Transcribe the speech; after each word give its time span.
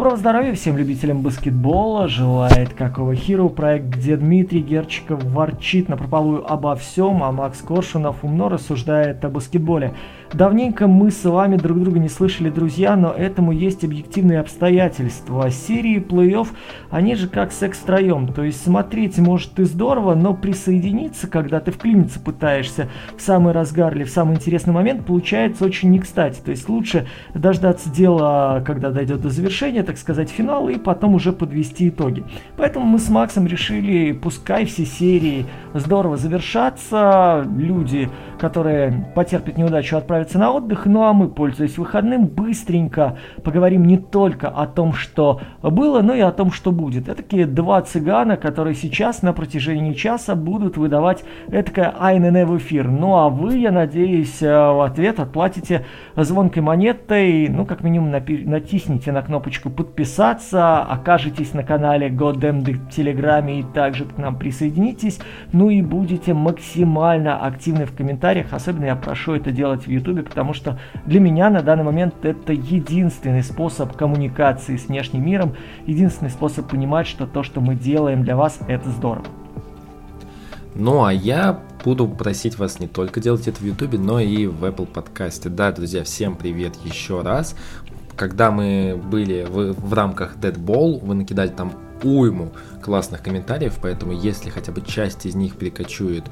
Доброго 0.00 0.16
здоровья 0.16 0.54
всем 0.54 0.78
любителям 0.78 1.20
баскетбола. 1.20 2.08
Желает 2.08 2.72
какого 2.72 3.12
Hero 3.12 3.50
проект, 3.50 3.84
где 3.84 4.16
Дмитрий 4.16 4.62
Герчиков 4.62 5.22
ворчит 5.24 5.90
на 5.90 5.98
прополую 5.98 6.50
обо 6.50 6.74
всем, 6.74 7.22
а 7.22 7.30
Макс 7.32 7.60
Коршунов 7.60 8.24
умно 8.24 8.48
рассуждает 8.48 9.22
о 9.26 9.28
баскетболе. 9.28 9.92
Давненько 10.32 10.86
мы 10.86 11.10
с 11.10 11.24
вами 11.24 11.56
друг 11.56 11.80
друга 11.80 11.98
не 11.98 12.08
слышали, 12.08 12.50
друзья, 12.50 12.94
но 12.94 13.10
этому 13.10 13.50
есть 13.50 13.82
объективные 13.84 14.38
обстоятельства. 14.38 15.50
Серии 15.50 15.98
плей-офф, 15.98 16.46
они 16.88 17.16
же 17.16 17.26
как 17.26 17.50
секс 17.50 17.78
втроем. 17.78 18.28
То 18.32 18.44
есть 18.44 18.62
смотреть 18.62 19.18
может 19.18 19.58
и 19.58 19.64
здорово, 19.64 20.14
но 20.14 20.32
присоединиться, 20.32 21.26
когда 21.26 21.58
ты 21.58 21.72
вклиниться 21.72 22.20
пытаешься 22.20 22.88
в 23.18 23.22
самый 23.22 23.52
разгар 23.52 23.92
или 23.96 24.04
в 24.04 24.10
самый 24.10 24.36
интересный 24.36 24.72
момент, 24.72 25.04
получается 25.04 25.64
очень 25.64 25.90
не 25.90 25.98
кстати. 25.98 26.40
То 26.40 26.52
есть 26.52 26.68
лучше 26.68 27.08
дождаться 27.34 27.90
дела, 27.90 28.62
когда 28.64 28.90
дойдет 28.90 29.22
до 29.22 29.30
завершения, 29.30 29.82
так 29.82 29.98
сказать, 29.98 30.30
финала, 30.30 30.68
и 30.68 30.78
потом 30.78 31.16
уже 31.16 31.32
подвести 31.32 31.88
итоги. 31.88 32.22
Поэтому 32.56 32.86
мы 32.86 33.00
с 33.00 33.08
Максом 33.08 33.48
решили, 33.48 34.12
пускай 34.12 34.64
все 34.64 34.84
серии 34.84 35.46
здорово 35.74 36.16
завершатся, 36.16 37.44
люди, 37.56 38.08
которые 38.40 39.12
потерпят 39.14 39.58
неудачу, 39.58 39.96
отправятся 39.96 40.38
на 40.38 40.50
отдых, 40.50 40.86
ну 40.86 41.04
а 41.04 41.12
мы, 41.12 41.28
пользуясь 41.28 41.76
выходным, 41.76 42.26
быстренько 42.26 43.18
поговорим 43.44 43.84
не 43.84 43.98
только 43.98 44.48
о 44.48 44.66
том, 44.66 44.94
что 44.94 45.40
было, 45.62 46.00
но 46.00 46.14
и 46.14 46.20
о 46.20 46.32
том, 46.32 46.50
что 46.50 46.72
будет. 46.72 47.08
Это 47.08 47.22
такие 47.22 47.46
два 47.46 47.82
цыгана, 47.82 48.38
которые 48.38 48.74
сейчас 48.74 49.20
на 49.22 49.34
протяжении 49.34 49.92
часа 49.92 50.34
будут 50.34 50.78
выдавать 50.78 51.22
этакое 51.48 51.94
АНН 51.98 52.46
в 52.46 52.56
эфир. 52.56 52.88
Ну 52.88 53.16
а 53.16 53.28
вы, 53.28 53.58
я 53.58 53.70
надеюсь, 53.70 54.42
э, 54.42 54.48
в 54.48 54.84
ответ 54.84 55.20
отплатите 55.20 55.84
звонкой 56.16 56.62
монетой, 56.62 57.48
ну 57.48 57.66
как 57.66 57.82
минимум 57.82 58.10
натисните 58.10 59.12
на 59.12 59.20
кнопочку 59.20 59.68
подписаться, 59.68 60.78
окажетесь 60.78 61.52
на 61.52 61.62
канале 61.62 62.08
Goddamn 62.08 62.60
в 62.60 62.90
Телеграме 62.90 63.60
и 63.60 63.62
также 63.62 64.06
к 64.06 64.16
нам 64.16 64.36
присоединитесь, 64.36 65.20
ну 65.52 65.68
и 65.68 65.82
будете 65.82 66.32
максимально 66.32 67.44
активны 67.44 67.84
в 67.84 67.94
комментариях, 67.94 68.29
особенно 68.50 68.86
я 68.86 68.96
прошу 68.96 69.34
это 69.34 69.50
делать 69.50 69.86
в 69.86 69.90
YouTube, 69.90 70.28
потому 70.28 70.52
что 70.52 70.78
для 71.06 71.20
меня 71.20 71.50
на 71.50 71.62
данный 71.62 71.84
момент 71.84 72.14
это 72.22 72.52
единственный 72.52 73.42
способ 73.42 73.96
коммуникации 73.96 74.76
с 74.76 74.86
внешним 74.86 75.24
миром, 75.24 75.54
единственный 75.86 76.30
способ 76.30 76.68
понимать, 76.68 77.06
что 77.06 77.26
то, 77.26 77.42
что 77.42 77.60
мы 77.60 77.74
делаем 77.74 78.22
для 78.24 78.36
вас, 78.36 78.58
это 78.68 78.88
здорово. 78.90 79.26
Ну 80.74 81.04
а 81.04 81.12
я 81.12 81.60
буду 81.84 82.06
просить 82.08 82.58
вас 82.58 82.78
не 82.78 82.86
только 82.86 83.20
делать 83.20 83.48
это 83.48 83.58
в 83.58 83.64
YouTube, 83.64 83.94
но 83.94 84.20
и 84.20 84.46
в 84.46 84.64
Apple 84.64 84.86
подкасте. 84.86 85.48
Да, 85.48 85.72
друзья, 85.72 86.04
всем 86.04 86.36
привет 86.36 86.76
еще 86.84 87.22
раз. 87.22 87.56
Когда 88.16 88.50
мы 88.50 89.00
были 89.10 89.44
в, 89.48 89.72
в 89.72 89.94
рамках 89.94 90.36
Dead 90.36 90.56
Ball, 90.56 91.04
вы 91.04 91.14
накидали 91.14 91.48
там 91.48 91.72
уйму 92.02 92.52
классных 92.82 93.22
комментариев, 93.22 93.78
поэтому 93.80 94.12
если 94.12 94.50
хотя 94.50 94.72
бы 94.72 94.80
часть 94.80 95.26
из 95.26 95.34
них 95.34 95.56
перекочует 95.56 96.24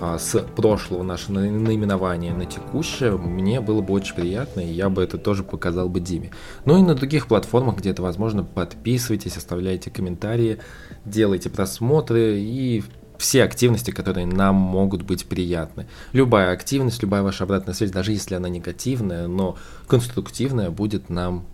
а, 0.00 0.18
с 0.18 0.38
прошлого 0.38 1.02
нашего 1.02 1.40
наименования 1.40 2.34
на 2.34 2.46
текущее, 2.46 3.16
мне 3.16 3.60
было 3.60 3.80
бы 3.80 3.92
очень 3.92 4.14
приятно, 4.14 4.60
и 4.60 4.72
я 4.72 4.88
бы 4.88 5.02
это 5.02 5.18
тоже 5.18 5.42
показал 5.42 5.88
бы 5.88 6.00
Диме. 6.00 6.30
Ну 6.64 6.78
и 6.78 6.82
на 6.82 6.94
других 6.94 7.26
платформах, 7.26 7.76
где 7.78 7.90
это 7.90 8.02
возможно, 8.02 8.44
подписывайтесь, 8.44 9.36
оставляйте 9.36 9.90
комментарии, 9.90 10.58
делайте 11.04 11.50
просмотры 11.50 12.38
и 12.38 12.84
все 13.18 13.44
активности, 13.44 13.90
которые 13.90 14.26
нам 14.26 14.54
могут 14.54 15.02
быть 15.02 15.26
приятны. 15.26 15.86
Любая 16.12 16.52
активность, 16.52 17.02
любая 17.02 17.22
ваша 17.22 17.44
обратная 17.44 17.74
связь, 17.74 17.90
даже 17.90 18.12
если 18.12 18.34
она 18.34 18.48
негативная, 18.48 19.26
но 19.26 19.56
конструктивная, 19.86 20.70
будет 20.70 21.08
нам 21.08 21.46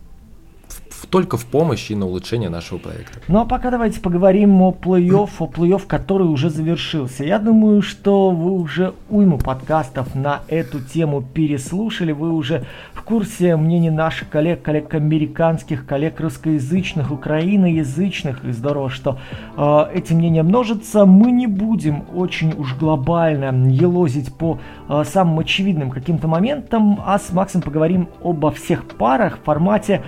только 1.06 1.36
в 1.36 1.44
помощь 1.46 1.90
и 1.90 1.94
на 1.94 2.06
улучшение 2.06 2.48
нашего 2.48 2.78
проекта. 2.78 3.18
Ну 3.28 3.40
а 3.40 3.44
пока 3.44 3.70
давайте 3.70 4.00
поговорим 4.00 4.60
о 4.62 4.70
плей-офф, 4.72 5.30
о 5.38 5.46
плей-офф, 5.46 5.82
который 5.86 6.26
уже 6.26 6.50
завершился. 6.50 7.24
Я 7.24 7.38
думаю, 7.38 7.82
что 7.82 8.30
вы 8.30 8.52
уже 8.52 8.94
уйму 9.10 9.38
подкастов 9.38 10.14
на 10.14 10.40
эту 10.48 10.80
тему 10.80 11.22
переслушали, 11.22 12.12
вы 12.12 12.32
уже 12.32 12.64
в 12.94 13.02
курсе 13.02 13.56
мнений 13.56 13.90
наших 13.90 14.28
коллег, 14.28 14.62
коллег 14.62 14.94
американских, 14.94 15.86
коллег 15.86 16.20
русскоязычных, 16.20 17.10
украиноязычных, 17.10 18.44
и 18.44 18.52
здорово, 18.52 18.90
что 18.90 19.18
э, 19.56 19.84
эти 19.94 20.12
мнения 20.12 20.42
множатся. 20.42 21.04
Мы 21.04 21.32
не 21.32 21.46
будем 21.46 22.04
очень 22.14 22.52
уж 22.56 22.76
глобально 22.76 23.68
елозить 23.68 24.32
по 24.34 24.58
э, 24.88 25.04
самым 25.04 25.40
очевидным 25.40 25.90
каким-то 25.90 26.28
моментам, 26.28 27.00
а 27.04 27.18
с 27.18 27.32
Максом 27.32 27.62
поговорим 27.62 28.08
обо 28.22 28.50
всех 28.50 28.84
парах 28.86 29.38
в 29.38 29.44
формате 29.44 30.02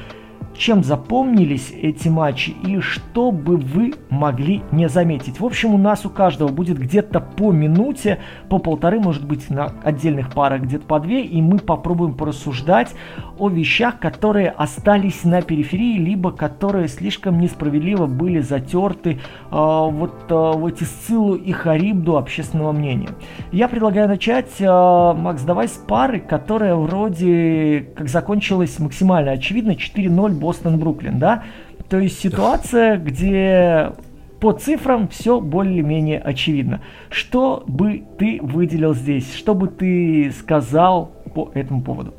чем 0.56 0.84
запомнились 0.84 1.72
эти 1.72 2.08
матчи 2.08 2.50
и 2.50 2.80
что 2.80 3.30
бы 3.32 3.56
вы 3.56 3.94
могли 4.10 4.62
не 4.72 4.88
заметить. 4.88 5.40
В 5.40 5.44
общем, 5.44 5.74
у 5.74 5.78
нас 5.78 6.06
у 6.06 6.10
каждого 6.10 6.48
будет 6.48 6.78
где-то 6.78 7.20
по 7.20 7.52
минуте, 7.52 8.18
по 8.48 8.58
полторы, 8.58 9.00
может 9.00 9.26
быть, 9.26 9.50
на 9.50 9.72
отдельных 9.82 10.32
парах 10.32 10.62
где-то 10.62 10.86
по 10.86 11.00
две, 11.00 11.22
и 11.22 11.42
мы 11.42 11.58
попробуем 11.58 12.14
порассуждать 12.14 12.94
о 13.38 13.48
вещах, 13.48 13.98
которые 13.98 14.50
остались 14.50 15.24
на 15.24 15.42
периферии, 15.42 15.98
либо 15.98 16.30
которые 16.30 16.88
слишком 16.88 17.38
несправедливо 17.40 18.06
были 18.06 18.40
затерты 18.40 19.10
э, 19.10 19.18
вот 19.50 20.14
э, 20.28 20.34
в 20.34 20.66
эти 20.66 20.84
Сциллу 20.84 21.34
и 21.34 21.52
Харибду 21.52 22.16
общественного 22.16 22.72
мнения. 22.72 23.10
Я 23.50 23.68
предлагаю 23.68 24.08
начать, 24.08 24.50
э, 24.60 24.64
Макс, 24.66 25.42
давай 25.42 25.68
с 25.68 25.72
пары, 25.72 26.20
которая 26.20 26.76
вроде 26.76 27.88
как 27.96 28.08
закончилась 28.08 28.78
максимально 28.78 29.32
очевидно, 29.32 29.72
4-0 29.72 30.43
Бостон-Бруклин, 30.44 31.18
да? 31.18 31.44
То 31.88 31.98
есть 31.98 32.18
ситуация, 32.20 32.98
где 32.98 33.92
по 34.40 34.52
цифрам 34.52 35.08
все 35.08 35.40
более-менее 35.40 36.20
очевидно. 36.20 36.82
Что 37.08 37.64
бы 37.66 38.04
ты 38.18 38.40
выделил 38.42 38.94
здесь? 38.94 39.34
Что 39.34 39.54
бы 39.54 39.68
ты 39.68 40.32
сказал 40.38 41.12
по 41.34 41.50
этому 41.54 41.82
поводу? 41.82 42.12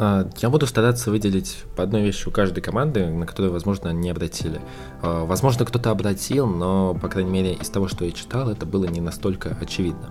А, 0.00 0.28
я 0.38 0.48
буду 0.48 0.66
стараться 0.66 1.10
выделить 1.10 1.64
по 1.76 1.82
одной 1.82 2.02
вещи 2.02 2.28
у 2.28 2.30
каждой 2.30 2.60
команды, 2.60 3.06
на 3.06 3.26
которую, 3.26 3.52
возможно, 3.52 3.88
не 3.90 4.10
обратили. 4.10 4.60
А, 5.02 5.24
возможно, 5.24 5.64
кто-то 5.64 5.90
обратил, 5.90 6.46
но, 6.46 6.94
по 6.94 7.08
крайней 7.08 7.32
мере, 7.32 7.52
из 7.54 7.68
того, 7.68 7.88
что 7.88 8.04
я 8.04 8.12
читал, 8.12 8.48
это 8.48 8.64
было 8.64 8.84
не 8.84 9.00
настолько 9.00 9.56
очевидно. 9.60 10.10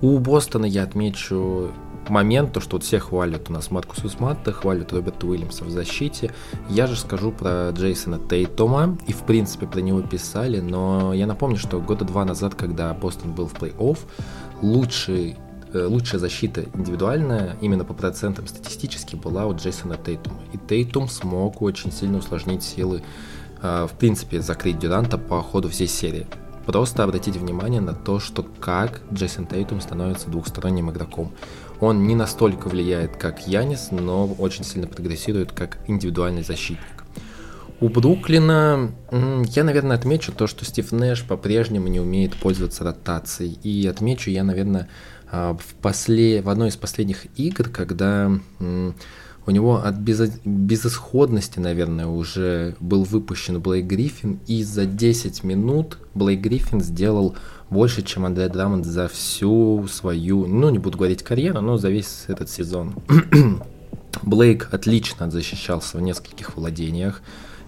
У 0.00 0.18
Бостона 0.18 0.66
я 0.66 0.84
отмечу 0.84 1.72
момент, 2.10 2.52
то, 2.52 2.60
что 2.60 2.76
вот 2.76 2.84
все 2.84 2.98
хвалят 2.98 3.50
у 3.50 3.52
нас 3.52 3.70
Маркус 3.70 4.04
Усматта, 4.04 4.52
хвалят 4.52 4.92
Роберта 4.92 5.26
Уильямса 5.26 5.64
в 5.64 5.70
защите. 5.70 6.32
Я 6.68 6.86
же 6.86 6.96
скажу 6.96 7.32
про 7.32 7.70
Джейсона 7.70 8.18
Тейтома, 8.18 8.98
и 9.06 9.12
в 9.12 9.22
принципе 9.22 9.66
про 9.66 9.80
него 9.80 10.02
писали, 10.02 10.60
но 10.60 11.12
я 11.14 11.26
напомню, 11.26 11.56
что 11.56 11.80
года 11.80 12.04
два 12.04 12.24
назад, 12.24 12.54
когда 12.54 12.92
Бостон 12.94 13.32
был 13.32 13.46
в 13.46 13.54
плей-офф, 13.54 13.98
лучший 14.62 15.36
э, 15.72 15.86
лучшая 15.86 16.20
защита 16.20 16.64
индивидуальная 16.74 17.56
именно 17.60 17.84
по 17.84 17.94
процентам 17.94 18.46
статистически 18.46 19.16
была 19.16 19.46
у 19.46 19.54
Джейсона 19.54 19.96
Тейтума. 19.96 20.40
И 20.52 20.58
Тейтум 20.58 21.08
смог 21.08 21.62
очень 21.62 21.92
сильно 21.92 22.18
усложнить 22.18 22.62
силы, 22.62 23.02
э, 23.62 23.86
в 23.90 23.96
принципе, 23.98 24.40
закрыть 24.40 24.78
Дюранта 24.78 25.18
по 25.18 25.42
ходу 25.42 25.68
всей 25.68 25.88
серии. 25.88 26.26
Просто 26.66 27.04
обратите 27.04 27.38
внимание 27.38 27.80
на 27.80 27.92
то, 27.92 28.18
что 28.18 28.42
как 28.42 29.02
Джейсон 29.12 29.46
Тейтум 29.46 29.80
становится 29.80 30.30
двухсторонним 30.30 30.90
игроком. 30.90 31.32
Он 31.84 32.06
не 32.06 32.14
настолько 32.14 32.68
влияет, 32.68 33.18
как 33.18 33.46
Янис, 33.46 33.88
но 33.90 34.26
очень 34.38 34.64
сильно 34.64 34.86
прогрессирует 34.86 35.52
как 35.52 35.78
индивидуальный 35.86 36.42
защитник. 36.42 37.04
У 37.78 37.90
Бруклина 37.90 38.90
я, 39.12 39.64
наверное, 39.64 39.98
отмечу 39.98 40.32
то, 40.32 40.46
что 40.46 40.64
Стив 40.64 40.90
Нэш 40.92 41.24
по-прежнему 41.24 41.88
не 41.88 42.00
умеет 42.00 42.36
пользоваться 42.36 42.84
ротацией. 42.84 43.58
И 43.62 43.86
отмечу 43.86 44.30
я, 44.30 44.44
наверное, 44.44 44.88
а, 45.30 45.54
в, 45.54 45.74
после... 45.82 46.40
в 46.40 46.48
одной 46.48 46.70
из 46.70 46.76
последних 46.76 47.26
игр, 47.38 47.68
когда 47.68 48.32
у 49.46 49.50
него 49.50 49.76
от 49.76 49.96
без... 49.96 50.30
безысходности, 50.44 51.58
наверное, 51.58 52.06
уже 52.06 52.76
был 52.80 53.04
выпущен 53.04 53.60
Блейк 53.60 53.86
Гриффин, 53.86 54.40
и 54.46 54.62
за 54.62 54.86
10 54.86 55.44
минут 55.44 55.98
Блейк 56.14 56.40
Гриффин 56.40 56.80
сделал 56.80 57.36
больше, 57.70 58.02
чем 58.02 58.24
Андре 58.24 58.48
Драмонд 58.48 58.86
за 58.86 59.08
всю 59.08 59.86
свою, 59.88 60.46
ну, 60.46 60.70
не 60.70 60.78
буду 60.78 60.98
говорить 60.98 61.22
карьеру, 61.22 61.60
но 61.60 61.76
за 61.76 61.90
весь 61.90 62.24
этот 62.28 62.48
сезон. 62.48 62.94
Блейк 64.22 64.68
отлично 64.72 65.30
защищался 65.30 65.98
в 65.98 66.00
нескольких 66.00 66.56
владениях, 66.56 67.20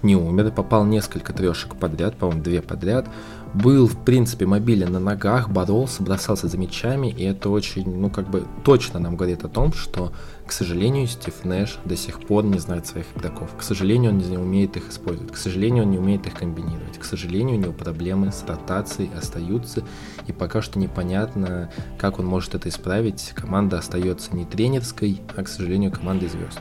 не 0.02 0.14
умер, 0.17 0.52
попал 0.52 0.84
несколько 0.84 1.32
трешек 1.32 1.75
подряд, 1.76 2.17
по-моему, 2.17 2.43
две 2.43 2.62
подряд 2.62 3.06
был, 3.54 3.87
в 3.87 3.96
принципе, 4.04 4.46
мобилен 4.46 4.93
на 4.93 5.00
ногах, 5.00 5.48
боролся, 5.48 6.02
бросался 6.02 6.48
за 6.48 6.58
мячами, 6.58 7.08
и 7.08 7.25
это 7.25 7.50
очень, 7.50 7.98
ну, 7.98 8.10
как 8.10 8.28
бы 8.28 8.44
точно 8.64 9.00
нам 9.00 9.16
говорит 9.16 9.44
о 9.44 9.48
том, 9.48 9.72
что, 9.72 10.12
к 10.46 10.52
сожалению, 10.52 11.06
Стив 11.06 11.44
Нэш 11.44 11.78
до 11.84 11.96
сих 11.96 12.20
пор 12.20 12.44
не 12.44 12.58
знает 12.58 12.87
своих 12.87 13.06
игроков. 13.16 13.50
К 13.56 13.62
сожалению, 13.62 14.12
он 14.12 14.19
не 14.19 14.38
умеет 14.38 14.76
их 14.76 14.90
использовать. 14.90 15.32
К 15.32 15.37
сожалению, 15.37 15.84
он 15.84 15.90
не 15.90 15.98
умеет 15.98 16.26
их 16.26 16.34
комбинировать. 16.34 16.98
К 16.98 17.04
сожалению, 17.04 17.56
у 17.56 17.60
него 17.60 17.72
проблемы 17.72 18.32
с 18.32 18.44
ротацией 18.46 19.10
остаются, 19.16 19.82
и 20.26 20.32
пока 20.32 20.62
что 20.62 20.78
непонятно, 20.78 21.70
как 21.98 22.19
он 22.19 22.26
может 22.26 22.54
это 22.54 22.69
исправить. 22.69 23.32
Команда 23.34 23.78
остается 23.78 24.34
не 24.37 24.44
тренерской, 24.44 25.20
а, 25.37 25.43
к 25.43 25.48
сожалению, 25.48 25.93
командой 25.93 26.28
звезд. 26.28 26.60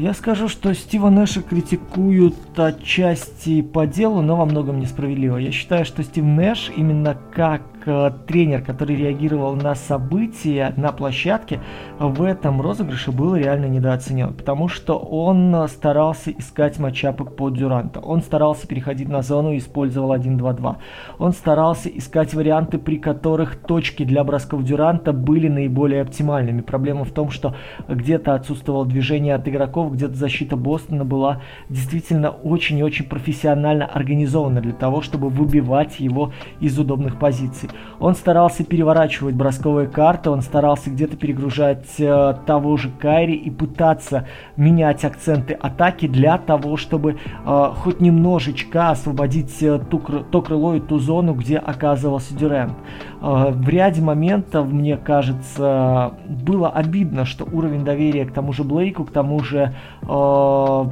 Я 0.00 0.14
скажу, 0.14 0.46
что 0.46 0.72
Стива 0.74 1.10
Нэша 1.10 1.42
критикуют 1.42 2.36
отчасти 2.56 3.62
по 3.62 3.84
делу, 3.84 4.22
но 4.22 4.36
во 4.36 4.44
многом 4.44 4.78
несправедливо. 4.78 5.38
Я 5.38 5.50
считаю, 5.50 5.84
что 5.84 6.04
Стив 6.04 6.24
Нэш 6.24 6.70
именно 6.76 7.18
как 7.34 7.62
Э, 7.88 8.10
тренер, 8.26 8.60
который 8.60 8.96
реагировал 8.96 9.56
на 9.56 9.74
события 9.74 10.74
на 10.76 10.92
площадке, 10.92 11.60
в 11.98 12.22
этом 12.22 12.60
розыгрыше 12.60 13.12
был 13.12 13.34
реально 13.34 13.64
недооценен, 13.64 14.34
потому 14.34 14.68
что 14.68 14.98
он 14.98 15.66
старался 15.68 16.30
искать 16.30 16.78
матчапы 16.78 17.24
под 17.24 17.54
Дюранта, 17.54 18.00
он 18.00 18.20
старался 18.20 18.66
переходить 18.66 19.08
на 19.08 19.22
зону 19.22 19.52
и 19.52 19.58
использовал 19.58 20.12
1-2-2, 20.14 20.76
он 21.18 21.32
старался 21.32 21.88
искать 21.88 22.34
варианты, 22.34 22.76
при 22.76 22.98
которых 22.98 23.56
точки 23.56 24.04
для 24.04 24.22
бросков 24.22 24.64
Дюранта 24.64 25.14
были 25.14 25.48
наиболее 25.48 26.02
оптимальными. 26.02 26.60
Проблема 26.60 27.04
в 27.04 27.12
том, 27.12 27.30
что 27.30 27.54
где-то 27.88 28.34
отсутствовало 28.34 28.84
движение 28.84 29.34
от 29.34 29.48
игроков, 29.48 29.94
где-то 29.94 30.14
защита 30.14 30.56
Бостона 30.56 31.06
была 31.06 31.40
действительно 31.70 32.28
очень 32.28 32.78
и 32.78 32.82
очень 32.82 33.06
профессионально 33.06 33.86
организована 33.86 34.60
для 34.60 34.74
того, 34.74 35.00
чтобы 35.00 35.30
выбивать 35.30 36.00
его 36.00 36.32
из 36.60 36.78
удобных 36.78 37.18
позиций. 37.18 37.70
Он 38.00 38.14
старался 38.14 38.64
переворачивать 38.64 39.34
бросковые 39.34 39.88
карты, 39.88 40.30
он 40.30 40.42
старался 40.42 40.90
где-то 40.90 41.16
перегружать 41.16 41.98
э, 41.98 42.34
того 42.46 42.76
же 42.76 42.90
Кайри 42.90 43.34
и 43.34 43.50
пытаться 43.50 44.26
менять 44.56 45.04
акценты 45.04 45.54
атаки 45.54 46.06
для 46.06 46.38
того, 46.38 46.76
чтобы 46.76 47.16
э, 47.44 47.70
хоть 47.76 48.00
немножечко 48.00 48.90
освободить 48.90 49.62
э, 49.62 49.80
ту, 49.80 49.98
то 49.98 50.42
крыло 50.42 50.74
и 50.74 50.80
ту 50.80 50.98
зону, 50.98 51.34
где 51.34 51.58
оказывался 51.58 52.34
Дюрент. 52.34 52.74
Э, 53.20 53.50
в 53.50 53.68
ряде 53.68 54.00
моментов, 54.00 54.70
мне 54.70 54.96
кажется, 54.96 56.12
было 56.28 56.68
обидно, 56.70 57.24
что 57.24 57.44
уровень 57.44 57.84
доверия 57.84 58.26
к 58.26 58.32
тому 58.32 58.52
же 58.52 58.62
Блейку, 58.62 59.04
к 59.04 59.10
тому 59.10 59.40
же 59.40 59.74
э, 60.02 60.84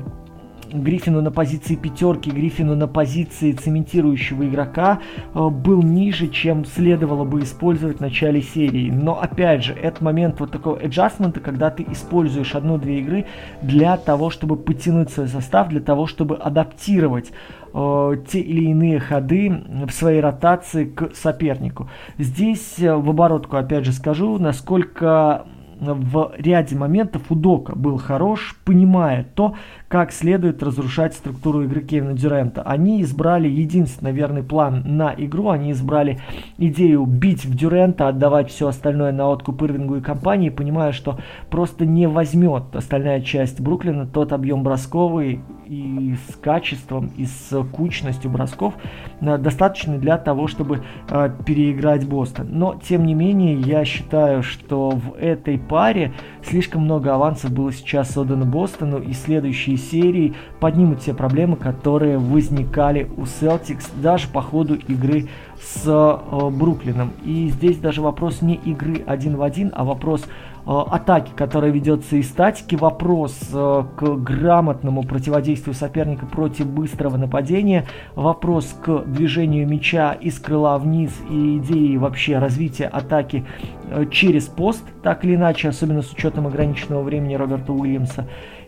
Гриффину 0.83 1.23
на 1.23 1.31
позиции 1.31 1.75
пятерки, 1.75 2.31
Гриффину 2.31 2.75
на 2.77 2.89
позиции 2.89 3.53
цементирующего 3.53 4.47
игрока 4.49 5.01
э, 5.35 5.49
был 5.49 5.83
ниже, 5.83 6.29
чем 6.29 6.65
следовало 6.65 7.25
бы 7.25 7.41
использовать 7.41 7.99
в 7.99 8.01
начале 8.01 8.43
серии. 8.43 8.91
Но 8.91 9.21
опять 9.21 9.65
же, 9.65 9.73
это 9.73 10.03
момент 10.03 10.41
вот 10.41 10.51
такого 10.51 10.77
эджастмента, 10.79 11.41
когда 11.41 11.71
ты 11.71 11.87
используешь 11.91 12.55
одну-две 12.55 13.01
игры 13.01 13.27
для 13.63 13.97
того, 13.97 14.31
чтобы 14.31 14.57
потянуть 14.57 15.11
свой 15.11 15.29
состав, 15.29 15.69
для 15.69 15.81
того, 15.81 16.07
чтобы 16.07 16.37
адаптировать 16.37 17.33
э, 17.75 18.17
те 18.29 18.41
или 18.41 18.71
иные 18.71 19.01
ходы 19.01 19.53
в 19.87 19.91
своей 19.91 20.21
ротации 20.21 20.85
к 20.85 21.15
сопернику. 21.15 21.89
Здесь 22.19 22.79
э, 22.79 22.95
в 22.95 23.11
оборотку 23.11 23.57
опять 23.57 23.85
же 23.85 23.93
скажу, 23.93 24.39
насколько 24.39 25.47
в 25.81 26.33
ряде 26.39 26.77
моментов 26.77 27.23
Удока 27.31 27.75
был 27.77 27.99
хорош, 27.99 28.57
понимая 28.65 29.25
то, 29.35 29.55
как 29.89 30.13
следует 30.13 30.63
разрушать 30.63 31.15
структуру 31.15 31.63
игры 31.63 31.81
Кевина 31.81 32.13
Дюрента. 32.13 32.63
Они 32.63 33.03
избрали 33.03 33.49
единственный 33.49 34.13
верный 34.13 34.43
план 34.43 34.83
на 34.85 35.15
игру, 35.17 35.51
они 35.51 35.73
избрали 35.73 36.19
идею 36.59 37.05
бить 37.07 37.45
в 37.45 37.55
Дюрента, 37.55 38.09
отдавать 38.09 38.51
все 38.51 38.69
остальное 38.69 39.13
на 39.13 39.29
откуп 39.29 39.63
Ирвингу 39.63 39.97
и 39.97 40.01
компании, 40.01 40.51
понимая, 40.51 40.93
что 40.93 41.19
просто 41.51 41.87
не 41.87 42.09
возьмет 42.09 42.75
остальная 42.75 43.21
часть 43.21 43.61
Бруклина 43.61 44.07
тот 44.07 44.33
объем 44.33 44.65
бросковый 44.65 45.41
и 45.67 46.15
с 46.29 46.37
качеством, 46.37 47.11
и 47.17 47.27
с 47.27 47.63
кучностью 47.73 48.31
бросков, 48.31 48.75
э, 49.21 49.39
достаточный 49.39 49.99
для 49.99 50.17
того, 50.19 50.47
чтобы 50.47 50.83
э, 51.09 51.31
переиграть 51.45 52.07
Бостон. 52.07 52.49
Но, 52.51 52.81
тем 52.89 53.05
не 53.05 53.15
менее, 53.15 53.55
я 53.55 53.85
считаю, 53.85 54.43
что 54.43 54.91
в 54.91 55.15
этой 55.19 55.59
паре 55.59 56.13
слишком 56.45 56.83
много 56.83 57.15
авансов 57.15 57.53
было 57.53 57.73
сейчас 57.73 58.17
отдано 58.17 58.45
Бостону, 58.45 58.99
и 58.99 59.13
следующие 59.13 59.76
серии 59.77 60.35
поднимут 60.61 61.01
те 61.01 61.15
проблемы, 61.15 61.57
которые 61.57 62.19
возникали 62.19 63.09
у 63.17 63.23
Celtics 63.23 63.89
даже 64.01 64.29
по 64.29 64.43
ходу 64.43 64.75
игры 64.75 65.29
с 65.61 65.83
э, 65.87 66.51
Бруклином. 66.51 67.13
И 67.25 67.49
здесь 67.51 67.79
даже 67.79 68.03
вопрос 68.03 68.43
не 68.43 68.55
игры 68.55 69.03
один 69.07 69.37
в 69.37 69.43
один, 69.43 69.73
а 69.75 69.85
вопрос 69.85 70.25
Э, 70.67 70.83
атаки, 70.91 71.31
которая 71.37 71.71
ведется 71.71 72.17
из 72.17 72.29
статики, 72.29 72.75
вопрос 72.75 73.39
э, 73.53 73.85
к 73.97 74.17
грамотному 74.17 75.05
противодействию 75.05 75.75
соперника 75.75 76.27
против 76.27 76.67
быстрого 76.67 77.17
нападения, 77.17 77.85
вопрос 78.17 78.77
к 78.85 79.05
движению 79.07 79.69
мяча 79.69 80.13
из 80.13 80.41
крыла 80.41 80.79
вниз 80.79 81.13
и 81.31 81.59
идеи 81.59 81.97
вообще 81.97 82.39
развития 82.39 82.87
атаки 82.87 83.47
э, 83.91 84.07
через 84.11 84.47
пост, 84.47 84.83
так 85.05 85.25
или 85.25 85.37
иначе, 85.37 85.69
особенно 85.69 86.03
с 86.03 86.11
учетом 86.11 86.49
ограниченного 86.49 87.03
времени 87.03 87.37
Роберта 87.37 87.73
Уильямса. 87.73 88.27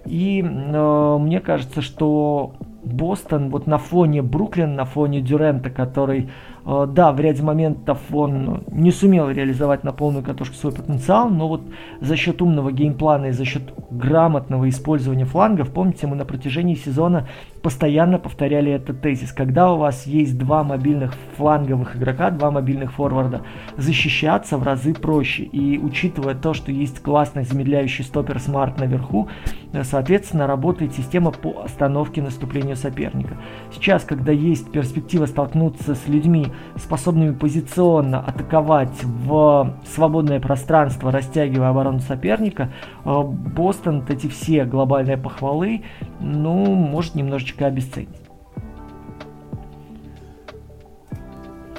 И 0.09 0.43
э, 0.43 1.19
мне 1.21 1.41
кажется, 1.41 1.83
что 1.83 2.55
Бостон 2.83 3.51
вот 3.51 3.67
на 3.67 3.79
фоне 3.79 4.23
Бруклина, 4.23 4.73
на 4.73 4.85
фоне 4.85 5.21
Дюранта, 5.21 5.71
который 5.71 6.29
Э, 6.71 6.87
да, 6.87 7.13
в 7.13 7.21
ряде 7.21 7.43
моментов 7.43 7.99
он 8.13 8.63
не 8.71 8.91
сумел 8.91 9.31
реализовать 9.31 9.85
на 9.85 9.93
полную 9.93 10.23
катушку 10.23 10.55
свой 10.55 10.73
потенциал, 10.75 11.31
но 11.31 11.49
вот 11.49 11.63
за 12.03 12.15
счет 12.15 12.43
умного 12.43 12.73
геймплана 12.73 13.27
и 13.27 13.33
за 13.33 13.47
счет 13.47 13.63
грамотного 13.91 14.69
использования 14.69 15.25
флангов, 15.25 15.71
помните, 15.71 16.07
мы 16.07 16.15
на 16.15 16.27
протяжении 16.27 16.75
сезона 16.75 17.27
постоянно 17.69 18.19
повторяли 18.19 18.73
этот 18.73 19.03
тезис. 19.03 19.31
Когда 19.31 19.71
у 19.71 19.77
вас 19.77 20.07
есть 20.07 20.39
два 20.39 20.65
мобильных 20.65 21.13
фланговых 21.37 21.97
игрока, 21.97 22.31
два 22.31 22.51
мобильных 22.51 22.93
форварда, 22.93 23.43
защищаться 23.77 24.57
в 24.57 24.63
разы 24.63 24.95
проще. 24.95 25.43
И 25.43 25.79
учитывая 25.79 26.35
то, 26.35 26.55
что 26.55 26.73
есть 26.73 27.03
классный 27.03 27.45
замедляющий 27.45 28.05
стопер 28.05 28.39
Смарт 28.41 28.81
наверху, 28.81 29.29
э, 29.75 29.85
соответственно, 29.85 30.47
работает 30.47 30.95
система 30.95 31.31
по 31.31 31.61
остановке 31.63 32.23
наступления 32.23 32.75
соперника. 32.75 33.37
Сейчас, 33.75 34.05
когда 34.05 34.33
есть 34.33 34.73
перспектива 34.73 35.27
столкнуться 35.27 35.95
с 35.95 36.09
людьми, 36.09 36.47
способными 36.77 37.35
позиционно 37.35 38.21
атаковать 38.21 39.05
в 39.05 39.75
свободное 39.87 40.41
пространство, 40.41 41.13
растягивая 41.13 41.69
оборону 41.69 42.01
соперника, 42.01 42.71
э, 43.05 43.23
Бостон 43.23 44.05
эти 44.09 44.27
все 44.29 44.65
глобальные 44.65 45.19
похвалы, 45.19 45.83
ну, 46.19 46.75
может 46.75 47.15
немножечко 47.15 47.58
обесценить. 47.67 48.09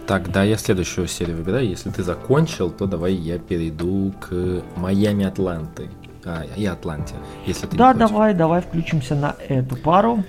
Тогда 0.08 0.42
я 0.44 0.58
следующую 0.58 1.08
серию 1.08 1.38
выбираю. 1.38 1.70
Если 1.70 1.92
ты 1.92 2.02
закончил, 2.02 2.72
то 2.72 2.88
давай 2.88 3.14
я 3.14 3.38
перейду 3.38 4.12
к 4.20 4.64
Майами 4.76 5.26
Атланты. 5.26 5.88
А, 6.26 6.44
и 6.58 6.66
Атланте, 6.66 7.14
если 7.46 7.68
ты 7.68 7.78
Да, 7.78 7.94
давай, 7.94 8.34
давай 8.34 8.62
включимся 8.62 9.16
на 9.16 9.36
эту 9.48 9.76
пару. 9.76 10.24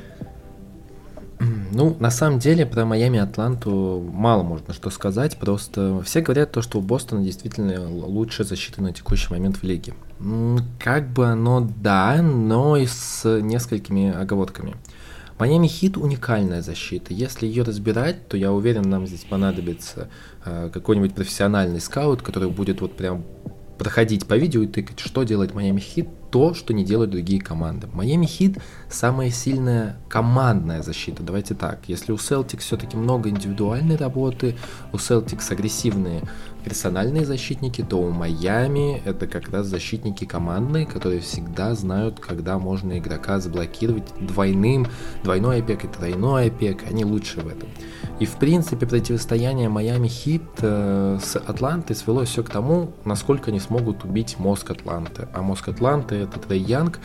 Ну, 1.73 1.97
на 1.99 2.11
самом 2.11 2.39
деле, 2.39 2.67
про 2.67 2.85
Майами 2.85 3.19
Атланту 3.19 4.07
мало 4.13 4.43
можно 4.43 4.75
что 4.75 4.91
сказать. 4.91 5.39
Просто 5.39 6.03
все 6.05 6.21
говорят 6.21 6.53
то, 6.53 6.61
что 6.61 6.79
у 6.79 6.83
Бостона 6.83 7.23
действительно 7.23 7.89
лучшая 7.89 8.47
защита 8.47 8.83
на 8.83 8.93
текущий 8.93 9.33
момент 9.33 9.57
в 9.57 9.63
лиге. 9.63 9.95
Как 10.79 11.09
бы 11.09 11.27
оно 11.27 11.67
да, 11.83 12.21
но 12.21 12.77
и 12.77 12.87
с 12.87 13.25
несколькими 13.41 14.13
оговорками. 14.13 14.75
Майами 15.41 15.69
Хит 15.69 15.97
уникальная 15.97 16.61
защита. 16.61 17.15
Если 17.15 17.47
ее 17.47 17.63
разбирать, 17.63 18.29
то 18.29 18.37
я 18.37 18.53
уверен, 18.53 18.83
нам 18.83 19.07
здесь 19.07 19.25
понадобится 19.25 20.11
э, 20.45 20.69
какой-нибудь 20.71 21.15
профессиональный 21.15 21.81
скаут, 21.81 22.21
который 22.21 22.51
будет 22.51 22.83
вот 22.83 22.95
прям 22.95 23.25
проходить 23.79 24.27
по 24.27 24.35
видео 24.35 24.61
и 24.61 24.67
тыкать, 24.67 25.01
что 25.01 25.23
делает 25.23 25.55
Майами 25.55 25.81
Хит, 25.81 26.07
то, 26.31 26.53
что 26.53 26.75
не 26.75 26.85
делают 26.85 27.11
другие 27.13 27.41
команды. 27.41 27.87
Майами 27.87 28.27
Хит 28.27 28.59
самая 28.91 29.31
сильная 29.31 29.97
командная 30.11 30.83
защита, 30.83 31.23
давайте 31.23 31.55
так. 31.55 31.81
Если 31.87 32.13
у 32.13 32.17
Celtics 32.17 32.59
все-таки 32.59 32.99
много 32.99 33.31
индивидуальной 33.31 33.97
работы, 33.97 34.59
у 34.93 34.97
Celtics 34.97 35.51
агрессивные 35.51 36.21
персональные 36.65 37.25
защитники, 37.25 37.83
то 37.83 38.01
у 38.01 38.11
Майами 38.11 39.03
это 39.05 39.27
как 39.27 39.51
раз 39.51 39.67
защитники 39.67 40.25
командные, 40.25 40.87
которые 40.87 41.21
всегда 41.21 41.75
знают, 41.75 42.21
когда 42.21 42.59
можно 42.59 42.99
игрока 42.99 43.41
заблокировать 43.41 44.05
двойным, 44.21 44.87
двойной 45.23 45.61
опек 45.61 45.85
и 45.85 45.89
тройной 45.89 46.49
опек, 46.49 46.85
они 46.89 47.05
лучше 47.05 47.41
в 47.41 47.49
этом. 47.49 47.69
И 48.19 48.27
в 48.27 48.37
принципе 48.37 48.87
противостояние 48.87 49.69
Майами 49.69 50.09
Хит 50.09 50.43
э, 50.61 51.19
с 51.23 51.37
Атлантой 51.37 51.97
свело 51.97 52.25
все 52.25 52.43
к 52.43 52.51
тому, 52.51 52.93
насколько 53.05 53.51
они 53.51 53.61
смогут 53.61 54.05
убить 54.05 54.39
мозг 54.39 54.71
Атланты. 54.71 55.29
А 55.33 55.41
мозг 55.41 55.69
Атланты 55.69 56.17
это 56.17 56.39
Трей 56.39 56.61
Янг, 56.61 57.01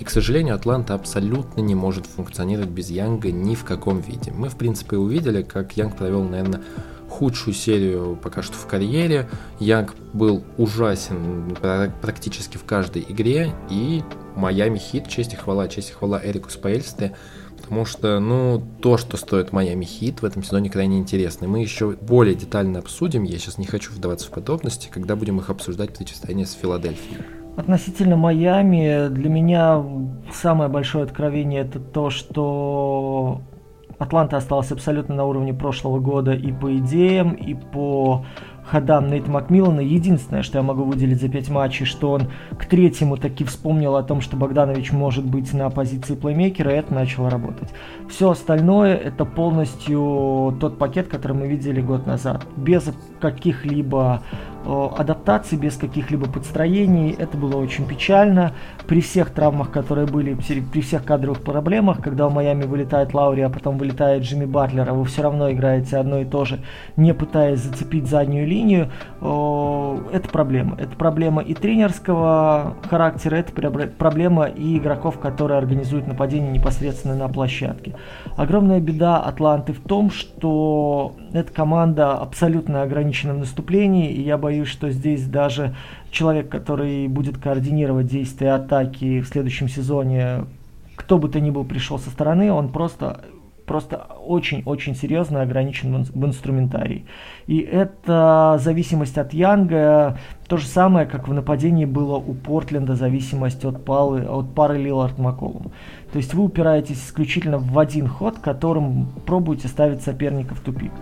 и, 0.00 0.04
к 0.04 0.10
сожалению, 0.10 0.56
Атланта 0.56 0.94
абсолютно 0.94 1.60
не 1.60 1.74
может 1.74 2.06
функционировать 2.06 2.70
без 2.70 2.90
Янга 2.90 3.30
ни 3.30 3.54
в 3.54 3.64
каком 3.64 4.00
виде. 4.00 4.32
Мы, 4.32 4.48
в 4.48 4.56
принципе, 4.56 4.96
увидели, 4.96 5.42
как 5.42 5.76
Янг 5.76 5.96
провел, 5.96 6.24
наверное, 6.24 6.62
худшую 7.08 7.54
серию 7.54 8.18
пока 8.22 8.42
что 8.42 8.54
в 8.54 8.66
карьере. 8.66 9.28
Янг 9.58 9.94
был 10.12 10.44
ужасен 10.56 11.56
практически 12.02 12.56
в 12.56 12.64
каждой 12.64 13.04
игре, 13.08 13.52
и 13.70 14.02
Майами 14.34 14.78
Хит, 14.78 15.08
честь 15.08 15.32
и 15.32 15.36
хвала, 15.36 15.68
честь 15.68 15.90
и 15.90 15.92
хвала 15.92 16.20
Эрику 16.22 16.50
Спаэльсте, 16.50 17.14
потому 17.56 17.84
что, 17.84 18.20
ну, 18.20 18.62
то, 18.82 18.96
что 18.96 19.16
стоит 19.16 19.52
Майами 19.52 19.84
Хит 19.84 20.22
в 20.22 20.24
этом 20.24 20.42
сезоне 20.42 20.70
крайне 20.70 20.98
интересно. 20.98 21.46
И 21.46 21.48
мы 21.48 21.60
еще 21.60 21.92
более 21.92 22.34
детально 22.34 22.80
обсудим, 22.80 23.24
я 23.24 23.38
сейчас 23.38 23.58
не 23.58 23.66
хочу 23.66 23.92
вдаваться 23.92 24.28
в 24.28 24.30
подробности, 24.30 24.88
когда 24.92 25.16
будем 25.16 25.38
их 25.38 25.50
обсуждать 25.50 25.94
противостояние 25.94 26.46
с 26.46 26.52
Филадельфией. 26.52 27.22
Относительно 27.56 28.16
Майами, 28.16 29.08
для 29.08 29.30
меня 29.30 29.82
самое 30.30 30.68
большое 30.68 31.04
откровение 31.04 31.62
это 31.62 31.80
то, 31.80 32.10
что 32.10 33.40
Атланта 33.98 34.36
осталась 34.36 34.72
абсолютно 34.72 35.14
на 35.14 35.24
уровне 35.24 35.54
прошлого 35.54 36.00
года 36.00 36.32
и 36.32 36.52
по 36.52 36.76
идеям, 36.76 37.32
и 37.32 37.54
по 37.54 38.24
ходам 38.66 39.08
Нейта 39.08 39.30
Макмиллана. 39.30 39.80
Единственное, 39.80 40.42
что 40.42 40.58
я 40.58 40.62
могу 40.62 40.84
выделить 40.84 41.20
за 41.20 41.28
пять 41.28 41.48
матчей, 41.48 41.86
что 41.86 42.12
он 42.12 42.22
к 42.58 42.66
третьему 42.66 43.16
таки 43.16 43.44
вспомнил 43.44 43.96
о 43.96 44.02
том, 44.02 44.20
что 44.20 44.36
Богданович 44.36 44.92
может 44.92 45.24
быть 45.24 45.52
на 45.54 45.70
позиции 45.70 46.14
плеймейкера, 46.14 46.72
и 46.72 46.76
это 46.76 46.92
начало 46.92 47.30
работать. 47.30 47.72
Все 48.08 48.30
остальное 48.30 48.94
это 48.96 49.24
полностью 49.24 50.56
тот 50.60 50.78
пакет, 50.78 51.08
который 51.08 51.36
мы 51.36 51.46
видели 51.46 51.80
год 51.80 52.06
назад. 52.06 52.44
Без 52.56 52.92
каких-либо 53.20 54.22
адаптации, 54.66 55.56
без 55.56 55.76
каких-либо 55.76 56.26
подстроений. 56.26 57.14
Это 57.16 57.36
было 57.36 57.56
очень 57.56 57.86
печально. 57.86 58.52
При 58.86 59.00
всех 59.00 59.30
травмах, 59.30 59.70
которые 59.70 60.06
были, 60.06 60.34
при 60.34 60.80
всех 60.80 61.04
кадровых 61.04 61.42
проблемах, 61.42 62.00
когда 62.00 62.28
в 62.28 62.34
Майами 62.34 62.64
вылетает 62.64 63.14
Лаури, 63.14 63.42
а 63.42 63.48
потом 63.48 63.78
вылетает 63.78 64.22
Джимми 64.24 64.44
Батлер, 64.44 64.88
а 64.88 64.94
вы 64.94 65.04
все 65.04 65.22
равно 65.22 65.50
играете 65.50 65.96
одно 65.96 66.18
и 66.18 66.24
то 66.24 66.44
же, 66.44 66.60
не 66.96 67.14
пытаясь 67.14 67.60
зацепить 67.60 68.08
заднюю 68.08 68.46
линию, 68.46 68.90
это 69.20 70.28
проблема. 70.30 70.76
Это 70.78 70.96
проблема 70.96 71.42
и 71.42 71.54
тренерского 71.54 72.74
характера, 72.88 73.36
это 73.36 73.52
проблема 73.98 74.46
и 74.46 74.78
игроков, 74.78 75.18
которые 75.18 75.58
организуют 75.58 76.06
нападение 76.06 76.52
непосредственно 76.52 77.14
на 77.14 77.28
площадке. 77.28 77.94
Огромная 78.36 78.80
беда 78.80 79.18
Атланты 79.18 79.72
в 79.72 79.80
том, 79.80 80.10
что 80.10 81.14
эта 81.36 81.52
команда 81.52 82.14
абсолютно 82.14 82.82
ограничена 82.82 83.34
в 83.34 83.38
наступлении, 83.38 84.10
и 84.10 84.22
я 84.22 84.38
боюсь, 84.38 84.68
что 84.68 84.90
здесь 84.90 85.26
даже 85.26 85.74
человек, 86.10 86.48
который 86.48 87.08
будет 87.08 87.36
координировать 87.36 88.06
действия 88.06 88.52
атаки 88.52 89.20
в 89.20 89.28
следующем 89.28 89.68
сезоне, 89.68 90.46
кто 90.94 91.18
бы 91.18 91.28
то 91.28 91.38
ни 91.38 91.50
был 91.50 91.64
пришел 91.64 91.98
со 91.98 92.08
стороны, 92.08 92.50
он 92.50 92.70
просто 92.70 93.20
просто 93.66 94.06
очень-очень 94.24 94.94
серьезно 94.94 95.42
ограничен 95.42 96.04
в 96.04 96.24
инструментарии. 96.24 97.04
И 97.46 97.58
это 97.58 98.58
зависимость 98.62 99.18
от 99.18 99.32
Янга, 99.32 100.18
то 100.48 100.56
же 100.56 100.66
самое, 100.66 101.06
как 101.06 101.28
в 101.28 101.34
нападении 101.34 101.84
было 101.84 102.16
у 102.16 102.34
Портленда 102.34 102.94
зависимость 102.94 103.64
от, 103.64 103.84
палы, 103.84 104.22
от 104.22 104.54
пары 104.54 104.78
Лилард 104.78 105.18
Маколум. 105.18 105.72
То 106.12 106.18
есть 106.18 106.34
вы 106.34 106.44
упираетесь 106.44 107.04
исключительно 107.04 107.58
в 107.58 107.78
один 107.78 108.06
ход, 108.08 108.38
которым 108.38 109.08
пробуете 109.26 109.68
ставить 109.68 110.02
соперника 110.02 110.54
в 110.54 110.60
тупик. 110.60 110.92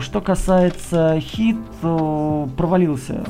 Что 0.00 0.20
касается 0.20 1.18
хит, 1.20 1.58
провалился. 1.80 3.24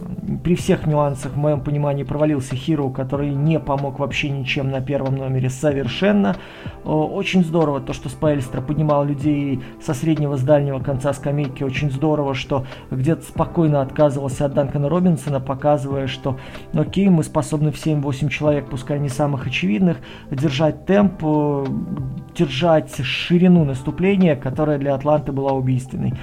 При 0.45 0.55
всех 0.55 0.87
нюансах, 0.87 1.33
в 1.33 1.37
моем 1.37 1.63
понимании, 1.63 2.05
провалился 2.05 2.55
Хиро, 2.55 2.91
который 2.91 3.31
не 3.31 3.59
помог 3.59 3.99
вообще 3.99 4.29
ничем 4.29 4.71
на 4.71 4.81
первом 4.81 5.17
номере 5.17 5.51
совершенно. 5.51 6.37
Очень 6.85 7.43
здорово 7.43 7.81
то, 7.81 7.93
что 7.93 8.09
Спайльстра 8.09 8.61
поднимал 8.61 9.05
людей 9.05 9.61
со 9.83 9.95
среднего 9.95 10.37
с 10.37 10.43
дальнего 10.43 10.79
конца 10.79 11.13
скамейки. 11.13 11.65
Очень 11.65 11.91
здорово, 11.91 12.35
что 12.35 12.67
где-то 12.91 13.23
спокойно 13.23 13.81
отказывался 13.81 14.45
от 14.45 14.55
Данкана 14.55 14.89
Робинсона, 14.89 15.41
показывая, 15.41 16.07
что 16.07 16.39
окей, 16.73 17.09
мы 17.09 17.25
способны 17.25 17.73
в 17.73 17.85
7-8 17.85 18.29
человек, 18.29 18.69
пускай 18.69 19.01
не 19.01 19.09
самых 19.09 19.47
очевидных, 19.47 19.97
держать 20.31 20.87
темп, 20.87 21.25
держать 22.37 22.95
ширину 23.03 23.65
наступления, 23.65 24.37
которая 24.37 24.79
для 24.79 24.95
Атланты 24.95 25.33
была 25.33 25.53
убийственной. 25.53 26.15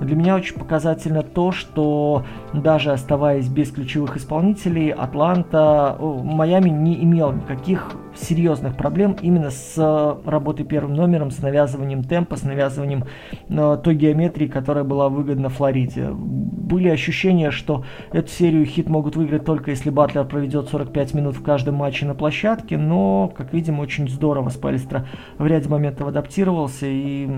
Для 0.00 0.14
меня 0.14 0.36
очень 0.36 0.58
показательно 0.58 1.22
то, 1.22 1.52
что 1.52 2.24
даже 2.52 2.92
оставаясь 2.92 3.48
без 3.48 3.70
ключевых 3.70 4.16
исполнителей, 4.16 4.90
Атланта, 4.90 5.96
Майами 6.00 6.68
не 6.68 7.02
имел 7.02 7.32
никаких 7.32 7.96
серьезных 8.18 8.76
проблем 8.76 9.16
именно 9.20 9.50
с 9.50 10.20
работой 10.24 10.64
первым 10.64 10.94
номером, 10.94 11.30
с 11.30 11.38
навязыванием 11.38 12.02
темпа, 12.02 12.36
с 12.36 12.42
навязыванием 12.42 13.04
э, 13.48 13.78
той 13.82 13.94
геометрии, 13.94 14.46
которая 14.46 14.84
была 14.84 15.08
выгодна 15.08 15.48
Флориде. 15.48 16.10
Были 16.10 16.88
ощущения, 16.88 17.50
что 17.50 17.84
эту 18.12 18.28
серию 18.28 18.64
хит 18.64 18.88
могут 18.88 19.16
выиграть 19.16 19.44
только 19.44 19.70
если 19.70 19.90
Батлер 19.90 20.24
проведет 20.24 20.68
45 20.68 21.14
минут 21.14 21.36
в 21.36 21.42
каждом 21.42 21.76
матче 21.76 22.06
на 22.06 22.14
площадке, 22.14 22.76
но, 22.76 23.32
как 23.36 23.52
видим, 23.52 23.80
очень 23.80 24.08
здорово 24.08 24.48
Спальстра 24.48 25.06
в 25.38 25.46
ряде 25.46 25.68
моментов 25.68 26.08
адаптировался, 26.08 26.86
и 26.86 27.28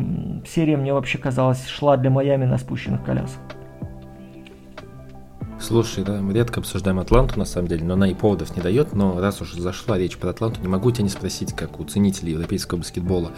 серия 0.47 0.77
мне 0.77 0.93
вообще 0.93 1.19
казалось 1.19 1.67
шла 1.67 1.97
для 1.97 2.11
Майами 2.11 2.45
на 2.49 2.59
спущенных 2.59 3.05
колесах. 3.05 3.41
Слушай, 5.61 6.05
да, 6.05 6.21
мы 6.21 6.33
редко 6.33 6.61
обсуждаем 6.61 7.01
Атланту, 7.01 7.39
на 7.39 7.45
самом 7.45 7.67
деле, 7.67 7.85
но 7.85 7.95
она 7.95 8.09
и 8.09 8.15
поводов 8.15 8.57
не 8.57 8.63
дает, 8.63 8.95
но 8.95 9.21
раз 9.21 9.41
уж 9.41 9.55
зашла 9.55 9.99
речь 9.99 10.17
про 10.17 10.31
Атланту, 10.31 10.61
не 10.61 10.69
могу 10.69 10.91
тебя 10.93 11.03
не 11.03 11.11
спросить, 11.11 11.53
как 11.53 11.81
у 11.81 11.85
ценителей 11.85 12.33
европейского 12.33 12.79
баскетбола, 12.79 13.33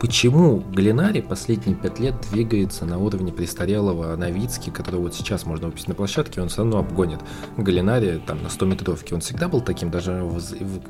почему 0.00 0.62
Глинари 0.72 1.20
последние 1.20 1.76
пять 1.76 1.98
лет 1.98 2.14
двигается 2.30 2.84
на 2.86 2.98
уровне 2.98 3.32
престарелого 3.32 4.14
Новицки, 4.16 4.70
которого 4.70 5.02
вот 5.02 5.14
сейчас 5.14 5.46
можно 5.46 5.66
выпустить 5.66 5.88
на 5.88 5.94
площадке, 5.94 6.40
он 6.40 6.48
все 6.48 6.58
равно 6.58 6.78
обгонит 6.78 7.20
Глинари 7.56 8.20
там 8.26 8.42
на 8.42 8.48
100 8.48 8.66
метровке. 8.66 9.14
Он 9.14 9.20
всегда 9.20 9.48
был 9.48 9.60
таким, 9.60 9.90
даже 9.90 10.24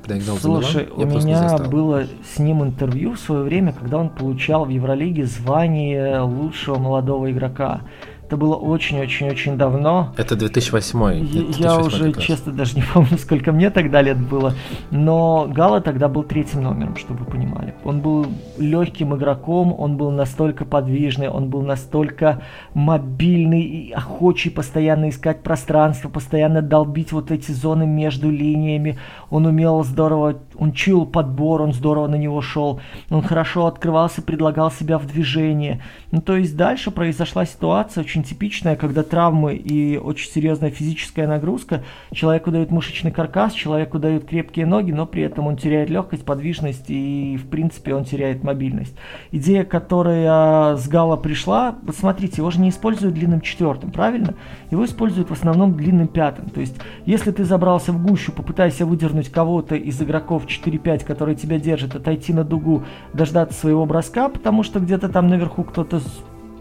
когда 0.02 0.18
играл 0.18 0.36
Слушай, 0.38 0.88
за 0.96 1.04
Милан, 1.04 1.16
у 1.16 1.26
меня 1.26 1.58
было 1.58 2.06
с 2.34 2.38
ним 2.38 2.62
интервью 2.62 3.14
в 3.14 3.20
свое 3.20 3.42
время, 3.42 3.72
когда 3.72 3.98
он 3.98 4.10
получал 4.10 4.64
в 4.64 4.68
Евролиге 4.68 5.26
звание 5.26 6.20
лучшего 6.20 6.78
молодого 6.78 7.30
игрока. 7.30 7.82
Это 8.26 8.38
было 8.38 8.54
очень-очень-очень 8.54 9.58
давно. 9.58 10.14
Это 10.16 10.34
2008. 10.34 10.98
Я, 11.00 11.42
2008 11.42 11.62
я 11.62 11.78
уже, 11.78 12.12
честно, 12.14 12.52
даже 12.52 12.74
не 12.76 12.82
помню, 12.82 13.18
сколько 13.18 13.52
мне 13.52 13.68
тогда 13.68 14.00
лет 14.00 14.18
было. 14.18 14.54
Но 14.90 15.46
Гала 15.50 15.82
тогда 15.82 16.08
был 16.08 16.22
третьим 16.22 16.62
номером, 16.62 16.96
чтобы 16.96 17.24
вы 17.24 17.26
понимали. 17.26 17.74
Он 17.84 18.00
был 18.00 18.26
легким 18.58 19.14
игроком, 19.14 19.74
он 19.78 19.98
был 19.98 20.10
настолько 20.10 20.64
подвижный, 20.64 21.28
он 21.28 21.50
был 21.50 21.60
настолько 21.62 22.40
мобильный 22.72 23.60
и 23.60 23.92
охочий 23.92 24.50
постоянно 24.50 25.10
искать 25.10 25.42
пространство, 25.42 26.08
постоянно 26.08 26.62
долбить 26.62 27.12
вот 27.12 27.30
эти 27.30 27.52
зоны 27.52 27.86
между 27.86 28.30
линиями. 28.30 28.98
Он 29.28 29.44
умел 29.44 29.84
здорово, 29.84 30.38
он 30.56 30.72
чуял 30.72 31.04
подбор, 31.04 31.60
он 31.60 31.74
здорово 31.74 32.06
на 32.06 32.16
него 32.16 32.40
шел. 32.40 32.80
Он 33.10 33.20
хорошо 33.20 33.66
открывался, 33.66 34.22
предлагал 34.22 34.70
себя 34.70 34.96
в 34.96 35.06
движение. 35.06 35.82
Ну, 36.10 36.22
то 36.22 36.36
есть 36.36 36.56
дальше 36.56 36.90
произошла 36.90 37.44
ситуация 37.44 38.02
очень 38.14 38.22
типичная, 38.22 38.76
когда 38.76 39.02
травмы 39.02 39.56
и 39.56 39.96
очень 39.96 40.30
серьезная 40.30 40.70
физическая 40.70 41.26
нагрузка, 41.26 41.82
человеку 42.12 42.52
дают 42.52 42.70
мышечный 42.70 43.10
каркас, 43.10 43.52
человеку 43.52 43.98
дают 43.98 44.24
крепкие 44.24 44.66
ноги, 44.66 44.92
но 44.92 45.04
при 45.04 45.22
этом 45.22 45.48
он 45.48 45.56
теряет 45.56 45.90
легкость, 45.90 46.24
подвижность 46.24 46.84
и, 46.86 47.36
в 47.36 47.48
принципе, 47.48 47.92
он 47.92 48.04
теряет 48.04 48.44
мобильность. 48.44 48.94
Идея, 49.32 49.64
которая 49.64 50.76
с 50.76 50.86
Гала 50.86 51.16
пришла, 51.16 51.74
вот 51.82 51.96
смотрите, 51.96 52.34
его 52.36 52.52
же 52.52 52.60
не 52.60 52.68
используют 52.68 53.14
длинным 53.14 53.40
четвертым, 53.40 53.90
правильно? 53.90 54.34
Его 54.70 54.84
используют 54.84 55.30
в 55.30 55.32
основном 55.32 55.74
длинным 55.74 56.06
пятым. 56.06 56.50
То 56.50 56.60
есть, 56.60 56.76
если 57.06 57.32
ты 57.32 57.44
забрался 57.44 57.90
в 57.90 58.00
гущу, 58.00 58.30
попытайся 58.30 58.86
выдернуть 58.86 59.28
кого-то 59.28 59.74
из 59.74 60.00
игроков 60.00 60.46
4-5, 60.46 61.04
которые 61.04 61.34
тебя 61.34 61.58
держат, 61.58 61.96
отойти 61.96 62.32
на 62.32 62.44
дугу, 62.44 62.84
дождаться 63.12 63.58
своего 63.58 63.86
броска, 63.86 64.28
потому 64.28 64.62
что 64.62 64.78
где-то 64.78 65.08
там 65.08 65.26
наверху 65.26 65.64
кто-то 65.64 66.00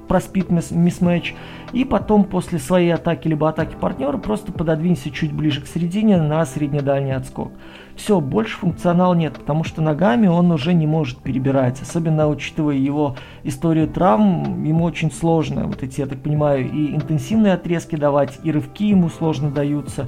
проспит 0.07 0.49
мисс-матч, 0.49 1.33
и 1.71 1.85
потом 1.85 2.23
после 2.23 2.59
своей 2.59 2.93
атаки 2.93 3.27
либо 3.27 3.49
атаки 3.49 3.75
партнера 3.79 4.17
просто 4.17 4.51
пододвинься 4.51 5.09
чуть 5.11 5.33
ближе 5.33 5.61
к 5.61 5.67
середине 5.67 6.21
на 6.21 6.45
средне-дальний 6.45 7.11
отскок. 7.11 7.51
Все, 7.95 8.19
больше 8.19 8.57
функционала 8.57 9.13
нет, 9.13 9.33
потому 9.33 9.63
что 9.63 9.81
ногами 9.81 10.27
он 10.27 10.51
уже 10.51 10.73
не 10.73 10.87
может 10.87 11.19
перебирать, 11.19 11.81
особенно 11.81 12.27
учитывая 12.27 12.75
его 12.75 13.15
историю 13.43 13.87
травм, 13.87 14.63
ему 14.63 14.83
очень 14.83 15.11
сложно, 15.11 15.67
вот 15.67 15.83
эти, 15.83 16.01
я 16.01 16.07
так 16.07 16.19
понимаю, 16.19 16.69
и 16.71 16.95
интенсивные 16.95 17.53
отрезки 17.53 17.95
давать, 17.95 18.39
и 18.43 18.51
рывки 18.51 18.85
ему 18.85 19.09
сложно 19.09 19.51
даются. 19.51 20.07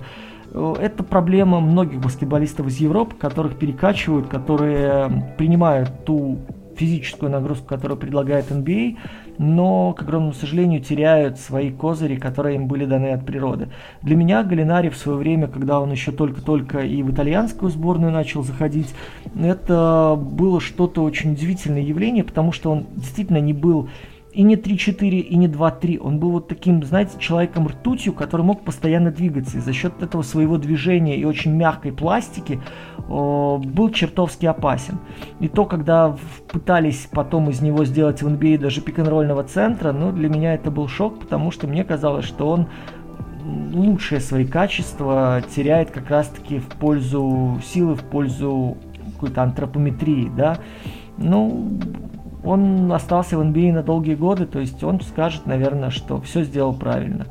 Это 0.52 1.04
проблема 1.04 1.60
многих 1.60 2.00
баскетболистов 2.00 2.68
из 2.68 2.78
Европы, 2.78 3.16
которых 3.16 3.58
перекачивают, 3.58 4.28
которые 4.28 5.34
принимают 5.38 6.06
ту 6.06 6.40
физическую 6.78 7.32
нагрузку, 7.32 7.66
которую 7.68 7.98
предлагает 7.98 8.52
NBA, 8.52 8.98
но, 9.38 9.94
к 9.94 10.02
огромному 10.02 10.34
сожалению, 10.34 10.82
теряют 10.82 11.40
свои 11.40 11.72
козыри, 11.72 12.16
которые 12.16 12.56
им 12.56 12.68
были 12.68 12.86
даны 12.86 13.12
от 13.12 13.26
природы. 13.26 13.70
Для 14.02 14.16
меня 14.16 14.44
Галинари 14.44 14.90
в 14.90 14.98
свое 14.98 15.18
время, 15.18 15.48
когда 15.48 15.80
он 15.80 15.92
еще 15.92 16.12
только-только 16.12 16.80
и 16.80 17.04
в 17.04 17.12
итальянскую 17.12 17.72
сборную 17.72 18.12
начал 18.12 18.44
заходить, 18.44 18.94
это 19.40 20.18
было 20.20 20.60
что-то 20.60 21.04
очень 21.04 21.34
удивительное 21.34 21.82
явление, 21.82 22.24
потому 22.24 22.52
что 22.52 22.72
он 22.72 22.86
действительно 22.96 23.40
не 23.40 23.54
был 23.54 23.90
и 24.36 24.44
не 24.44 24.56
3-4, 24.56 25.20
и 25.20 25.38
не 25.38 25.48
2-3. 25.48 25.98
Он 26.00 26.20
был 26.20 26.32
вот 26.32 26.48
таким, 26.48 26.84
знаете, 26.84 27.18
человеком 27.20 27.68
ртутью, 27.68 28.14
который 28.14 28.42
мог 28.42 28.64
постоянно 28.64 29.12
двигаться. 29.12 29.58
И 29.58 29.62
за 29.62 29.72
счет 29.72 30.02
этого 30.02 30.24
своего 30.24 30.58
движения 30.58 31.18
и 31.18 31.24
очень 31.24 31.54
мягкой 31.54 31.94
пластики 31.94 32.60
о, 33.08 33.62
был 33.64 33.90
чертовски 33.90 34.46
опасен. 34.46 35.00
И 35.40 35.48
то, 35.48 35.66
когда 35.66 36.18
пытались 36.52 37.08
потом 37.10 37.50
из 37.50 37.62
него 37.62 37.86
сделать 37.86 38.22
в 38.22 38.28
NBA 38.28 38.58
даже 38.58 38.82
пик-н-ролльного 38.82 39.44
центра, 39.46 39.94
ну, 39.94 40.12
для 40.12 40.28
меня 40.28 40.54
это 40.54 40.70
был 40.70 40.90
шок, 40.90 41.20
потому 41.20 41.52
что 41.52 41.68
мне 41.68 41.86
казалось, 41.86 42.26
что 42.26 42.50
он 42.50 42.68
лучшие 43.74 44.20
свои 44.20 44.46
качества 44.46 45.42
теряет 45.56 45.92
как 45.92 46.10
раз-таки 46.10 46.60
в 46.60 46.68
пользу 46.68 47.62
силы, 47.64 47.96
в 47.96 48.04
пользу 48.04 48.78
какой-то 49.14 49.44
антропометрии, 49.44 50.30
да. 50.36 50.58
Ну, 51.18 51.80
он 52.46 52.92
остался 52.92 53.38
в 53.38 53.42
NBA 53.42 53.74
на 53.74 53.84
долгие 53.84 54.16
годы, 54.16 54.46
то 54.46 54.60
есть 54.60 54.84
он 54.84 55.02
скажет, 55.02 55.46
наверное, 55.46 55.90
что 55.90 56.22
все 56.22 56.44
сделал 56.44 56.74
правильно. 56.74 57.26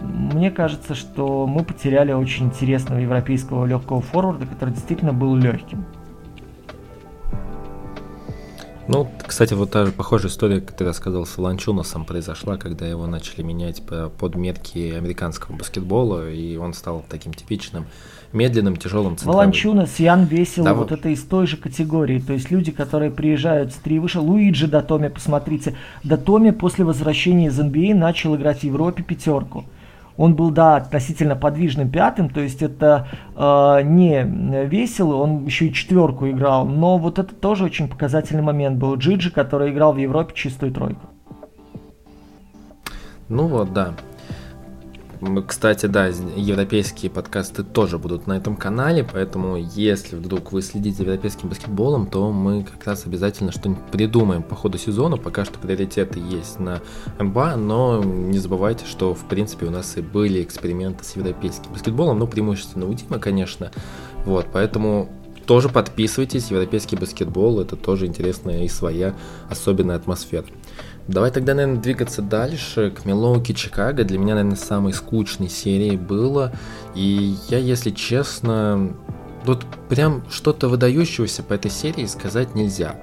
Мне 0.00 0.50
кажется, 0.50 0.94
что 0.94 1.46
мы 1.46 1.64
потеряли 1.64 2.12
очень 2.12 2.46
интересного 2.46 2.98
европейского 2.98 3.66
легкого 3.66 4.00
форварда, 4.00 4.46
который 4.46 4.74
действительно 4.74 5.12
был 5.12 5.36
легким. 5.36 5.84
Ну, 8.88 9.10
кстати, 9.26 9.52
вот 9.54 9.72
та 9.72 9.84
же 9.86 9.92
похожая 9.92 10.30
история, 10.30 10.60
как 10.60 10.76
ты 10.76 10.84
рассказал, 10.84 11.26
с 11.26 11.36
Ланчуносом 11.38 12.04
произошла, 12.04 12.56
когда 12.56 12.86
его 12.86 13.08
начали 13.08 13.42
менять 13.42 13.82
под 13.84 14.36
мерки 14.36 14.92
американского 14.92 15.56
баскетбола, 15.56 16.30
и 16.30 16.56
он 16.56 16.72
стал 16.72 17.04
таким 17.08 17.34
типичным 17.34 17.86
медленным, 18.32 18.76
тяжелым 18.76 19.16
центровым. 19.16 19.38
Валанчунас, 19.38 19.98
Ян 19.98 20.24
Весел, 20.24 20.64
да, 20.64 20.74
вот 20.74 20.92
это 20.92 21.08
из 21.08 21.22
той 21.22 21.46
же 21.46 21.56
категории. 21.56 22.18
То 22.18 22.32
есть 22.32 22.50
люди, 22.50 22.72
которые 22.72 23.10
приезжают 23.10 23.72
с 23.72 23.76
три 23.76 23.98
выше. 23.98 24.20
Луиджи 24.20 24.66
Датоми, 24.66 25.08
посмотрите. 25.08 25.74
Датоми 26.04 26.50
после 26.50 26.84
возвращения 26.84 27.46
из 27.46 27.58
NBA 27.58 27.94
начал 27.94 28.36
играть 28.36 28.60
в 28.60 28.64
Европе 28.64 29.02
пятерку. 29.02 29.64
Он 30.16 30.34
был, 30.34 30.50
да, 30.50 30.76
относительно 30.76 31.36
подвижным 31.36 31.90
пятым, 31.90 32.30
то 32.30 32.40
есть 32.40 32.62
это 32.62 33.06
э, 33.34 33.82
не 33.84 34.24
весело, 34.66 35.16
он 35.16 35.44
еще 35.44 35.66
и 35.66 35.74
четверку 35.74 36.28
играл, 36.28 36.64
но 36.66 36.96
вот 36.96 37.18
это 37.18 37.34
тоже 37.34 37.64
очень 37.64 37.86
показательный 37.86 38.42
момент 38.42 38.78
был. 38.78 38.96
Джиджи, 38.96 39.30
который 39.30 39.72
играл 39.72 39.92
в 39.92 39.98
Европе 39.98 40.32
чистую 40.34 40.72
тройку. 40.72 41.02
Ну 43.28 43.46
вот, 43.46 43.72
да. 43.72 43.92
Кстати, 45.46 45.86
да, 45.86 46.06
европейские 46.06 47.10
подкасты 47.10 47.62
тоже 47.62 47.98
будут 47.98 48.26
на 48.26 48.34
этом 48.34 48.56
канале, 48.56 49.02
поэтому 49.02 49.56
если 49.56 50.16
вдруг 50.16 50.52
вы 50.52 50.60
следите 50.60 50.98
за 50.98 51.02
европейским 51.04 51.48
баскетболом, 51.48 52.06
то 52.06 52.30
мы 52.30 52.64
как 52.64 52.84
раз 52.84 53.06
обязательно 53.06 53.50
что-нибудь 53.50 53.84
придумаем 53.90 54.42
по 54.42 54.54
ходу 54.54 54.76
сезона. 54.76 55.16
Пока 55.16 55.44
что 55.44 55.58
приоритеты 55.58 56.20
есть 56.20 56.60
на 56.60 56.82
МБА, 57.18 57.56
но 57.56 58.02
не 58.02 58.38
забывайте, 58.38 58.84
что 58.84 59.14
в 59.14 59.24
принципе 59.26 59.66
у 59.66 59.70
нас 59.70 59.96
и 59.96 60.02
были 60.02 60.42
эксперименты 60.42 61.04
с 61.04 61.16
европейским 61.16 61.72
баскетболом, 61.72 62.18
ну 62.18 62.26
преимущественно 62.26 62.86
у 62.86 62.92
Димы, 62.92 63.18
конечно. 63.18 63.70
Вот, 64.26 64.48
поэтому 64.52 65.08
тоже 65.46 65.68
подписывайтесь, 65.68 66.50
европейский 66.50 66.96
баскетбол, 66.96 67.60
это 67.60 67.76
тоже 67.76 68.06
интересная 68.06 68.64
и 68.64 68.68
своя 68.68 69.14
особенная 69.48 69.96
атмосфера. 69.96 70.44
Давай 71.08 71.30
тогда, 71.30 71.54
наверное, 71.54 71.80
двигаться 71.80 72.20
дальше 72.20 72.90
к 72.90 73.04
Милоуки 73.04 73.52
Чикаго. 73.52 74.02
Для 74.02 74.18
меня, 74.18 74.34
наверное, 74.34 74.56
самой 74.56 74.92
скучной 74.92 75.48
серией 75.48 75.96
было. 75.96 76.52
И 76.96 77.36
я, 77.48 77.58
если 77.58 77.90
честно, 77.90 78.92
тут 79.44 79.64
прям 79.88 80.24
что-то 80.30 80.68
выдающегося 80.68 81.44
по 81.44 81.54
этой 81.54 81.70
серии 81.70 82.06
сказать 82.06 82.54
нельзя. 82.56 82.96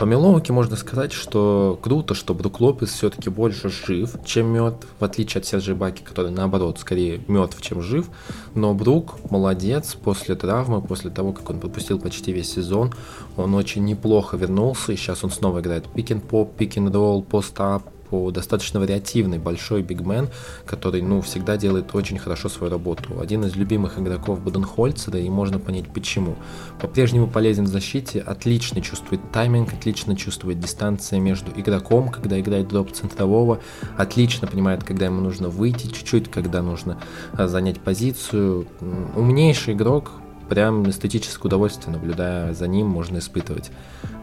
По 0.00 0.06
Милоуке 0.06 0.54
можно 0.54 0.76
сказать, 0.76 1.12
что 1.12 1.78
круто, 1.82 2.14
что 2.14 2.32
Брук 2.32 2.62
Лопес 2.62 2.88
все-таки 2.88 3.28
больше 3.28 3.68
жив, 3.68 4.16
чем 4.24 4.46
мертв, 4.46 4.88
в 4.98 5.04
отличие 5.04 5.40
от 5.40 5.46
Серджи 5.46 5.74
Баки, 5.74 6.00
который 6.02 6.30
наоборот 6.30 6.78
скорее 6.78 7.20
мертв, 7.28 7.60
чем 7.60 7.82
жив. 7.82 8.08
Но 8.54 8.72
Брук 8.72 9.16
молодец 9.30 9.94
после 10.02 10.36
травмы, 10.36 10.80
после 10.80 11.10
того, 11.10 11.34
как 11.34 11.50
он 11.50 11.60
пропустил 11.60 12.00
почти 12.00 12.32
весь 12.32 12.50
сезон, 12.50 12.94
он 13.36 13.54
очень 13.54 13.84
неплохо 13.84 14.38
вернулся, 14.38 14.90
и 14.92 14.96
сейчас 14.96 15.22
он 15.22 15.30
снова 15.30 15.60
играет 15.60 15.86
пик-н-поп, 15.92 16.56
пик-н-ролл, 16.56 17.22
пост-ап, 17.22 17.82
по 18.10 18.30
достаточно 18.30 18.80
вариативный 18.80 19.38
большой 19.38 19.82
бигмен, 19.82 20.28
который, 20.66 21.00
ну, 21.00 21.20
всегда 21.20 21.56
делает 21.56 21.94
очень 21.94 22.18
хорошо 22.18 22.48
свою 22.48 22.70
работу. 22.70 23.20
Один 23.20 23.44
из 23.44 23.56
любимых 23.56 23.98
игроков 23.98 24.40
Буденхольцера, 24.40 25.18
и 25.18 25.28
можно 25.30 25.58
понять 25.58 25.88
почему. 25.88 26.36
По-прежнему 26.80 27.28
полезен 27.28 27.64
в 27.64 27.68
защите, 27.68 28.20
отлично 28.20 28.82
чувствует 28.82 29.20
тайминг, 29.32 29.72
отлично 29.72 30.16
чувствует 30.16 30.58
дистанция 30.60 31.20
между 31.20 31.52
игроком, 31.52 32.08
когда 32.10 32.38
играет 32.40 32.68
дроп 32.68 32.92
центрового, 32.92 33.60
отлично 33.96 34.48
понимает, 34.48 34.82
когда 34.82 35.06
ему 35.06 35.20
нужно 35.20 35.48
выйти 35.48 35.86
чуть-чуть, 35.86 36.30
когда 36.30 36.62
нужно 36.62 37.00
а, 37.32 37.46
занять 37.46 37.80
позицию. 37.80 38.66
Умнейший 39.14 39.74
игрок, 39.74 40.10
прям 40.48 40.88
эстетическое 40.90 41.46
удовольствие, 41.46 41.92
наблюдая 41.92 42.52
за 42.54 42.66
ним, 42.66 42.88
можно 42.88 43.18
испытывать. 43.18 43.70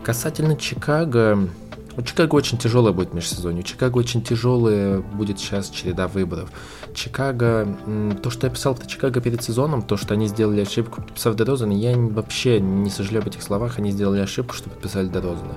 Касательно 0.03 0.55
Чикаго, 0.57 1.49
у 1.97 2.01
Чикаго 2.03 2.35
очень 2.35 2.59
тяжелое 2.59 2.93
будет 2.93 3.15
межсезонье. 3.15 3.61
У 3.61 3.65
Чикаго 3.65 3.97
очень 3.97 4.21
тяжелая 4.21 4.99
будет 4.99 5.39
сейчас 5.39 5.71
череда 5.71 6.07
выборов. 6.07 6.51
Чикаго, 6.93 7.75
то, 8.21 8.29
что 8.29 8.45
я 8.45 8.53
писал 8.53 8.75
про 8.75 8.85
Чикаго 8.85 9.19
перед 9.19 9.43
сезоном, 9.43 9.81
то, 9.81 9.97
что 9.97 10.13
они 10.13 10.27
сделали 10.27 10.61
ошибку, 10.61 11.01
подписав 11.01 11.35
Дерозана, 11.35 11.71
я 11.71 11.97
вообще 11.97 12.59
не 12.59 12.91
сожалею 12.91 13.23
об 13.23 13.27
этих 13.29 13.41
словах, 13.41 13.79
они 13.79 13.89
сделали 13.89 14.21
ошибку, 14.21 14.53
что 14.53 14.69
подписали 14.69 15.07
Дерозана. 15.07 15.55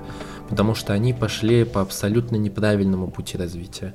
Потому 0.49 0.73
что 0.73 0.93
они 0.93 1.13
пошли 1.13 1.63
по 1.63 1.79
абсолютно 1.81 2.37
неправильному 2.37 3.11
пути 3.11 3.37
развития. 3.37 3.93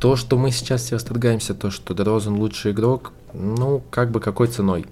То, 0.00 0.16
что 0.16 0.38
мы 0.38 0.52
сейчас 0.52 0.82
все 0.84 0.96
восторгаемся, 0.96 1.52
то, 1.54 1.70
что 1.70 1.92
Дерозан 1.92 2.36
лучший 2.36 2.72
игрок, 2.72 3.12
ну, 3.34 3.82
как 3.90 4.10
бы 4.10 4.20
какой 4.20 4.48
ценой. 4.48 4.86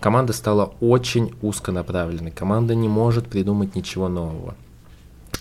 Команда 0.00 0.32
стала 0.32 0.72
очень 0.80 1.34
узконаправленной. 1.42 2.30
Команда 2.30 2.74
не 2.74 2.88
может 2.88 3.28
придумать 3.28 3.76
ничего 3.76 4.08
нового. 4.08 4.54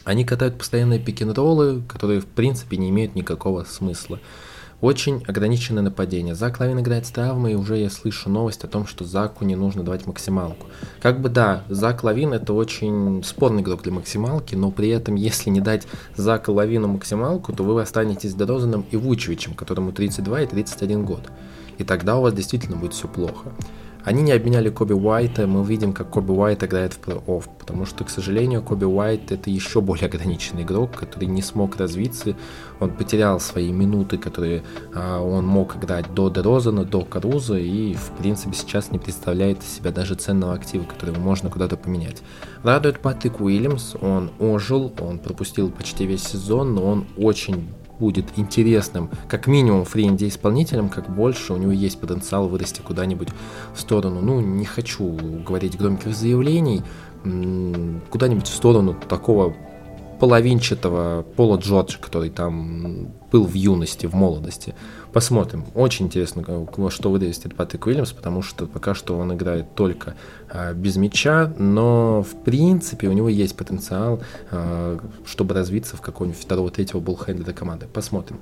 Они 0.04 0.26
катают 0.26 0.58
постоянные 0.58 1.00
пик-н-роллы, 1.00 1.84
которые 1.88 2.22
в 2.22 2.26
принципе 2.26 2.78
не 2.78 2.90
имеют 2.90 3.16
никакого 3.16 3.64
смысла. 3.64 4.20
Очень 4.82 5.24
ограниченное 5.28 5.84
нападение. 5.84 6.34
Зак 6.34 6.60
Лавин 6.60 6.80
играет 6.80 7.06
с 7.06 7.12
травмой, 7.12 7.52
и 7.52 7.56
уже 7.56 7.78
я 7.78 7.92
слышу 7.92 8.32
новость 8.32 8.64
о 8.64 8.68
том, 8.68 8.88
что 8.88 9.06
Заку 9.06 9.46
не 9.46 9.56
нужно 9.56 9.84
давать 9.84 10.08
максималку. 10.08 10.66
Как 11.00 11.22
бы 11.22 11.30
да, 11.30 11.64
Зак 11.70 12.04
Лавин 12.04 12.34
это 12.34 12.54
очень 12.54 13.24
спорный 13.24 13.62
игрок 13.62 13.84
для 13.84 13.92
максималки, 13.92 14.56
но 14.56 14.72
при 14.72 14.90
этом, 14.90 15.14
если 15.14 15.52
не 15.52 15.62
дать 15.62 15.86
Заку 16.16 16.52
Лавину 16.52 16.88
максималку, 16.88 17.54
то 17.54 17.64
вы 17.64 17.80
останетесь 17.80 18.34
Дорозаном 18.34 18.84
и 18.90 18.98
Вучевичем, 18.98 19.54
которому 19.54 19.92
32 19.92 20.42
и 20.42 20.48
31 20.48 21.06
год. 21.06 21.30
И 21.78 21.84
тогда 21.84 22.18
у 22.18 22.24
вас 22.24 22.34
действительно 22.34 22.76
будет 22.76 22.94
все 22.94 23.08
плохо. 23.08 23.52
Они 24.04 24.24
не 24.24 24.32
обменяли 24.32 24.70
Коби 24.70 24.94
Уайта, 24.94 25.46
мы 25.46 25.64
видим, 25.64 25.94
как 25.94 26.10
Коби 26.10 26.32
Уайт 26.32 26.64
играет 26.64 26.94
в 26.94 27.00
плей-офф, 27.00 27.44
потому 27.60 27.86
что, 27.86 28.04
к 28.04 28.10
сожалению, 28.10 28.64
Коби 28.64 28.86
Уайт 28.86 29.32
это 29.32 29.52
еще 29.52 29.80
более 29.80 30.08
ограниченный 30.08 30.64
игрок, 30.64 30.92
который 30.96 31.26
не 31.26 31.44
смог 31.44 31.76
развиться, 31.78 32.36
он 32.80 32.90
потерял 32.90 33.40
свои 33.40 33.72
минуты, 33.72 34.18
которые 34.18 34.64
а, 34.96 35.22
он 35.22 35.46
мог 35.46 35.76
играть 35.76 36.12
до 36.16 36.30
Дерозана, 36.30 36.84
до 36.84 37.02
Каруза, 37.02 37.58
и, 37.60 37.94
в 37.94 38.12
принципе, 38.18 38.56
сейчас 38.56 38.92
не 38.92 38.98
представляет 38.98 39.62
из 39.62 39.70
себя 39.70 39.92
даже 39.92 40.16
ценного 40.16 40.54
актива, 40.54 40.84
которого 40.84 41.20
можно 41.20 41.52
куда-то 41.52 41.78
поменять. 41.78 42.24
Радует 42.64 43.00
Патрик 43.00 43.40
Уильямс, 43.40 43.96
он 44.02 44.32
ожил, 44.40 44.92
он 45.00 45.20
пропустил 45.20 45.70
почти 45.70 46.08
весь 46.08 46.24
сезон, 46.24 46.74
но 46.74 46.86
он 46.86 47.06
очень 47.18 47.68
будет 48.02 48.26
интересным, 48.36 49.10
как 49.28 49.46
минимум 49.46 49.86
фри 49.86 50.08
исполнителем, 50.08 50.90
как 50.90 51.08
больше 51.08 51.54
у 51.54 51.58
него 51.58 51.72
есть 51.72 52.00
потенциал 52.00 52.48
вырасти 52.48 52.82
куда-нибудь 52.82 53.30
в 53.76 53.80
сторону, 53.80 54.22
ну, 54.22 54.42
не 54.42 54.66
хочу 54.66 55.06
говорить 55.48 55.78
громких 55.78 56.16
заявлений, 56.16 56.82
куда-нибудь 58.10 58.48
в 58.48 58.56
сторону 58.56 58.96
такого 59.08 59.54
половинчатого 60.20 61.24
Пола 61.36 61.58
Джорджа, 61.58 62.00
который 62.00 62.32
там 62.32 63.08
был 63.32 63.46
в 63.46 63.54
юности, 63.54 64.08
в 64.08 64.14
молодости. 64.14 64.74
Посмотрим. 65.14 65.66
Очень 65.76 66.06
интересно, 66.06 66.44
что 66.90 67.12
вырастет 67.12 67.56
Патрик 67.56 67.86
Уильямс, 67.86 68.14
потому 68.14 68.42
что 68.42 68.66
пока 68.66 68.94
что 68.94 69.18
он 69.18 69.34
играет 69.34 69.76
только 69.76 70.16
а, 70.50 70.74
без 70.74 70.96
мяча, 70.96 71.54
но 71.58 72.24
в 72.24 72.44
принципе 72.44 73.10
у 73.10 73.12
него 73.12 73.28
есть 73.28 73.58
потенциал, 73.58 74.22
а, 74.52 75.00
чтобы 75.26 75.54
развиться 75.54 75.98
в 75.98 76.02
какого-нибудь 76.02 76.42
второго-третьего 76.42 77.02
буллхендлера 77.02 77.52
команды. 77.52 77.88
Посмотрим. 77.92 78.40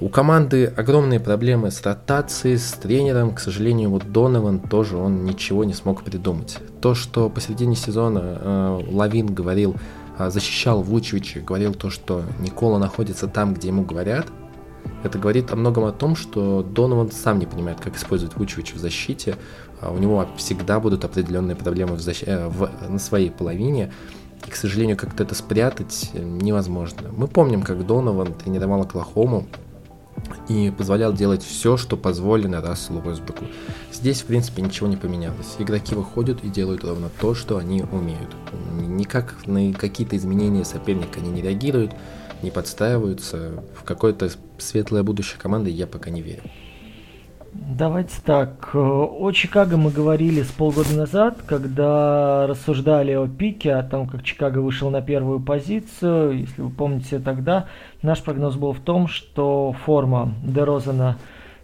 У 0.00 0.08
команды 0.08 0.66
огромные 0.66 1.20
проблемы 1.20 1.70
с 1.70 1.82
ротацией, 1.82 2.56
с 2.56 2.72
тренером. 2.72 3.34
К 3.34 3.40
сожалению, 3.40 3.90
вот 3.90 4.10
Донован 4.10 4.60
тоже 4.60 4.96
он 4.96 5.24
ничего 5.24 5.64
не 5.64 5.74
смог 5.74 6.02
придумать. 6.02 6.58
То, 6.80 6.94
что 6.94 7.28
посередине 7.28 7.76
сезона 7.76 8.20
э, 8.22 8.80
Лавин 8.90 9.32
говорил 9.32 9.76
а, 10.16 10.30
защищал 10.30 10.82
Вучевича, 10.82 11.40
говорил 11.40 11.74
то, 11.74 11.90
что 11.90 12.22
Никола 12.38 12.78
находится 12.78 13.26
там, 13.26 13.54
где 13.54 13.68
ему 13.68 13.84
говорят, 13.84 14.26
это 15.02 15.18
говорит 15.18 15.52
о 15.52 15.56
многом 15.56 15.84
о 15.84 15.92
том, 15.92 16.16
что 16.16 16.62
Донован 16.62 17.10
сам 17.10 17.38
не 17.38 17.46
понимает, 17.46 17.80
как 17.80 17.96
использовать 17.96 18.36
Вучевича 18.36 18.74
в 18.74 18.78
защите. 18.78 19.36
А, 19.80 19.90
у 19.90 19.98
него 19.98 20.26
всегда 20.36 20.80
будут 20.80 21.04
определенные 21.04 21.56
проблемы 21.56 21.94
в 21.96 22.00
защ... 22.00 22.22
Э, 22.24 22.48
в... 22.48 22.70
на 22.88 22.98
своей 22.98 23.30
половине. 23.30 23.92
И, 24.46 24.50
к 24.50 24.56
сожалению, 24.56 24.96
как-то 24.96 25.22
это 25.22 25.34
спрятать 25.34 26.10
невозможно. 26.14 27.10
Мы 27.16 27.28
помним, 27.28 27.62
как 27.62 27.86
Донован 27.86 28.34
тренировал 28.34 28.82
Оклахому, 28.82 29.46
и 30.48 30.72
позволял 30.76 31.12
делать 31.12 31.42
все, 31.42 31.76
что 31.76 31.96
позволено 31.96 32.60
Расселу 32.60 33.00
Уэсбруку. 33.00 33.44
Здесь, 33.92 34.22
в 34.22 34.26
принципе, 34.26 34.62
ничего 34.62 34.86
не 34.86 34.96
поменялось. 34.96 35.56
Игроки 35.58 35.94
выходят 35.94 36.44
и 36.44 36.48
делают 36.48 36.84
ровно 36.84 37.10
то, 37.20 37.34
что 37.34 37.58
они 37.58 37.82
умеют. 37.82 38.34
Никак 38.78 39.34
на 39.46 39.72
какие-то 39.72 40.16
изменения 40.16 40.64
соперника 40.64 41.20
они 41.20 41.30
не 41.30 41.42
реагируют, 41.42 41.92
не 42.42 42.50
подстраиваются. 42.50 43.64
В 43.74 43.84
какое-то 43.84 44.30
светлое 44.64 45.02
будущее 45.02 45.38
команды 45.38 45.70
я 45.70 45.86
пока 45.86 46.10
не 46.10 46.22
верю. 46.22 46.42
Давайте 47.54 48.16
так. 48.24 48.74
О 48.74 49.30
Чикаго 49.30 49.76
мы 49.76 49.90
говорили 49.90 50.42
с 50.42 50.48
полгода 50.48 50.92
назад, 50.96 51.38
когда 51.46 52.48
рассуждали 52.48 53.12
о 53.12 53.28
пике, 53.28 53.74
о 53.74 53.84
том, 53.84 54.08
как 54.08 54.24
Чикаго 54.24 54.58
вышел 54.58 54.90
на 54.90 55.00
первую 55.00 55.38
позицию. 55.38 56.40
Если 56.40 56.62
вы 56.62 56.70
помните 56.70 57.20
тогда, 57.20 57.66
наш 58.02 58.22
прогноз 58.22 58.56
был 58.56 58.72
в 58.72 58.80
том, 58.80 59.06
что 59.06 59.72
форма 59.84 60.34
Дерозана 60.42 61.16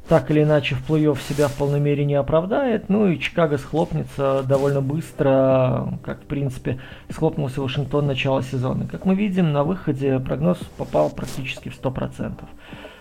так 0.08 0.30
или 0.30 0.42
иначе 0.42 0.76
в 0.76 0.88
плей-офф 0.88 1.18
себя 1.28 1.48
в 1.48 1.54
полной 1.54 1.80
мере 1.80 2.04
не 2.04 2.14
оправдает. 2.14 2.88
Ну 2.88 3.08
и 3.08 3.18
Чикаго 3.18 3.58
схлопнется 3.58 4.44
довольно 4.44 4.80
быстро, 4.80 5.98
как 6.04 6.22
в 6.22 6.26
принципе 6.26 6.78
схлопнулся 7.10 7.62
Вашингтон 7.62 8.06
начала 8.06 8.42
сезона. 8.42 8.86
Как 8.86 9.04
мы 9.04 9.16
видим, 9.16 9.52
на 9.52 9.64
выходе 9.64 10.20
прогноз 10.20 10.58
попал 10.76 11.10
практически 11.10 11.68
в 11.68 11.80
100%. 11.80 12.32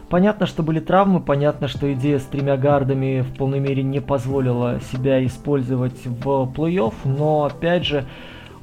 Понятно, 0.09 0.47
что 0.47 0.63
были 0.63 0.79
травмы, 0.79 1.19
понятно, 1.19 1.67
что 1.67 1.93
идея 1.93 2.17
с 2.17 2.23
тремя 2.23 2.57
гардами 2.57 3.21
в 3.21 3.35
полной 3.35 3.59
мере 3.59 3.83
не 3.83 3.99
позволила 3.99 4.79
себя 4.91 5.23
использовать 5.23 6.03
в 6.03 6.51
плей-офф, 6.55 6.93
но 7.05 7.43
опять 7.43 7.85
же, 7.85 8.05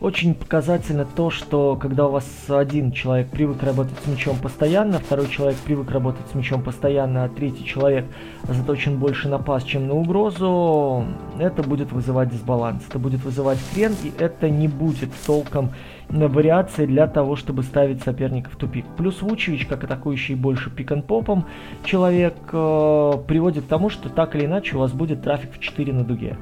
очень 0.01 0.35
показательно 0.35 1.07
то, 1.07 1.31
что 1.31 1.77
когда 1.77 2.07
у 2.07 2.11
вас 2.11 2.27
один 2.49 2.91
человек 2.91 3.29
привык 3.29 3.63
работать 3.63 3.97
с 4.05 4.09
мячом 4.09 4.37
постоянно, 4.39 4.99
второй 4.99 5.29
человек 5.29 5.57
привык 5.59 5.91
работать 5.91 6.27
с 6.33 6.35
мячом 6.35 6.63
постоянно, 6.63 7.25
а 7.25 7.29
третий 7.29 7.65
человек 7.65 8.05
заточен 8.43 8.99
больше 8.99 9.29
на 9.29 9.39
пас, 9.39 9.63
чем 9.63 9.87
на 9.87 9.95
угрозу, 9.95 11.05
это 11.39 11.63
будет 11.63 11.93
вызывать 11.93 12.31
дисбаланс, 12.31 12.83
это 12.89 12.99
будет 12.99 13.25
вызывать 13.25 13.59
крен, 13.73 13.95
и 14.03 14.13
это 14.19 14.51
не 14.51 14.67
будет 14.67 15.11
толком 15.25 15.71
вариации 16.09 16.87
для 16.87 17.07
того, 17.07 17.37
чтобы 17.37 17.63
ставить 17.63 18.03
соперника 18.03 18.51
в 18.51 18.57
тупик. 18.57 18.85
Плюс 18.97 19.23
Вучевич, 19.23 19.67
как 19.67 19.85
атакующий 19.85 20.35
больше 20.35 20.71
пик-н-попом 20.71 21.47
человек, 21.85 22.35
э, 22.53 23.13
приводит 23.27 23.65
к 23.65 23.69
тому, 23.69 23.91
что 23.91 24.09
так 24.09 24.37
или 24.37 24.47
иначе 24.47 24.77
у 24.77 24.81
вас 24.81 24.93
будет 24.93 25.23
трафик 25.23 25.53
в 25.53 25.59
4 25.59 25.93
на 25.93 26.05
дуге. 26.05 26.37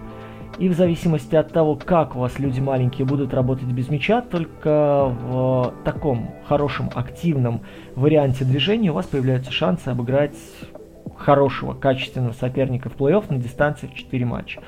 И 0.59 0.69
в 0.69 0.75
зависимости 0.75 1.35
от 1.35 1.53
того, 1.53 1.75
как 1.75 2.15
у 2.15 2.21
вас 2.21 2.39
люди 2.39 2.61
маленькие 2.61 3.07
будут 3.07 3.35
работать 3.35 3.67
без 3.67 3.89
мяча, 3.89 4.21
только 4.21 5.13
в 5.21 5.75
таком 5.85 6.31
хорошем, 6.47 6.91
активном 6.95 7.63
варианте 7.97 8.45
движения 8.45 8.91
у 8.91 8.95
вас 8.95 9.07
появляются 9.07 9.51
шансы 9.51 9.89
обыграть 9.89 10.37
хорошего, 11.17 11.75
качественного 11.75 12.33
соперника 12.35 12.89
в 12.89 12.97
плей-офф 12.97 13.25
на 13.31 13.39
дистанции 13.39 13.89
в 13.89 13.95
4 13.95 14.25
матча. 14.25 14.61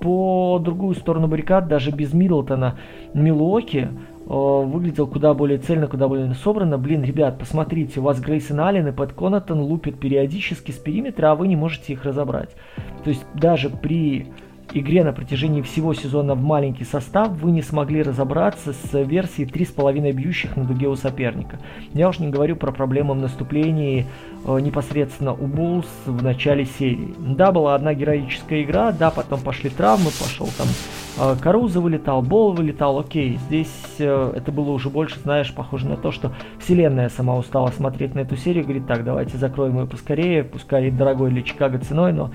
По 0.00 0.60
другую 0.62 0.94
сторону 0.94 1.28
баррикад, 1.28 1.66
даже 1.66 1.90
без 1.90 2.12
Миддлтона, 2.12 2.78
Милуоки 3.14 3.88
выглядел 4.26 5.06
куда 5.06 5.34
более 5.34 5.58
цельно, 5.58 5.86
куда 5.86 6.08
более 6.08 6.34
собранно. 6.34 6.78
Блин, 6.78 7.02
ребят, 7.02 7.38
посмотрите, 7.38 8.00
у 8.00 8.04
вас 8.04 8.20
Грейсон 8.20 8.60
Аллен 8.60 8.88
и 8.88 8.92
Пэт 8.92 9.12
Конатон 9.12 9.60
лупят 9.60 9.98
периодически 9.98 10.70
с 10.72 10.76
периметра, 10.76 11.32
а 11.32 11.34
вы 11.34 11.48
не 11.48 11.56
можете 11.56 11.92
их 11.92 12.04
разобрать. 12.04 12.50
То 13.02 13.10
есть 13.10 13.24
даже 13.34 13.68
при 13.68 14.28
игре 14.72 15.04
на 15.04 15.12
протяжении 15.12 15.62
всего 15.62 15.94
сезона 15.94 16.34
в 16.34 16.42
маленький 16.42 16.84
состав 16.84 17.28
вы 17.28 17.50
не 17.50 17.62
смогли 17.62 18.02
разобраться 18.02 18.72
с 18.72 19.04
версией 19.04 19.48
3,5 19.48 20.12
бьющих 20.12 20.56
на 20.56 20.64
дуге 20.64 20.88
у 20.88 20.96
соперника. 20.96 21.58
Я 21.92 22.08
уж 22.08 22.18
не 22.18 22.28
говорю 22.28 22.56
про 22.56 22.72
проблемы 22.72 23.14
в 23.14 23.18
наступлении 23.18 24.06
э, 24.46 24.60
непосредственно 24.60 25.32
у 25.32 25.46
Буллс 25.46 25.86
в 26.06 26.22
начале 26.22 26.64
серии. 26.64 27.14
Да, 27.18 27.52
была 27.52 27.74
одна 27.74 27.94
героическая 27.94 28.62
игра, 28.62 28.92
да, 28.92 29.10
потом 29.10 29.40
пошли 29.40 29.70
травмы, 29.70 30.10
пошел 30.18 30.48
там 30.58 30.66
э, 30.66 31.03
Каруза 31.40 31.80
вылетал, 31.80 32.22
Бол 32.22 32.52
вылетал, 32.52 32.98
окей, 32.98 33.38
здесь 33.46 33.72
э, 33.98 34.32
это 34.34 34.50
было 34.50 34.70
уже 34.70 34.90
больше, 34.90 35.20
знаешь, 35.20 35.54
похоже 35.54 35.86
на 35.86 35.96
то, 35.96 36.10
что 36.10 36.32
вселенная 36.58 37.08
сама 37.08 37.36
устала 37.36 37.68
смотреть 37.68 38.14
на 38.14 38.20
эту 38.20 38.36
серию, 38.36 38.64
говорит, 38.64 38.86
так, 38.86 39.04
давайте 39.04 39.36
закроем 39.36 39.78
ее 39.78 39.86
поскорее, 39.86 40.42
пускай 40.42 40.90
дорогой 40.90 41.30
для 41.30 41.42
Чикаго 41.42 41.78
ценой, 41.78 42.12
но 42.12 42.32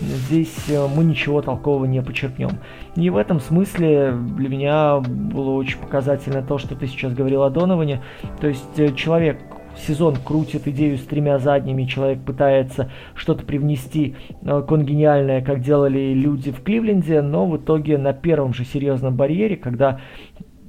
здесь 0.00 0.68
э, 0.68 0.86
мы 0.94 1.04
ничего 1.04 1.42
толкового 1.42 1.86
не 1.86 2.02
почерпнем. 2.02 2.50
И 2.94 3.10
в 3.10 3.16
этом 3.16 3.40
смысле 3.40 4.12
для 4.12 4.48
меня 4.48 5.00
было 5.00 5.50
очень 5.50 5.78
показательно 5.78 6.42
то, 6.42 6.58
что 6.58 6.76
ты 6.76 6.86
сейчас 6.86 7.12
говорил 7.12 7.42
о 7.42 7.50
Доноване. 7.50 8.00
То 8.40 8.46
есть 8.46 8.78
э, 8.78 8.92
человек 8.94 9.38
сезон 9.76 10.16
крутит 10.16 10.66
идею 10.68 10.98
с 10.98 11.02
тремя 11.02 11.38
задними, 11.38 11.84
человек 11.84 12.22
пытается 12.22 12.90
что-то 13.14 13.44
привнести 13.44 14.16
э, 14.42 14.62
конгениальное, 14.66 15.42
как 15.42 15.60
делали 15.60 16.12
люди 16.12 16.50
в 16.50 16.62
Кливленде, 16.62 17.22
но 17.22 17.46
в 17.46 17.56
итоге 17.56 17.98
на 17.98 18.12
первом 18.12 18.54
же 18.54 18.64
серьезном 18.64 19.16
барьере, 19.16 19.56
когда 19.56 20.00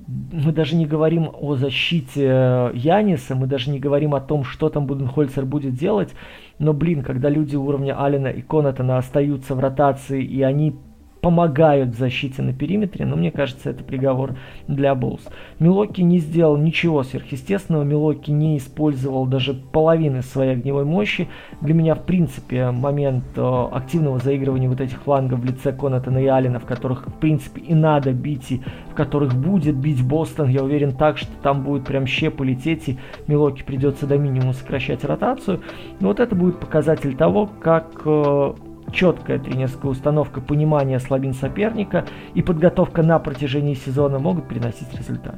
мы 0.08 0.52
даже 0.52 0.76
не 0.76 0.86
говорим 0.86 1.30
о 1.34 1.56
защите 1.56 2.72
Яниса, 2.74 3.36
мы 3.36 3.48
даже 3.48 3.70
не 3.70 3.80
говорим 3.80 4.14
о 4.14 4.22
том, 4.22 4.44
что 4.44 4.70
там 4.70 4.86
Буденхольцер 4.86 5.46
будет 5.46 5.76
делать, 5.76 6.14
но, 6.60 6.74
блин, 6.74 7.02
когда 7.04 7.30
люди 7.30 7.56
уровня 7.56 8.02
Алина 8.04 8.28
и 8.28 8.42
Конатона 8.42 8.98
остаются 8.98 9.56
в 9.56 9.60
ротации, 9.60 10.24
и 10.24 10.42
они 10.42 10.76
помогают 11.22 11.92
в 11.92 11.98
защите 11.98 12.42
на 12.42 12.52
периметре, 12.52 13.06
но 13.06 13.16
мне 13.16 13.32
кажется, 13.32 13.70
это 13.70 13.84
приговор 13.84 14.36
для 14.68 14.96
Буллс. 14.96 15.22
Милоки 15.60 16.02
не 16.02 16.18
сделал 16.18 16.58
ничего 16.58 17.04
сверхъестественного, 17.04 17.84
Милоки 17.84 18.32
не 18.32 18.58
использовал 18.58 19.28
даже 19.28 19.54
половины 19.54 20.24
своей 20.24 20.54
огневой 20.54 20.84
мощи. 20.84 21.28
Для 21.62 21.76
меня, 21.76 21.94
в 21.94 22.04
принципе, 22.04 22.72
момент 22.72 23.24
э, 23.36 23.68
активного 23.72 24.20
заигрывания 24.20 24.68
вот 24.68 24.82
этих 24.82 25.02
флангов 25.04 25.40
в 25.40 25.46
лице 25.46 25.72
Конатона 25.72 26.18
и 26.18 26.26
Алина, 26.26 26.60
в 26.60 26.66
которых, 26.66 27.08
в 27.08 27.14
принципе, 27.14 27.62
и 27.62 27.76
надо 27.76 28.12
бить, 28.14 28.52
и 28.52 28.62
в 28.90 28.96
которых 28.96 29.36
будет 29.36 29.76
бить 29.76 30.04
Бостон, 30.04 30.50
я 30.50 30.64
уверен 30.64 30.94
так, 30.94 31.20
что 31.20 31.32
там 31.44 31.64
будет 31.64 31.86
прям 31.86 32.08
щепу 32.08 32.44
лететь, 32.44 32.90
и 32.90 32.98
Милоки 33.28 33.64
придется 33.64 34.08
до 34.08 34.18
минимума 34.18 34.54
сокращать 34.54 35.04
ротацию. 35.04 35.62
Но 36.00 36.08
вот 36.08 36.20
это 36.20 36.36
будет 36.36 36.60
показатель 36.60 37.16
того, 37.16 37.48
как 37.62 38.02
э, 38.06 38.54
четкая 38.92 39.40
тренерская 39.40 39.92
установка, 39.92 40.42
понимание 40.42 41.00
слабин 41.00 41.34
соперника 41.34 42.06
и 42.34 42.42
подготовка 42.42 43.04
на 43.04 43.20
протяжении 43.20 43.74
сезона 43.74 44.20
могут 44.20 44.48
приносить 44.48 44.94
результат. 44.98 45.36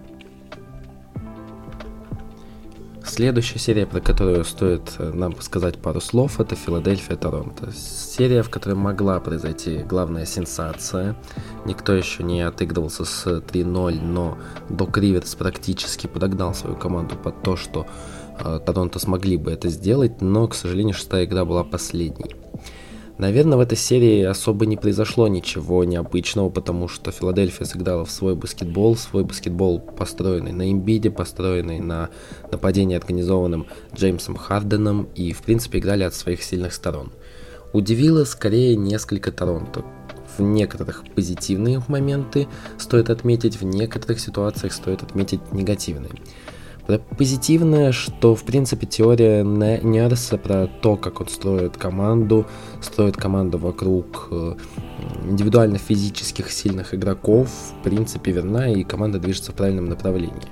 Следующая 3.06 3.60
серия, 3.60 3.86
про 3.86 4.00
которую 4.00 4.44
стоит 4.44 4.96
э, 4.98 5.12
нам 5.13 5.39
сказать 5.39 5.78
пару 5.78 6.02
слов, 6.02 6.39
это 6.39 6.56
Филадельфия-Торонто. 6.56 7.72
Серия, 7.72 8.42
в 8.42 8.50
которой 8.50 8.74
могла 8.74 9.20
произойти 9.20 9.84
главная 9.84 10.26
сенсация. 10.26 11.16
Никто 11.66 11.94
еще 11.94 12.24
не 12.24 12.42
отыгрывался 12.42 13.06
с 13.06 13.28
3-0, 13.28 14.02
но 14.02 14.39
Док 14.70 14.98
Риверс 14.98 15.36
практически 15.36 16.08
подогнал 16.08 16.56
свою 16.56 16.76
команду 16.76 17.16
под 17.16 17.44
то, 17.44 17.56
что 17.56 17.86
э, 18.39 18.60
Торонто 18.66 18.98
смогли 18.98 19.38
бы 19.38 19.52
это 19.52 19.70
сделать, 19.70 20.22
но, 20.22 20.48
к 20.48 20.56
сожалению, 20.56 20.96
шестая 20.96 21.26
игра 21.26 21.46
была 21.46 21.63
последней. 21.63 22.36
Наверное, 23.19 23.58
в 23.58 23.62
этой 23.62 23.78
серии 23.78 24.23
особо 24.23 24.65
не 24.65 24.76
произошло 24.76 25.28
ничего 25.28 25.84
необычного, 25.84 26.49
потому 26.49 26.88
что 26.88 27.12
Филадельфия 27.12 27.65
сыграла 27.65 28.06
в 28.06 28.12
свой 28.12 28.36
баскетбол, 28.36 28.95
свой 28.95 29.23
баскетбол 29.23 29.80
построенный 29.80 30.52
на 30.52 30.71
имбиде, 30.71 31.12
построенный 31.12 31.80
на 31.80 32.10
нападении, 32.52 32.97
организованном 32.97 33.67
Джеймсом 33.93 34.36
Харденом, 34.36 35.10
и, 35.13 35.32
в 35.32 35.43
принципе, 35.43 35.78
играли 35.78 36.04
от 36.04 36.15
своих 36.15 36.41
сильных 36.41 36.73
сторон. 36.73 37.12
Удивило 37.71 38.23
скорее 38.23 38.76
несколько 38.76 39.32
Торонто. 39.32 39.86
В 40.38 40.41
некоторых 40.41 41.04
позитивные 41.13 41.84
моменты 41.88 42.47
стоит 42.80 43.12
отметить, 43.12 43.62
в 43.62 43.63
некоторых 43.63 44.19
ситуациях 44.19 44.73
стоит 44.73 45.04
отметить 45.04 45.52
негативные. 45.52 46.12
Позитивное, 47.17 47.93
что, 47.93 48.36
в 48.36 48.43
принципе, 48.43 48.86
теория 48.86 49.43
Нерса 49.43 50.38
про 50.38 50.67
то, 50.67 50.98
как 50.98 51.22
он 51.22 51.30
строит 51.30 51.78
команду, 51.78 52.46
строит 52.82 53.15
команду 53.15 53.58
вокруг 53.58 54.28
э, 54.32 54.56
индивидуально 55.30 55.78
физических 55.78 56.52
сильных 56.52 56.93
игроков, 56.93 57.50
в 57.50 57.84
принципе, 57.84 58.32
верна, 58.34 58.67
и 58.69 58.84
команда 58.84 59.19
движется 59.19 59.54
в 59.54 59.56
правильном 59.56 59.86
направлении. 59.86 60.43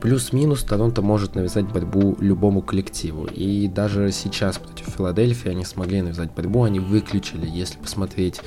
Плюс-минус 0.00 0.62
Торонто 0.64 1.02
может 1.02 1.34
навязать 1.34 1.66
борьбу 1.66 2.16
любому 2.20 2.62
коллективу. 2.62 3.26
И 3.26 3.68
даже 3.68 4.12
сейчас 4.12 4.58
против 4.58 4.86
Филадельфии 4.88 5.50
они 5.50 5.64
смогли 5.64 6.00
навязать 6.00 6.32
борьбу, 6.32 6.64
они 6.64 6.80
выключили, 6.80 7.46
если 7.46 7.78
посмотреть 7.78 8.40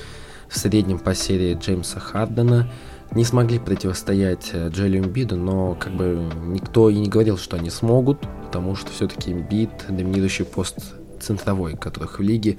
в 0.48 0.58
среднем 0.58 0.98
по 0.98 1.14
серии 1.14 1.54
Джеймса 1.54 2.00
Хардена, 2.00 2.70
не 3.14 3.24
смогли 3.24 3.58
противостоять 3.58 4.50
э, 4.52 4.68
Джелли 4.68 4.98
Эмбиду, 4.98 5.36
но 5.36 5.74
как 5.74 5.94
бы 5.94 6.28
никто 6.46 6.90
и 6.90 6.96
не 6.96 7.08
говорил, 7.08 7.38
что 7.38 7.56
они 7.56 7.70
смогут, 7.70 8.20
потому 8.46 8.76
что 8.76 8.90
все-таки 8.92 9.32
Эмбид 9.32 9.70
доминирующий 9.88 10.44
пост 10.44 10.94
центровой, 11.20 11.76
которых 11.76 12.18
в 12.18 12.22
лиге, 12.22 12.58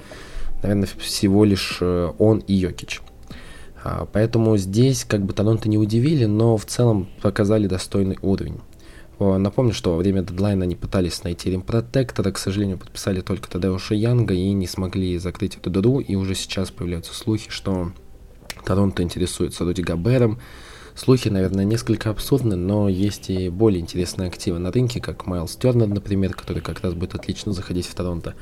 наверное, 0.62 0.88
всего 0.98 1.44
лишь 1.44 1.78
э, 1.80 2.12
он 2.18 2.38
и 2.38 2.54
Йокич. 2.54 3.00
А, 3.84 4.06
поэтому 4.12 4.56
здесь 4.56 5.04
как 5.04 5.24
бы 5.24 5.32
Торонто 5.32 5.68
не 5.68 5.78
удивили, 5.78 6.26
но 6.26 6.56
в 6.56 6.66
целом 6.66 7.08
показали 7.20 7.66
достойный 7.66 8.18
уровень. 8.22 8.60
Напомню, 9.18 9.72
что 9.72 9.92
во 9.92 9.98
время 9.98 10.22
дедлайна 10.22 10.64
они 10.64 10.74
пытались 10.74 11.22
найти 11.22 11.50
ремпротектора, 11.50 12.32
к 12.32 12.38
сожалению, 12.38 12.78
подписали 12.78 13.20
только 13.20 13.48
Тадеуша 13.48 13.94
Янга 13.94 14.34
и 14.34 14.52
не 14.52 14.66
смогли 14.66 15.16
закрыть 15.18 15.56
эту 15.56 15.70
дыру, 15.70 16.00
и 16.00 16.16
уже 16.16 16.34
сейчас 16.34 16.72
появляются 16.72 17.14
слухи, 17.14 17.48
что 17.48 17.92
Торонто 18.64 19.02
интересуется 19.02 19.64
Руди 19.64 19.82
Габером. 19.82 20.38
Слухи, 20.94 21.28
наверное, 21.28 21.64
несколько 21.64 22.10
абсурдны, 22.10 22.54
но 22.54 22.88
есть 22.88 23.30
и 23.30 23.48
более 23.48 23.80
интересные 23.80 24.28
активы 24.28 24.58
на 24.58 24.70
рынке, 24.70 25.00
как 25.00 25.26
Майлз 25.26 25.56
Тернер, 25.56 25.86
например, 25.86 26.34
который 26.34 26.60
как 26.60 26.80
раз 26.80 26.92
будет 26.92 27.14
отлично 27.14 27.52
заходить 27.52 27.86
в 27.86 27.94
Торонто. 27.94 28.34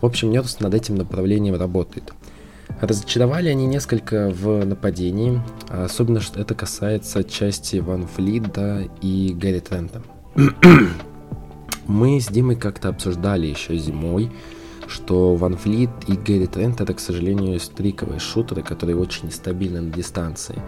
В 0.00 0.06
общем, 0.06 0.30
Нерс 0.30 0.60
над 0.60 0.74
этим 0.74 0.96
направлением 0.96 1.54
работает. 1.56 2.12
Разочаровали 2.80 3.48
они 3.48 3.66
несколько 3.66 4.28
в 4.28 4.64
нападении, 4.66 5.40
особенно 5.70 6.20
что 6.20 6.40
это 6.40 6.54
касается 6.54 7.24
части 7.24 7.76
Ван 7.78 8.06
Флида 8.06 8.88
и 9.00 9.32
Гэри 9.34 9.60
Трента. 9.60 10.02
Мы 11.86 12.20
с 12.20 12.26
Димой 12.26 12.56
как-то 12.56 12.88
обсуждали 12.88 13.46
еще 13.46 13.78
зимой, 13.78 14.30
что 14.88 15.34
Ван 15.34 15.56
Флит 15.56 15.90
и 16.06 16.12
Гэри 16.12 16.46
Трент 16.46 16.80
это, 16.80 16.94
к 16.94 17.00
сожалению, 17.00 17.58
стриковые 17.60 18.20
шутеры, 18.20 18.62
которые 18.62 18.96
очень 18.96 19.26
нестабильны 19.26 19.80
на 19.80 19.92
дистанции. 19.92 20.62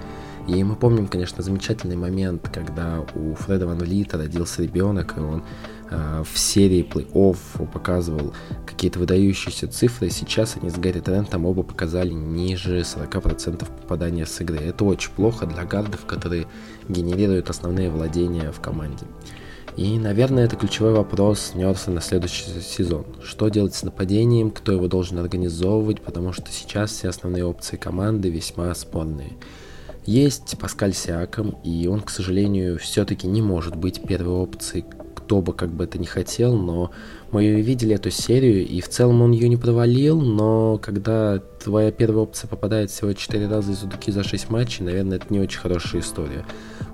И 0.49 0.65
мы 0.65 0.77
помним, 0.77 1.09
конечно, 1.09 1.43
замечательный 1.43 1.97
момент, 1.97 2.49
когда 2.49 3.05
у 3.15 3.35
Фреда 3.35 3.67
Ван 3.67 3.79
Влита 3.79 4.17
родился 4.17 4.63
ребенок, 4.63 5.15
и 5.19 5.21
он 5.21 5.43
э, 5.91 6.25
в 6.25 6.39
серии 6.39 6.83
плей-офф 6.83 7.71
показывал 7.71 8.33
какие-то 8.65 8.99
выдающиеся 8.99 9.69
цифры. 9.69 10.09
Сейчас 10.09 10.57
они 10.57 10.71
с 10.71 10.77
Гарри 10.77 11.01
Трентом 11.01 11.45
оба 11.45 11.63
показали 11.63 12.15
ниже 12.15 12.81
40% 12.81 13.59
попадания 13.59 14.25
с 14.25 14.41
игры. 14.41 14.57
Это 14.57 14.85
очень 14.85 15.11
плохо 15.11 15.45
для 15.45 15.65
гардов, 15.65 16.07
которые 16.07 16.47
генерируют 16.89 17.51
основные 17.51 17.91
владения 17.91 18.51
в 18.51 18.61
команде. 18.61 19.05
И, 19.79 19.97
наверное, 19.97 20.47
это 20.47 20.57
ключевой 20.57 20.93
вопрос 20.93 21.53
Нерса 21.55 21.93
на 21.93 22.01
следующий 22.01 22.43
сезон. 22.61 23.07
Что 23.23 23.49
делать 23.49 23.77
с 23.77 23.85
нападением, 23.85 24.51
кто 24.51 24.73
его 24.73 24.89
должен 24.89 25.21
организовывать, 25.21 26.01
потому 26.01 26.33
что 26.33 26.51
сейчас 26.51 26.91
все 26.91 27.09
основные 27.09 27.45
опции 27.45 27.77
команды 27.77 28.29
весьма 28.29 28.75
спорные. 28.75 29.35
Есть 30.05 30.59
Паскаль 30.59 30.95
Сиаком, 30.95 31.61
и 31.63 31.87
он, 31.87 32.01
к 32.01 32.11
сожалению, 32.11 32.81
все-таки 32.81 33.29
не 33.29 33.41
может 33.41 33.77
быть 33.77 34.03
первой 34.03 34.35
опцией, 34.35 34.85
кто 35.15 35.43
бы 35.43 35.53
как 35.53 35.71
бы 35.71 35.85
это 35.85 35.97
не 35.97 36.07
хотел, 36.07 36.57
но 36.57 36.91
мы 37.31 37.47
видели 37.61 37.95
эту 37.95 38.11
серию, 38.11 38.67
и 38.67 38.81
в 38.81 38.89
целом 38.89 39.23
он 39.23 39.31
ее 39.31 39.49
не 39.49 39.57
провалил, 39.57 40.21
но 40.21 40.79
когда 40.79 41.39
твоя 41.63 41.93
первая 41.93 42.25
опция 42.25 42.49
попадает 42.49 42.91
всего 42.91 43.13
4 43.13 43.47
раза 43.47 43.71
из 43.71 43.85
руки 43.85 44.11
за 44.11 44.25
6 44.25 44.51
матчей, 44.51 44.85
наверное, 44.85 45.19
это 45.19 45.27
не 45.29 45.39
очень 45.39 45.61
хорошая 45.61 46.03
история. 46.03 46.45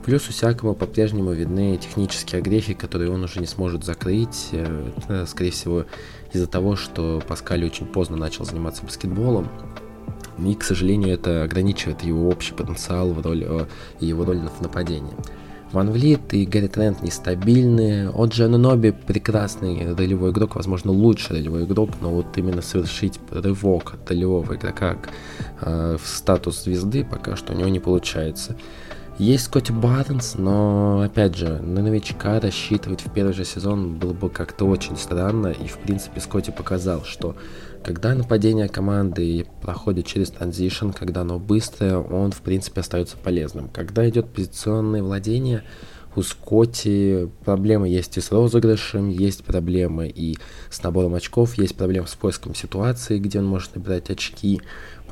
Плюс 0.04 0.28
у 0.28 0.32
Сиакома 0.32 0.74
по-прежнему 0.74 1.32
видны 1.32 1.78
технические 1.78 2.40
огрехи, 2.40 2.74
которые 2.74 3.10
он 3.10 3.24
уже 3.24 3.40
не 3.40 3.46
сможет 3.46 3.84
закрыть, 3.84 4.50
э, 4.52 5.24
скорее 5.26 5.50
всего, 5.50 5.86
из-за 6.30 6.46
того, 6.46 6.76
что 6.76 7.22
Паскаль 7.26 7.64
очень 7.64 7.86
поздно 7.86 8.18
начал 8.18 8.44
заниматься 8.44 8.84
баскетболом. 8.84 9.48
И, 10.38 10.54
к 10.54 10.62
сожалению, 10.62 11.14
это 11.14 11.44
ограничивает 11.44 12.02
его 12.02 12.28
общий 12.28 12.52
потенциал 12.52 13.14
в 13.14 13.22
роли, 13.24 13.46
э, 13.48 13.66
и 14.00 14.06
его 14.06 14.26
роль 14.26 14.40
в 14.40 14.60
нападении. 14.60 15.14
Ван 15.72 15.90
Влит 15.90 16.34
и 16.34 16.44
Гарри 16.44 16.68
Трент 16.68 17.02
нестабильные. 17.02 18.10
Оджи 18.10 18.44
Аноноби 18.44 18.90
прекрасный 18.90 19.94
ролевой 19.94 20.30
игрок, 20.32 20.54
возможно, 20.54 20.92
лучший 20.92 21.36
ролевой 21.36 21.64
игрок, 21.64 21.90
но 22.02 22.10
вот 22.10 22.26
именно 22.36 22.60
совершить 22.60 23.18
рывок 23.30 23.94
от 23.94 24.10
ролевого 24.10 24.54
игрока 24.54 24.98
э, 25.62 25.96
в 26.00 26.06
статус 26.06 26.62
звезды 26.62 27.04
пока 27.04 27.36
что 27.36 27.54
у 27.54 27.56
него 27.56 27.70
не 27.70 27.80
получается. 27.80 28.56
Есть 29.18 29.44
Скотти 29.44 29.70
Барнс, 29.70 30.34
но, 30.34 31.02
опять 31.02 31.36
же, 31.36 31.60
на 31.60 31.82
новичка 31.82 32.40
рассчитывать 32.40 33.02
в 33.02 33.12
первый 33.12 33.32
же 33.32 33.44
сезон 33.44 33.94
было 33.96 34.12
бы 34.12 34.28
как-то 34.28 34.64
очень 34.64 34.96
странно, 34.96 35.48
и, 35.48 35.68
в 35.68 35.78
принципе, 35.78 36.20
Скотти 36.20 36.50
показал, 36.50 37.04
что 37.04 37.36
когда 37.84 38.12
нападение 38.14 38.68
команды 38.68 39.46
проходит 39.62 40.06
через 40.06 40.30
транзишн, 40.30 40.90
когда 40.90 41.20
оно 41.20 41.38
быстрое, 41.38 41.96
он, 41.96 42.32
в 42.32 42.40
принципе, 42.40 42.80
остается 42.80 43.16
полезным. 43.16 43.68
Когда 43.68 44.08
идет 44.08 44.30
позиционное 44.30 45.02
владение, 45.02 45.62
у 46.16 46.22
Скотти 46.22 47.28
проблемы 47.44 47.88
есть 47.88 48.16
и 48.16 48.20
с 48.20 48.30
розыгрышем, 48.30 49.08
есть 49.08 49.44
проблемы 49.44 50.08
и 50.08 50.38
с 50.70 50.82
набором 50.82 51.14
очков, 51.14 51.58
есть 51.58 51.76
проблемы 51.76 52.06
с 52.06 52.14
поиском 52.14 52.54
ситуации, 52.54 53.18
где 53.18 53.40
он 53.40 53.46
может 53.46 53.74
набирать 53.74 54.10
очки. 54.10 54.60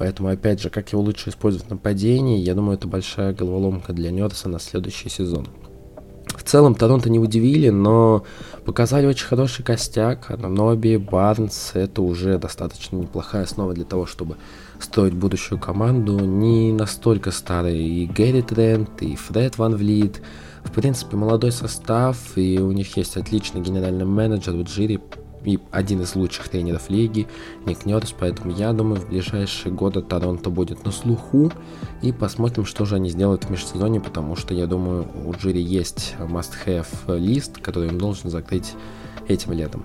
Поэтому, 0.02 0.30
опять 0.30 0.60
же, 0.60 0.68
как 0.68 0.90
его 0.90 1.00
лучше 1.00 1.30
использовать 1.30 1.68
в 1.68 1.70
нападении, 1.70 2.40
я 2.40 2.56
думаю, 2.56 2.76
это 2.76 2.88
большая 2.88 3.32
головоломка 3.32 3.92
для 3.92 4.10
Нерса 4.10 4.48
на 4.48 4.58
следующий 4.58 5.08
сезон. 5.08 5.46
В 6.26 6.42
целом, 6.42 6.74
Торонто 6.74 7.08
не 7.08 7.20
удивили, 7.20 7.68
но 7.68 8.24
показали 8.64 9.06
очень 9.06 9.26
хороший 9.26 9.64
костяк. 9.64 10.28
Ноби, 10.36 10.96
Барнс, 10.96 11.70
это 11.74 12.02
уже 12.02 12.36
достаточно 12.38 12.96
неплохая 12.96 13.44
основа 13.44 13.74
для 13.74 13.84
того, 13.84 14.06
чтобы 14.06 14.38
строить 14.80 15.14
будущую 15.14 15.60
команду. 15.60 16.18
Не 16.18 16.72
настолько 16.72 17.30
старые 17.30 17.80
и 17.80 18.06
Гэри 18.06 18.42
Трент, 18.42 19.02
и 19.02 19.14
Фред 19.14 19.56
Ван 19.58 19.76
Влит. 19.76 20.20
В 20.64 20.72
принципе, 20.72 21.16
молодой 21.16 21.52
состав, 21.52 22.36
и 22.36 22.58
у 22.58 22.72
них 22.72 22.96
есть 22.96 23.16
отличный 23.16 23.60
генеральный 23.60 24.04
менеджер 24.04 24.54
в 24.54 24.64
Джири, 24.64 25.00
и 25.44 25.58
один 25.70 26.02
из 26.02 26.14
лучших 26.14 26.48
тренеров 26.48 26.90
лиги, 26.90 27.26
Ник 27.66 27.84
Нерс, 27.86 28.14
поэтому 28.18 28.52
я 28.52 28.72
думаю, 28.72 29.00
в 29.00 29.08
ближайшие 29.08 29.72
годы 29.72 30.02
Торонто 30.02 30.50
будет 30.50 30.84
на 30.84 30.92
слуху, 30.92 31.52
и 32.02 32.12
посмотрим, 32.12 32.64
что 32.64 32.84
же 32.84 32.96
они 32.96 33.10
сделают 33.10 33.44
в 33.44 33.50
межсезонье, 33.50 34.00
потому 34.00 34.36
что, 34.36 34.54
я 34.54 34.66
думаю, 34.66 35.06
у 35.24 35.32
Джири 35.32 35.60
есть 35.60 36.14
must-have 36.18 37.18
лист, 37.18 37.58
который 37.58 37.88
им 37.88 37.98
должен 37.98 38.30
закрыть 38.30 38.74
этим 39.28 39.52
летом. 39.52 39.84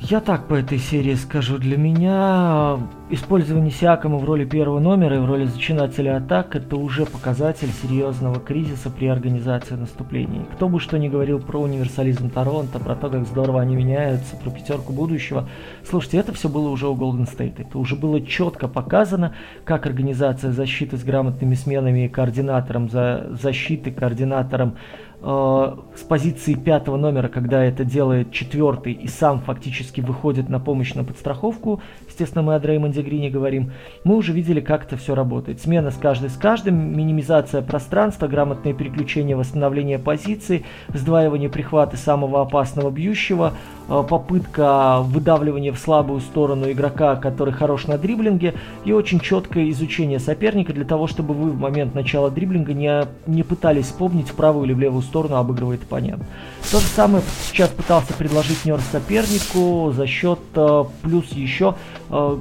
Я 0.00 0.20
так 0.20 0.46
по 0.46 0.54
этой 0.54 0.78
серии 0.78 1.14
скажу. 1.14 1.58
Для 1.58 1.76
меня 1.76 2.78
использование 3.10 3.72
Сиакома 3.72 4.18
в 4.18 4.24
роли 4.24 4.44
первого 4.44 4.78
номера 4.78 5.16
и 5.16 5.18
в 5.18 5.26
роли 5.26 5.46
зачинателя 5.46 6.18
атак 6.18 6.54
это 6.54 6.76
уже 6.76 7.04
показатель 7.04 7.70
серьезного 7.82 8.38
кризиса 8.38 8.90
при 8.90 9.08
организации 9.08 9.74
наступлений. 9.74 10.42
Кто 10.52 10.68
бы 10.68 10.78
что 10.78 10.98
ни 10.98 11.08
говорил 11.08 11.40
про 11.40 11.60
универсализм 11.60 12.30
Торонто, 12.30 12.78
про 12.78 12.94
то, 12.94 13.10
как 13.10 13.26
здорово 13.26 13.60
они 13.60 13.74
меняются, 13.74 14.36
про 14.36 14.50
пятерку 14.50 14.92
будущего. 14.92 15.48
Слушайте, 15.82 16.18
это 16.18 16.32
все 16.32 16.48
было 16.48 16.68
уже 16.68 16.86
у 16.86 16.94
Golden 16.94 17.26
State. 17.26 17.54
Это 17.58 17.76
уже 17.76 17.96
было 17.96 18.20
четко 18.24 18.68
показано, 18.68 19.34
как 19.64 19.84
организация 19.84 20.52
защиты 20.52 20.96
с 20.96 21.02
грамотными 21.02 21.54
сменами 21.54 22.04
и 22.04 22.08
координатором 22.08 22.88
за 22.88 23.30
защиты, 23.32 23.90
координатором 23.90 24.76
Э, 24.76 25.07
с 25.20 26.02
позиции 26.08 26.54
пятого 26.54 26.96
номера, 26.96 27.28
когда 27.28 27.64
это 27.64 27.84
делает 27.84 28.30
четвертый 28.30 28.92
и 28.92 29.08
сам 29.08 29.40
фактически 29.40 30.00
выходит 30.00 30.48
на 30.48 30.60
помощь 30.60 30.94
на 30.94 31.02
подстраховку, 31.02 31.82
естественно, 32.06 32.42
мы 32.42 32.54
о 32.54 32.60
Дреймонде 32.60 33.02
Грине 33.02 33.28
говорим, 33.28 33.72
мы 34.04 34.14
уже 34.14 34.32
видели, 34.32 34.60
как 34.60 34.84
это 34.84 34.96
все 34.96 35.16
работает. 35.16 35.60
Смена 35.60 35.90
с 35.90 35.96
каждой 35.96 36.30
с 36.30 36.36
каждым, 36.36 36.96
минимизация 36.96 37.62
пространства, 37.62 38.28
грамотное 38.28 38.74
переключение, 38.74 39.34
восстановление 39.34 39.98
позиции, 39.98 40.64
сдваивание 40.94 41.48
прихвата 41.48 41.96
самого 41.96 42.42
опасного 42.42 42.90
бьющего, 42.90 43.54
э, 43.54 43.77
попытка 43.88 45.00
выдавливания 45.00 45.72
в 45.72 45.78
слабую 45.78 46.20
сторону 46.20 46.70
игрока, 46.70 47.16
который 47.16 47.52
хорош 47.52 47.86
на 47.86 47.98
дриблинге, 47.98 48.54
и 48.84 48.92
очень 48.92 49.20
четкое 49.20 49.70
изучение 49.70 50.18
соперника 50.18 50.72
для 50.72 50.84
того, 50.84 51.06
чтобы 51.06 51.34
вы 51.34 51.50
в 51.50 51.58
момент 51.58 51.94
начала 51.94 52.30
дриблинга 52.30 52.74
не, 52.74 53.04
не 53.26 53.42
пытались 53.42 53.86
вспомнить 53.86 54.28
в 54.28 54.34
правую 54.34 54.66
или 54.66 54.74
в 54.74 54.78
левую 54.78 55.02
сторону 55.02 55.36
обыгрывает 55.36 55.82
оппонент. 55.82 56.22
То 56.70 56.80
же 56.80 56.86
самое 56.86 57.22
сейчас 57.42 57.70
пытался 57.70 58.12
предложить 58.12 58.64
Нерс 58.64 58.84
сопернику 58.92 59.92
за 59.96 60.06
счет 60.06 60.38
э, 60.54 60.84
плюс 61.02 61.32
еще 61.32 61.74
э, 62.10 62.38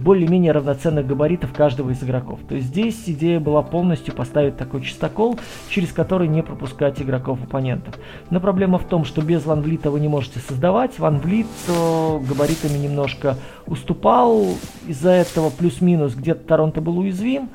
более-менее 0.00 0.52
равноценных 0.52 1.06
габаритов 1.06 1.52
каждого 1.52 1.90
из 1.90 2.02
игроков. 2.02 2.40
То 2.48 2.54
есть 2.54 2.68
здесь 2.68 3.02
идея 3.06 3.40
была 3.40 3.62
полностью 3.62 4.14
поставить 4.14 4.56
такой 4.56 4.82
чистокол, 4.82 5.38
через 5.68 5.92
который 5.92 6.28
не 6.28 6.42
пропускать 6.42 7.00
игроков 7.00 7.42
оппонентов. 7.42 7.98
Но 8.30 8.40
проблема 8.40 8.78
в 8.78 8.84
том, 8.84 9.04
что 9.04 9.22
без 9.22 9.44
Ван 9.44 9.62
Влита 9.62 9.90
вы 9.90 10.00
не 10.00 10.08
можете 10.08 10.40
создавать. 10.40 10.98
Ван 10.98 11.18
Влит 11.18 11.46
э, 11.68 12.18
габаритами 12.28 12.78
немножко 12.78 13.36
уступал, 13.66 14.46
из-за 14.86 15.10
этого 15.10 15.50
плюс-минус 15.50 16.14
где-то 16.14 16.46
Торонто 16.46 16.80
был 16.80 16.98
уязвим 16.98 17.48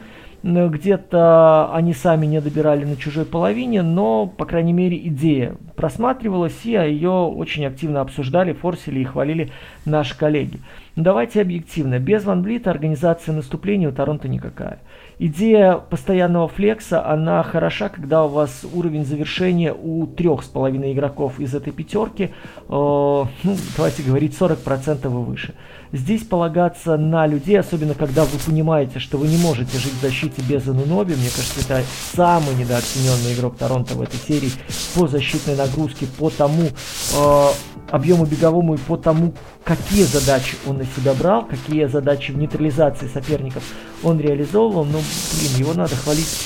где-то 0.44 1.74
они 1.74 1.94
сами 1.94 2.26
не 2.26 2.40
добирали 2.40 2.86
на 2.86 2.96
чужой 2.96 3.26
половине, 3.26 3.82
но, 3.82 4.28
по 4.28 4.46
крайней 4.46 4.74
мере, 4.74 4.98
идея 5.08 5.56
просматривалась, 5.76 6.58
и 6.64 6.72
ее 6.72 7.10
очень 7.10 7.66
активно 7.66 8.02
обсуждали, 8.02 8.54
форсили 8.54 9.00
и 9.00 9.04
хвалили 9.04 9.52
наши 9.86 10.18
коллеги. 10.18 10.60
Но 10.98 11.04
давайте 11.04 11.42
объективно, 11.42 12.00
без 12.00 12.26
Ван 12.26 12.42
Блита 12.42 12.72
организация 12.72 13.32
наступления 13.32 13.88
у 13.88 13.92
Торонто 13.92 14.28
никакая. 14.28 14.80
Идея 15.20 15.76
постоянного 15.76 16.48
флекса, 16.48 17.08
она 17.08 17.44
хороша, 17.44 17.90
когда 17.90 18.26
у 18.26 18.30
вас 18.30 18.66
уровень 18.74 19.06
завершения 19.06 19.76
у 19.76 20.08
трех 20.08 20.42
с 20.42 20.48
половиной 20.48 20.94
игроков 20.94 21.40
из 21.40 21.54
этой 21.54 21.72
пятерки, 21.72 22.24
э, 22.24 22.30
ну, 22.70 23.58
давайте 23.78 24.02
говорить, 24.02 24.36
40% 24.36 25.06
и 25.06 25.08
выше. 25.08 25.54
Здесь 25.92 26.24
полагаться 26.24 26.98
на 26.98 27.28
людей, 27.28 27.60
особенно 27.60 27.94
когда 27.94 28.24
вы 28.24 28.40
понимаете, 28.44 28.98
что 28.98 29.20
вы 29.20 29.28
не 29.28 29.38
можете 29.38 29.78
жить 29.78 29.94
в 29.94 30.02
защите 30.02 30.42
без 30.50 30.68
Ануноби, 30.68 31.14
мне 31.14 31.30
кажется, 31.30 31.62
это 31.62 31.84
самый 32.16 32.56
недооцененный 32.56 33.36
игрок 33.36 33.56
Торонто 33.56 33.94
в 33.94 34.02
этой 34.02 34.18
серии 34.18 34.50
по 34.96 35.08
защитной 35.08 35.56
нагрузке, 35.56 36.08
по 36.18 36.32
тому 36.32 36.64
э, 36.64 37.48
объему 37.92 38.26
беговому 38.26 38.74
и 38.74 38.78
по 38.78 38.98
тому, 38.98 39.34
какие 39.68 40.04
задачи 40.04 40.56
он 40.66 40.78
на 40.78 40.86
себя 40.86 41.14
брал, 41.14 41.46
какие 41.46 41.88
задачи 41.88 42.32
в 42.32 42.38
нейтрализации 42.38 43.08
соперников 43.08 43.64
он 44.02 44.18
реализовывал, 44.18 44.86
ну, 44.86 45.00
блин, 45.00 45.58
его 45.58 45.74
надо 45.74 45.94
хвалить 45.94 46.40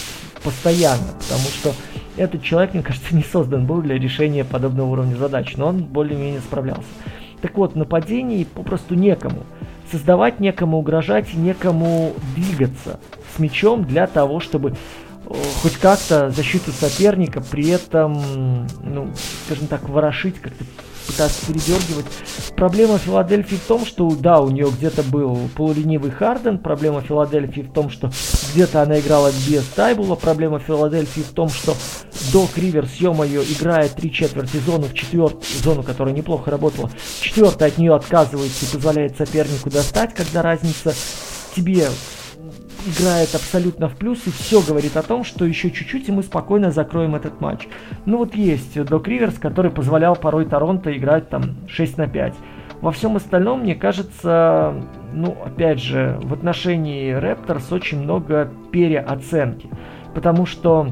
постоянно, 0.44 1.14
потому 1.20 1.44
что 1.50 1.74
этот 2.18 2.42
человек, 2.42 2.74
мне 2.74 2.82
кажется, 2.82 3.08
не 3.16 3.24
создан 3.24 3.68
был 3.68 3.84
для 3.84 4.00
решения 4.00 4.44
подобного 4.44 4.88
уровня 4.88 5.16
задач, 5.16 5.56
но 5.56 5.68
он 5.68 5.84
более-менее 5.84 6.42
справлялся. 6.42 6.90
Так 7.42 7.56
вот, 7.58 7.76
нападений 7.76 8.46
попросту 8.46 8.96
некому. 8.96 9.44
создавать, 9.92 10.40
некому 10.40 10.80
угрожать, 10.80 11.34
некому 11.34 12.14
двигаться 12.36 13.00
с 13.36 13.40
мячом 13.40 13.84
для 13.84 14.08
того, 14.08 14.40
чтобы 14.40 14.76
хоть 15.62 15.78
как-то 15.78 16.30
защиту 16.32 16.72
соперника, 16.72 17.42
при 17.42 17.70
этом, 17.70 18.68
ну, 18.84 19.10
скажем 19.46 19.68
так, 19.68 19.88
ворошить, 19.90 20.40
как-то 20.40 20.64
пытаться 21.08 21.46
передергивать. 21.46 22.06
Проблема 22.56 22.98
Филадельфии 22.98 23.56
в 23.56 23.68
том, 23.68 23.86
что, 23.86 24.10
да, 24.12 24.40
у 24.40 24.50
нее 24.50 24.70
где-то 24.72 25.04
был 25.04 25.50
полуленивый 25.56 26.12
Харден, 26.12 26.60
проблема 26.60 27.02
Филадельфии 27.02 27.62
в 27.62 27.72
том, 27.72 27.90
что 27.90 28.12
где-то 28.54 28.82
она 28.82 29.00
играла 29.00 29.32
без 29.48 29.64
Тайбула, 29.76 30.16
проблема 30.16 30.60
Филадельфии 30.60 31.22
в 31.22 31.32
том, 31.32 31.50
что 31.50 31.76
Док 32.32 32.58
Риверс, 32.58 32.94
ё-моё, 32.96 33.44
играет 33.44 33.96
три 33.96 34.12
четверти 34.12 34.58
зону 34.58 34.88
в 34.88 34.94
четвертую, 34.94 35.44
зону, 35.64 35.84
которая 35.84 36.14
неплохо 36.14 36.52
работала, 36.52 36.90
четвертая 37.20 37.70
от 37.70 37.78
нее 37.78 37.96
отказывается 37.96 38.66
и 38.66 38.70
позволяет 38.70 39.18
сопернику 39.18 39.70
достать, 39.70 40.14
когда 40.14 40.42
разница 40.42 40.94
тебе 41.56 41.88
играет 42.88 43.34
абсолютно 43.36 43.90
в 43.90 43.96
плюс 43.96 44.26
и 44.26 44.32
все 44.32 44.62
говорит 44.62 44.98
о 44.98 45.04
том, 45.04 45.24
что 45.24 45.46
еще 45.46 45.72
чуть-чуть 45.72 46.10
и 46.10 46.12
мы 46.12 46.24
спокойно 46.24 46.72
закроем 46.72 47.16
этот 47.16 47.42
матч. 47.42 47.68
Ну 48.06 48.18
вот 48.18 48.36
есть 48.36 48.82
Док 48.84 49.08
Риверс, 49.08 49.38
который 49.40 49.72
позволял 49.72 50.16
порой 50.16 50.46
Торонто 50.46 50.96
играть 50.96 51.30
там 51.30 51.68
6 51.68 51.98
на 51.98 52.08
5. 52.08 52.34
Во 52.82 52.92
всем 52.92 53.16
остальном, 53.16 53.62
мне 53.62 53.76
кажется, 53.76 54.74
ну, 55.14 55.38
опять 55.46 55.80
же, 55.80 56.18
в 56.24 56.34
отношении 56.34 57.14
Репторс 57.14 57.72
очень 57.72 58.02
много 58.02 58.52
переоценки. 58.72 59.70
Потому 60.16 60.48
что 60.48 60.88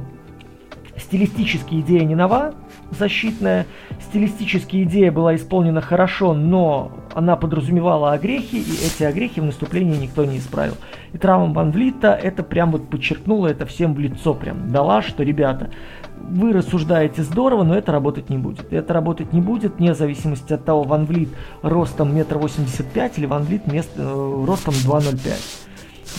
стилистически 0.96 1.76
идея 1.80 2.04
не 2.04 2.16
нова, 2.16 2.54
защитная. 2.92 3.66
Стилистически 4.10 4.82
идея 4.86 5.12
была 5.12 5.36
исполнена 5.36 5.82
хорошо, 5.82 6.34
но 6.34 6.92
она 7.14 7.36
подразумевала 7.36 8.14
огрехи, 8.14 8.56
и 8.56 8.86
эти 8.88 9.04
огрехи 9.04 9.40
в 9.40 9.46
наступлении 9.46 9.98
никто 9.98 10.26
не 10.26 10.40
исправил. 10.40 10.74
И 11.14 11.20
травма 11.20 11.54
Ван 11.54 11.70
Влита 11.70 12.14
это 12.16 12.42
прям 12.42 12.72
вот 12.72 12.90
подчеркнула 12.90 13.48
это 13.48 13.68
всем 13.68 13.94
в 13.94 14.00
лицо, 14.00 14.34
прям 14.34 14.72
дала, 14.72 15.04
что, 15.04 15.22
ребята, 15.22 15.70
вы 16.18 16.54
рассуждаете 16.54 17.22
здорово, 17.22 17.62
но 17.62 17.78
это 17.78 17.92
работать 17.92 18.32
не 18.32 18.40
будет. 18.40 18.74
Это 18.74 18.94
работать 18.96 19.32
не 19.32 19.42
будет, 19.42 19.76
вне 19.78 19.94
зависимости 19.94 20.54
от 20.54 20.66
того, 20.66 20.82
Ван 20.82 21.06
Влит 21.06 21.30
ростом 21.62 22.12
восемьдесят 22.12 22.88
пять 22.88 23.20
или 23.20 23.28
Ван 23.28 23.44
Влит 23.44 23.72
мест, 23.72 23.92
э, 23.96 24.44
ростом 24.48 24.74
2,05 24.74 25.69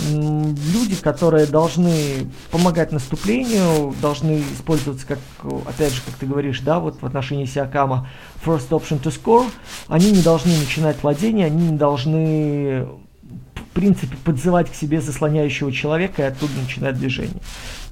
люди, 0.08 0.96
которые 0.96 1.46
должны 1.46 2.30
помогать 2.50 2.92
наступлению, 2.92 3.94
должны 4.00 4.42
использоваться, 4.54 5.06
как, 5.06 5.18
опять 5.66 5.92
же, 5.92 6.00
как 6.04 6.14
ты 6.14 6.26
говоришь, 6.26 6.60
да, 6.60 6.78
вот 6.78 7.00
в 7.00 7.06
отношении 7.06 7.44
Сиакама, 7.44 8.08
first 8.44 8.68
option 8.70 9.00
to 9.02 9.12
score, 9.12 9.46
они 9.88 10.10
не 10.10 10.22
должны 10.22 10.56
начинать 10.56 11.02
владение, 11.02 11.46
они 11.46 11.70
не 11.70 11.76
должны, 11.76 12.86
в 13.54 13.74
принципе, 13.74 14.16
подзывать 14.24 14.70
к 14.70 14.74
себе 14.74 15.00
заслоняющего 15.00 15.72
человека 15.72 16.22
и 16.22 16.26
оттуда 16.26 16.52
начинать 16.60 16.96
движение. 16.98 17.40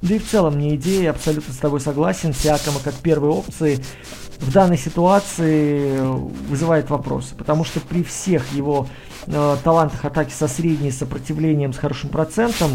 Да 0.01 0.15
и 0.15 0.19
в 0.19 0.27
целом, 0.27 0.55
мне 0.55 0.75
идея, 0.75 1.11
абсолютно 1.11 1.53
с 1.53 1.57
тобой 1.57 1.81
согласен, 1.81 2.33
Сиакама 2.33 2.79
как 2.83 2.95
первой 2.95 3.29
опции 3.29 3.83
в 4.39 4.51
данной 4.53 4.77
ситуации 4.77 5.99
вызывает 6.47 6.89
вопросы, 6.89 7.35
потому 7.35 7.65
что 7.65 7.81
при 7.81 8.03
всех 8.03 8.53
его 8.53 8.87
э, 9.29 9.57
талантах 9.63 10.03
атаки 10.03 10.33
со 10.33 10.47
средней 10.47 10.91
сопротивлением, 10.91 11.73
с 11.73 11.77
хорошим 11.77 12.09
процентом, 12.09 12.71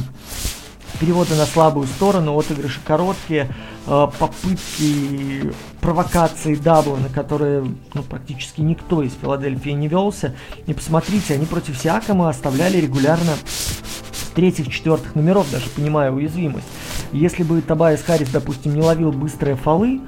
переводы 1.01 1.35
на 1.35 1.47
слабую 1.47 1.87
сторону, 1.87 2.39
отыгрыши 2.39 2.81
короткие, 2.85 3.49
э, 3.87 4.07
попытки 4.19 5.53
провокации 5.81 6.55
дабла, 6.55 6.97
на 6.97 7.09
которые 7.09 7.65
ну, 7.93 8.03
практически 8.03 8.61
никто 8.61 9.03
из 9.03 9.13
Филадельфии 9.21 9.71
не 9.71 9.89
велся. 9.89 10.35
И 10.67 10.73
посмотрите, 10.73 11.35
они 11.35 11.47
против 11.47 11.77
Сиакома 11.79 12.29
оставляли 12.29 12.79
регулярно 12.79 13.33
третьих, 14.35 14.73
четвертых 14.73 15.15
номеров, 15.15 15.51
даже 15.51 15.69
понимая 15.71 16.11
уязвимость. 16.11 16.67
Если 17.13 17.43
бы 17.43 17.61
Табайс 17.63 18.03
Харрис, 18.03 18.31
допустим, 18.31 18.75
не 18.75 18.83
ловил 18.83 19.13
быстрые 19.13 19.57
фолы, 19.57 20.01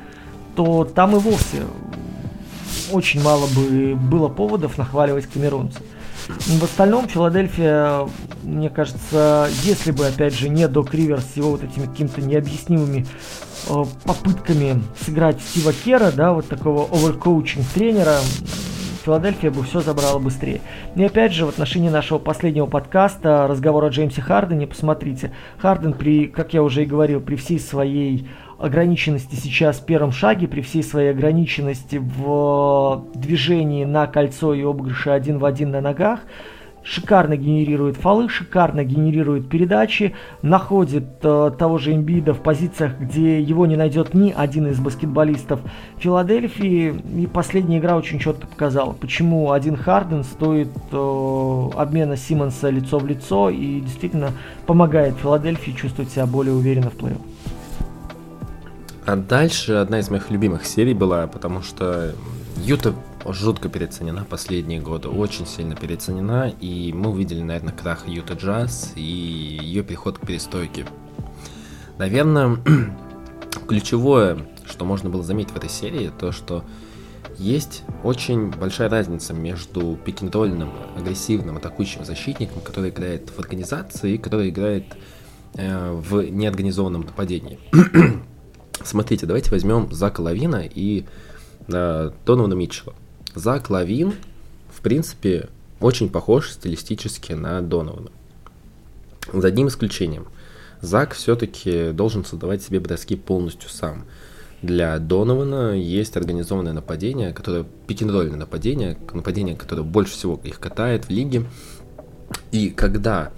то 0.57 0.85
там 0.85 1.15
и 1.15 1.19
вовсе 1.19 1.63
очень 2.93 3.23
мало 3.23 3.47
бы 3.49 3.95
было 3.95 4.29
поводов 4.29 4.79
нахваливать 4.79 5.27
камерунцев. 5.27 5.83
В 6.29 6.65
остальном 6.65 7.07
Филадельфия, 7.09 8.09
мне 8.43 8.69
кажется, 8.69 9.49
если 9.63 9.93
бы, 9.93 10.07
опять 10.07 10.35
же, 10.35 10.49
не 10.49 10.67
Док 10.67 10.93
Риверс 10.93 11.25
с 11.33 11.37
его 11.37 11.53
вот 11.53 11.63
этими 11.63 11.87
какими-то 11.87 12.21
необъяснимыми 12.21 13.07
э, 13.69 13.85
попытками 14.05 14.83
сыграть 15.05 15.41
Стива 15.41 15.73
Кера, 15.73 16.11
да, 16.11 16.33
вот 16.33 16.49
такого 16.49 16.89
оверкоучинг 16.91 17.65
тренера, 17.75 18.17
Филадельфия 19.05 19.53
бы 19.53 19.63
все 19.63 19.81
забрала 19.81 20.19
быстрее. 20.19 20.61
И 20.97 21.05
опять 21.05 21.33
же, 21.33 21.47
в 21.47 21.49
отношении 21.49 21.89
нашего 21.89 22.19
последнего 22.19 22.67
подкаста, 22.67 23.47
разговора 23.47 23.87
о 23.87 23.91
Джеймсе 23.91 24.21
Хардене, 24.21 24.67
посмотрите, 24.67 25.31
Харден, 25.59 25.93
при, 25.93 26.27
как 26.27 26.55
я 26.55 26.63
уже 26.65 26.83
и 26.83 26.87
говорил, 26.87 27.21
при 27.21 27.37
всей 27.37 27.61
своей 27.61 28.29
ограниченности 28.59 29.35
сейчас 29.35 29.79
в 29.79 29.85
первом 29.85 30.13
шаге, 30.13 30.49
при 30.49 30.61
всей 30.61 30.83
своей 30.83 31.11
ограниченности 31.11 31.97
в 31.97 33.05
движении 33.15 33.85
на 33.85 34.07
кольцо 34.07 34.55
и 34.55 34.63
обыгрыше 34.63 35.11
один 35.11 35.39
в 35.39 35.45
один 35.45 35.71
на 35.71 35.81
ногах, 35.81 36.21
шикарно 36.87 37.37
генерирует 37.37 37.97
фолы, 37.97 38.29
шикарно 38.29 38.85
генерирует 38.85 39.49
передачи, 39.49 40.15
находит 40.43 41.05
э, 41.23 41.51
того 41.59 41.79
же 41.79 41.93
Эмбида 41.95 42.33
в 42.33 42.41
позициях, 42.41 42.99
где 42.99 43.41
его 43.41 43.67
не 43.67 43.77
найдет 43.77 44.15
ни 44.15 44.33
один 44.35 44.69
из 44.69 44.79
баскетболистов 44.79 45.61
Филадельфии. 45.99 46.95
И 47.21 47.27
последняя 47.27 47.79
игра 47.79 47.97
очень 47.97 48.21
четко 48.21 48.47
показала, 48.47 48.93
почему 48.93 49.51
один 49.51 49.77
Харден 49.77 50.23
стоит 50.23 50.71
э, 50.93 51.71
обмена 51.75 52.17
Симмонса 52.17 52.71
лицо 52.71 52.99
в 52.99 53.07
лицо 53.07 53.51
и 53.51 53.81
действительно 53.81 54.31
помогает 54.67 55.17
Филадельфии 55.17 55.73
чувствовать 55.73 56.13
себя 56.13 56.27
более 56.27 56.55
уверенно 56.55 56.91
в 56.91 56.97
плей-офф. 56.97 57.36
А 59.07 59.15
дальше 59.15 59.75
одна 59.75 60.01
из 60.01 60.11
моих 60.11 60.31
любимых 60.31 60.67
серий 60.67 60.93
была, 60.93 61.29
потому 61.29 61.63
что 61.63 62.13
Юта 62.65 62.93
жутко 63.25 63.69
переоценена 63.69 64.25
последние 64.25 64.81
годы, 64.81 65.09
очень 65.09 65.47
сильно 65.47 65.77
переоценена, 65.77 66.53
и 66.61 66.93
мы 66.93 67.11
увидели, 67.11 67.41
наверное, 67.41 67.73
крах 67.73 68.09
Юта 68.09 68.35
Джаз 68.35 68.95
и 68.97 69.01
ее 69.01 69.85
переход 69.85 70.19
к 70.19 70.27
перестойке. 70.27 70.87
Наверное, 71.99 72.59
ключевое, 73.69 74.39
что 74.69 74.85
можно 74.85 75.09
было 75.09 75.23
заметить 75.23 75.53
в 75.53 75.57
этой 75.57 75.71
серии, 75.71 76.11
то, 76.19 76.33
что 76.33 76.65
есть 77.39 77.85
очень 78.03 78.51
большая 78.51 78.89
разница 78.89 79.35
между 79.35 79.97
пикинг-ролльным, 80.05 80.71
агрессивным, 80.97 81.59
атакующим 81.59 82.05
защитником, 82.05 82.61
который 82.61 82.91
играет 82.91 83.31
в 83.31 83.39
организации 83.39 84.15
и 84.15 84.19
который 84.19 84.49
играет 84.49 84.97
э, 85.55 85.93
в 85.93 86.29
неорганизованном 86.29 87.03
нападении. 87.03 87.61
Смотрите, 88.85 89.27
давайте 89.27 89.51
возьмем 89.51 89.93
Зака 89.93 90.23
Лавина 90.23 90.65
и 90.65 91.05
э, 91.69 92.11
Донована 92.25 92.55
Митчелла. 92.55 92.95
Зак 93.35 93.71
Лавин, 93.71 94.15
в 94.71 94.81
принципе, 94.81 95.49
очень 95.81 96.09
похож 96.09 96.51
стилистически 96.51 97.33
на 97.33 97.61
Донована. 97.61 98.11
За 99.33 99.49
одним 99.49 99.69
исключением. 99.69 100.27
Зак 100.81 101.15
все-таки 101.15 101.91
должен 101.93 102.25
создавать 102.25 102.63
себе 102.63 102.81
броски 102.81 103.17
полностью 103.17 103.69
сам. 103.69 104.05
Для 104.63 104.99
Донована 104.99 105.73
есть 105.73 106.17
организованное 106.17 106.73
нападение, 106.73 107.33
которое 107.33 107.67
пикинг-ролльное 107.87 108.39
нападение, 108.39 108.97
нападение, 109.13 109.55
которое 109.55 109.83
больше 109.83 110.13
всего 110.13 110.41
их 110.43 110.59
катает 110.59 111.07
в 111.07 111.11
лиге. 111.11 111.45
И 112.53 112.71
когда 112.71 113.33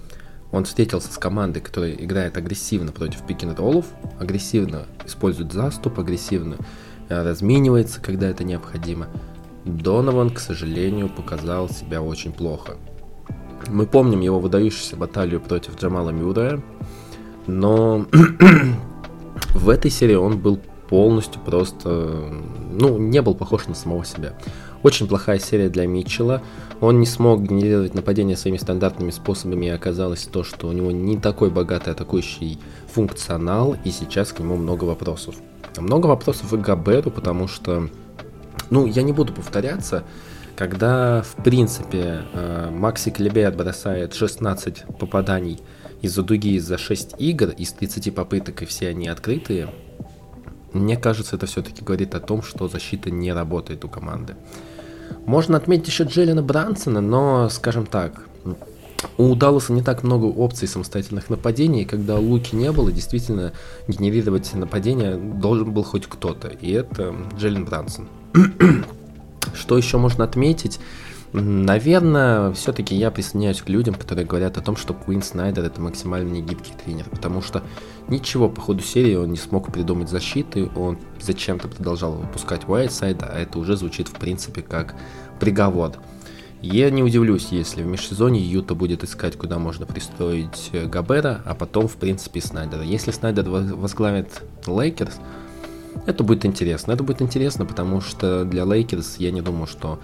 он 0.51 0.65
встретился 0.65 1.11
с 1.11 1.17
командой, 1.17 1.59
которая 1.59 1.93
играет 1.93 2.37
агрессивно 2.37 2.91
против 2.91 3.21
пикинг-роллов, 3.21 3.85
агрессивно 4.19 4.85
использует 5.05 5.53
заступ, 5.53 5.99
агрессивно 5.99 6.57
э, 7.07 7.21
разменивается, 7.23 8.01
когда 8.01 8.27
это 8.27 8.43
необходимо. 8.43 9.07
Донован, 9.65 10.31
к 10.31 10.39
сожалению, 10.39 11.09
показал 11.09 11.69
себя 11.69 12.01
очень 12.01 12.31
плохо. 12.31 12.77
Мы 13.67 13.85
помним 13.85 14.21
его 14.21 14.39
выдающуюся 14.39 14.95
баталию 14.95 15.39
против 15.39 15.77
Джамала 15.77 16.09
Мюррея, 16.09 16.61
но 17.45 18.05
в 19.53 19.69
этой 19.69 19.91
серии 19.91 20.15
он 20.15 20.39
был 20.39 20.59
полностью 20.87 21.39
просто, 21.41 21.89
ну, 22.71 22.97
не 22.97 23.21
был 23.21 23.35
похож 23.35 23.67
на 23.67 23.75
самого 23.75 24.03
себя. 24.05 24.33
Очень 24.81 25.07
плохая 25.07 25.39
серия 25.39 25.69
для 25.69 25.85
Митчелла. 25.85 26.41
Он 26.79 26.99
не 26.99 27.05
смог 27.05 27.43
генерировать 27.43 27.93
нападение 27.93 28.37
своими 28.37 28.57
стандартными 28.57 29.11
способами, 29.11 29.65
и 29.65 29.69
оказалось 29.69 30.23
то, 30.23 30.43
что 30.43 30.67
у 30.67 30.71
него 30.71 30.91
не 30.91 31.17
такой 31.17 31.49
богатый 31.49 31.91
атакующий 31.91 32.59
функционал, 32.87 33.75
и 33.83 33.91
сейчас 33.91 34.31
к 34.31 34.39
нему 34.39 34.55
много 34.55 34.85
вопросов. 34.85 35.35
Много 35.77 36.07
вопросов 36.07 36.53
и 36.53 36.57
Габеру, 36.57 37.11
потому 37.11 37.47
что, 37.47 37.89
ну, 38.69 38.85
я 38.85 39.01
не 39.01 39.11
буду 39.11 39.33
повторяться, 39.33 40.05
когда, 40.55 41.23
в 41.23 41.43
принципе, 41.43 42.23
э, 42.33 42.69
Макси 42.71 43.11
Клебер 43.11 43.51
бросает 43.51 44.13
16 44.13 44.85
попаданий 44.97 45.59
из-за 46.01 46.23
дуги 46.23 46.57
за 46.59 46.77
6 46.77 47.15
игр, 47.17 47.49
из 47.49 47.73
30 47.73 48.13
попыток, 48.15 48.61
и 48.61 48.65
все 48.65 48.89
они 48.89 49.09
открытые, 49.09 49.69
мне 50.73 50.97
кажется, 50.97 51.35
это 51.35 51.47
все-таки 51.47 51.83
говорит 51.83 52.13
о 52.13 52.19
том, 52.19 52.43
что 52.43 52.67
защита 52.67 53.09
не 53.09 53.33
работает 53.33 53.83
у 53.85 53.89
команды. 53.89 54.35
Можно 55.25 55.57
отметить 55.57 55.87
еще 55.87 56.03
Джеллина 56.03 56.41
Брансона, 56.41 57.01
но, 57.01 57.49
скажем 57.49 57.85
так, 57.85 58.23
у 59.17 59.35
Далласа 59.35 59.73
не 59.73 59.81
так 59.81 60.03
много 60.03 60.25
опций 60.25 60.67
самостоятельных 60.67 61.29
нападений, 61.29 61.85
когда 61.85 62.17
луки 62.17 62.55
не 62.55 62.71
было, 62.71 62.91
действительно 62.91 63.53
генерировать 63.87 64.53
нападение 64.53 65.15
должен 65.15 65.71
был 65.71 65.83
хоть 65.83 66.07
кто-то, 66.07 66.47
и 66.49 66.71
это 66.71 67.15
Джеллен 67.37 67.65
Брансон. 67.65 68.07
Что 69.53 69.77
еще 69.77 69.97
можно 69.97 70.23
отметить? 70.23 70.79
Наверное, 71.31 72.51
все-таки 72.53 72.95
я 72.95 73.11
присоединяюсь 73.11 73.61
к 73.61 73.69
людям, 73.69 73.93
которые 73.93 74.25
говорят 74.25 74.57
о 74.57 74.61
том, 74.61 74.75
что 74.75 74.95
Куин 74.95 75.21
Снайдер 75.21 75.63
это 75.63 75.79
максимально 75.79 76.31
не 76.31 76.41
гибкий 76.41 76.73
тренер, 76.83 77.05
потому 77.09 77.43
что 77.43 77.61
ничего 78.07 78.49
по 78.49 78.61
ходу 78.61 78.81
серии 78.81 79.15
он 79.15 79.29
не 79.29 79.37
смог 79.37 79.71
придумать 79.71 80.09
защиты, 80.09 80.69
он 80.75 80.97
зачем-то 81.21 81.67
продолжал 81.67 82.13
выпускать 82.13 82.67
Уайтсайда, 82.67 83.27
а 83.31 83.39
это 83.39 83.59
уже 83.59 83.77
звучит 83.77 84.07
в 84.07 84.13
принципе 84.13 84.63
как 84.63 84.95
приговор. 85.39 85.93
Я 86.61 86.89
не 86.89 87.03
удивлюсь, 87.03 87.49
если 87.51 87.83
в 87.83 87.85
межсезонье 87.85 88.43
Юта 88.43 88.75
будет 88.75 89.03
искать, 89.03 89.37
куда 89.37 89.59
можно 89.59 89.85
пристроить 89.85 90.71
э, 90.73 90.87
Гобера, 90.87 91.41
а 91.45 91.55
потом, 91.55 91.87
в 91.87 91.95
принципе, 91.95 92.41
Снайдера. 92.41 92.83
Если 92.83 93.11
Снайдер 93.11 93.49
возглавит 93.49 94.41
Лейкерс, 94.67 95.19
это 96.05 96.21
будет 96.25 96.45
интересно. 96.45 96.91
Это 96.91 97.03
будет 97.03 97.21
интересно, 97.21 97.65
потому 97.65 98.01
что 98.01 98.43
для 98.43 98.65
Лейкерс 98.65 99.17
я 99.19 99.31
не 99.31 99.41
думаю, 99.41 99.67
что 99.67 99.99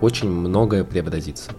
очень 0.00 0.30
многое 0.30 0.84
преобразится. 0.84 1.52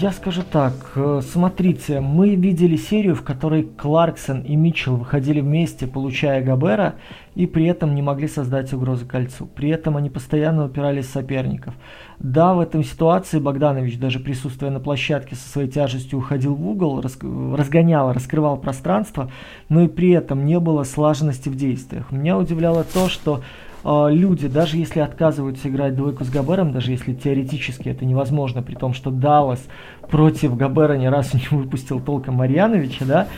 Я 0.00 0.12
скажу 0.12 0.42
так, 0.48 0.74
э, 0.94 1.22
смотрите, 1.24 1.98
мы 1.98 2.36
видели 2.36 2.76
серию, 2.76 3.16
в 3.16 3.22
которой 3.22 3.64
Кларксон 3.64 4.42
и 4.42 4.54
Митчелл 4.54 4.94
выходили 4.94 5.40
вместе, 5.40 5.88
получая 5.88 6.40
Габера, 6.40 6.94
и 7.34 7.46
при 7.46 7.66
этом 7.66 7.96
не 7.96 8.00
могли 8.00 8.28
создать 8.28 8.72
угрозы 8.72 9.06
кольцу. 9.06 9.46
При 9.46 9.70
этом 9.70 9.96
они 9.96 10.08
постоянно 10.08 10.66
упирались 10.66 11.08
соперников. 11.08 11.74
Да, 12.20 12.54
в 12.54 12.60
этом 12.60 12.84
ситуации 12.84 13.40
Богданович, 13.40 13.98
даже 13.98 14.20
присутствуя 14.20 14.70
на 14.70 14.78
площадке 14.78 15.34
со 15.34 15.48
своей 15.48 15.68
тяжестью, 15.68 16.20
уходил 16.20 16.54
в 16.54 16.64
угол, 16.64 17.00
разгонял, 17.00 18.12
раскрывал 18.12 18.58
пространство, 18.58 19.32
но 19.68 19.80
и 19.80 19.88
при 19.88 20.10
этом 20.10 20.44
не 20.46 20.60
было 20.60 20.84
слаженности 20.84 21.48
в 21.48 21.56
действиях. 21.56 22.12
Меня 22.12 22.38
удивляло 22.38 22.84
то, 22.84 23.08
что 23.08 23.40
люди, 23.84 24.48
даже 24.48 24.76
если 24.76 25.00
отказываются 25.00 25.68
играть 25.68 25.96
двойку 25.96 26.24
с 26.24 26.30
Габером, 26.30 26.72
даже 26.72 26.92
если 26.92 27.12
теоретически 27.12 27.88
это 27.88 28.04
невозможно, 28.04 28.62
при 28.62 28.74
том, 28.74 28.94
что 28.94 29.10
Даллас 29.10 29.60
против 30.08 30.56
Габера 30.56 30.94
ни 30.94 31.06
разу 31.06 31.36
не 31.36 31.48
выпустил 31.50 32.00
толком 32.00 32.34
Марьяновича, 32.34 33.04
да, 33.04 33.28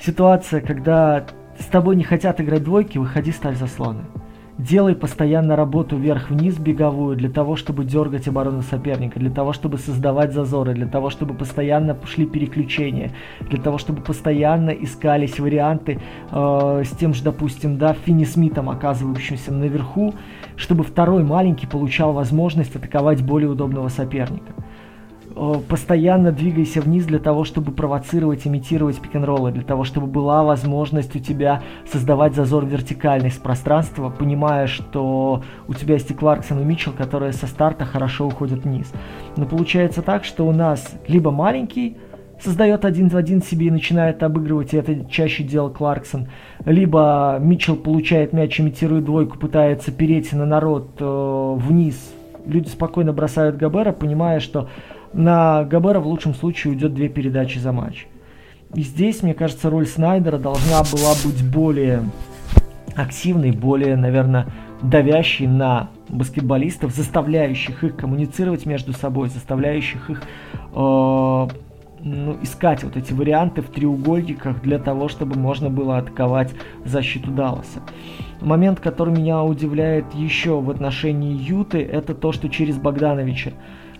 ситуация, 0.00 0.60
когда 0.60 1.26
с 1.58 1.64
тобой 1.66 1.96
не 1.96 2.04
хотят 2.04 2.40
играть 2.40 2.64
двойки, 2.64 2.98
выходи, 2.98 3.32
ставь 3.32 3.58
заслоны. 3.58 4.02
Делай 4.58 4.94
постоянно 4.94 5.54
работу 5.54 5.98
вверх-вниз 5.98 6.56
беговую 6.58 7.14
для 7.14 7.28
того, 7.28 7.56
чтобы 7.56 7.84
дергать 7.84 8.26
оборону 8.26 8.62
соперника, 8.62 9.20
для 9.20 9.30
того, 9.30 9.52
чтобы 9.52 9.76
создавать 9.76 10.32
зазоры, 10.32 10.72
для 10.72 10.86
того, 10.86 11.10
чтобы 11.10 11.34
постоянно 11.34 11.94
шли 12.06 12.24
переключения, 12.24 13.12
для 13.50 13.60
того, 13.60 13.76
чтобы 13.76 14.00
постоянно 14.00 14.70
искались 14.70 15.38
варианты 15.38 16.00
э, 16.30 16.82
с 16.86 16.90
тем 16.96 17.12
же, 17.12 17.22
допустим, 17.22 17.76
да, 17.76 17.92
Финни 17.92 18.24
Смитом, 18.24 18.70
оказывающимся 18.70 19.52
наверху, 19.52 20.14
чтобы 20.56 20.84
второй 20.84 21.22
маленький 21.22 21.66
получал 21.66 22.14
возможность 22.14 22.74
атаковать 22.74 23.22
более 23.22 23.50
удобного 23.50 23.88
соперника. 23.88 24.54
Э, 25.36 25.54
постоянно 25.68 26.32
двигайся 26.32 26.80
вниз 26.80 27.04
для 27.04 27.18
того, 27.18 27.44
чтобы 27.44 27.70
провоцировать, 27.70 28.46
имитировать 28.46 28.98
пик-н-роллы, 28.98 29.52
для 29.52 29.62
того, 29.62 29.84
чтобы 29.84 30.06
была 30.06 30.42
возможность 30.42 31.14
у 31.14 31.18
тебя 31.18 31.62
создавать 31.92 32.34
зазор 32.34 32.64
вертикальный 32.64 33.30
пространства, 33.30 34.08
понимая, 34.08 34.66
что 34.66 35.42
у 35.68 35.74
тебя 35.74 35.94
есть 35.94 36.10
и 36.10 36.14
Кларксон, 36.14 36.60
и 36.60 36.64
Митчелл, 36.64 36.94
которые 36.94 37.32
со 37.32 37.46
старта 37.46 37.84
хорошо 37.84 38.26
уходят 38.26 38.64
вниз. 38.64 38.90
Но 39.36 39.44
получается 39.44 40.00
так, 40.00 40.24
что 40.24 40.46
у 40.46 40.52
нас 40.52 40.94
либо 41.06 41.30
маленький, 41.30 41.98
создает 42.42 42.86
один 42.86 43.08
в 43.08 43.16
один 43.16 43.42
себе 43.42 43.66
и 43.66 43.70
начинает 43.70 44.22
обыгрывать, 44.22 44.72
и 44.72 44.78
это 44.78 45.04
чаще 45.06 45.42
делал 45.42 45.70
Кларксон. 45.70 46.28
Либо 46.64 47.38
Митчелл 47.40 47.76
получает 47.76 48.32
мяч, 48.32 48.58
имитирует 48.58 49.04
двойку, 49.04 49.38
пытается 49.38 49.92
перейти 49.92 50.34
на 50.34 50.46
народ 50.46 50.92
э, 50.98 51.54
вниз. 51.58 52.12
Люди 52.46 52.68
спокойно 52.68 53.12
бросают 53.12 53.56
Габера, 53.56 53.92
понимая, 53.92 54.40
что 54.40 54.68
на 55.12 55.64
Габера 55.64 56.00
в 56.00 56.06
лучшем 56.06 56.34
случае 56.34 56.72
уйдет 56.72 56.94
две 56.94 57.08
передачи 57.08 57.58
за 57.58 57.72
матч. 57.72 58.06
И 58.74 58.82
здесь, 58.82 59.22
мне 59.22 59.34
кажется, 59.34 59.70
роль 59.70 59.86
Снайдера 59.86 60.38
должна 60.38 60.82
была 60.92 61.12
быть 61.24 61.42
более 61.50 62.02
активной, 62.96 63.52
более, 63.52 63.96
наверное, 63.96 64.46
давящей 64.82 65.46
на 65.46 65.90
баскетболистов, 66.08 66.94
заставляющих 66.94 67.84
их 67.84 67.96
коммуницировать 67.96 68.66
между 68.66 68.92
собой, 68.92 69.28
заставляющих 69.28 70.10
их 70.10 70.22
э, 70.74 71.48
ну, 72.06 72.36
искать 72.42 72.84
вот 72.84 72.96
эти 72.96 73.12
варианты 73.12 73.62
в 73.62 73.66
треугольниках 73.66 74.62
для 74.62 74.78
того, 74.78 75.08
чтобы 75.08 75.38
можно 75.38 75.70
было 75.70 75.98
атаковать 75.98 76.52
защиту 76.84 77.30
Далласа. 77.30 77.80
Момент, 78.40 78.80
который 78.80 79.14
меня 79.14 79.42
удивляет 79.42 80.14
еще 80.14 80.60
в 80.60 80.70
отношении 80.70 81.32
Юты, 81.32 81.82
это 81.82 82.14
то, 82.14 82.32
что 82.32 82.48
через 82.48 82.76
Богдановича 82.76 83.52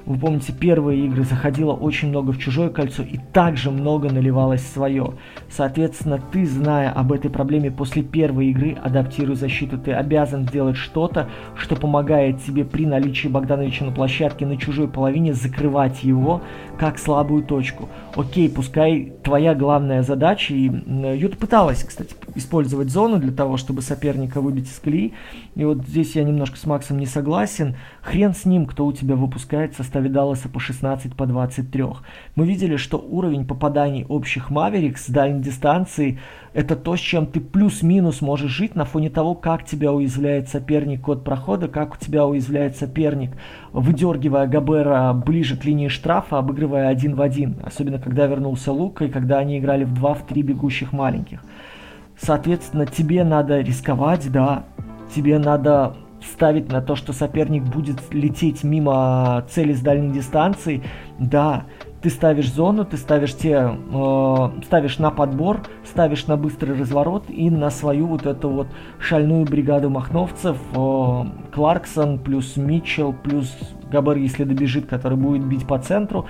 вы 0.06 0.18
помните, 0.18 0.52
первые 0.52 1.04
игры 1.04 1.24
заходило 1.24 1.72
очень 1.72 2.10
много 2.10 2.30
в 2.30 2.38
чужое 2.38 2.70
кольцо 2.70 3.02
и 3.02 3.18
также 3.32 3.72
много 3.72 4.08
наливалось 4.08 4.64
свое. 4.64 5.14
Соответственно, 5.50 6.20
ты, 6.32 6.46
зная 6.46 6.92
об 6.92 7.12
этой 7.12 7.28
проблеме 7.28 7.72
после 7.72 8.02
первой 8.02 8.46
игры, 8.46 8.76
адаптируя 8.80 9.34
защиту, 9.34 9.78
ты 9.78 9.92
обязан 9.92 10.46
сделать 10.46 10.76
что-то, 10.76 11.28
что 11.56 11.74
помогает 11.74 12.40
тебе 12.44 12.64
при 12.64 12.86
наличии 12.86 13.26
Богдановича 13.26 13.84
на 13.84 13.90
площадке 13.90 14.46
на 14.46 14.56
чужой 14.56 14.86
половине 14.86 15.34
закрывать 15.34 16.04
его 16.04 16.40
как 16.78 16.98
слабую 16.98 17.42
точку. 17.42 17.88
Окей, 18.14 18.48
пускай 18.48 19.12
твоя 19.22 19.54
главная 19.54 20.02
задача, 20.02 20.54
и 20.54 20.70
Юта 21.16 21.36
пыталась, 21.36 21.82
кстати, 21.84 22.14
использовать 22.34 22.90
зону 22.90 23.18
для 23.18 23.32
того, 23.32 23.56
чтобы 23.56 23.82
соперника 23.82 24.40
выбить 24.40 24.68
из 24.68 24.78
колеи, 24.78 25.14
и 25.54 25.64
вот 25.64 25.86
здесь 25.86 26.16
я 26.16 26.24
немножко 26.24 26.58
с 26.58 26.66
Максом 26.66 26.98
не 26.98 27.06
согласен. 27.06 27.76
Хрен 28.02 28.34
с 28.34 28.44
ним, 28.44 28.66
кто 28.66 28.86
у 28.86 28.92
тебя 28.92 29.16
выпускает 29.16 29.72
со 29.72 29.82
составе 29.82 30.08
Далласа 30.08 30.48
по 30.48 30.60
16 30.60 31.14
по 31.14 31.26
23. 31.26 31.84
Мы 32.36 32.46
видели, 32.46 32.76
что 32.76 32.98
уровень 32.98 33.46
попаданий 33.46 34.04
общих 34.10 34.50
Маверикс 34.50 35.06
с 35.06 35.08
дальней 35.08 35.40
дистанции 35.40 36.18
это 36.52 36.76
то, 36.76 36.94
с 36.94 37.00
чем 37.00 37.24
ты 37.26 37.40
плюс-минус 37.40 38.20
можешь 38.20 38.50
жить 38.50 38.74
на 38.74 38.84
фоне 38.84 39.08
того, 39.08 39.34
как 39.34 39.64
тебя 39.64 39.90
уязвляет 39.90 40.50
соперник 40.50 41.00
код 41.00 41.24
прохода, 41.24 41.66
как 41.66 41.94
у 41.94 41.96
тебя 41.96 42.26
уязвляет 42.26 42.76
соперник, 42.76 43.30
выдергивая 43.72 44.46
Габера 44.46 45.14
ближе 45.14 45.56
к 45.56 45.64
линии 45.64 45.88
штрафа, 45.88 46.36
обыгрывая 46.36 46.88
один 46.88 47.14
в 47.14 47.22
один. 47.22 47.56
Особенно, 47.64 47.98
когда 47.98 48.26
вернулся 48.26 48.70
Лука 48.70 49.06
и 49.06 49.10
когда 49.10 49.38
они 49.38 49.58
играли 49.58 49.84
в 49.84 49.94
2-3 49.94 50.42
бегущих 50.42 50.92
маленьких. 50.92 51.42
Соответственно, 52.18 52.84
тебе 52.84 53.24
надо 53.24 53.60
рисковать, 53.60 54.30
да, 54.30 54.66
тебе 55.14 55.38
надо 55.38 55.96
ставить 56.32 56.70
на 56.70 56.82
то, 56.82 56.96
что 56.96 57.12
соперник 57.12 57.62
будет 57.62 57.98
лететь 58.12 58.62
мимо 58.62 59.44
цели 59.48 59.72
с 59.72 59.80
дальней 59.80 60.12
дистанции, 60.12 60.82
да, 61.18 61.64
ты 62.06 62.10
ставишь 62.10 62.52
зону, 62.52 62.84
ты 62.84 62.98
ставишь 62.98 63.34
те, 63.34 63.68
э, 63.92 64.50
ставишь 64.64 64.98
на 64.98 65.10
подбор, 65.10 65.62
ставишь 65.84 66.28
на 66.28 66.36
быстрый 66.36 66.78
разворот 66.78 67.24
и 67.28 67.50
на 67.50 67.68
свою 67.68 68.06
вот 68.06 68.26
эту 68.26 68.48
вот 68.48 68.68
шальную 69.00 69.44
бригаду 69.44 69.90
махновцев, 69.90 70.56
э, 70.72 71.24
Кларксон 71.52 72.20
плюс 72.20 72.56
Митчелл 72.56 73.12
плюс 73.12 73.52
Габар, 73.90 74.18
если 74.18 74.44
добежит, 74.44 74.86
который 74.86 75.18
будет 75.18 75.44
бить 75.44 75.66
по 75.66 75.80
центру. 75.80 76.26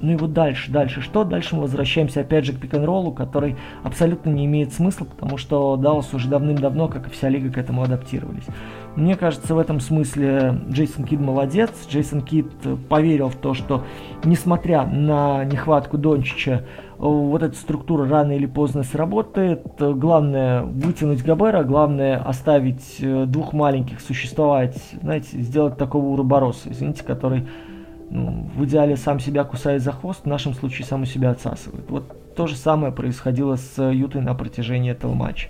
Ну 0.00 0.12
и 0.12 0.16
вот 0.16 0.32
дальше, 0.32 0.72
дальше 0.72 1.02
что? 1.02 1.24
Дальше 1.24 1.56
мы 1.56 1.62
возвращаемся 1.62 2.22
опять 2.22 2.46
же 2.46 2.54
к 2.54 2.60
пик-н-роллу, 2.60 3.12
который 3.12 3.56
абсолютно 3.84 4.30
не 4.30 4.46
имеет 4.46 4.72
смысла, 4.72 5.04
потому 5.04 5.36
что 5.36 5.76
Даллас 5.76 6.14
уже 6.14 6.28
давным-давно, 6.28 6.88
как 6.88 7.08
и 7.08 7.10
вся 7.10 7.28
лига, 7.28 7.52
к 7.52 7.58
этому 7.58 7.82
адаптировались. 7.82 8.46
Мне 8.94 9.16
кажется, 9.16 9.54
в 9.54 9.58
этом 9.58 9.80
смысле 9.80 10.60
Джейсон 10.68 11.04
Кид 11.04 11.18
молодец. 11.18 11.70
Джейсон 11.88 12.20
Кид 12.20 12.46
поверил 12.90 13.30
в 13.30 13.36
то, 13.36 13.54
что 13.54 13.84
несмотря 14.22 14.84
на 14.84 15.44
нехватку 15.44 15.96
Дончича, 15.96 16.66
вот 16.98 17.42
эта 17.42 17.56
структура 17.56 18.06
рано 18.06 18.32
или 18.32 18.44
поздно 18.44 18.82
сработает. 18.82 19.62
Главное 19.78 20.62
вытянуть 20.62 21.24
Габера, 21.24 21.64
главное 21.64 22.18
оставить 22.18 22.96
э, 23.00 23.24
двух 23.26 23.54
маленьких 23.54 24.00
существовать, 24.00 24.76
знаете, 25.00 25.40
сделать 25.40 25.78
такого 25.78 26.06
уробороса, 26.08 26.70
извините, 26.70 27.02
который 27.02 27.48
ну, 28.10 28.50
в 28.54 28.64
идеале 28.66 28.96
сам 28.96 29.20
себя 29.20 29.44
кусает 29.44 29.82
за 29.82 29.92
хвост, 29.92 30.24
в 30.24 30.28
нашем 30.28 30.52
случае 30.52 30.86
сам 30.86 31.02
у 31.02 31.06
себя 31.06 31.30
отсасывает. 31.30 31.90
Вот 31.90 32.34
то 32.36 32.46
же 32.46 32.56
самое 32.56 32.92
происходило 32.92 33.56
с 33.56 33.82
Ютой 33.82 34.20
на 34.20 34.34
протяжении 34.34 34.92
этого 34.92 35.14
матча 35.14 35.48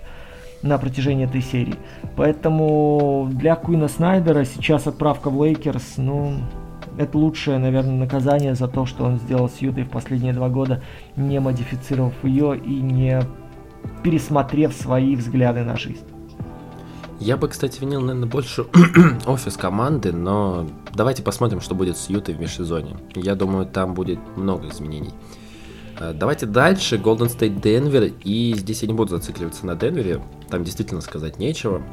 на 0.63 0.77
протяжении 0.77 1.25
этой 1.25 1.41
серии. 1.41 1.75
Поэтому 2.15 3.29
для 3.31 3.55
Куина 3.55 3.87
Снайдера 3.87 4.45
сейчас 4.45 4.87
отправка 4.87 5.29
в 5.29 5.43
Лейкерс, 5.43 5.97
ну, 5.97 6.37
это 6.97 7.17
лучшее, 7.17 7.59
наверное, 7.59 7.95
наказание 7.95 8.55
за 8.55 8.67
то, 8.67 8.85
что 8.85 9.03
он 9.03 9.19
сделал 9.19 9.49
с 9.49 9.57
Ютой 9.57 9.83
в 9.83 9.89
последние 9.89 10.33
два 10.33 10.49
года, 10.49 10.81
не 11.15 11.39
модифицировав 11.39 12.13
ее 12.23 12.57
и 12.57 12.81
не 12.81 13.21
пересмотрев 14.03 14.73
свои 14.73 15.15
взгляды 15.15 15.63
на 15.63 15.75
жизнь. 15.77 16.05
Я 17.19 17.37
бы, 17.37 17.47
кстати, 17.47 17.79
винил, 17.79 18.01
наверное, 18.01 18.27
больше 18.27 18.65
офис 19.25 19.55
команды, 19.55 20.11
но 20.11 20.67
давайте 20.93 21.23
посмотрим, 21.23 21.61
что 21.61 21.75
будет 21.75 21.97
с 21.97 22.09
Ютой 22.09 22.35
в 22.35 22.39
межсезонье. 22.39 22.97
Я 23.15 23.35
думаю, 23.35 23.65
там 23.65 23.93
будет 23.93 24.19
много 24.35 24.67
изменений. 24.69 25.13
Э, 25.99 26.13
давайте 26.13 26.45
дальше. 26.45 26.97
Golden 26.97 27.29
State 27.29 27.61
Денвер. 27.61 28.13
И 28.23 28.53
здесь 28.55 28.81
я 28.81 28.87
не 28.87 28.93
буду 28.93 29.17
зацикливаться 29.17 29.65
на 29.65 29.75
Денвере. 29.75 30.21
Там 30.49 30.63
действительно 30.63 31.01
сказать 31.01 31.39
нечего. 31.39 31.83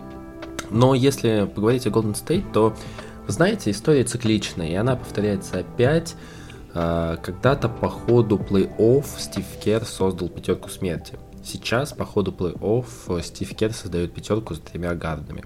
Но 0.71 0.95
если 0.95 1.51
поговорить 1.53 1.87
о 1.87 1.91
Golden 1.91 2.15
State, 2.15 2.53
то, 2.53 2.77
знаете, 3.27 3.71
история 3.71 4.05
цикличная, 4.05 4.69
и 4.69 4.75
она 4.75 4.97
повторяется 4.97 5.59
опять. 5.59 6.15
Э, 6.75 7.17
когда-то 7.23 7.69
по 7.69 7.89
ходу 7.89 8.37
плей-офф 8.37 9.05
Стив 9.19 9.47
Кер 9.63 9.85
создал 9.85 10.29
пятерку 10.29 10.69
смерти. 10.69 11.15
Сейчас 11.45 11.93
по 11.93 12.05
ходу 12.05 12.33
плей-офф 12.33 13.23
Стив 13.23 13.55
Кер 13.57 13.73
создает 13.73 14.13
пятерку 14.13 14.55
с 14.55 14.61
тремя 14.61 14.95
гардами. 14.95 15.45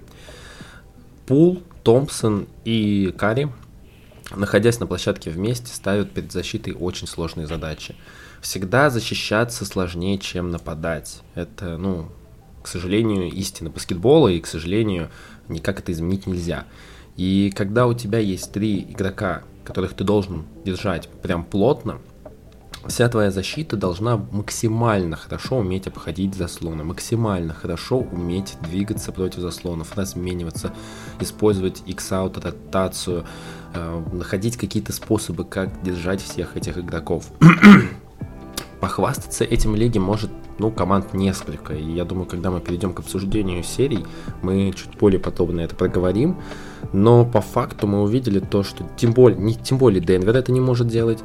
Пул, 1.27 1.63
Томпсон 1.83 2.47
и 2.65 3.15
Карри, 3.17 3.51
находясь 4.35 4.81
на 4.81 4.87
площадке 4.87 5.31
вместе, 5.31 5.69
ставят 5.69 6.11
перед 6.11 6.33
защитой 6.33 6.75
очень 6.75 7.07
сложные 7.07 7.47
задачи. 7.47 7.95
Всегда 8.45 8.91
защищаться 8.91 9.65
сложнее, 9.65 10.19
чем 10.19 10.51
нападать. 10.51 11.23
Это, 11.35 11.79
ну, 11.79 12.09
к 12.63 12.69
сожалению, 12.69 13.33
истина 13.33 13.71
баскетбола, 13.71 14.29
и, 14.29 14.39
к 14.39 14.47
сожалению, 14.47 15.09
никак 15.49 15.79
это 15.81 15.93
изменить 15.93 16.27
нельзя. 16.27 16.67
И 17.17 17.51
когда 17.57 17.87
у 17.87 17.95
тебя 17.95 18.19
есть 18.19 18.53
три 18.53 18.83
игрока, 18.83 19.45
которых 19.65 19.95
ты 19.95 20.05
должен 20.05 20.45
держать 20.63 21.09
прям 21.23 21.43
плотно, 21.43 22.01
вся 22.87 23.09
твоя 23.09 23.31
защита 23.31 23.79
должна 23.79 24.19
максимально 24.19 25.17
хорошо 25.17 25.57
уметь 25.57 25.87
обходить 25.87 26.35
заслоны, 26.35 26.85
максимально 26.85 27.55
хорошо 27.55 28.01
уметь 28.01 28.59
двигаться 28.61 29.11
против 29.11 29.41
заслонов, 29.41 29.97
размениваться, 29.97 30.75
использовать 31.19 31.83
X-out, 31.87 32.45
ротацию, 32.45 33.25
э, 33.73 34.05
находить 34.13 34.59
какие-то 34.59 34.93
способы, 34.93 35.47
как 35.47 35.83
держать 35.83 36.21
всех 36.21 36.59
этих 36.59 36.77
игроков. 36.77 37.31
Похвастаться 38.85 39.45
этим 39.45 39.75
лиге 39.75 39.99
может 39.99 40.31
ну, 40.59 40.71
команд 40.71 41.15
несколько. 41.15 41.73
И 41.73 41.91
я 41.93 42.05
думаю, 42.05 42.27
когда 42.27 42.51
мы 42.51 42.61
перейдем 42.61 42.93
к 42.93 43.01
обсуждению 43.01 43.63
серий, 43.63 44.05
мы 44.43 44.75
чуть 44.77 44.99
более 44.99 45.19
подробно 45.19 45.63
это 45.63 45.75
проговорим. 45.75 46.37
Но 46.93 47.25
по 47.25 47.41
факту 47.41 47.87
мы 47.87 48.03
увидели 48.03 48.41
то, 48.41 48.63
что 48.63 48.85
тем 48.99 49.15
более, 49.15 49.39
не, 49.39 49.55
тем 49.55 49.79
более 49.79 50.03
Денвер 50.03 50.37
это 50.37 50.53
не 50.53 50.61
может 50.61 50.89
делать, 50.89 51.21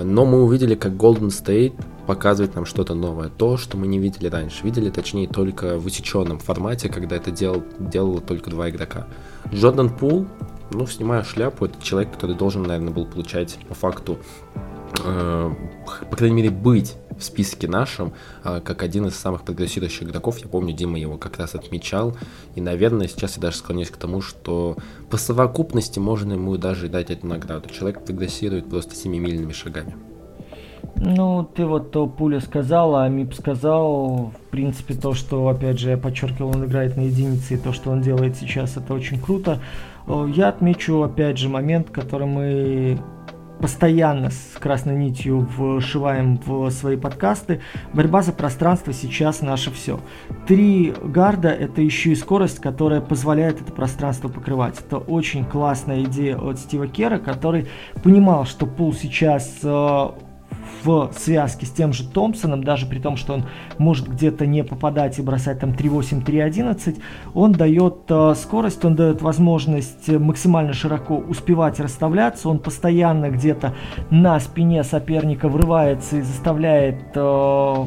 но 0.00 0.24
мы 0.24 0.44
увидели, 0.44 0.76
как 0.76 0.92
Golden 0.92 1.30
State 1.30 1.74
показывает 2.06 2.54
нам 2.54 2.64
что-то 2.64 2.94
новое. 2.94 3.28
То, 3.28 3.56
что 3.56 3.76
мы 3.76 3.88
не 3.88 3.98
видели 3.98 4.28
раньше. 4.28 4.62
Видели, 4.62 4.88
точнее, 4.88 5.26
только 5.26 5.80
в 5.80 5.86
усеченном 5.86 6.38
формате, 6.38 6.88
когда 6.90 7.16
это 7.16 7.32
делал, 7.32 7.64
делало 7.80 8.20
только 8.20 8.50
два 8.50 8.70
игрока. 8.70 9.08
Джордан 9.52 9.90
Пул, 9.90 10.28
ну, 10.70 10.86
снимая 10.86 11.24
шляпу, 11.24 11.64
это 11.64 11.82
человек, 11.82 12.12
который 12.12 12.36
должен, 12.36 12.62
наверное, 12.62 12.92
был 12.92 13.04
получать 13.04 13.58
по 13.68 13.74
факту 13.74 14.18
э, 15.04 15.52
по 16.10 16.16
крайней 16.16 16.36
мере, 16.36 16.50
быть 16.50 16.96
в 17.20 17.24
списке 17.24 17.68
нашем, 17.68 18.12
э, 18.44 18.60
как 18.64 18.82
один 18.82 19.06
из 19.06 19.14
самых 19.14 19.42
прогрессирующих 19.42 20.04
игроков. 20.04 20.38
Я 20.38 20.48
помню, 20.48 20.72
Дима 20.74 20.98
его 20.98 21.18
как 21.18 21.38
раз 21.38 21.54
отмечал. 21.54 22.16
И, 22.54 22.60
наверное, 22.60 23.08
сейчас 23.08 23.36
я 23.36 23.42
даже 23.42 23.58
склоняюсь 23.58 23.90
к 23.90 23.96
тому, 23.96 24.20
что 24.20 24.76
по 25.10 25.16
совокупности 25.16 25.98
можно 25.98 26.32
ему 26.32 26.56
даже 26.56 26.88
дать 26.88 27.10
эту 27.10 27.26
награду. 27.26 27.68
Человек 27.68 28.04
прогрессирует 28.04 28.68
просто 28.68 28.94
семимильными 28.94 29.52
шагами. 29.52 29.94
Ну, 30.96 31.48
ты 31.54 31.64
вот 31.64 31.92
то 31.92 32.06
Пуля 32.06 32.40
сказал, 32.40 32.96
а 32.96 33.08
Мип 33.08 33.32
сказал, 33.34 34.32
в 34.36 34.50
принципе, 34.50 34.94
то, 34.94 35.14
что, 35.14 35.48
опять 35.48 35.78
же, 35.78 35.90
я 35.90 35.96
подчеркивал, 35.96 36.50
он 36.50 36.64
играет 36.64 36.96
на 36.96 37.02
единице, 37.02 37.54
и 37.54 37.56
то, 37.56 37.72
что 37.72 37.90
он 37.90 38.02
делает 38.02 38.36
сейчас, 38.36 38.76
это 38.76 38.92
очень 38.94 39.20
круто. 39.20 39.60
Э, 40.06 40.28
я 40.34 40.48
отмечу, 40.48 41.02
опять 41.02 41.38
же, 41.38 41.48
момент, 41.48 41.90
который 41.90 42.26
мы 42.26 42.98
постоянно 43.60 44.30
с 44.30 44.58
красной 44.58 44.96
нитью 44.96 45.46
вшиваем 45.78 46.40
в 46.44 46.70
свои 46.70 46.96
подкасты. 46.96 47.60
Борьба 47.92 48.22
за 48.22 48.32
пространство 48.32 48.92
сейчас 48.92 49.42
наше 49.42 49.70
все. 49.70 50.00
Три 50.46 50.94
гарда 51.02 51.50
это 51.50 51.82
еще 51.82 52.12
и 52.12 52.14
скорость, 52.14 52.58
которая 52.58 53.00
позволяет 53.00 53.60
это 53.60 53.72
пространство 53.72 54.28
покрывать. 54.28 54.80
Это 54.80 54.98
очень 54.98 55.44
классная 55.44 56.02
идея 56.04 56.38
от 56.38 56.58
Стива 56.58 56.86
Кера, 56.86 57.18
который 57.18 57.68
понимал, 58.02 58.46
что 58.46 58.66
пул 58.66 58.94
сейчас 58.94 59.58
э, 59.62 60.10
в 60.82 61.12
связке 61.16 61.66
с 61.66 61.70
тем 61.70 61.92
же 61.92 62.08
Томпсоном, 62.08 62.64
даже 62.64 62.86
при 62.86 62.98
том, 62.98 63.16
что 63.16 63.34
он 63.34 63.44
может 63.78 64.08
где-то 64.08 64.46
не 64.46 64.64
попадать 64.64 65.18
и 65.18 65.22
бросать 65.22 65.60
там 65.60 65.70
3.8, 65.70 66.24
3.11, 66.24 67.00
он 67.34 67.52
дает 67.52 68.02
э, 68.08 68.34
скорость, 68.36 68.84
он 68.84 68.96
дает 68.96 69.22
возможность 69.22 70.08
максимально 70.08 70.72
широко 70.72 71.16
успевать 71.16 71.80
расставляться, 71.80 72.48
он 72.48 72.58
постоянно 72.58 73.30
где-то 73.30 73.74
на 74.10 74.38
спине 74.40 74.84
соперника 74.84 75.48
врывается 75.48 76.16
и 76.18 76.22
заставляет 76.22 77.02
э, 77.14 77.86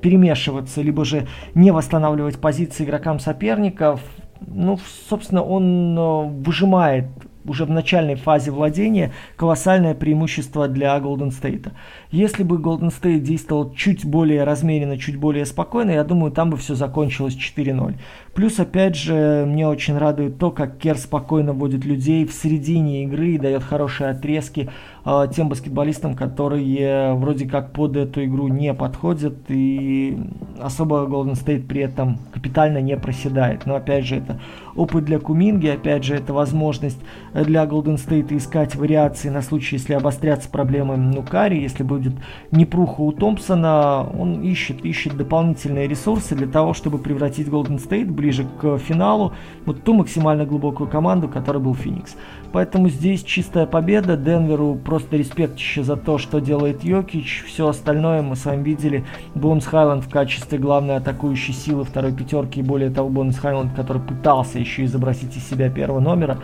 перемешиваться, 0.00 0.82
либо 0.82 1.04
же 1.04 1.26
не 1.54 1.70
восстанавливать 1.70 2.38
позиции 2.38 2.84
игрокам 2.84 3.18
соперников. 3.20 4.00
Ну, 4.40 4.78
собственно, 5.08 5.42
он 5.42 5.96
э, 5.96 6.42
выжимает 6.44 7.06
уже 7.46 7.64
в 7.64 7.70
начальной 7.70 8.14
фазе 8.14 8.50
владения 8.50 9.12
колоссальное 9.36 9.94
преимущество 9.94 10.68
для 10.68 10.96
Golden 10.98 11.30
State. 11.30 11.70
Если 12.10 12.42
бы 12.42 12.56
Golden 12.56 12.92
State 12.92 13.20
действовал 13.20 13.72
чуть 13.74 14.04
более 14.04 14.44
размеренно, 14.44 14.98
чуть 14.98 15.16
более 15.16 15.46
спокойно, 15.46 15.90
я 15.90 16.04
думаю, 16.04 16.32
там 16.32 16.50
бы 16.50 16.56
все 16.56 16.74
закончилось 16.74 17.36
4-0. 17.36 17.96
Плюс, 18.34 18.58
опять 18.58 18.96
же, 18.96 19.44
мне 19.46 19.68
очень 19.68 19.98
радует 19.98 20.38
то, 20.38 20.50
как 20.50 20.78
Кер 20.78 20.96
спокойно 20.96 21.52
вводит 21.52 21.84
людей 21.84 22.24
в 22.24 22.32
середине 22.32 23.04
игры 23.04 23.32
и 23.32 23.38
дает 23.38 23.62
хорошие 23.62 24.10
отрезки 24.10 24.70
э, 25.04 25.26
тем 25.34 25.48
баскетболистам, 25.50 26.14
которые 26.14 27.12
вроде 27.14 27.46
как 27.46 27.72
под 27.72 27.96
эту 27.96 28.24
игру 28.24 28.48
не 28.48 28.72
подходят 28.72 29.34
и 29.48 30.18
особо 30.60 31.04
Golden 31.06 31.34
State 31.34 31.66
при 31.66 31.82
этом 31.82 32.18
капитально 32.32 32.78
не 32.78 32.96
проседает. 32.96 33.66
Но 33.66 33.74
опять 33.74 34.06
же, 34.06 34.16
это 34.16 34.40
опыт 34.74 35.04
для 35.04 35.18
Куминги, 35.18 35.66
опять 35.66 36.04
же, 36.04 36.14
это 36.14 36.32
возможность 36.32 36.98
для 37.34 37.64
Golden 37.64 37.96
State 37.96 38.36
искать 38.36 38.74
вариации 38.74 39.28
на 39.28 39.42
случай, 39.42 39.76
если 39.76 39.94
обострятся 39.94 40.48
проблемы 40.48 40.96
Нукари, 40.96 41.60
если 41.60 41.82
будет 41.82 42.14
непруха 42.50 43.00
у 43.00 43.12
Томпсона, 43.12 44.06
он 44.18 44.42
ищет, 44.42 44.84
ищет 44.84 45.16
дополнительные 45.16 45.88
ресурсы 45.88 46.34
для 46.34 46.46
того, 46.46 46.74
чтобы 46.74 46.98
превратить 46.98 47.48
Golden 47.48 47.78
State 47.78 48.10
ближе 48.10 48.46
к 48.60 48.78
финалу, 48.78 49.32
вот 49.66 49.82
ту 49.84 49.94
максимально 49.94 50.44
глубокую 50.44 50.88
команду, 50.88 51.28
которая 51.28 51.62
был 51.62 51.74
Феникс. 51.74 52.16
Поэтому 52.52 52.90
здесь 52.90 53.22
чистая 53.24 53.66
победа. 53.66 54.16
Денверу 54.16 54.74
просто 54.74 55.16
респект 55.16 55.56
еще 55.56 55.82
за 55.82 55.96
то, 55.96 56.18
что 56.18 56.38
делает 56.38 56.84
Йокич. 56.84 57.44
Все 57.46 57.66
остальное 57.66 58.20
мы 58.22 58.36
с 58.36 58.44
вами 58.44 58.62
видели. 58.62 59.04
Бонс 59.34 59.64
Хайленд 59.64 60.04
в 60.04 60.10
качестве 60.10 60.58
главной 60.58 60.96
атакующей 60.96 61.54
силы 61.54 61.84
второй 61.84 62.12
пятерки. 62.12 62.60
И 62.60 62.62
более 62.62 62.90
того, 62.90 63.08
Бонс 63.08 63.38
Хайленд, 63.38 63.72
который 63.72 64.02
пытался 64.02 64.58
еще 64.62 64.84
изобразить 64.84 65.36
из 65.36 65.48
себя 65.48 65.70
первого 65.70 66.00
номера. 66.00 66.40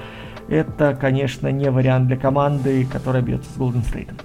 Это, 0.49 0.97
конечно, 0.99 1.49
не 1.49 1.71
вариант 1.71 2.09
для 2.09 2.16
команды, 2.16 2.87
которая 2.87 3.23
бьется 3.23 3.51
с 3.53 3.57
Голден 3.57 3.83
Стейтом. 3.83 4.16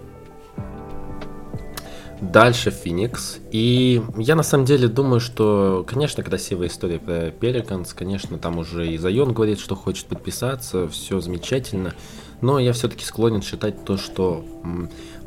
Дальше 2.32 2.72
Феникс. 2.72 3.40
И 3.52 4.02
я 4.18 4.36
на 4.36 4.44
самом 4.44 4.66
деле 4.66 4.88
думаю, 4.88 5.20
что, 5.20 5.86
конечно, 5.86 6.24
красивая 6.24 6.68
история 6.68 6.98
про 6.98 7.32
Пеликанс. 7.32 7.94
Конечно, 7.94 8.38
там 8.38 8.60
уже 8.60 8.88
и 8.88 8.98
Зайон 8.98 9.34
говорит, 9.34 9.60
что 9.60 9.76
хочет 9.76 10.06
подписаться. 10.06 10.88
Все 10.88 11.20
замечательно. 11.20 11.94
Но 12.40 12.60
я 12.60 12.72
все-таки 12.72 13.04
склонен 13.04 13.42
считать 13.42 13.84
то, 13.84 13.98
что 13.98 14.46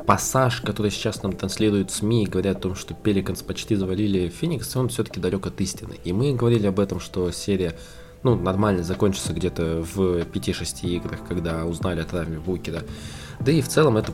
пассаж, 0.07 0.61
который 0.61 0.89
сейчас 0.89 1.21
нам 1.21 1.33
транслируют 1.33 1.91
СМИ, 1.91 2.25
говорят 2.25 2.57
о 2.57 2.61
том, 2.61 2.75
что 2.75 2.95
Пеликанс 2.95 3.43
почти 3.43 3.75
завалили 3.75 4.29
Феникс, 4.29 4.75
он 4.75 4.89
все-таки 4.89 5.19
далек 5.19 5.45
от 5.45 5.59
истины. 5.61 5.95
И 6.03 6.13
мы 6.13 6.33
говорили 6.33 6.65
об 6.65 6.79
этом, 6.79 6.99
что 6.99 7.29
серия 7.31 7.75
ну, 8.27 8.35
нормально 8.35 8.83
закончится 8.83 9.33
где-то 9.33 9.83
в 9.95 10.19
5-6 10.19 10.87
играх, 10.87 11.19
когда 11.27 11.65
узнали 11.65 12.01
о 12.01 12.03
травме 12.03 12.39
Букера. 12.39 12.81
Да 13.39 13.51
и 13.51 13.61
в 13.61 13.67
целом 13.67 13.97
это 13.97 14.11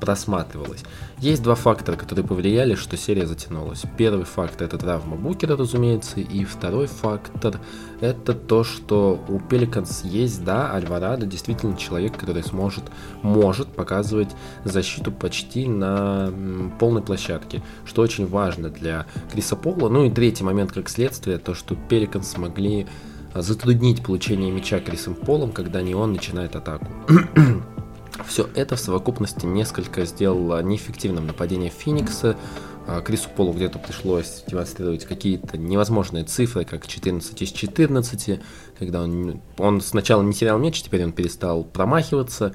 просматривалось. 0.00 0.82
Есть 1.18 1.42
два 1.42 1.54
фактора, 1.54 1.96
которые 1.96 2.26
повлияли, 2.26 2.74
что 2.74 2.96
серия 2.96 3.26
затянулась. 3.26 3.82
Первый 3.98 4.24
фактор 4.24 4.66
это 4.66 4.78
травма 4.78 5.16
Букера, 5.16 5.56
разумеется, 5.56 6.20
и 6.20 6.44
второй 6.44 6.86
фактор 6.86 7.60
это 8.00 8.32
то, 8.32 8.64
что 8.64 9.22
у 9.28 9.38
Пеликанс 9.38 10.02
есть, 10.04 10.42
да, 10.42 10.72
Альварадо 10.72 11.26
действительно 11.26 11.76
человек, 11.76 12.16
который 12.16 12.42
сможет, 12.42 12.84
может 13.22 13.68
показывать 13.68 14.30
защиту 14.64 15.12
почти 15.12 15.68
на 15.68 16.32
полной 16.78 17.02
площадке, 17.02 17.62
что 17.84 18.00
очень 18.00 18.26
важно 18.26 18.70
для 18.70 19.04
Криса 19.30 19.56
Пола. 19.56 19.90
Ну 19.90 20.06
и 20.06 20.10
третий 20.10 20.44
момент 20.44 20.72
как 20.72 20.88
следствие, 20.88 21.36
то, 21.36 21.54
что 21.54 21.74
Пеликанс 21.74 22.28
смогли 22.30 22.86
затруднить 23.34 24.02
получение 24.02 24.50
мяча 24.50 24.80
Крисом 24.80 25.14
Полом, 25.14 25.52
когда 25.52 25.82
не 25.82 25.94
он 25.94 26.12
начинает 26.12 26.56
атаку. 26.56 26.86
Все 28.26 28.48
это 28.54 28.76
в 28.76 28.80
совокупности 28.80 29.46
несколько 29.46 30.04
сделало 30.04 30.62
неэффективным 30.62 31.26
нападение 31.26 31.70
Феникса. 31.70 32.36
а, 32.86 33.00
Крису 33.00 33.28
Полу 33.34 33.52
где-то 33.52 33.78
пришлось 33.78 34.44
демонстрировать 34.46 35.04
какие-то 35.04 35.56
невозможные 35.56 36.24
цифры, 36.24 36.64
как 36.64 36.86
14 36.86 37.42
из 37.42 37.50
14, 37.50 38.40
когда 38.78 39.02
он, 39.02 39.40
он 39.58 39.80
сначала 39.80 40.22
не 40.22 40.32
терял 40.32 40.58
мяч, 40.58 40.82
теперь 40.82 41.04
он 41.04 41.12
перестал 41.12 41.64
промахиваться. 41.64 42.54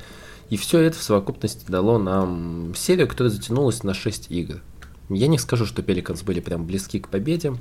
И 0.49 0.57
все 0.57 0.79
это 0.79 0.97
в 0.97 1.03
совокупности 1.03 1.65
дало 1.69 1.97
нам 1.97 2.73
серию, 2.75 3.07
которая 3.07 3.31
затянулась 3.31 3.83
на 3.83 3.93
6 3.93 4.29
игр. 4.29 4.61
Я 5.09 5.27
не 5.27 5.37
скажу, 5.37 5.65
что 5.65 5.81
Пеликанс 5.81 6.23
были 6.23 6.39
прям 6.39 6.65
близки 6.65 6.99
к 6.99 7.09
победе, 7.09 7.55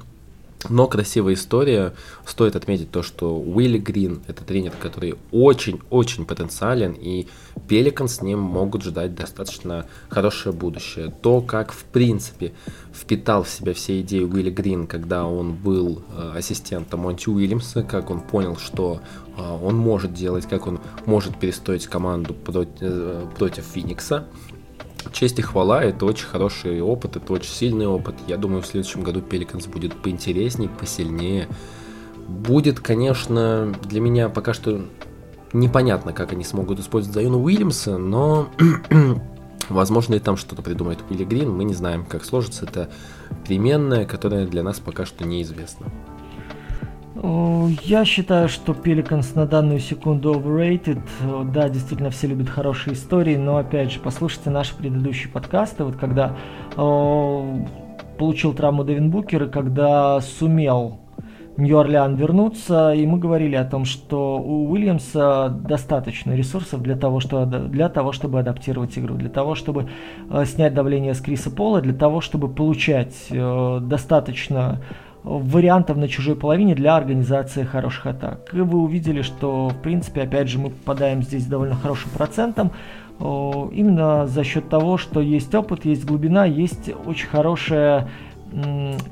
но 0.69 0.87
красивая 0.87 1.35
история. 1.35 1.95
Стоит 2.27 2.57
отметить 2.57 2.91
то, 2.91 3.03
что 3.03 3.37
Уилли 3.37 3.79
Грин– 3.79 4.23
это 4.27 4.45
тренер, 4.45 4.73
который 4.81 5.15
очень-очень 5.31 6.25
потенциален, 6.25 6.93
и 6.93 7.27
Пеликан 7.69 8.09
с 8.09 8.21
ним 8.21 8.41
могут 8.41 8.83
ждать 8.83 9.15
достаточно 9.15 9.87
хорошее 10.09 10.55
будущее. 10.55 11.13
То, 11.23 11.41
как 11.41 11.73
в 11.73 11.85
принципе 11.85 12.53
впитал 12.93 13.43
в 13.43 13.49
себя 13.49 13.75
все 13.75 14.01
идеи 14.01 14.25
Уилли 14.25 14.51
Грин, 14.51 14.87
когда 14.87 15.27
он 15.27 15.55
был 15.55 16.03
э, 16.17 16.33
ассистентом 16.37 17.01
Монти 17.01 17.29
Уильямса, 17.29 17.83
как 17.83 18.11
он 18.11 18.21
понял, 18.21 18.57
что 18.57 19.01
э, 19.37 19.41
он 19.41 19.77
может 19.77 20.15
делать, 20.15 20.47
как 20.47 20.67
он 20.67 20.81
может 21.07 21.39
перестроить 21.39 21.87
команду 21.87 22.35
против, 22.35 22.79
э, 22.81 23.63
Феникса, 23.75 24.27
честь 25.13 25.39
и 25.39 25.43
хвала, 25.43 25.83
это 25.83 26.07
очень 26.07 26.27
хороший 26.27 26.81
опыт, 26.81 27.17
это 27.17 27.33
очень 27.33 27.51
сильный 27.51 27.87
опыт. 27.87 28.15
Я 28.27 28.37
думаю, 28.37 28.63
в 28.63 28.67
следующем 28.67 29.03
году 29.03 29.21
Пеликанс 29.21 29.67
будет 29.67 29.95
поинтереснее, 30.01 30.69
посильнее. 30.69 31.49
Будет, 32.29 32.81
конечно, 32.81 33.75
для 33.83 34.01
меня 34.01 34.29
пока 34.29 34.55
что 34.55 34.85
непонятно, 35.53 36.13
как 36.13 36.33
они 36.33 36.45
смогут 36.45 36.81
использовать 36.81 37.15
Заюна 37.15 37.39
Уильямса, 37.39 37.99
но 37.99 38.49
возможно 39.69 40.15
и 40.15 40.21
там 40.21 40.37
что-то 40.37 40.63
придумает 40.63 40.99
Уилли 41.09 41.25
Грин, 41.25 41.51
мы 41.51 41.65
не 41.65 41.75
знаем, 41.75 42.05
как 42.05 42.25
сложится. 42.25 42.65
Это 42.65 42.91
переменная, 43.47 44.05
которая 44.05 44.47
для 44.47 44.63
нас 44.63 44.81
пока 44.81 45.07
что 45.07 45.25
неизвестна. 45.25 45.87
Я 47.17 48.05
считаю, 48.05 48.49
что 48.49 48.73
Pelicans 48.73 49.37
на 49.37 49.47
данную 49.47 49.79
секунду 49.79 50.35
overrated. 50.35 51.01
Да, 51.53 51.69
действительно, 51.69 52.11
все 52.11 52.27
любят 52.27 52.49
хорошие 52.49 52.95
истории, 52.95 53.37
но 53.37 53.59
опять 53.59 53.93
же, 53.93 54.01
послушайте 54.01 54.51
наши 54.51 54.77
предыдущие 54.77 55.31
подкасты, 55.31 55.85
вот 55.85 55.95
когда 55.95 56.37
э, 56.77 57.65
получил 58.19 58.53
травму 58.53 58.83
Дэвин 58.83 59.11
Букер 59.11 59.45
и 59.45 59.49
когда 59.49 60.21
сумел 60.21 60.99
Нью-Орлеан 61.57 62.17
вернуться, 62.17 62.93
и 62.93 63.07
мы 63.07 63.19
говорили 63.19 63.55
о 63.55 63.65
том, 63.65 63.85
что 63.85 64.39
у 64.39 64.73
Уильямса 64.73 65.51
достаточно 65.51 66.33
ресурсов 66.33 66.83
для 66.83 66.97
того, 66.97 67.21
что, 67.21 67.47
для 67.47 67.89
того 67.89 68.11
чтобы 68.11 68.41
адаптировать 68.41 68.99
игру, 68.99 69.15
для 69.15 69.31
того, 69.31 69.55
чтобы 69.55 69.89
э, 70.31 70.45
снять 70.47 70.75
давление 70.75 71.15
с 71.15 71.21
Криса 71.21 71.51
Пола, 71.53 71.81
для 71.81 71.95
того, 71.95 72.21
чтобы 72.21 72.49
получать 72.49 73.15
э, 73.31 73.79
достаточно 73.83 74.81
вариантов 75.25 75.97
на 75.97 76.07
чужой 76.07 76.37
половине 76.37 76.75
для 76.75 76.97
организации 76.97 77.65
хороших 77.65 78.07
атак. 78.07 78.53
И 78.53 78.61
вы 78.61 78.79
увидели, 78.79 79.23
что, 79.23 79.71
в 79.71 79.77
принципе, 79.83 80.23
опять 80.23 80.49
же, 80.49 80.59
мы 80.59 80.71
попадаем 80.71 81.23
здесь 81.23 81.47
довольно 81.47 81.75
хорошим 81.75 82.11
процентом, 82.11 82.71
именно 83.21 84.27
за 84.27 84.45
счет 84.45 84.69
того, 84.69 84.99
что 84.99 85.21
есть 85.21 85.55
опыт, 85.55 85.85
есть 85.85 86.05
глубина, 86.05 86.45
есть 86.45 86.91
очень 87.07 87.29
хорошая 87.29 88.09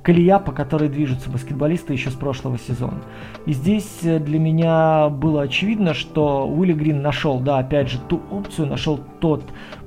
колея, 0.02 0.38
по 0.38 0.52
которой 0.52 0.88
движутся 0.88 1.28
баскетболисты 1.28 1.92
еще 1.92 2.10
с 2.10 2.14
прошлого 2.14 2.58
сезона. 2.58 2.98
И 3.44 3.52
здесь 3.52 3.98
э, 4.02 4.20
для 4.20 4.38
меня 4.38 5.08
было 5.08 5.42
очевидно, 5.42 5.94
что 5.94 6.46
Уилли 6.46 6.72
Грин 6.72 7.02
нашел, 7.02 7.40
да, 7.40 7.58
опять 7.58 7.90
же, 7.90 7.98
ту 8.08 8.20
опцию, 8.30 8.68
нашел 8.68 9.00
тот 9.20 9.42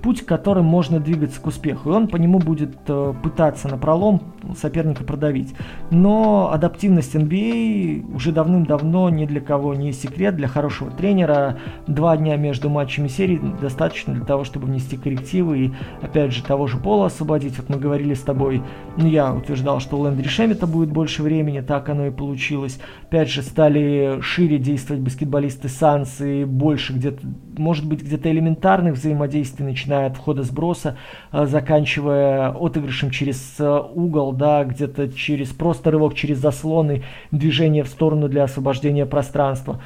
путь, 0.05 0.23
которым 0.23 0.65
можно 0.65 0.99
двигаться 0.99 1.41
к 1.41 1.47
успеху. 1.47 1.89
И 1.89 1.93
он 1.93 2.07
по 2.07 2.17
нему 2.17 2.37
будет 2.37 2.77
э, 2.87 3.13
пытаться 3.23 3.67
на 3.67 3.79
пролом 3.79 4.21
соперника 4.55 5.03
продавить. 5.03 5.55
Но 5.89 6.51
адаптивность 6.53 7.15
NBA 7.15 8.03
а 8.03 8.15
уже 8.15 8.31
давным-давно 8.31 9.09
ни 9.09 9.25
для 9.25 9.41
кого 9.41 9.73
не 9.73 9.91
секрет. 9.93 10.35
Для 10.35 10.47
хорошего 10.47 10.91
тренера 10.91 11.57
два 11.87 12.15
дня 12.17 12.35
между 12.37 12.69
матчами 12.69 13.07
серии 13.07 13.41
достаточно 13.59 14.13
для 14.13 14.23
того, 14.23 14.43
чтобы 14.43 14.67
внести 14.67 14.95
коррективы 14.95 15.57
и, 15.57 15.71
опять 16.03 16.33
же, 16.33 16.43
того 16.43 16.67
же 16.67 16.77
Пола 16.77 17.07
освободить. 17.07 17.57
Вот 17.57 17.69
мы 17.69 17.77
говорили 17.77 18.13
с 18.13 18.21
тобой, 18.21 18.61
ну, 18.97 19.07
я 19.07 19.33
утверждал, 19.33 19.79
что 19.79 19.97
у 19.97 20.01
Лэндри 20.01 20.27
Шемета 20.27 20.67
будет 20.67 20.89
больше 20.91 21.23
времени, 21.23 21.61
так 21.61 21.89
оно 21.89 22.05
и 22.05 22.11
получилось. 22.11 22.79
Опять 23.07 23.31
же, 23.31 23.41
стали 23.41 24.19
шире 24.21 24.59
действовать 24.59 25.01
баскетболисты 25.01 25.67
Санс 25.67 26.21
и 26.21 26.43
больше 26.45 26.93
где-то, 26.93 27.25
может 27.57 27.87
быть, 27.87 28.03
где-то 28.03 28.29
элементарных 28.29 28.93
взаимодействий, 28.93 29.65
начиная 29.65 29.94
начиная 29.95 30.07
от 30.07 30.17
входа 30.17 30.43
сброса, 30.43 30.97
э, 31.31 31.45
заканчивая 31.45 32.49
отыгрышем 32.49 33.11
через 33.11 33.55
э, 33.59 33.81
угол, 33.93 34.33
да, 34.33 34.63
где-то 34.63 35.09
через 35.09 35.49
просто 35.49 35.91
рывок 35.91 36.13
через 36.13 36.39
заслоны, 36.39 37.03
движение 37.31 37.83
в 37.83 37.87
сторону 37.87 38.27
для 38.27 38.43
освобождения 38.43 39.05
пространства. 39.05 39.81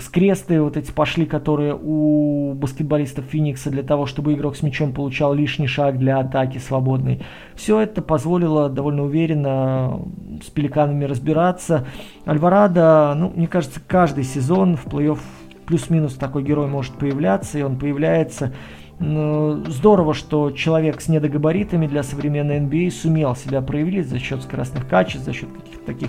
Скресты 0.00 0.60
вот 0.60 0.76
эти 0.76 0.90
пошли, 0.90 1.24
которые 1.24 1.78
у 1.80 2.52
баскетболистов 2.54 3.26
Феникса 3.26 3.70
для 3.70 3.84
того, 3.84 4.06
чтобы 4.06 4.34
игрок 4.34 4.56
с 4.56 4.62
мячом 4.62 4.92
получал 4.92 5.34
лишний 5.34 5.68
шаг 5.68 5.98
для 5.98 6.18
атаки 6.18 6.58
свободной. 6.58 7.22
Все 7.54 7.78
это 7.78 8.02
позволило 8.02 8.68
довольно 8.68 9.04
уверенно 9.04 10.00
с 10.44 10.50
пеликанами 10.50 11.04
разбираться. 11.04 11.86
Альварадо, 12.26 13.14
ну, 13.16 13.32
мне 13.36 13.46
кажется, 13.46 13.80
каждый 13.86 14.24
сезон 14.24 14.76
в 14.76 14.86
плей-офф 14.86 15.20
плюс-минус 15.68 16.14
такой 16.14 16.42
герой 16.42 16.66
может 16.66 16.94
появляться, 16.94 17.58
и 17.58 17.62
он 17.62 17.78
появляется 17.78 18.52
Здорово, 19.00 20.12
что 20.12 20.50
человек 20.50 21.00
с 21.00 21.08
недогабаритами 21.08 21.86
для 21.86 22.02
современной 22.02 22.58
NBA 22.58 22.88
а 22.88 22.90
сумел 22.90 23.36
себя 23.36 23.62
проявить 23.62 24.08
за 24.08 24.18
счет 24.18 24.42
скоростных 24.42 24.88
качеств, 24.88 25.24
за 25.24 25.32
счет 25.32 25.50
каких-то 25.52 25.86
таких 25.86 26.08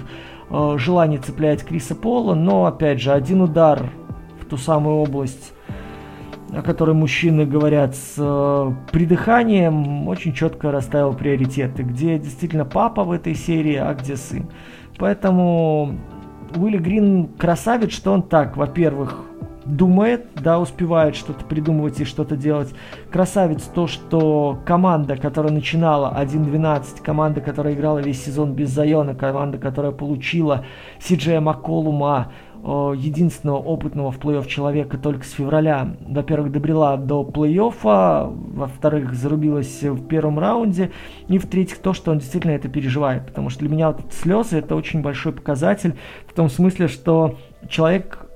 э, 0.49 0.75
желаний 0.77 1.19
цеплять 1.19 1.63
Криса 1.63 1.93
Пола, 1.93 2.33
но 2.33 2.65
опять 2.65 2.99
же 2.99 3.11
один 3.11 3.41
удар 3.41 3.91
в 4.41 4.45
ту 4.45 4.57
самую 4.57 4.95
область, 4.95 5.53
о 6.51 6.63
которой 6.63 6.95
мужчины 6.95 7.45
говорят 7.45 7.95
с 7.95 8.15
э, 8.17 8.71
придыханием, 8.91 10.07
очень 10.07 10.33
четко 10.33 10.71
расставил 10.71 11.13
приоритеты, 11.13 11.83
где 11.83 12.17
действительно 12.17 12.65
папа 12.65 13.03
в 13.03 13.11
этой 13.11 13.35
серии, 13.35 13.75
а 13.75 13.93
где 13.93 14.17
сын. 14.17 14.49
Поэтому 14.97 15.95
Уилли 16.55 16.79
Грин 16.79 17.27
красавец, 17.37 17.91
что 17.91 18.13
он 18.13 18.23
так, 18.23 18.57
во-первых, 18.57 19.25
думает, 19.76 20.28
да, 20.36 20.59
успевает 20.59 21.15
что-то 21.15 21.45
придумывать 21.45 21.99
и 21.99 22.05
что-то 22.05 22.36
делать. 22.36 22.74
Красавец 23.11 23.63
то, 23.63 23.88
что 23.88 24.59
команда, 24.65 25.15
которая 25.15 25.53
начинала 25.53 26.15
1-12, 26.20 27.01
команда, 27.03 27.41
которая 27.41 27.74
играла 27.74 27.99
весь 27.99 28.24
сезон 28.24 28.53
без 28.53 28.70
Зайона, 28.70 29.15
команда, 29.15 29.57
которая 29.57 29.91
получила 29.91 30.65
Сиджея 30.99 31.41
Макколума, 31.41 32.32
единственного 32.61 33.57
опытного 33.57 34.11
в 34.11 34.20
плей-офф 34.20 34.45
человека 34.45 34.97
только 34.97 35.24
с 35.24 35.32
февраля, 35.32 35.95
во-первых, 36.05 36.51
добрела 36.51 36.97
до 36.97 37.24
плей-оффа, 37.24 38.30
во-вторых, 38.30 39.13
зарубилась 39.13 39.82
в 39.82 40.05
первом 40.07 40.39
раунде, 40.39 40.91
и 41.30 41.38
в-третьих, 41.38 41.78
то, 41.78 41.93
что 41.93 42.11
он 42.11 42.17
действительно 42.17 42.51
это 42.51 42.67
переживает, 42.67 43.26
потому 43.28 43.49
что 43.49 43.61
для 43.61 43.70
меня 43.70 43.91
вот 43.91 44.11
слезы 44.11 44.57
это 44.57 44.76
очень 44.76 45.01
большой 45.01 45.32
показатель, 45.32 45.95
в 46.28 46.34
том 46.34 46.49
смысле, 46.49 46.89
что 46.89 47.38
человек 47.70 48.28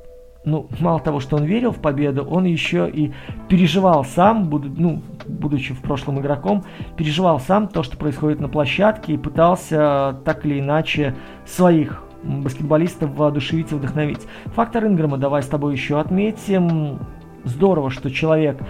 ну, 0.45 0.67
мало 0.79 0.99
того, 0.99 1.19
что 1.19 1.37
он 1.37 1.45
верил 1.45 1.71
в 1.71 1.79
победу, 1.79 2.23
он 2.23 2.45
еще 2.45 2.89
и 2.89 3.13
переживал 3.47 4.03
сам, 4.03 4.49
буду, 4.49 4.69
ну, 4.75 5.01
будучи 5.25 5.73
в 5.73 5.81
прошлом 5.81 6.19
игроком, 6.19 6.63
переживал 6.97 7.39
сам 7.39 7.67
то, 7.67 7.83
что 7.83 7.97
происходит 7.97 8.39
на 8.39 8.49
площадке 8.49 9.13
и 9.13 9.17
пытался 9.17 10.17
так 10.25 10.45
или 10.45 10.59
иначе 10.59 11.15
своих 11.45 12.03
баскетболистов 12.23 13.15
воодушевить 13.15 13.71
и 13.71 13.75
вдохновить. 13.75 14.21
Фактор 14.55 14.85
Инграма 14.85 15.17
давай 15.17 15.43
с 15.43 15.47
тобой 15.47 15.73
еще 15.73 15.99
отметим. 15.99 16.99
Здорово, 17.43 17.89
что 17.89 18.09
человек 18.09 18.61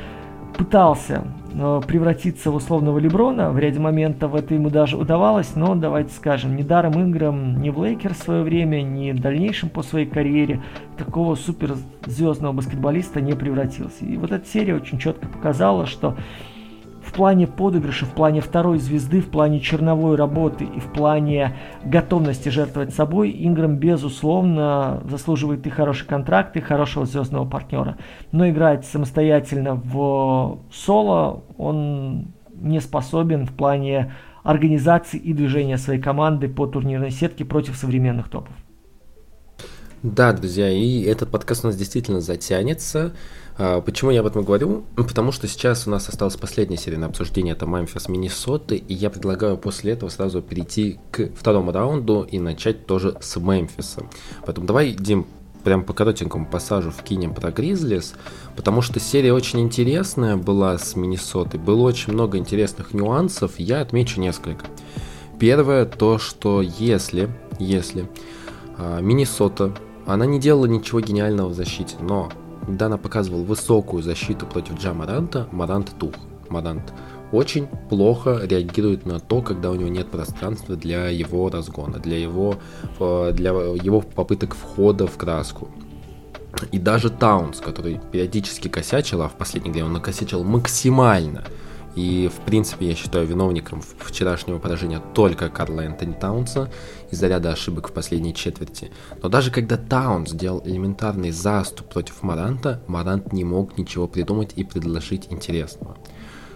пытался 0.57 1.23
э, 1.23 1.42
превратиться 1.53 2.51
в 2.51 2.55
условного 2.55 2.97
Леброна, 2.97 3.51
в 3.51 3.59
ряде 3.59 3.79
моментов 3.79 4.33
это 4.35 4.53
ему 4.53 4.69
даже 4.69 4.97
удавалось, 4.97 5.55
но 5.55 5.75
давайте 5.75 6.13
скажем, 6.13 6.55
недаром 6.55 6.93
Инграм 7.01 7.61
ни 7.61 7.69
в 7.69 7.79
Лейкер 7.79 8.13
в 8.13 8.17
свое 8.17 8.43
время, 8.43 8.81
ни 8.81 9.11
в 9.11 9.19
дальнейшем 9.19 9.69
по 9.69 9.83
своей 9.83 10.05
карьере 10.05 10.61
такого 10.97 11.35
суперзвездного 11.35 12.53
баскетболиста 12.53 13.21
не 13.21 13.33
превратился. 13.33 14.03
И 14.03 14.17
вот 14.17 14.31
эта 14.31 14.47
серия 14.47 14.75
очень 14.75 14.97
четко 14.97 15.27
показала, 15.27 15.85
что 15.85 16.15
плане 17.13 17.47
подыгрыша, 17.47 18.05
в 18.05 18.13
плане 18.13 18.41
второй 18.41 18.79
звезды, 18.79 19.21
в 19.21 19.29
плане 19.29 19.59
черновой 19.59 20.15
работы 20.15 20.65
и 20.65 20.79
в 20.79 20.91
плане 20.91 21.55
готовности 21.85 22.49
жертвовать 22.49 22.93
собой, 22.93 23.31
Инграм, 23.31 23.77
безусловно, 23.77 25.01
заслуживает 25.09 25.65
и 25.65 25.69
хороший 25.69 26.07
контракт, 26.07 26.57
и 26.57 26.61
хорошего 26.61 27.05
звездного 27.05 27.47
партнера. 27.47 27.97
Но 28.31 28.49
играть 28.49 28.85
самостоятельно 28.85 29.75
в 29.75 30.59
соло 30.71 31.43
он 31.57 32.33
не 32.53 32.81
способен 32.81 33.45
в 33.45 33.53
плане 33.53 34.13
организации 34.43 35.17
и 35.17 35.33
движения 35.33 35.77
своей 35.77 36.01
команды 36.01 36.49
по 36.49 36.67
турнирной 36.67 37.11
сетке 37.11 37.45
против 37.45 37.77
современных 37.77 38.29
топов. 38.29 38.53
Да, 40.03 40.33
друзья, 40.33 40.69
и 40.69 41.03
этот 41.03 41.29
подкаст 41.29 41.63
у 41.63 41.67
нас 41.67 41.77
действительно 41.77 42.19
затянется. 42.19 43.13
А, 43.57 43.81
почему 43.81 44.11
я 44.11 44.21
об 44.21 44.25
этом 44.25 44.43
говорю? 44.43 44.83
Потому 44.95 45.31
что 45.31 45.47
сейчас 45.47 45.87
у 45.87 45.91
нас 45.91 46.09
осталась 46.09 46.35
последняя 46.35 46.77
серия 46.77 46.97
на 46.97 47.07
обсуждение, 47.07 47.53
это 47.53 47.65
Мемфис 47.65 48.07
Миннесоты, 48.07 48.77
и 48.77 48.93
я 48.93 49.09
предлагаю 49.09 49.57
после 49.57 49.93
этого 49.93 50.09
сразу 50.09 50.41
перейти 50.41 50.99
к 51.11 51.29
второму 51.35 51.71
раунду 51.71 52.27
и 52.29 52.39
начать 52.39 52.85
тоже 52.85 53.15
с 53.21 53.35
Мемфиса. 53.39 54.05
Поэтому 54.45 54.65
давай, 54.65 54.91
Дим, 54.91 55.27
прям 55.63 55.83
по 55.83 55.93
коротенькому 55.93 56.45
пассажу 56.45 56.91
вкинем 56.91 57.33
про 57.33 57.51
Гризлис, 57.51 58.15
потому 58.55 58.81
что 58.81 58.99
серия 58.99 59.33
очень 59.33 59.61
интересная 59.61 60.35
была 60.35 60.77
с 60.77 60.95
Миннесотой, 60.95 61.59
было 61.59 61.83
очень 61.83 62.13
много 62.13 62.37
интересных 62.37 62.93
нюансов, 62.93 63.59
я 63.59 63.81
отмечу 63.81 64.19
несколько. 64.19 64.65
Первое, 65.39 65.85
то, 65.85 66.17
что 66.17 66.61
если, 66.61 67.29
если 67.59 68.09
а, 68.77 68.99
Миннесота 68.99 69.73
она 70.05 70.25
не 70.25 70.39
делала 70.39 70.65
ничего 70.65 70.99
гениального 70.99 71.49
в 71.49 71.53
защите, 71.53 71.95
но 72.01 72.29
когда 72.65 72.85
она 72.87 72.97
показывала 72.97 73.43
высокую 73.43 74.03
защиту 74.03 74.45
против 74.45 74.79
Джа 74.79 74.93
Маранта, 74.93 75.47
Марант 75.51 75.93
тух. 75.99 76.13
Марант 76.49 76.93
очень 77.31 77.67
плохо 77.89 78.41
реагирует 78.43 79.05
на 79.05 79.19
то, 79.19 79.41
когда 79.41 79.71
у 79.71 79.75
него 79.75 79.89
нет 79.89 80.09
пространства 80.11 80.75
для 80.75 81.09
его 81.09 81.49
разгона, 81.49 81.97
для 81.99 82.17
его, 82.17 82.55
э, 82.99 83.31
для 83.33 83.49
его 83.51 84.01
попыток 84.01 84.55
входа 84.55 85.07
в 85.07 85.17
краску. 85.17 85.69
И 86.71 86.77
даже 86.77 87.09
Таунс, 87.09 87.59
который 87.59 87.99
периодически 88.11 88.67
косячил, 88.67 89.23
а 89.23 89.29
в 89.29 89.33
последнее 89.33 89.73
время 89.73 89.87
он 89.87 89.93
накосячил 89.93 90.43
максимально– 90.43 91.43
и, 91.95 92.29
в 92.33 92.45
принципе, 92.45 92.87
я 92.87 92.95
считаю 92.95 93.27
виновником 93.27 93.81
вчерашнего 93.99 94.57
поражения 94.57 95.01
только 95.13 95.49
Карла 95.49 95.81
Энтони 95.81 96.13
Таунса 96.13 96.71
из-за 97.11 97.27
ряда 97.27 97.51
ошибок 97.51 97.89
в 97.89 97.91
последней 97.91 98.33
четверти. 98.33 98.91
Но 99.21 99.29
даже 99.29 99.51
когда 99.51 99.77
Таунс 99.77 100.31
сделал 100.31 100.61
элементарный 100.65 101.31
заступ 101.31 101.87
против 101.87 102.23
Маранта, 102.23 102.81
Марант 102.87 103.31
не 103.31 103.43
мог 103.43 103.77
ничего 103.77 104.07
придумать 104.07 104.53
и 104.55 104.63
предложить 104.63 105.27
интересного. 105.29 105.97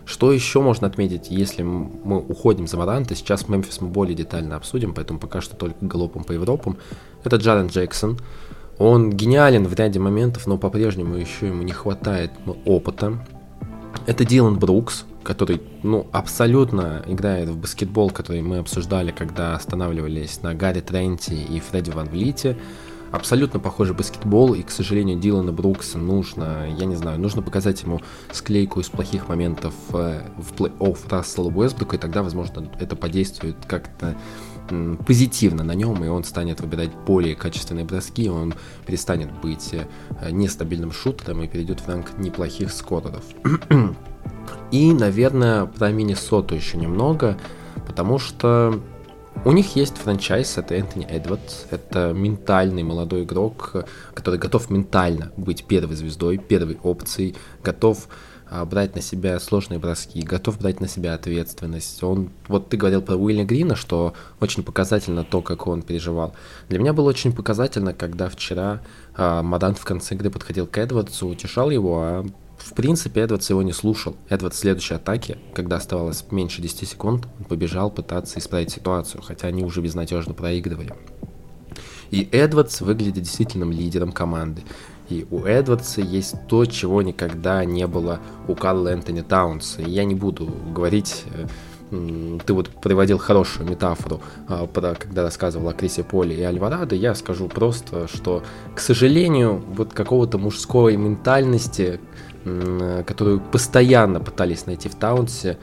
Что 0.05 0.31
еще 0.31 0.61
можно 0.61 0.88
отметить, 0.88 1.29
если 1.29 1.63
мы 1.63 2.19
уходим 2.19 2.65
за 2.65 2.77
Маранта? 2.77 3.13
Сейчас 3.13 3.49
Мемфис 3.49 3.81
мы 3.81 3.89
более 3.89 4.15
детально 4.15 4.55
обсудим, 4.55 4.93
поэтому 4.93 5.19
пока 5.19 5.41
что 5.41 5.55
только 5.55 5.85
галопом 5.85 6.23
по 6.23 6.31
Европам. 6.31 6.77
Это 7.23 7.35
Джарен 7.35 7.67
Джексон. 7.67 8.17
Он 8.79 9.11
гениален 9.11 9.67
в 9.67 9.73
ряде 9.73 9.99
моментов, 9.99 10.47
но 10.47 10.57
по-прежнему 10.57 11.15
еще 11.15 11.47
ему 11.47 11.63
не 11.63 11.73
хватает 11.73 12.31
опыта. 12.65 13.19
Это 14.05 14.23
Дилан 14.23 14.57
Брукс, 14.57 15.05
который, 15.23 15.61
ну, 15.83 16.07
абсолютно 16.13 17.03
играет 17.05 17.49
в 17.49 17.57
баскетбол, 17.57 18.09
который 18.09 18.41
мы 18.41 18.59
обсуждали, 18.59 19.11
когда 19.11 19.55
останавливались 19.55 20.41
на 20.41 20.55
Гарри 20.55 20.79
Тренти 20.79 21.33
и 21.33 21.59
Фредди 21.59 21.89
Ван 21.89 22.07
Влите. 22.07 22.57
Абсолютно 23.11 23.59
похожий 23.59 23.95
баскетбол, 23.95 24.53
и, 24.53 24.63
к 24.63 24.69
сожалению, 24.69 25.17
Дилана 25.17 25.53
Брукса 25.53 25.97
нужно, 25.97 26.67
я 26.77 26.85
не 26.85 26.95
знаю, 26.95 27.19
нужно 27.19 27.41
показать 27.41 27.81
ему 27.83 28.01
склейку 28.31 28.81
из 28.81 28.89
плохих 28.89 29.29
моментов 29.29 29.73
э, 29.93 30.21
в 30.38 30.53
плей-офф 30.53 30.97
Рассела 31.09 31.49
Уэсбрука, 31.49 31.95
и 31.95 31.99
тогда, 31.99 32.21
возможно, 32.21 32.69
это 32.79 32.97
подействует 32.97 33.55
как-то 33.65 34.15
позитивно 35.05 35.63
на 35.63 35.74
нем, 35.74 36.03
и 36.03 36.07
он 36.07 36.24
станет 36.24 36.61
выбирать 36.61 36.91
более 37.05 37.36
качественные 37.36 37.86
броски, 37.86 38.30
он 38.30 38.53
перестанет 38.86 39.32
быть 39.41 39.74
э, 39.74 40.32
нестабильным 40.32 40.91
шутером 40.91 41.43
и 41.43 41.47
перейдет 41.47 41.82
в 41.82 41.88
ранг 41.88 42.18
неплохих 42.18 42.72
скореров. 42.72 43.24
И, 44.72 44.93
наверное, 44.93 45.65
про 45.65 45.91
Миннесоту 45.91 46.55
еще 46.55 46.78
немного, 46.78 47.38
потому 47.86 48.20
что 48.20 48.82
у 49.45 49.51
них 49.51 49.76
есть 49.76 49.97
франчайз, 49.97 50.57
это 50.57 50.76
Энтони 50.76 51.05
Эдвардс, 51.05 51.65
это 51.70 52.11
ментальный 52.13 52.84
молодой 52.84 53.24
игрок, 53.24 53.86
который 54.13 54.39
готов 54.39 54.70
ментально 54.70 55.32
быть 55.38 55.65
первой 55.65 55.95
звездой, 55.95 56.38
первой 56.38 56.78
опцией, 56.84 57.36
готов 57.63 58.07
брать 58.66 58.95
на 58.95 59.02
себя 59.02 59.39
сложные 59.39 59.80
броски, 59.80 60.22
готов 60.22 60.60
брать 60.60 60.80
на 60.80 60.88
себя 60.88 61.14
ответственность. 61.14 62.02
Он, 62.04 62.30
вот 62.48 62.70
ты 62.70 62.78
говорил 62.78 63.02
про 63.02 63.16
Уилля 63.16 63.43
Грина, 63.43 63.76
что 63.76 64.14
очень 64.39 64.64
показательно 64.64 65.24
то, 65.24 65.41
как 65.41 65.68
он 65.68 65.82
переживал. 65.82 66.34
Для 66.70 66.80
меня 66.80 66.93
было 66.93 67.10
очень 67.10 67.34
показательно, 67.34 67.93
когда 67.93 68.30
вчера 68.30 68.82
а, 69.16 69.43
Мадант 69.43 69.78
в 69.78 69.86
конце 69.86 70.16
игры 70.16 70.30
подходил 70.30 70.68
к 70.68 70.78
Эдвардсу, 70.78 71.28
утешал 71.28 71.70
его, 71.70 72.02
а 72.02 72.26
в 72.58 72.74
принципе, 72.74 73.22
Эдвардс 73.22 73.50
его 73.50 73.62
не 73.62 73.72
слушал. 73.72 74.16
Эдвард 74.30 74.54
в 74.54 74.58
следующей 74.58 74.95
атаке, 74.95 75.38
когда 75.54 75.78
оставалось 75.78 76.26
меньше 76.32 76.62
10 76.62 76.89
секунд, 76.89 77.28
побежал 77.48 77.91
пытаться 77.91 78.39
исправить 78.39 78.72
ситуацию, 78.72 79.22
хотя 79.22 79.48
они 79.48 79.64
уже 79.64 79.82
безнадежно 79.82 80.34
проигрывали. 80.34 80.93
И 82.10 82.28
Эдвардс 82.32 82.82
выглядит 82.82 83.24
действительным 83.24 83.72
лидером 83.72 84.12
команды. 84.12 84.64
И 85.10 85.26
у 85.32 85.41
Эдвардса 85.41 86.01
есть 86.01 86.36
то, 86.47 86.66
чего 86.66 87.01
никогда 87.01 87.64
не 87.66 87.88
было 87.88 88.20
у 88.47 88.55
Карла 88.55 88.89
Энтони 88.89 89.22
Таунса. 89.22 89.82
И 89.82 89.89
я 89.89 90.03
не 90.03 90.16
буду 90.16 90.49
говорить 90.74 91.24
э, 91.34 91.47
ты 91.89 92.53
вот 92.53 92.70
приводил 92.70 93.18
хорошую 93.18 93.70
метафору, 93.70 94.22
а, 94.49 94.68
когда 94.68 95.24
рассказывал 95.24 95.70
о 95.70 95.74
Крисе 95.74 96.03
Поле 96.03 96.36
и 96.36 96.41
Альварадо, 96.41 96.95
я 96.95 97.16
скажу 97.16 97.47
просто, 97.47 98.08
что, 98.08 98.43
к 98.76 98.80
сожалению, 98.80 99.64
вот 99.70 99.93
какого-то 99.93 100.38
мужской 100.38 100.97
ментальности, 100.97 101.99
которую 103.05 103.39
постоянно 103.39 104.20
пытались 104.20 104.66
найти 104.66 104.89
в 104.89 104.95
Таунсе, 104.95 105.58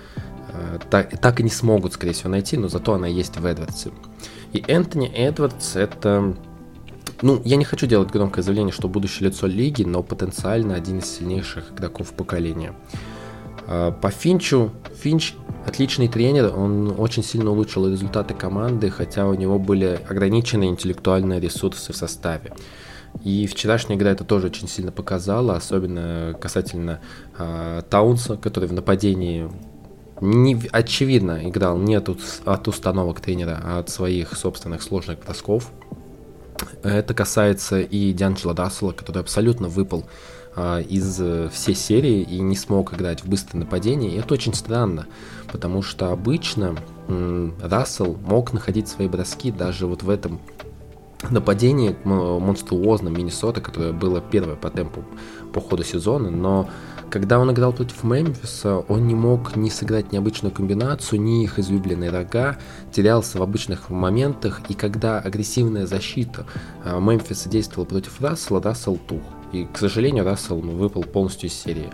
э, 0.48 0.78
так, 0.90 1.18
так 1.18 1.40
и 1.40 1.42
не 1.42 1.50
смогут, 1.50 1.94
скорее 1.94 2.12
всего, 2.12 2.30
найти, 2.30 2.56
но 2.56 2.68
зато 2.68 2.94
она 2.94 3.06
есть 3.06 3.36
в 3.36 3.44
Эдвардсе. 3.44 3.90
И 4.52 4.64
Энтони 4.66 5.08
Эдвардс 5.08 5.76
это... 5.76 6.34
Ну, 7.22 7.40
я 7.44 7.56
не 7.56 7.64
хочу 7.64 7.86
делать 7.86 8.10
громкое 8.10 8.42
заявление, 8.42 8.72
что 8.72 8.88
будущее 8.88 9.28
лицо 9.28 9.46
лиги, 9.46 9.82
но 9.82 10.02
потенциально 10.02 10.74
один 10.74 10.98
из 10.98 11.06
сильнейших 11.06 11.72
игроков 11.72 12.12
поколения. 12.12 12.74
А, 13.66 13.92
по 13.92 14.10
Финчу, 14.10 14.72
Финч 15.02 15.34
отличный 15.66 16.08
тренер, 16.08 16.54
он 16.56 16.94
очень 16.98 17.22
сильно 17.22 17.50
улучшил 17.50 17.88
результаты 17.88 18.34
команды, 18.34 18.90
хотя 18.90 19.26
у 19.26 19.34
него 19.34 19.58
были 19.58 20.00
ограниченные 20.08 20.70
интеллектуальные 20.70 21.40
ресурсы 21.40 21.92
в 21.92 21.96
составе. 21.96 22.52
И 23.22 23.46
вчерашняя 23.46 23.96
игра 23.96 24.10
это 24.10 24.24
тоже 24.24 24.48
очень 24.48 24.68
сильно 24.68 24.90
показала, 24.90 25.56
особенно 25.56 26.36
касательно 26.40 27.00
э, 27.38 27.82
Таунса, 27.88 28.36
который 28.36 28.68
в 28.68 28.72
нападении 28.72 29.48
не, 30.20 30.60
очевидно 30.72 31.48
играл 31.48 31.78
не 31.78 31.94
от, 31.94 32.08
от 32.44 32.68
установок 32.68 33.20
тренера, 33.20 33.60
а 33.62 33.78
от 33.78 33.88
своих 33.88 34.36
собственных 34.36 34.82
сложных 34.82 35.20
бросков. 35.20 35.70
Это 36.82 37.14
касается 37.14 37.80
и 37.80 38.12
Дианджела 38.12 38.54
Рассела, 38.54 38.92
который 38.92 39.20
абсолютно 39.20 39.68
выпал 39.68 40.04
а, 40.56 40.80
из 40.80 41.20
э, 41.20 41.48
всей 41.52 41.74
серии 41.74 42.22
и 42.22 42.40
не 42.40 42.56
смог 42.56 42.94
играть 42.94 43.24
в 43.24 43.28
быстрое 43.28 43.64
нападение. 43.64 44.12
И 44.12 44.18
это 44.18 44.34
очень 44.34 44.54
странно, 44.54 45.06
потому 45.50 45.82
что 45.82 46.12
обычно 46.12 46.76
Рассел 47.60 48.16
мог 48.24 48.52
находить 48.52 48.88
свои 48.88 49.08
броски 49.08 49.50
даже 49.50 49.86
вот 49.86 50.02
в 50.02 50.10
этом 50.10 50.40
нападении 51.30 51.96
монструозном 52.04 53.14
Миннесота, 53.14 53.60
которое 53.60 53.92
было 53.92 54.20
первое 54.20 54.56
по 54.56 54.70
темпу 54.70 55.04
по 55.52 55.60
ходу 55.60 55.84
сезона, 55.84 56.30
но 56.30 56.68
когда 57.10 57.38
он 57.38 57.52
играл 57.52 57.72
против 57.72 58.04
Мемфиса, 58.04 58.78
он 58.88 59.06
не 59.06 59.14
мог 59.14 59.56
ни 59.56 59.68
сыграть 59.68 60.12
необычную 60.12 60.52
комбинацию, 60.52 61.20
ни 61.20 61.44
их 61.44 61.58
излюбленные 61.58 62.10
рога, 62.10 62.58
терялся 62.92 63.38
в 63.38 63.42
обычных 63.42 63.90
моментах, 63.90 64.62
и 64.68 64.74
когда 64.74 65.18
агрессивная 65.20 65.86
защита 65.86 66.46
а, 66.84 66.98
Мемфиса 67.00 67.48
действовала 67.48 67.86
против 67.86 68.20
Рассела, 68.20 68.62
Рассел 68.62 68.96
тух. 68.96 69.22
И, 69.52 69.66
к 69.72 69.78
сожалению, 69.78 70.24
Рассел 70.24 70.58
выпал 70.58 71.04
полностью 71.04 71.48
из 71.48 71.54
серии. 71.54 71.90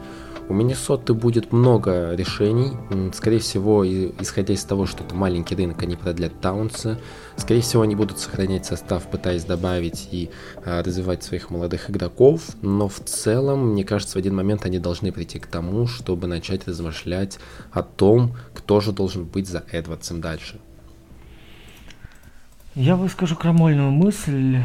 У 0.51 0.53
Миннесоты 0.53 1.15
будет 1.15 1.53
много 1.53 2.13
решений. 2.17 2.73
Скорее 3.15 3.39
всего, 3.39 3.87
исходя 3.87 4.53
из 4.53 4.65
того, 4.65 4.85
что 4.85 5.05
это 5.05 5.15
маленький 5.15 5.55
рынок, 5.55 5.81
они 5.81 5.95
продлят 5.95 6.41
Таунса. 6.41 6.99
Скорее 7.37 7.61
всего, 7.61 7.83
они 7.83 7.95
будут 7.95 8.19
сохранять 8.19 8.67
состав, 8.67 9.09
пытаясь 9.09 9.45
добавить 9.45 10.09
и 10.11 10.29
а, 10.65 10.83
развивать 10.83 11.23
своих 11.23 11.51
молодых 11.51 11.89
игроков. 11.89 12.43
Но 12.63 12.89
в 12.89 12.99
целом, 12.99 13.75
мне 13.75 13.85
кажется, 13.85 14.15
в 14.15 14.19
один 14.19 14.35
момент 14.35 14.67
они 14.67 14.81
должны 14.81 15.13
прийти 15.13 15.39
к 15.39 15.47
тому, 15.47 15.87
чтобы 15.87 16.27
начать 16.27 16.67
размышлять 16.67 17.39
о 17.71 17.85
том, 17.85 18.35
кто 18.53 18.81
же 18.81 18.91
должен 18.91 19.27
быть 19.27 19.47
за 19.47 19.63
Эдвардсом 19.71 20.21
дальше. 20.21 20.59
Я 22.75 22.97
выскажу 22.97 23.37
крамольную 23.37 23.93
мысль. 23.93 24.59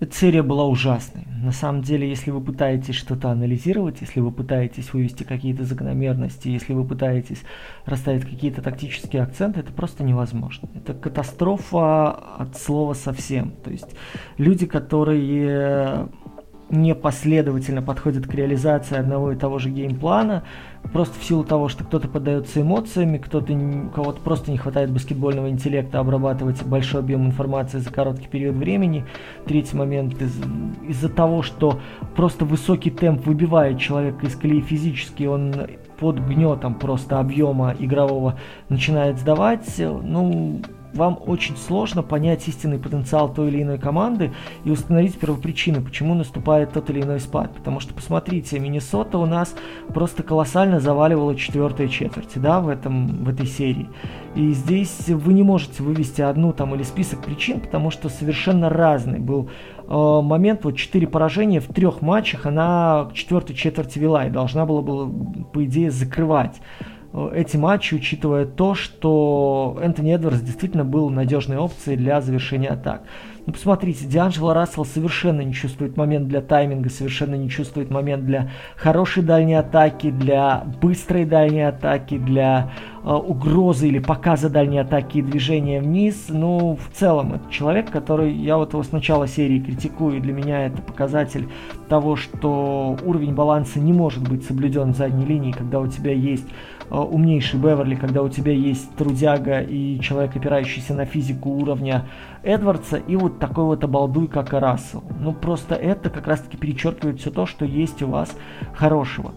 Эта 0.00 0.14
серия 0.14 0.42
была 0.42 0.66
ужасной. 0.66 1.26
На 1.42 1.52
самом 1.52 1.82
деле, 1.82 2.08
если 2.08 2.30
вы 2.30 2.40
пытаетесь 2.40 2.94
что-то 2.94 3.30
анализировать, 3.30 4.00
если 4.00 4.20
вы 4.20 4.32
пытаетесь 4.32 4.94
вывести 4.94 5.24
какие-то 5.24 5.64
закономерности, 5.64 6.48
если 6.48 6.72
вы 6.72 6.86
пытаетесь 6.86 7.42
расставить 7.84 8.24
какие-то 8.24 8.62
тактические 8.62 9.22
акценты, 9.22 9.60
это 9.60 9.72
просто 9.72 10.02
невозможно. 10.02 10.70
Это 10.74 10.94
катастрофа 10.94 12.12
от 12.12 12.56
слова 12.56 12.94
совсем. 12.94 13.52
То 13.62 13.70
есть 13.70 13.94
люди, 14.38 14.64
которые 14.64 16.08
непоследовательно 16.70 17.82
подходят 17.82 18.26
к 18.26 18.34
реализации 18.34 18.96
одного 18.96 19.32
и 19.32 19.36
того 19.36 19.58
же 19.58 19.70
геймплана, 19.70 20.44
просто 20.92 21.18
в 21.18 21.24
силу 21.24 21.44
того, 21.44 21.68
что 21.68 21.84
кто-то 21.84 22.08
поддается 22.08 22.60
эмоциями, 22.60 23.18
кто-то, 23.18 23.52
кого-то 23.94 24.20
просто 24.20 24.50
не 24.50 24.58
хватает 24.58 24.90
баскетбольного 24.90 25.50
интеллекта 25.50 25.98
обрабатывать 25.98 26.62
большой 26.64 27.00
объем 27.00 27.26
информации 27.26 27.78
за 27.78 27.90
короткий 27.90 28.28
период 28.28 28.56
времени. 28.56 29.04
Третий 29.46 29.76
момент 29.76 30.20
из- 30.22 30.40
из-за 30.88 31.08
того, 31.08 31.42
что 31.42 31.80
просто 32.16 32.44
высокий 32.44 32.90
темп 32.90 33.26
выбивает 33.26 33.78
человека 33.78 34.26
из 34.26 34.36
колеи 34.36 34.60
физически, 34.60 35.24
он 35.24 35.54
под 35.98 36.18
гнетом 36.18 36.74
просто 36.74 37.18
объема 37.18 37.74
игрового 37.78 38.38
начинает 38.68 39.18
сдавать. 39.18 39.74
Ну, 39.78 40.62
вам 40.94 41.18
очень 41.26 41.56
сложно 41.56 42.02
понять 42.02 42.46
истинный 42.48 42.78
потенциал 42.78 43.32
той 43.32 43.48
или 43.48 43.62
иной 43.62 43.78
команды 43.78 44.32
и 44.64 44.70
установить 44.70 45.18
первопричины, 45.18 45.80
почему 45.80 46.14
наступает 46.14 46.72
тот 46.72 46.90
или 46.90 47.02
иной 47.02 47.20
спад. 47.20 47.54
Потому 47.54 47.80
что, 47.80 47.94
посмотрите, 47.94 48.58
Миннесота 48.58 49.18
у 49.18 49.26
нас 49.26 49.54
просто 49.88 50.22
колоссально 50.22 50.80
заваливала 50.80 51.34
четвертые 51.36 51.88
четверти, 51.88 52.38
да, 52.38 52.60
в, 52.60 52.68
этом, 52.68 53.24
в 53.24 53.28
этой 53.28 53.46
серии. 53.46 53.88
И 54.34 54.52
здесь 54.52 55.08
вы 55.08 55.32
не 55.32 55.42
можете 55.42 55.82
вывести 55.82 56.22
одну 56.22 56.52
там 56.52 56.74
или 56.74 56.82
список 56.82 57.24
причин, 57.24 57.60
потому 57.60 57.90
что 57.90 58.08
совершенно 58.08 58.68
разный 58.68 59.18
был 59.18 59.50
э, 59.86 60.20
момент. 60.22 60.64
Вот 60.64 60.76
четыре 60.76 61.06
поражения 61.06 61.60
в 61.60 61.66
трех 61.66 62.00
матчах 62.00 62.46
она 62.46 63.08
к 63.10 63.14
четвертой 63.14 63.56
четверти 63.56 63.98
вела 63.98 64.26
и 64.26 64.30
должна 64.30 64.66
была, 64.66 64.82
была 64.82 65.10
по 65.52 65.64
идее, 65.64 65.90
закрывать 65.90 66.60
эти 67.12 67.56
матчи, 67.56 67.94
учитывая 67.94 68.46
то, 68.46 68.74
что 68.74 69.78
Энтони 69.82 70.14
Эдвардс 70.14 70.40
действительно 70.40 70.84
был 70.84 71.10
надежной 71.10 71.56
опцией 71.56 71.96
для 71.96 72.20
завершения 72.20 72.68
атак. 72.68 73.02
Ну, 73.46 73.54
посмотрите, 73.54 74.06
Дианджело 74.06 74.52
Рассел 74.52 74.84
совершенно 74.84 75.40
не 75.40 75.52
чувствует 75.52 75.96
момент 75.96 76.28
для 76.28 76.40
тайминга, 76.40 76.90
совершенно 76.90 77.34
не 77.34 77.48
чувствует 77.48 77.90
момент 77.90 78.24
для 78.24 78.50
хорошей 78.76 79.22
дальней 79.22 79.54
атаки, 79.54 80.10
для 80.10 80.64
быстрой 80.80 81.24
дальней 81.24 81.62
атаки, 81.62 82.18
для 82.18 82.70
э, 83.02 83.10
угрозы 83.10 83.88
или 83.88 83.98
показа 83.98 84.50
дальней 84.50 84.78
атаки 84.78 85.18
и 85.18 85.22
движения 85.22 85.80
вниз. 85.80 86.26
Ну, 86.28 86.76
в 86.76 86.96
целом, 86.96 87.32
это 87.34 87.50
человек, 87.50 87.90
который, 87.90 88.32
я 88.32 88.56
вот 88.56 88.72
его 88.72 88.82
с 88.82 88.92
начала 88.92 89.26
серии 89.26 89.58
критикую, 89.58 90.18
и 90.18 90.20
для 90.20 90.34
меня 90.34 90.66
это 90.66 90.82
показатель 90.82 91.48
того, 91.88 92.16
что 92.16 92.96
уровень 93.02 93.34
баланса 93.34 93.80
не 93.80 93.92
может 93.92 94.28
быть 94.28 94.44
соблюден 94.44 94.92
в 94.92 94.96
задней 94.96 95.24
линии, 95.24 95.52
когда 95.52 95.80
у 95.80 95.88
тебя 95.88 96.12
есть 96.12 96.46
умнейший 96.90 97.60
Беверли, 97.60 97.94
когда 97.94 98.22
у 98.22 98.28
тебя 98.28 98.52
есть 98.52 98.94
трудяга 98.96 99.60
и 99.60 100.00
человек, 100.00 100.36
опирающийся 100.36 100.94
на 100.94 101.04
физику 101.04 101.50
уровня 101.50 102.06
Эдвардса, 102.42 102.96
и 102.96 103.16
вот 103.16 103.38
такой 103.38 103.64
вот 103.64 103.84
обалдуй, 103.84 104.26
как 104.26 104.52
и 104.52 104.56
Рассел. 104.56 105.04
Ну, 105.20 105.32
просто 105.32 105.74
это 105.74 106.10
как 106.10 106.26
раз-таки 106.26 106.56
перечеркивает 106.56 107.20
все 107.20 107.30
то, 107.30 107.46
что 107.46 107.64
есть 107.64 108.02
у 108.02 108.08
вас 108.08 108.36
хорошего. 108.74 109.32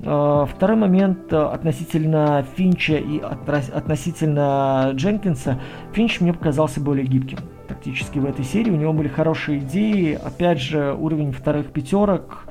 Второй 0.00 0.76
момент 0.76 1.32
относительно 1.32 2.44
Финча 2.56 2.96
и 2.96 3.20
относительно 3.20 4.90
Дженкинса. 4.94 5.60
Финч 5.92 6.20
мне 6.20 6.32
показался 6.32 6.80
более 6.80 7.06
гибким 7.06 7.38
тактически 7.68 8.18
в 8.18 8.26
этой 8.26 8.44
серии. 8.44 8.70
У 8.70 8.76
него 8.76 8.92
были 8.92 9.08
хорошие 9.08 9.60
идеи. 9.60 10.18
Опять 10.22 10.60
же, 10.60 10.94
уровень 10.98 11.32
вторых 11.32 11.72
пятерок 11.72 12.46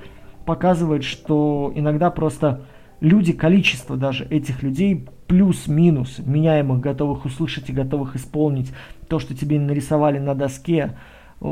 показывает, 0.45 1.03
что 1.03 1.71
иногда 1.75 2.09
просто 2.09 2.61
люди, 3.03 3.33
количество 3.33 3.97
даже 3.97 4.25
этих 4.25 4.63
людей 4.63 5.05
плюс-минус, 5.27 6.19
меняемых, 6.19 6.79
готовых 6.79 7.25
услышать 7.25 7.69
и 7.69 7.73
готовых 7.73 8.15
исполнить 8.15 8.71
то, 9.09 9.19
что 9.19 9.35
тебе 9.35 9.59
нарисовали 9.59 10.19
на 10.19 10.33
доске, 10.33 10.95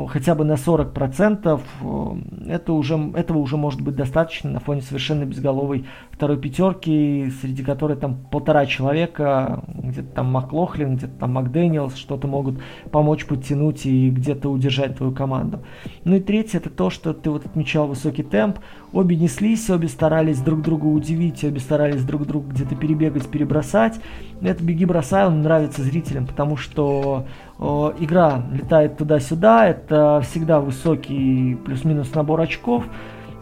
хотя 0.08 0.34
бы 0.34 0.44
на 0.44 0.54
40%, 0.54 2.48
это 2.48 2.72
уже, 2.72 3.12
этого 3.14 3.38
уже 3.38 3.56
может 3.56 3.82
быть 3.82 3.94
достаточно 3.94 4.50
на 4.50 4.60
фоне 4.60 4.80
совершенно 4.80 5.24
безголовой 5.24 5.84
второй 6.10 6.38
пятерки, 6.38 7.30
среди 7.40 7.62
которой 7.62 7.96
там 7.98 8.16
полтора 8.30 8.64
человека, 8.66 9.64
где-то 9.68 10.08
там 10.08 10.32
Маклохлин, 10.32 10.96
где-то 10.96 11.12
там 11.18 11.32
Макдэниелс, 11.32 11.96
что-то 11.96 12.26
могут 12.26 12.60
помочь 12.90 13.26
подтянуть 13.26 13.84
и 13.84 14.08
где-то 14.10 14.48
удержать 14.50 14.96
твою 14.96 15.12
команду. 15.12 15.60
Ну 16.04 16.16
и 16.16 16.20
третье, 16.20 16.58
это 16.58 16.70
то, 16.70 16.88
что 16.88 17.12
ты 17.12 17.30
вот 17.30 17.44
отмечал 17.44 17.86
высокий 17.86 18.22
темп, 18.22 18.60
обе 18.92 19.16
неслись, 19.16 19.68
обе 19.68 19.88
старались 19.88 20.40
друг 20.40 20.62
друга 20.62 20.86
удивить, 20.86 21.44
обе 21.44 21.60
старались 21.60 22.04
друг 22.04 22.26
друга 22.26 22.50
где-то 22.50 22.76
перебегать, 22.76 23.26
перебросать. 23.28 24.00
Это 24.40 24.62
«Беги, 24.64 24.84
бросай», 24.84 25.26
он 25.26 25.42
нравится 25.42 25.82
зрителям, 25.82 26.26
потому 26.26 26.56
что 26.56 27.26
э, 27.51 27.51
игра 27.98 28.42
летает 28.52 28.96
туда-сюда, 28.96 29.68
это 29.68 30.20
всегда 30.24 30.60
высокий 30.60 31.54
плюс-минус 31.64 32.14
набор 32.14 32.40
очков, 32.40 32.84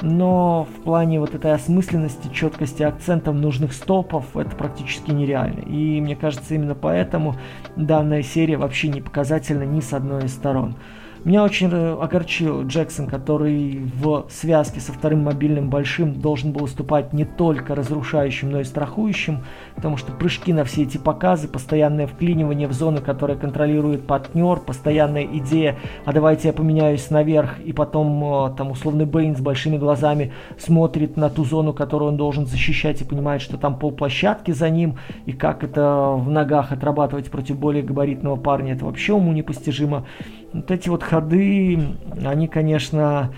но 0.03 0.67
в 0.77 0.83
плане 0.83 1.21
вот 1.21 1.35
этой 1.35 1.53
осмысленности, 1.53 2.33
четкости 2.33 2.83
акцентов, 2.83 3.35
нужных 3.35 3.73
стопов, 3.73 4.37
это 4.37 4.55
практически 4.57 5.11
нереально. 5.11 5.61
И 5.61 6.01
мне 6.01 6.17
кажется, 6.17 6.55
именно 6.55 6.75
поэтому 6.75 7.37
данная 7.77 8.23
серия 8.23 8.57
вообще 8.57 8.89
не 8.89 9.01
показательна 9.01 9.65
ни 9.65 9.81
с 9.81 9.93
одной 9.93 10.25
из 10.25 10.35
сторон. 10.35 10.77
Меня 11.23 11.45
очень 11.45 11.71
огорчил 11.71 12.63
Джексон, 12.67 13.07
который 13.07 13.79
в 13.95 14.25
связке 14.31 14.81
со 14.81 14.91
вторым 14.93 15.25
мобильным 15.25 15.69
большим 15.69 16.15
должен 16.15 16.53
был 16.53 16.63
выступать 16.63 17.13
не 17.13 17.27
только 17.27 17.75
разрушающим, 17.75 18.51
но 18.51 18.61
и 18.61 18.65
страхующим, 18.65 19.45
потому 19.75 19.99
что 19.99 20.13
прыжки 20.13 20.55
на 20.55 20.65
все 20.65 20.85
эти 20.85 20.97
показы, 20.97 21.47
постоянное 21.47 22.07
вклинивание 22.07 22.67
в 22.69 22.73
зоны, 22.73 23.03
которые 23.03 23.39
контролирует 23.39 24.07
партнер, 24.07 24.61
постоянная 24.61 25.25
идея, 25.25 25.77
а 26.07 26.15
давайте 26.15 26.49
я 26.49 26.55
поменяюсь 26.55 27.11
наверх, 27.11 27.61
и 27.61 27.75
потом 27.75 28.55
там 28.57 28.71
условный 28.71 29.05
Бейн 29.05 29.37
с 29.37 29.41
большими 29.41 29.77
глазами 29.77 30.33
смотрит 30.57 31.19
на 31.19 31.29
ту 31.29 31.45
зону, 31.45 31.75
которую 31.75 32.13
он 32.13 32.17
должен 32.17 32.47
защищать 32.47 33.03
и 33.03 33.05
понимает, 33.05 33.43
что 33.43 33.59
там 33.59 33.79
полплощадки 33.79 34.53
за 34.53 34.71
ним, 34.71 34.97
и 35.27 35.33
как 35.33 35.65
это 35.65 36.15
в 36.17 36.31
ногах 36.31 36.73
отрабатывать 36.73 37.31
против 37.31 37.59
более 37.59 37.83
габаритного 37.83 38.37
парня, 38.37 38.73
это 38.73 38.87
вообще 38.87 39.13
уму 39.13 39.35
непостижимо. 39.35 40.07
Вот 40.53 40.71
эти 40.71 40.89
вот 40.89 41.03
ходы, 41.03 41.79
они, 42.25 42.49
конечно, 42.49 43.31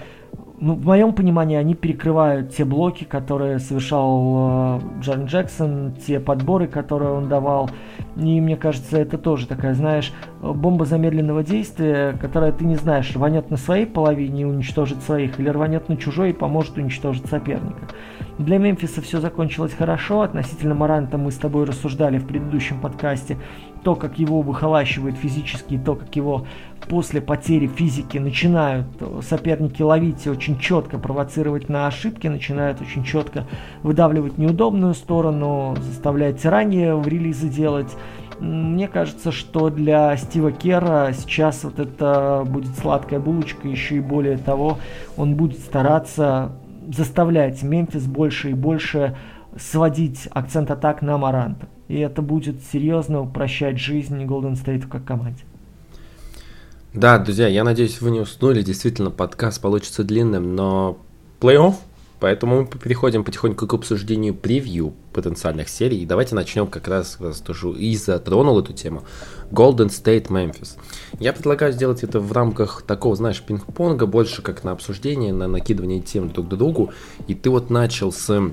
ну, 0.63 0.75
в 0.75 0.87
моем 0.87 1.13
понимании, 1.13 1.57
они 1.57 1.75
перекрывают 1.75 2.55
те 2.55 2.65
блоки, 2.65 3.03
которые 3.03 3.59
совершал 3.59 4.79
э, 4.79 5.01
Джон 5.01 5.25
Джексон, 5.25 5.93
те 6.07 6.21
подборы, 6.21 6.69
которые 6.69 7.11
он 7.11 7.29
давал. 7.29 7.69
И 8.17 8.41
мне 8.41 8.57
кажется, 8.57 8.97
это 8.97 9.19
тоже 9.19 9.49
такая, 9.49 9.75
знаешь, 9.75 10.13
бомба 10.41 10.85
замедленного 10.85 11.43
действия, 11.43 12.13
которая 12.13 12.53
ты 12.53 12.65
не 12.65 12.77
знаешь, 12.77 13.13
рванет 13.17 13.51
на 13.51 13.57
своей 13.57 13.87
половине 13.87 14.43
и 14.43 14.45
уничтожит 14.45 15.03
своих, 15.03 15.41
или 15.41 15.49
рванет 15.49 15.89
на 15.89 15.97
чужой 15.97 16.31
и 16.31 16.33
поможет 16.33 16.77
уничтожить 16.79 17.27
соперника. 17.27 17.89
Для 18.39 18.59
Мемфиса 18.59 19.03
все 19.03 19.21
закончилось 19.21 19.75
хорошо. 19.77 20.23
Относительно 20.23 20.77
Маранта 20.77 21.19
мы 21.19 21.33
с 21.33 21.37
тобой 21.37 21.65
рассуждали 21.65 22.19
в 22.19 22.27
предыдущем 22.27 22.81
подкасте. 22.81 23.37
То, 23.83 23.97
как 23.97 24.18
его 24.18 24.43
выхолащивают 24.43 25.16
физически, 25.16 25.74
и 25.74 25.78
то, 25.78 25.97
как 25.97 26.14
его 26.14 26.47
после 26.89 27.20
потери 27.20 27.66
физики 27.66 28.18
начинают 28.18 28.87
соперники 29.22 29.83
ловить 29.83 30.26
и 30.26 30.30
очень 30.30 30.59
четко 30.59 30.99
провоцировать 30.99 31.68
на 31.68 31.87
ошибки, 31.87 32.26
начинают 32.28 32.80
очень 32.80 33.05
четко 33.05 33.45
выдавливать 33.83 34.39
неудобную 34.39 34.95
сторону, 34.95 35.74
заставлять 35.80 36.45
ранее 36.45 36.95
в 36.95 37.07
релизы 37.09 37.49
делать. 37.49 37.97
Мне 38.39 38.89
кажется, 38.89 39.30
что 39.30 39.70
для 39.70 40.16
Стива 40.16 40.51
Кера 40.51 41.12
сейчас 41.12 41.62
вот 41.64 41.78
это 41.78 42.45
будет 42.47 42.76
сладкая 42.78 43.20
булочка, 43.20 43.68
еще 43.68 43.97
и 43.97 44.01
более 44.01 44.39
того, 44.39 44.78
он 45.16 45.35
будет 45.35 45.61
стараться 45.61 46.53
заставлять 46.89 47.62
Мемфис 47.62 48.07
больше 48.07 48.51
и 48.51 48.55
больше 48.55 49.16
сводить 49.57 50.28
акцент 50.33 50.70
атак 50.70 51.03
на 51.03 51.18
Маранта. 51.18 51.68
И 51.93 51.99
это 51.99 52.22
будет 52.22 52.57
серьезно 52.72 53.20
упрощать 53.20 53.78
жизнь 53.78 54.24
Голден 54.24 54.57
Стейту 54.57 54.88
как 54.88 55.05
команде. 55.05 55.43
Да, 56.95 57.18
друзья, 57.18 57.49
я 57.49 57.64
надеюсь, 57.64 58.01
вы 58.01 58.11
не 58.11 58.20
уснули. 58.20 58.62
Действительно, 58.62 59.11
подкаст 59.11 59.61
получится 59.61 60.03
длинным, 60.03 60.57
но 60.57 60.97
плей-офф. 61.38 61.74
Поэтому 62.18 62.62
мы 62.62 62.66
переходим 62.66 63.24
потихоньку 63.24 63.66
к 63.66 63.74
обсуждению 63.74 64.34
превью 64.34 64.95
потенциальных 65.12 65.68
серий. 65.68 65.99
И 65.99 66.07
давайте 66.07 66.34
начнем 66.34 66.66
как 66.66 66.88
раз, 66.88 67.18
раз 67.20 67.40
тоже 67.40 67.72
и 67.72 67.95
затронул 67.95 68.59
эту 68.59 68.72
тему. 68.72 69.03
Golden 69.51 69.88
State 69.88 70.28
Memphis. 70.28 70.78
Я 71.20 71.34
предлагаю 71.34 71.74
сделать 71.74 72.03
это 72.05 72.20
в 72.20 72.32
рамках 72.32 72.84
такого, 72.86 73.16
знаешь, 73.16 73.43
пинг-понга, 73.43 74.07
больше 74.07 74.40
как 74.40 74.64
на 74.64 74.70
обсуждение, 74.70 75.34
на 75.34 75.47
накидывание 75.47 76.01
тем 76.01 76.30
друг 76.30 76.47
к 76.47 76.49
другу. 76.49 76.90
И 77.26 77.34
ты 77.34 77.51
вот 77.51 77.68
начал 77.68 78.12
с 78.12 78.51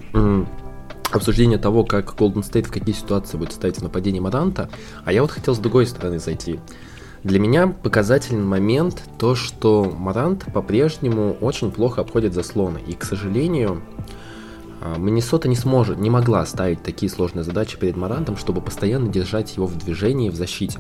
обсуждения 1.11 1.57
того, 1.57 1.83
как 1.83 2.13
Golden 2.15 2.43
State 2.43 2.67
в 2.67 2.71
какие 2.71 2.95
ситуации 2.95 3.37
будет 3.37 3.53
ставить 3.53 3.77
в 3.77 3.81
нападении 3.81 4.19
Маранта, 4.19 4.69
а 5.05 5.13
я 5.13 5.21
вот 5.21 5.31
хотел 5.31 5.55
с 5.55 5.59
другой 5.59 5.85
стороны 5.85 6.19
зайти. 6.19 6.59
Для 7.23 7.39
меня 7.39 7.67
показательный 7.67 8.45
момент 8.45 9.03
то, 9.17 9.35
что 9.35 9.83
Марант 9.83 10.45
по-прежнему 10.53 11.35
очень 11.41 11.69
плохо 11.71 12.01
обходит 12.01 12.33
заслоны. 12.33 12.79
И, 12.87 12.93
к 12.93 13.03
сожалению, 13.03 13.81
а, 14.81 14.97
Миннесота 14.97 15.49
не 15.49 15.57
сможет, 15.57 15.97
не 15.97 16.09
могла 16.09 16.45
ставить 16.45 16.81
такие 16.81 17.11
сложные 17.11 17.43
задачи 17.43 17.77
перед 17.77 17.97
Марантом, 17.97 18.37
чтобы 18.37 18.61
постоянно 18.61 19.09
держать 19.09 19.57
его 19.57 19.65
в 19.65 19.77
движении 19.77 20.29
в 20.29 20.35
защите. 20.35 20.79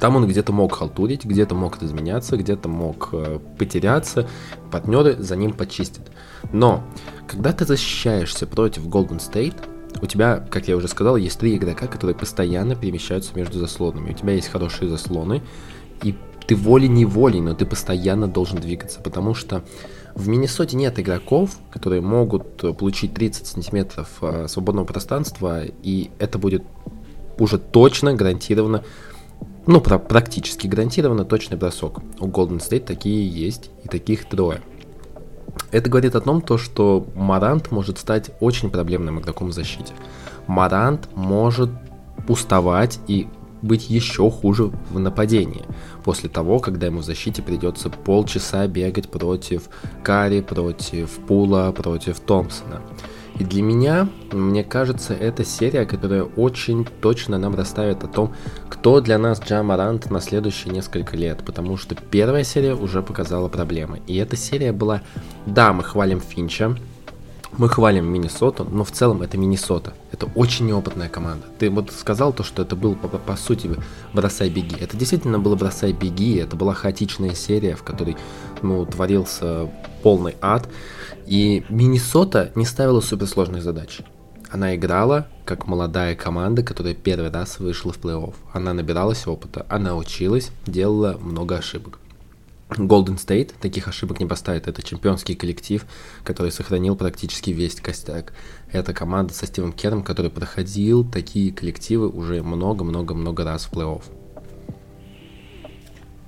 Там 0.00 0.16
он 0.16 0.26
где-то 0.26 0.52
мог 0.52 0.74
халтурить, 0.74 1.24
где-то 1.24 1.54
мог 1.54 1.82
изменяться, 1.82 2.36
где-то 2.36 2.68
мог 2.68 3.10
э, 3.12 3.40
потеряться, 3.58 4.28
партнеры 4.70 5.16
за 5.18 5.36
ним 5.36 5.52
почистят. 5.52 6.10
Но, 6.52 6.82
когда 7.26 7.52
ты 7.52 7.64
защищаешься 7.64 8.46
против 8.46 8.86
Golden 8.86 9.18
State, 9.18 9.56
у 10.00 10.06
тебя, 10.06 10.36
как 10.50 10.68
я 10.68 10.76
уже 10.76 10.88
сказал, 10.88 11.16
есть 11.16 11.38
три 11.38 11.56
игрока, 11.56 11.86
которые 11.86 12.14
постоянно 12.14 12.76
перемещаются 12.76 13.32
между 13.34 13.58
заслонами. 13.58 14.10
У 14.10 14.14
тебя 14.14 14.32
есть 14.32 14.48
хорошие 14.48 14.88
заслоны, 14.88 15.42
и 16.02 16.14
ты 16.46 16.56
волей-неволей, 16.56 17.40
но 17.40 17.54
ты 17.54 17.66
постоянно 17.66 18.28
должен 18.28 18.58
двигаться, 18.58 19.00
потому 19.00 19.34
что 19.34 19.64
в 20.14 20.28
Миннесоте 20.28 20.76
нет 20.76 20.98
игроков, 20.98 21.58
которые 21.70 22.00
могут 22.00 22.56
получить 22.78 23.14
30 23.14 23.46
сантиметров 23.46 24.08
э, 24.22 24.46
свободного 24.48 24.86
пространства, 24.86 25.62
и 25.64 26.10
это 26.18 26.38
будет 26.38 26.64
уже 27.38 27.58
точно 27.58 28.14
гарантированно, 28.14 28.82
ну, 29.66 29.80
практически 29.80 30.66
гарантированно 30.66 31.24
точный 31.24 31.58
бросок. 31.58 32.00
У 32.18 32.26
Golden 32.26 32.58
State 32.58 32.84
такие 32.84 33.28
есть, 33.28 33.70
и 33.84 33.88
таких 33.88 34.28
трое. 34.28 34.60
Это 35.70 35.90
говорит 35.90 36.14
о 36.14 36.20
том, 36.20 36.40
то, 36.40 36.58
что 36.58 37.06
Марант 37.14 37.70
может 37.70 37.98
стать 37.98 38.30
очень 38.40 38.70
проблемным 38.70 39.20
игроком 39.20 39.48
в 39.48 39.52
защите. 39.52 39.92
Марант 40.46 41.08
может 41.14 41.70
уставать 42.26 43.00
и 43.06 43.28
быть 43.62 43.90
еще 43.90 44.30
хуже 44.30 44.70
в 44.90 44.98
нападении. 44.98 45.64
После 46.04 46.28
того, 46.28 46.58
когда 46.58 46.86
ему 46.86 47.00
в 47.00 47.04
защите 47.04 47.42
придется 47.42 47.90
полчаса 47.90 48.66
бегать 48.66 49.10
против 49.10 49.68
Кари, 50.02 50.40
против 50.42 51.10
Пула, 51.26 51.72
против 51.72 52.20
Томпсона. 52.20 52.80
И 53.38 53.44
для 53.44 53.62
меня, 53.62 54.08
мне 54.32 54.64
кажется, 54.64 55.14
это 55.14 55.44
серия, 55.44 55.86
которая 55.86 56.24
очень 56.24 56.84
точно 56.84 57.38
нам 57.38 57.54
расставит 57.54 58.02
о 58.02 58.08
том, 58.08 58.34
кто 58.68 59.00
для 59.00 59.16
нас 59.16 59.40
Джамарант 59.40 60.10
на 60.10 60.20
следующие 60.20 60.72
несколько 60.72 61.16
лет, 61.16 61.44
потому 61.44 61.76
что 61.76 61.94
первая 61.94 62.42
серия 62.42 62.74
уже 62.74 63.00
показала 63.00 63.48
проблемы. 63.48 64.02
И 64.08 64.16
эта 64.16 64.36
серия 64.36 64.72
была, 64.72 65.02
да, 65.46 65.72
мы 65.72 65.84
хвалим 65.84 66.20
Финча, 66.20 66.76
мы 67.56 67.68
хвалим 67.68 68.06
Миннесоту, 68.06 68.64
но 68.64 68.84
в 68.84 68.90
целом 68.90 69.22
это 69.22 69.38
Миннесота. 69.38 69.94
Это 70.12 70.26
очень 70.34 70.66
неопытная 70.66 71.08
команда. 71.08 71.46
Ты 71.58 71.70
вот 71.70 71.90
сказал 71.92 72.32
то, 72.32 72.42
что 72.42 72.62
это 72.62 72.76
был, 72.76 72.94
по, 72.94 73.08
по 73.08 73.36
сути, 73.36 73.70
бросай-беги. 74.12 74.76
Это 74.80 74.96
действительно 74.96 75.38
было 75.38 75.56
бросай-беги, 75.56 76.36
это 76.36 76.56
была 76.56 76.74
хаотичная 76.74 77.34
серия, 77.34 77.74
в 77.74 77.82
которой, 77.82 78.16
ну, 78.62 78.84
творился 78.84 79.68
полный 80.02 80.36
ад. 80.40 80.68
И 81.28 81.62
Миннесота 81.68 82.52
не 82.54 82.64
ставила 82.64 83.02
суперсложных 83.02 83.62
задач. 83.62 84.00
Она 84.50 84.74
играла 84.74 85.28
как 85.44 85.66
молодая 85.66 86.16
команда, 86.16 86.62
которая 86.62 86.94
первый 86.94 87.30
раз 87.30 87.58
вышла 87.58 87.92
в 87.92 87.98
плей-офф. 87.98 88.34
Она 88.54 88.72
набиралась 88.72 89.26
опыта, 89.26 89.66
она 89.68 89.94
училась, 89.94 90.50
делала 90.66 91.18
много 91.20 91.58
ошибок. 91.58 91.98
Golden 92.70 93.16
State 93.16 93.52
таких 93.60 93.88
ошибок 93.88 94.20
не 94.20 94.26
поставит. 94.26 94.68
Это 94.68 94.82
чемпионский 94.82 95.34
коллектив, 95.34 95.84
который 96.24 96.50
сохранил 96.50 96.96
практически 96.96 97.50
весь 97.50 97.74
костяк. 97.74 98.32
Это 98.72 98.94
команда 98.94 99.34
со 99.34 99.44
Стивом 99.44 99.74
Кером, 99.74 100.02
который 100.02 100.30
проходил 100.30 101.04
такие 101.04 101.52
коллективы 101.52 102.08
уже 102.08 102.42
много-много-много 102.42 103.44
раз 103.44 103.66
в 103.66 103.72
плей-офф. 103.74 104.02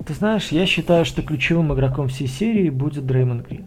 Ты 0.07 0.13
знаешь, 0.13 0.49
я 0.49 0.67
считаю, 0.67 1.07
что 1.07 1.23
ключевым 1.23 1.73
игроком 1.73 2.09
всей 2.09 2.27
серии 2.27 2.69
будет 2.69 3.07
Дреймон 3.07 3.43
Грин. 3.43 3.65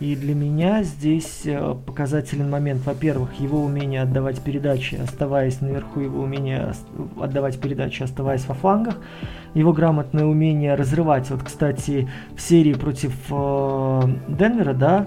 И 0.00 0.16
для 0.16 0.34
меня 0.34 0.82
здесь 0.82 1.42
э, 1.44 1.76
показателен 1.86 2.48
момент, 2.48 2.80
во-первых, 2.86 3.34
его 3.38 3.62
умение 3.62 4.00
отдавать 4.00 4.40
передачи, 4.40 4.94
оставаясь 4.94 5.60
наверху, 5.60 6.00
его 6.00 6.22
умение 6.22 6.72
отдавать 7.20 7.60
передачи, 7.60 8.02
оставаясь 8.02 8.46
во 8.48 8.54
флангах, 8.54 8.96
его 9.52 9.74
грамотное 9.74 10.24
умение 10.24 10.74
разрывать. 10.74 11.28
Вот, 11.28 11.42
кстати, 11.42 12.08
в 12.34 12.40
серии 12.40 12.72
против 12.72 13.14
э, 13.30 14.02
Денвера, 14.28 14.72
да, 14.72 15.06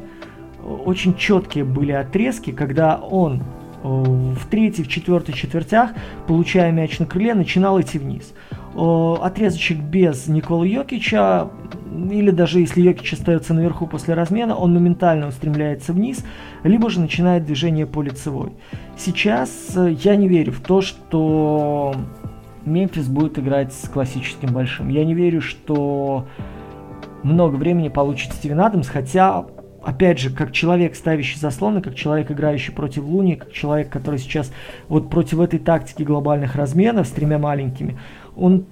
очень 0.85 1.15
четкие 1.15 1.63
были 1.63 1.91
отрезки, 1.91 2.51
когда 2.51 2.97
он 2.97 3.41
в 3.83 4.47
третьей, 4.49 4.83
в 4.83 4.87
четвертой 4.87 5.35
четвертях, 5.35 5.91
получая 6.27 6.71
мяч 6.71 6.99
на 6.99 7.05
крыле, 7.05 7.33
начинал 7.33 7.79
идти 7.79 7.99
вниз. 7.99 8.33
Э, 8.75 9.15
отрезочек 9.21 9.79
без 9.79 10.27
Никола 10.27 10.65
Йокича 10.65 11.49
или 11.93 12.31
даже 12.31 12.59
если 12.59 12.81
Йокич 12.81 13.13
остается 13.13 13.53
наверху 13.53 13.85
после 13.85 14.13
размена, 14.15 14.55
он 14.55 14.73
моментально 14.73 15.27
устремляется 15.27 15.93
вниз, 15.93 16.25
либо 16.63 16.89
же 16.89 16.99
начинает 16.99 17.45
движение 17.45 17.85
по 17.85 18.01
лицевой. 18.01 18.53
Сейчас 18.97 19.73
э, 19.75 19.95
я 20.03 20.15
не 20.15 20.27
верю 20.27 20.53
в 20.53 20.61
то, 20.61 20.81
что 20.81 21.95
Мемфис 22.65 23.07
будет 23.07 23.37
играть 23.37 23.73
с 23.73 23.87
классическим 23.89 24.53
большим. 24.53 24.89
Я 24.89 25.05
не 25.05 25.13
верю, 25.13 25.41
что 25.41 26.25
много 27.21 27.55
времени 27.55 27.89
получит 27.89 28.33
Стивен 28.33 28.59
Адамс, 28.59 28.87
хотя, 28.87 29.45
опять 29.83 30.19
же, 30.19 30.29
как 30.29 30.51
человек, 30.51 30.95
ставящий 30.95 31.39
заслоны, 31.39 31.81
как 31.81 31.95
человек, 31.95 32.31
играющий 32.31 32.73
против 32.73 33.03
Луни, 33.03 33.35
как 33.35 33.51
человек, 33.51 33.89
который 33.89 34.19
сейчас 34.19 34.51
вот 34.87 35.09
против 35.09 35.39
этой 35.39 35.59
тактики 35.59 36.03
глобальных 36.03 36.55
разменов 36.55 37.07
с 37.07 37.11
тремя 37.11 37.37
маленькими, 37.37 37.97
он 38.35 38.65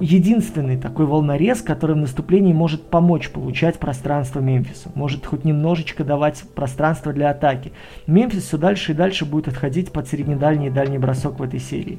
единственный 0.00 0.76
такой 0.76 1.06
волнорез, 1.06 1.62
который 1.62 1.96
в 1.96 1.98
наступлении 1.98 2.52
может 2.52 2.82
помочь 2.90 3.30
получать 3.30 3.78
пространство 3.78 4.40
Мемфису, 4.40 4.90
может 4.94 5.24
хоть 5.26 5.44
немножечко 5.44 6.04
давать 6.04 6.42
пространство 6.54 7.12
для 7.12 7.30
атаки. 7.30 7.72
Мемфис 8.06 8.44
все 8.44 8.58
дальше 8.58 8.92
и 8.92 8.94
дальше 8.94 9.24
будет 9.24 9.48
отходить 9.48 9.92
под 9.92 10.08
среднедальний 10.08 10.68
и 10.68 10.70
дальний 10.70 10.98
бросок 10.98 11.38
в 11.38 11.42
этой 11.42 11.60
серии. 11.60 11.98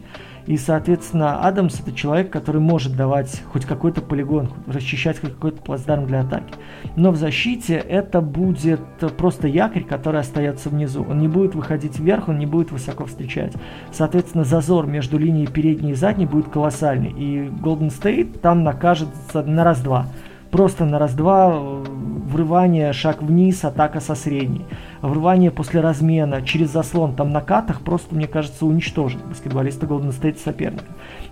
И, 0.50 0.58
соответственно, 0.58 1.46
Адамс 1.46 1.80
это 1.80 1.92
человек, 1.92 2.32
который 2.32 2.60
может 2.60 2.96
давать 2.96 3.44
хоть 3.54 3.66
какой-то 3.66 4.02
полигон, 4.02 4.50
расчищать 4.66 5.20
хоть 5.22 5.36
какой-то 5.36 5.62
плацдарм 5.62 6.08
для 6.08 6.22
атаки. 6.22 6.56
Но 6.96 7.12
в 7.12 7.18
защите 7.18 7.76
это 7.76 8.20
будет 8.20 8.82
просто 9.16 9.48
якорь, 9.48 9.84
который 9.84 10.22
остается 10.22 10.70
внизу. 10.70 11.06
Он 11.08 11.20
не 11.20 11.28
будет 11.28 11.54
выходить 11.54 12.00
вверх, 12.00 12.30
он 12.30 12.40
не 12.40 12.48
будет 12.48 12.72
высоко 12.72 13.06
встречать. 13.06 13.54
Соответственно, 13.92 14.44
зазор 14.44 14.88
между 14.88 15.20
линией 15.20 15.46
передней 15.46 15.92
и 15.92 15.94
задней 15.94 16.26
будет 16.26 16.50
колоссальный. 16.50 17.12
И 17.12 17.42
Golden 17.46 17.90
State 17.90 18.40
там 18.40 18.64
накажется 18.64 19.44
на 19.44 19.64
раз-два 19.64 20.08
просто 20.52 20.86
на 20.86 21.00
раз-два 21.00 21.54
э, 21.54 21.84
врывание, 22.30 22.94
шаг 22.94 23.22
вниз, 23.22 23.64
атака 23.64 24.00
со 24.00 24.16
средней. 24.16 24.66
Врывание 25.02 25.52
после 25.52 25.82
размена 25.82 26.42
через 26.42 26.72
заслон 26.72 27.16
там 27.16 27.32
на 27.32 27.42
катах 27.42 27.82
просто, 27.82 28.16
мне 28.16 28.28
кажется, 28.28 28.66
уничтожит 28.66 29.24
баскетболиста 29.26 29.86
Golden 29.86 30.10
State 30.10 30.38
соперника. 30.44 30.86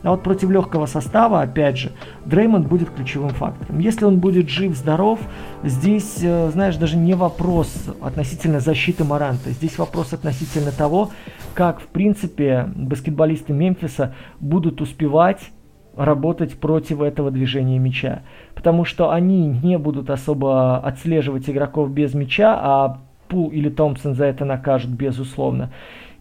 А 0.03 0.11
вот 0.11 0.23
против 0.23 0.49
легкого 0.49 0.85
состава, 0.85 1.41
опять 1.41 1.77
же, 1.77 1.91
Дреймонд 2.25 2.67
будет 2.67 2.89
ключевым 2.89 3.31
фактором. 3.31 3.79
Если 3.79 4.05
он 4.05 4.19
будет 4.19 4.49
жив, 4.49 4.75
здоров, 4.75 5.19
здесь, 5.63 6.19
э, 6.21 6.49
знаешь, 6.51 6.77
даже 6.77 6.97
не 6.97 7.13
вопрос 7.13 7.71
относительно 8.01 8.59
защиты 8.59 9.03
Маранта. 9.03 9.51
Здесь 9.51 9.77
вопрос 9.77 10.13
относительно 10.13 10.71
того, 10.71 11.11
как, 11.53 11.81
в 11.81 11.87
принципе, 11.87 12.69
баскетболисты 12.75 13.53
Мемфиса 13.53 14.13
будут 14.39 14.81
успевать 14.81 15.51
работать 15.97 16.59
против 16.59 17.01
этого 17.01 17.31
движения 17.31 17.79
мяча. 17.79 18.21
Потому 18.55 18.85
что 18.85 19.11
они 19.11 19.47
не 19.47 19.77
будут 19.77 20.09
особо 20.09 20.77
отслеживать 20.77 21.49
игроков 21.49 21.91
без 21.91 22.13
мяча, 22.13 22.57
а 22.59 22.99
Пул 23.27 23.49
или 23.49 23.69
Томпсон 23.69 24.15
за 24.15 24.25
это 24.25 24.45
накажут, 24.45 24.91
безусловно. 24.91 25.71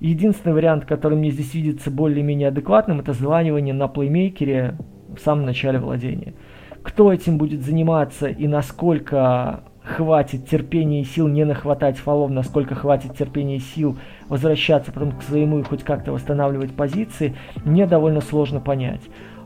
Единственный 0.01 0.53
вариант, 0.53 0.85
который 0.85 1.17
мне 1.17 1.31
здесь 1.31 1.55
видится 1.55 1.91
более-менее 1.91 2.49
адекватным, 2.49 3.01
это 3.01 3.13
званивание 3.13 3.75
на 3.75 3.89
плеймейкере 3.89 4.77
в 5.17 5.21
самом 5.21 5.47
начале 5.47 5.79
владения. 5.79 6.35
Кто 6.83 7.13
этим 7.13 7.39
будет 7.39 7.63
заниматься 7.63 8.27
и 8.27 8.47
насколько 8.47 9.61
хватит 9.83 10.49
терпения 10.49 11.03
и 11.03 11.05
сил 11.05 11.29
не 11.29 11.45
нахватать 11.45 11.97
фолов, 11.97 12.31
насколько 12.31 12.75
хватит 12.75 13.17
терпения 13.17 13.57
и 13.57 13.61
сил 13.61 13.97
возвращаться 14.29 14.93
потом 14.93 15.13
к 15.13 15.23
своему 15.23 15.61
и 15.61 15.63
хоть 15.63 15.85
как-то 15.85 16.13
восстанавливать 16.13 16.73
позиции, 16.73 17.35
мне 17.65 17.87
довольно 17.87 18.21
сложно 18.21 18.61
понять. 18.61 19.03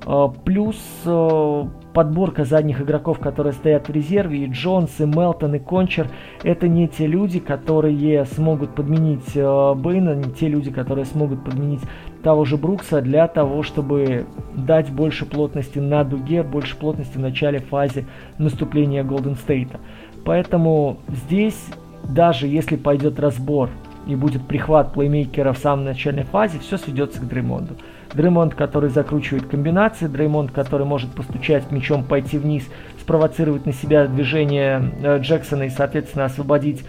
А, 0.06 0.28
плюс 0.28 0.76
а, 1.04 1.68
подборка 1.92 2.44
задних 2.44 2.80
игроков, 2.80 3.18
которые 3.18 3.52
стоят 3.52 3.88
в 3.88 3.92
резерве, 3.92 4.44
и 4.44 4.46
Джонс, 4.46 5.00
и 5.00 5.04
Мелтон, 5.04 5.56
и 5.56 5.58
Кончер, 5.58 6.08
это 6.42 6.68
не 6.68 6.88
те 6.88 7.06
люди, 7.06 7.40
которые 7.40 8.24
смогут 8.24 8.74
подменить 8.74 9.32
а, 9.36 9.74
Бейна, 9.74 10.14
не 10.14 10.32
те 10.32 10.48
люди, 10.48 10.70
которые 10.70 11.04
смогут 11.04 11.44
подменить 11.44 11.82
того 12.22 12.44
же 12.44 12.56
Брукса 12.56 13.00
для 13.00 13.26
того, 13.28 13.62
чтобы 13.62 14.26
дать 14.54 14.90
больше 14.90 15.26
плотности 15.26 15.78
на 15.78 16.04
дуге, 16.04 16.42
больше 16.42 16.76
плотности 16.76 17.16
в 17.16 17.20
начале 17.20 17.58
фазе 17.58 18.06
наступления 18.38 19.04
Голден 19.04 19.36
Стейта. 19.36 19.80
Поэтому 20.24 20.98
здесь, 21.08 21.58
даже 22.04 22.46
если 22.46 22.76
пойдет 22.76 23.18
разбор 23.18 23.70
и 24.06 24.14
будет 24.14 24.46
прихват 24.46 24.92
плеймейкера 24.92 25.52
в 25.52 25.58
самой 25.58 25.86
начальной 25.86 26.24
фазе, 26.24 26.58
все 26.58 26.76
сведется 26.76 27.20
к 27.20 27.28
Дреймонду. 27.28 27.74
Дреймонд, 28.14 28.54
который 28.54 28.90
закручивает 28.90 29.46
комбинации, 29.46 30.06
Дреймонд, 30.06 30.50
который 30.50 30.86
может 30.86 31.10
постучать 31.10 31.70
мячом, 31.70 32.04
пойти 32.04 32.38
вниз, 32.38 32.64
спровоцировать 33.00 33.66
на 33.66 33.72
себя 33.72 34.06
движение 34.06 34.90
э, 35.02 35.18
Джексона 35.20 35.64
и, 35.64 35.70
соответственно, 35.70 36.24
освободить 36.24 36.84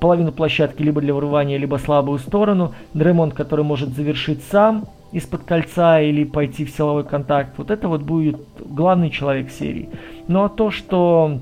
половину 0.00 0.32
площадки 0.32 0.82
либо 0.82 1.00
для 1.00 1.14
вырывания, 1.14 1.58
либо 1.58 1.76
слабую 1.76 2.18
сторону. 2.18 2.74
Дреймонд, 2.94 3.34
который 3.34 3.64
может 3.64 3.90
завершить 3.90 4.42
сам 4.50 4.86
из-под 5.12 5.44
кольца 5.44 6.00
или 6.00 6.24
пойти 6.24 6.64
в 6.64 6.70
силовой 6.70 7.04
контакт. 7.04 7.54
Вот 7.56 7.70
это 7.70 7.88
вот 7.88 8.02
будет 8.02 8.40
главный 8.58 9.10
человек 9.10 9.50
серии. 9.50 9.88
Ну 10.28 10.44
а 10.44 10.48
то, 10.48 10.70
что 10.70 11.40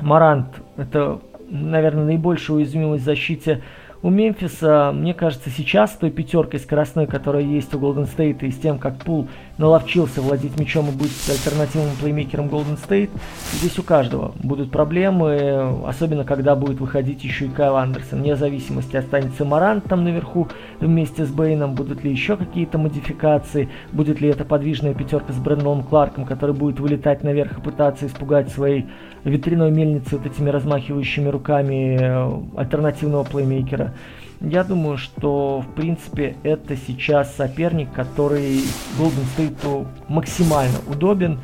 Морант 0.00 0.48
это, 0.76 1.20
наверное, 1.48 2.04
наибольшая 2.04 2.58
уязвимость 2.58 3.02
в 3.02 3.06
защите 3.06 3.62
у 4.06 4.10
Мемфиса, 4.10 4.92
мне 4.94 5.14
кажется, 5.14 5.50
сейчас 5.50 5.94
с 5.94 5.96
той 5.96 6.12
пятеркой 6.12 6.60
скоростной, 6.60 7.08
которая 7.08 7.42
есть 7.42 7.74
у 7.74 7.80
Голден 7.80 8.06
Стейта, 8.06 8.46
и 8.46 8.52
с 8.52 8.56
тем, 8.56 8.78
как 8.78 8.98
Пул 8.98 9.26
наловчился 9.58 10.22
владеть 10.22 10.60
мячом 10.60 10.88
и 10.90 10.92
быть 10.92 11.10
альтернативным 11.28 11.96
плеймейкером 12.00 12.46
Голден 12.46 12.76
Стейт, 12.76 13.10
здесь 13.54 13.76
у 13.80 13.82
каждого 13.82 14.32
будут 14.36 14.70
проблемы, 14.70 15.82
особенно 15.88 16.22
когда 16.22 16.54
будет 16.54 16.78
выходить 16.78 17.24
еще 17.24 17.46
и 17.46 17.48
Кайл 17.48 17.74
Андерсон. 17.74 18.20
Вне 18.20 18.36
зависимости, 18.36 18.94
останется 18.94 19.44
Марант 19.44 19.86
там 19.88 20.04
наверху 20.04 20.46
вместе 20.78 21.24
с 21.24 21.30
Бейном, 21.30 21.74
будут 21.74 22.04
ли 22.04 22.12
еще 22.12 22.36
какие-то 22.36 22.78
модификации, 22.78 23.70
будет 23.90 24.20
ли 24.20 24.28
это 24.28 24.44
подвижная 24.44 24.94
пятерка 24.94 25.32
с 25.32 25.36
Брэндоном 25.36 25.82
Кларком, 25.82 26.26
который 26.26 26.54
будет 26.54 26.78
вылетать 26.78 27.24
наверх 27.24 27.58
и 27.58 27.60
пытаться 27.60 28.06
испугать 28.06 28.50
своей 28.50 28.86
ветряной 29.28 29.70
мельницы 29.70 30.16
вот 30.16 30.26
этими 30.26 30.50
размахивающими 30.50 31.28
руками 31.28 31.98
э, 32.00 32.58
альтернативного 32.58 33.24
плеймейкера. 33.24 33.94
Я 34.40 34.64
думаю, 34.64 34.98
что 34.98 35.60
в 35.66 35.74
принципе 35.74 36.36
это 36.42 36.76
сейчас 36.76 37.34
соперник, 37.34 37.92
который 37.92 38.62
Golden 38.98 39.24
State 39.36 39.86
максимально 40.08 40.78
удобен. 40.88 41.40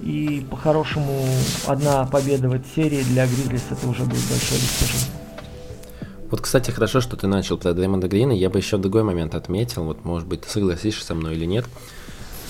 И 0.00 0.44
по-хорошему 0.50 1.12
одна 1.66 2.04
победа 2.04 2.48
в 2.48 2.54
этой 2.54 2.68
серии 2.74 3.02
для 3.04 3.26
Гризлис 3.26 3.64
это 3.70 3.88
уже 3.88 4.02
будет 4.02 4.20
большое 4.28 4.60
достижение. 4.60 5.08
Вот, 6.30 6.40
кстати, 6.40 6.70
хорошо, 6.70 7.00
что 7.00 7.16
ты 7.16 7.26
начал 7.26 7.56
про 7.56 7.72
Дреймонда 7.72 8.08
Грина. 8.08 8.32
Я 8.32 8.50
бы 8.50 8.58
еще 8.58 8.76
другой 8.76 9.04
момент 9.04 9.34
отметил. 9.34 9.84
Вот, 9.84 10.04
может 10.04 10.28
быть, 10.28 10.42
ты 10.42 10.50
согласишься 10.50 11.06
со 11.06 11.14
мной 11.14 11.36
или 11.36 11.46
нет. 11.46 11.64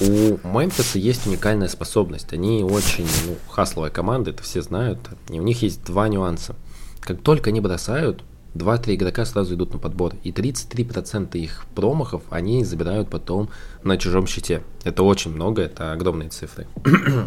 У 0.00 0.38
Мемфиса 0.46 0.98
есть 0.98 1.26
уникальная 1.26 1.68
способность. 1.68 2.32
Они 2.32 2.64
очень 2.64 3.06
ну, 3.26 3.36
хасловая 3.48 3.90
команда, 3.90 4.30
это 4.30 4.42
все 4.42 4.60
знают. 4.60 4.98
И 5.28 5.38
у 5.38 5.42
них 5.42 5.62
есть 5.62 5.84
два 5.84 6.08
нюанса. 6.08 6.56
Как 7.00 7.20
только 7.22 7.50
они 7.50 7.60
бросают, 7.60 8.24
2-3 8.54 8.94
игрока 8.94 9.24
сразу 9.24 9.54
идут 9.54 9.72
на 9.72 9.78
подбор. 9.78 10.14
И 10.22 10.30
33% 10.30 11.36
их 11.38 11.66
промахов 11.74 12.22
они 12.30 12.64
забирают 12.64 13.08
потом 13.08 13.50
на 13.82 13.96
чужом 13.96 14.26
щите. 14.26 14.62
Это 14.84 15.02
очень 15.02 15.32
много, 15.32 15.62
это 15.62 15.92
огромные 15.92 16.30
цифры. 16.30 16.66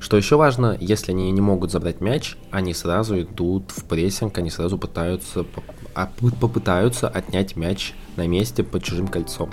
Что 0.00 0.18
еще 0.18 0.36
важно, 0.36 0.76
если 0.80 1.12
они 1.12 1.30
не 1.30 1.40
могут 1.40 1.70
забрать 1.70 2.00
мяч, 2.00 2.36
они 2.50 2.74
сразу 2.74 3.20
идут 3.22 3.70
в 3.70 3.84
прессинг, 3.84 4.36
они 4.36 4.50
сразу 4.50 4.76
пытаются, 4.76 5.46
а, 5.94 6.10
попытаются 6.40 7.08
отнять 7.08 7.56
мяч 7.56 7.94
на 8.16 8.26
месте 8.26 8.62
под 8.62 8.82
чужим 8.82 9.08
кольцом. 9.08 9.50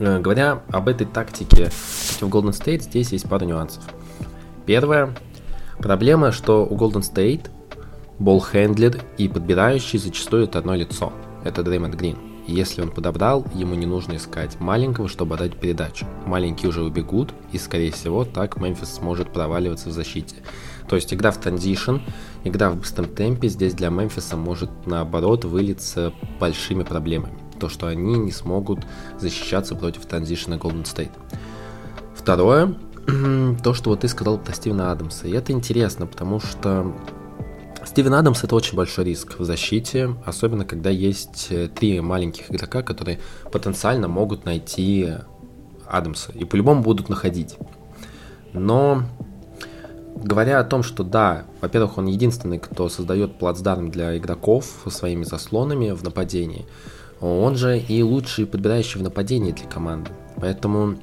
Э, 0.00 0.18
говоря 0.18 0.62
об 0.72 0.88
этой 0.88 1.06
тактике 1.06 1.70
против 2.18 2.34
Golden 2.34 2.52
State, 2.52 2.82
здесь 2.82 3.12
есть 3.12 3.28
пара 3.28 3.44
нюансов. 3.44 3.84
Первое. 4.64 5.14
Проблема, 5.78 6.32
что 6.32 6.64
у 6.64 6.76
Golden 6.76 7.02
State 7.02 7.50
болл-хендлер 8.18 9.02
и 9.18 9.28
подбирающий 9.28 9.98
зачастую 9.98 10.44
это 10.44 10.58
одно 10.58 10.74
лицо. 10.74 11.12
Это 11.44 11.62
Дреймонд 11.62 11.94
Грин. 11.94 12.16
И 12.46 12.54
если 12.54 12.80
он 12.80 12.90
подобрал, 12.90 13.46
ему 13.54 13.74
не 13.74 13.86
нужно 13.86 14.16
искать 14.16 14.58
маленького, 14.58 15.08
чтобы 15.08 15.34
отдать 15.34 15.56
передачу. 15.56 16.06
Маленькие 16.26 16.70
уже 16.70 16.82
убегут, 16.82 17.32
и 17.52 17.58
скорее 17.58 17.92
всего 17.92 18.24
так 18.24 18.56
Мемфис 18.56 18.94
сможет 18.94 19.32
проваливаться 19.32 19.90
в 19.90 19.92
защите. 19.92 20.36
То 20.88 20.96
есть 20.96 21.12
игра 21.12 21.30
в 21.30 21.36
транзишн, 21.36 21.96
игра 22.44 22.70
в 22.70 22.76
быстром 22.76 23.06
темпе 23.06 23.48
здесь 23.48 23.74
для 23.74 23.90
Мемфиса 23.90 24.36
может 24.36 24.70
наоборот 24.86 25.44
вылиться 25.44 26.12
большими 26.38 26.82
проблемами 26.84 27.39
то, 27.60 27.68
что 27.68 27.86
они 27.86 28.18
не 28.18 28.32
смогут 28.32 28.80
защищаться 29.18 29.76
против 29.76 30.06
транзишена 30.06 30.56
Golden 30.56 30.84
State. 30.84 31.12
Второе, 32.14 32.74
то, 33.62 33.74
что 33.74 33.90
вот 33.90 34.00
ты 34.00 34.08
сказал 34.08 34.38
про 34.38 34.52
Стивена 34.52 34.90
Адамса. 34.90 35.28
И 35.28 35.32
это 35.32 35.52
интересно, 35.52 36.06
потому 36.06 36.40
что 36.40 36.92
Стивен 37.84 38.14
Адамс 38.14 38.44
это 38.44 38.54
очень 38.54 38.76
большой 38.76 39.04
риск 39.06 39.38
в 39.38 39.44
защите, 39.44 40.14
особенно 40.24 40.64
когда 40.64 40.90
есть 40.90 41.48
э, 41.50 41.68
три 41.68 42.00
маленьких 42.00 42.50
игрока, 42.50 42.82
которые 42.82 43.20
потенциально 43.50 44.06
могут 44.06 44.44
найти 44.44 45.14
Адамса 45.88 46.32
и 46.32 46.44
по-любому 46.44 46.82
будут 46.82 47.08
находить. 47.08 47.56
Но 48.52 49.04
говоря 50.14 50.60
о 50.60 50.64
том, 50.64 50.82
что 50.82 51.02
да, 51.02 51.44
во-первых, 51.60 51.98
он 51.98 52.06
единственный, 52.06 52.58
кто 52.58 52.88
создает 52.88 53.38
плацдарм 53.38 53.90
для 53.90 54.16
игроков 54.16 54.66
своими 54.88 55.24
заслонами 55.24 55.90
в 55.90 56.02
нападении, 56.02 56.66
он 57.20 57.56
же 57.56 57.78
и 57.78 58.02
лучший 58.02 58.46
подбирающий 58.46 59.00
в 59.00 59.02
нападении 59.02 59.52
для 59.52 59.66
команды. 59.66 60.10
Поэтому 60.36 60.96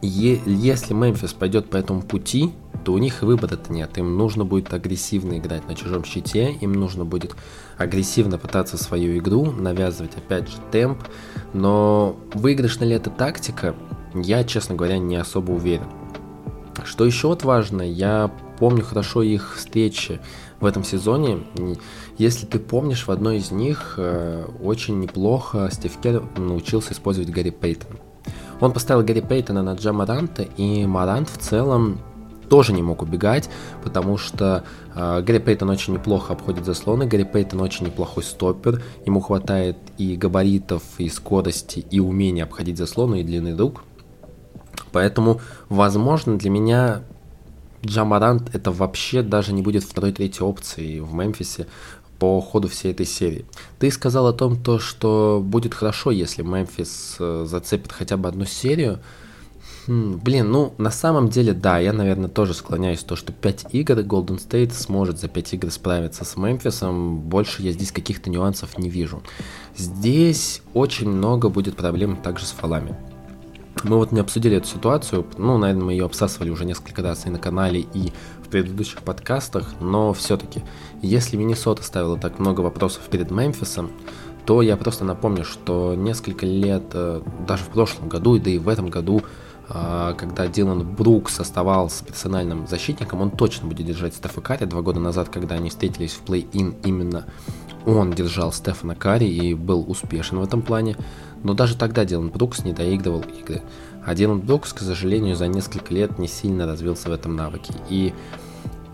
е- 0.00 0.40
если 0.46 0.94
Мемфис 0.94 1.32
пойдет 1.32 1.68
по 1.70 1.76
этому 1.76 2.02
пути, 2.02 2.52
то 2.84 2.92
у 2.92 2.98
них 2.98 3.22
выбора-то 3.22 3.72
нет. 3.72 3.96
Им 3.98 4.16
нужно 4.16 4.44
будет 4.44 4.72
агрессивно 4.72 5.38
играть 5.38 5.68
на 5.68 5.74
чужом 5.74 6.04
щите, 6.04 6.52
им 6.52 6.72
нужно 6.72 7.04
будет 7.04 7.36
агрессивно 7.78 8.38
пытаться 8.38 8.76
свою 8.76 9.18
игру, 9.18 9.50
навязывать 9.52 10.16
опять 10.16 10.48
же 10.48 10.56
темп. 10.70 10.98
Но 11.52 12.16
выигрышна 12.34 12.84
ли 12.84 12.94
эта 12.94 13.10
тактика, 13.10 13.74
я, 14.14 14.44
честно 14.44 14.74
говоря, 14.74 14.98
не 14.98 15.16
особо 15.16 15.52
уверен. 15.52 15.86
Что 16.84 17.04
еще 17.04 17.28
вот 17.28 17.44
важно, 17.44 17.82
я 17.82 18.30
помню 18.58 18.82
хорошо 18.82 19.22
их 19.22 19.54
встречи 19.56 20.20
в 20.60 20.66
этом 20.66 20.84
сезоне. 20.84 21.40
Если 22.22 22.46
ты 22.46 22.60
помнишь, 22.60 23.08
в 23.08 23.10
одной 23.10 23.38
из 23.38 23.50
них 23.50 23.94
э, 23.96 24.46
очень 24.62 25.00
неплохо 25.00 25.68
Стив 25.72 25.90
Керр 26.00 26.22
научился 26.36 26.92
использовать 26.92 27.30
Гарри 27.30 27.50
Пейтона. 27.50 27.96
Он 28.60 28.72
поставил 28.72 29.02
Гарри 29.02 29.22
Пейтона 29.22 29.64
на 29.64 29.74
Джа 29.74 29.92
Маранта, 29.92 30.44
и 30.44 30.86
Марант 30.86 31.28
в 31.28 31.38
целом 31.38 31.98
тоже 32.48 32.74
не 32.74 32.80
мог 32.80 33.02
убегать, 33.02 33.50
потому 33.82 34.18
что 34.18 34.62
э, 34.94 35.20
Гарри 35.22 35.40
Пейтон 35.40 35.70
очень 35.70 35.94
неплохо 35.94 36.34
обходит 36.34 36.64
заслоны, 36.64 37.06
Гарри 37.06 37.24
Пейтон 37.24 37.60
очень 37.60 37.86
неплохой 37.86 38.22
стоппер, 38.22 38.80
ему 39.04 39.18
хватает 39.18 39.78
и 39.98 40.14
габаритов, 40.14 40.84
и 40.98 41.08
скорости, 41.08 41.84
и 41.90 41.98
умения 41.98 42.44
обходить 42.44 42.78
заслоны, 42.78 43.22
и 43.22 43.24
длинный 43.24 43.56
рук. 43.56 43.82
Поэтому, 44.92 45.40
возможно, 45.68 46.38
для 46.38 46.50
меня 46.50 47.02
Джамарант 47.84 48.54
это 48.54 48.70
вообще 48.70 49.22
даже 49.22 49.52
не 49.52 49.62
будет 49.62 49.82
второй-третьей 49.82 50.46
опцией 50.46 51.00
в 51.00 51.12
Мемфисе 51.14 51.66
по 52.22 52.40
ходу 52.40 52.68
всей 52.68 52.92
этой 52.92 53.04
серии. 53.04 53.44
Ты 53.80 53.90
сказал 53.90 54.28
о 54.28 54.32
том, 54.32 54.56
то, 54.56 54.78
что 54.78 55.42
будет 55.44 55.74
хорошо, 55.74 56.12
если 56.12 56.42
Мемфис 56.42 57.16
э, 57.18 57.46
зацепит 57.48 57.90
хотя 57.90 58.16
бы 58.16 58.28
одну 58.28 58.44
серию. 58.44 59.00
Хм, 59.88 60.20
блин, 60.22 60.52
ну, 60.52 60.72
на 60.78 60.92
самом 60.92 61.30
деле, 61.30 61.52
да, 61.52 61.80
я, 61.80 61.92
наверное, 61.92 62.28
тоже 62.28 62.54
склоняюсь 62.54 63.00
то, 63.00 63.16
что 63.16 63.32
5 63.32 63.66
игр 63.72 63.98
Golden 63.98 64.38
State 64.38 64.72
сможет 64.72 65.18
за 65.18 65.26
5 65.26 65.54
игр 65.54 65.72
справиться 65.72 66.24
с 66.24 66.36
Мемфисом. 66.36 67.18
Больше 67.18 67.62
я 67.62 67.72
здесь 67.72 67.90
каких-то 67.90 68.30
нюансов 68.30 68.78
не 68.78 68.88
вижу. 68.88 69.20
Здесь 69.76 70.62
очень 70.74 71.08
много 71.08 71.48
будет 71.48 71.76
проблем 71.76 72.14
также 72.14 72.46
с 72.46 72.52
фалами. 72.52 72.94
Мы 73.82 73.96
вот 73.96 74.12
не 74.12 74.20
обсудили 74.20 74.58
эту 74.58 74.68
ситуацию, 74.68 75.26
ну, 75.38 75.58
наверное, 75.58 75.86
мы 75.86 75.92
ее 75.92 76.04
обсасывали 76.04 76.50
уже 76.50 76.64
несколько 76.64 77.02
раз 77.02 77.26
и 77.26 77.30
на 77.30 77.40
канале, 77.40 77.80
и 77.80 78.12
предыдущих 78.52 79.02
подкастах, 79.02 79.74
но 79.80 80.12
все-таки, 80.12 80.62
если 81.00 81.36
Миннесота 81.36 81.82
ставила 81.82 82.18
так 82.18 82.38
много 82.38 82.60
вопросов 82.60 83.02
перед 83.10 83.30
Мемфисом, 83.30 83.90
то 84.44 84.60
я 84.62 84.76
просто 84.76 85.04
напомню, 85.04 85.44
что 85.44 85.94
несколько 85.94 86.46
лет, 86.46 86.84
э, 86.92 87.22
даже 87.46 87.64
в 87.64 87.68
прошлом 87.68 88.08
году, 88.08 88.38
да 88.38 88.50
и 88.50 88.58
в 88.58 88.68
этом 88.68 88.90
году, 88.90 89.22
э, 89.68 90.14
когда 90.18 90.48
Дилан 90.48 90.84
Брукс 90.84 91.40
оставался 91.40 92.04
персональным 92.04 92.66
защитником, 92.66 93.22
он 93.22 93.30
точно 93.30 93.68
будет 93.68 93.86
держать 93.86 94.14
Стефа 94.14 94.40
Карри. 94.40 94.66
Два 94.66 94.82
года 94.82 95.00
назад, 95.00 95.28
когда 95.28 95.54
они 95.54 95.70
встретились 95.70 96.12
в 96.12 96.22
плей-ин, 96.24 96.74
именно 96.84 97.24
он 97.86 98.12
держал 98.12 98.52
Стефана 98.52 98.94
Карри 98.94 99.26
и 99.26 99.54
был 99.54 99.84
успешен 99.88 100.38
в 100.38 100.44
этом 100.44 100.62
плане. 100.62 100.96
Но 101.42 101.54
даже 101.54 101.76
тогда 101.76 102.04
Дилан 102.04 102.28
Брукс 102.28 102.64
не 102.64 102.72
доигрывал 102.72 103.22
игры. 103.22 103.62
А 104.04 104.14
Дилан 104.14 104.40
Брукс, 104.40 104.72
к 104.72 104.80
сожалению, 104.80 105.36
за 105.36 105.48
несколько 105.48 105.92
лет 105.94 106.18
не 106.18 106.28
сильно 106.28 106.66
развился 106.66 107.08
в 107.08 107.12
этом 107.12 107.36
навыке. 107.36 107.74
И 107.88 108.12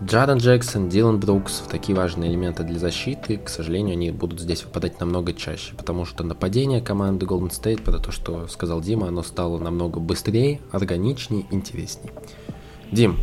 Джарен 0.01 0.37
Джексон, 0.37 0.87
Дилан 0.87 1.19
Брукс, 1.19 1.61
такие 1.69 1.93
важные 1.93 2.31
элементы 2.31 2.63
для 2.63 2.79
защиты, 2.79 3.35
к 3.35 3.49
сожалению, 3.49 3.93
они 3.93 4.11
будут 4.11 4.39
здесь 4.39 4.63
выпадать 4.63 4.97
намного 5.01 5.33
чаще, 5.33 5.75
потому 5.75 6.05
что 6.05 6.23
нападение 6.23 6.79
команды 6.79 7.25
Golden 7.25 7.49
State, 7.49 7.83
про 7.83 7.99
то, 7.99 8.09
что 8.09 8.47
сказал 8.47 8.79
Дима, 8.79 9.09
оно 9.09 9.23
стало 9.23 9.57
намного 9.59 9.99
быстрее, 9.99 10.61
органичнее, 10.71 11.45
интереснее. 11.51 12.13
Дим, 12.93 13.17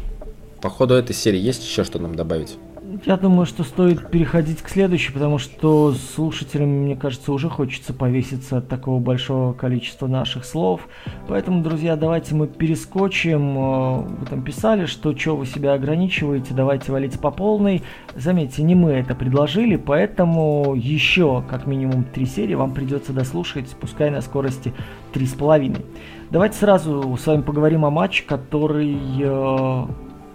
по 0.61 0.69
ходу 0.69 0.93
этой 0.93 1.15
серии 1.15 1.41
есть 1.41 1.65
еще 1.65 1.83
что 1.83 1.99
нам 1.99 2.15
добавить? 2.15 2.59
Я 3.05 3.17
думаю, 3.17 3.47
что 3.47 3.65
стоит 3.65 4.11
переходить 4.11 4.63
к 4.63 4.69
следующей, 4.69 5.13
потому 5.13 5.39
что 5.39 5.93
слушателям, 5.93 6.69
мне 6.69 6.97
кажется, 6.97 7.33
уже 7.33 7.49
хочется 7.51 7.93
повеситься 7.93 8.59
от 8.59 8.69
такого 8.69 9.01
большого 9.01 9.53
количества 9.53 10.07
наших 10.07 10.45
слов. 10.45 10.89
Поэтому, 11.29 11.63
друзья, 11.63 11.97
давайте 11.97 12.35
мы 12.35 12.47
перескочим. 12.47 13.59
Э, 13.59 14.03
вы 14.03 14.27
там 14.27 14.43
писали, 14.43 14.87
что 14.87 15.17
что 15.17 15.37
вы 15.37 15.47
себя 15.47 15.75
ограничиваете, 15.75 16.55
давайте 16.55 16.93
валить 16.93 17.19
по 17.21 17.31
полной. 17.31 17.83
Заметьте, 18.15 18.63
не 18.63 18.75
мы 18.75 18.93
это 18.93 19.15
предложили, 19.15 19.77
поэтому 19.77 20.75
еще 20.77 21.43
как 21.49 21.67
минимум 21.67 22.05
три 22.05 22.25
серии 22.25 22.55
вам 22.55 22.73
придется 22.73 23.13
дослушать, 23.13 23.77
пускай 23.81 24.11
на 24.11 24.21
скорости 24.21 24.73
3,5. 25.13 25.85
Давайте 26.31 26.57
сразу 26.57 27.17
с 27.21 27.27
вами 27.27 27.43
поговорим 27.43 27.85
о 27.85 27.91
матче, 27.91 28.25
который 28.25 28.97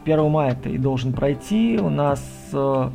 1 0.03 0.29
мая 0.29 0.51
это 0.53 0.69
и 0.69 0.77
должен 0.77 1.13
пройти. 1.13 1.79
У 1.81 1.89
нас 1.89 2.23
э, 2.53 2.89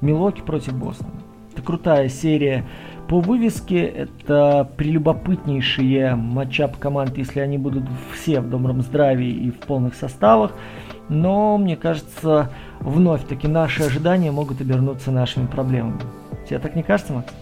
Милоки 0.00 0.40
против 0.40 0.74
Бостона. 0.74 1.10
Это 1.52 1.62
крутая 1.62 2.08
серия 2.08 2.64
по 3.08 3.20
вывеске. 3.20 3.84
Это 3.84 4.68
прелюбопытнейшие 4.76 6.14
матчап 6.14 6.76
команд, 6.78 7.16
если 7.16 7.40
они 7.40 7.58
будут 7.58 7.84
все 8.12 8.40
в 8.40 8.50
добром 8.50 8.82
здравии 8.82 9.30
и 9.30 9.50
в 9.50 9.58
полных 9.60 9.94
составах. 9.94 10.52
Но, 11.08 11.56
мне 11.56 11.76
кажется, 11.76 12.50
вновь-таки 12.80 13.48
наши 13.48 13.84
ожидания 13.84 14.32
могут 14.32 14.60
обернуться 14.60 15.10
нашими 15.12 15.46
проблемами. 15.46 16.00
Тебе 16.48 16.58
так 16.58 16.74
не 16.74 16.82
кажется, 16.82 17.12
Макс? 17.12 17.32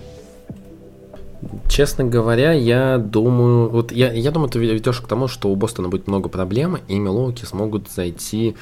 Честно 1.69 2.05
говоря, 2.05 2.53
я 2.53 2.99
думаю, 2.99 3.69
вот 3.69 3.93
я, 3.93 4.13
я 4.13 4.31
думаю, 4.31 4.51
ты 4.51 4.59
ведешь 4.59 5.01
к 5.01 5.07
тому, 5.07 5.29
что 5.29 5.49
у 5.49 5.57
Бостона 5.57 5.89
будет 5.89 6.07
много 6.07 6.29
проблем, 6.29 6.79
и 6.89 6.99
Милоуки 6.99 7.45
смогут 7.45 7.91
зайти 7.91 8.55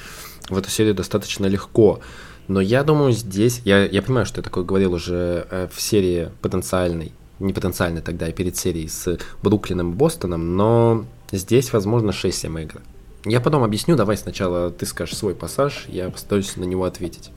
в 0.48 0.56
эту 0.56 0.70
серию 0.70 0.94
достаточно 0.94 1.46
легко. 1.46 2.00
Но 2.48 2.60
я 2.60 2.82
думаю, 2.82 3.12
здесь, 3.12 3.62
я, 3.64 3.84
я 3.84 4.02
понимаю, 4.02 4.26
что 4.26 4.40
я 4.40 4.42
такое 4.42 4.64
говорил 4.64 4.94
уже 4.94 5.46
э, 5.50 5.68
в 5.72 5.80
серии 5.80 6.30
потенциальной, 6.40 7.12
не 7.38 7.52
потенциальной 7.52 8.02
тогда, 8.02 8.26
а 8.26 8.32
перед 8.32 8.56
серией 8.56 8.88
с 8.88 9.18
Бруклином 9.42 9.92
и 9.92 9.94
Бостоном, 9.94 10.56
но 10.56 11.04
здесь, 11.30 11.72
возможно, 11.72 12.10
6-7 12.10 12.62
игр. 12.62 12.80
Я 13.24 13.40
потом 13.40 13.62
объясню, 13.62 13.96
давай 13.96 14.16
сначала 14.16 14.70
ты 14.70 14.84
скажешь 14.84 15.16
свой 15.16 15.34
пассаж, 15.34 15.86
я 15.88 16.10
постараюсь 16.10 16.56
на 16.56 16.64
него 16.64 16.84
ответить. 16.84 17.30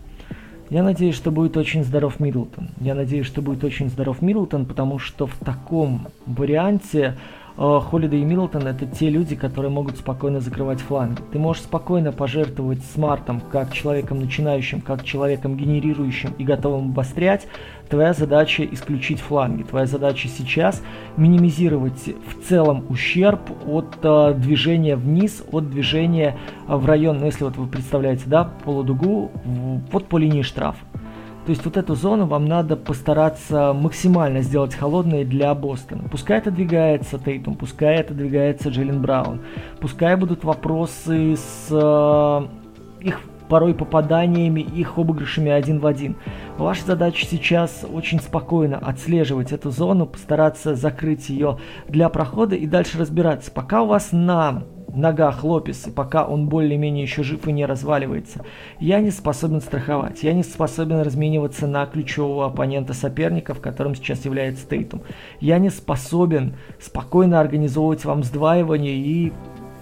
Я 0.69 0.83
надеюсь, 0.83 1.15
что 1.15 1.31
будет 1.31 1.57
очень 1.57 1.83
здоров 1.83 2.19
Миддлтон. 2.19 2.69
Я 2.81 2.95
надеюсь, 2.95 3.27
что 3.27 3.41
будет 3.41 3.63
очень 3.63 3.89
здоров 3.89 4.21
Миддлтон, 4.21 4.65
потому 4.65 4.97
что 4.97 5.27
в 5.27 5.35
таком 5.37 6.07
варианте 6.25 7.17
Холлида 7.57 8.17
и 8.17 8.25
Милтон 8.25 8.67
это 8.67 8.85
те 8.85 9.09
люди, 9.09 9.35
которые 9.35 9.71
могут 9.71 9.97
спокойно 9.97 10.41
закрывать 10.41 10.81
фланги. 10.81 11.21
Ты 11.31 11.39
можешь 11.39 11.63
спокойно 11.63 12.11
пожертвовать 12.11 12.83
смартом, 12.93 13.39
как 13.39 13.73
человеком 13.73 14.19
начинающим, 14.19 14.81
как 14.81 15.03
человеком 15.03 15.55
генерирующим 15.55 16.33
и 16.37 16.43
готовым 16.43 16.89
обострять. 16.89 17.47
Твоя 17.89 18.13
задача 18.13 18.65
исключить 18.65 19.19
фланги. 19.19 19.63
Твоя 19.63 19.85
задача 19.85 20.27
сейчас 20.27 20.81
минимизировать 21.15 22.09
в 22.27 22.47
целом 22.47 22.85
ущерб 22.89 23.39
от 23.65 23.99
э, 24.01 24.33
движения 24.33 24.95
вниз, 24.95 25.43
от 25.51 25.69
движения 25.69 26.37
в 26.67 26.85
район, 26.85 27.19
ну 27.19 27.27
если 27.27 27.43
вот 27.43 27.55
вы 27.57 27.67
представляете, 27.67 28.23
да, 28.25 28.51
полудугу, 28.65 29.31
вот 29.91 30.07
по 30.07 30.17
линии 30.17 30.41
штрафа. 30.41 30.83
То 31.45 31.51
есть 31.51 31.63
вот 31.63 31.77
эту 31.77 31.93
зону 31.93 32.25
вам 32.25 32.47
надо 32.47 32.75
постараться 32.75 33.71
максимально 33.73 34.41
сделать 34.41 34.73
холодной 34.73 35.25
для 35.25 35.53
Бостона. 35.53 36.09
Пускай 36.09 36.39
это 36.39 36.49
двигается 36.49 37.19
Тейтум, 37.19 37.53
пускай 37.55 37.97
это 37.97 38.15
двигается 38.15 38.69
Джейлен 38.69 38.99
Браун, 38.99 39.41
пускай 39.79 40.15
будут 40.15 40.43
вопросы 40.43 41.35
с 41.35 41.67
э, 41.69 42.47
их 42.99 43.19
порой 43.47 43.75
попаданиями, 43.75 44.61
их 44.61 44.97
обыгрышами 44.97 45.51
один 45.51 45.79
в 45.79 45.85
один. 45.85 46.15
Ваша 46.57 46.83
задача 46.83 47.27
сейчас 47.27 47.85
очень 47.87 48.19
спокойно 48.19 48.79
отслеживать 48.79 49.51
эту 49.51 49.69
зону, 49.69 50.07
постараться 50.07 50.73
закрыть 50.73 51.29
ее 51.29 51.59
для 51.87 52.09
прохода 52.09 52.55
и 52.55 52.65
дальше 52.65 52.97
разбираться. 52.97 53.51
Пока 53.51 53.83
у 53.83 53.85
вас 53.87 54.09
на 54.11 54.63
ногах 54.93 55.43
Лопеса, 55.43 55.91
пока 55.91 56.25
он 56.25 56.47
более-менее 56.47 57.03
еще 57.03 57.23
жив 57.23 57.47
и 57.47 57.51
не 57.51 57.65
разваливается, 57.65 58.45
я 58.79 58.99
не 58.99 59.11
способен 59.11 59.61
страховать. 59.61 60.23
Я 60.23 60.33
не 60.33 60.43
способен 60.43 61.01
размениваться 61.01 61.67
на 61.67 61.85
ключевого 61.85 62.45
оппонента 62.45 62.93
соперников, 62.93 63.59
которым 63.59 63.95
сейчас 63.95 64.25
является 64.25 64.67
Тейтум. 64.67 65.01
Я 65.39 65.57
не 65.57 65.69
способен 65.69 66.55
спокойно 66.79 67.39
организовывать 67.39 68.05
вам 68.05 68.23
сдваивание 68.23 68.95
и 68.95 69.33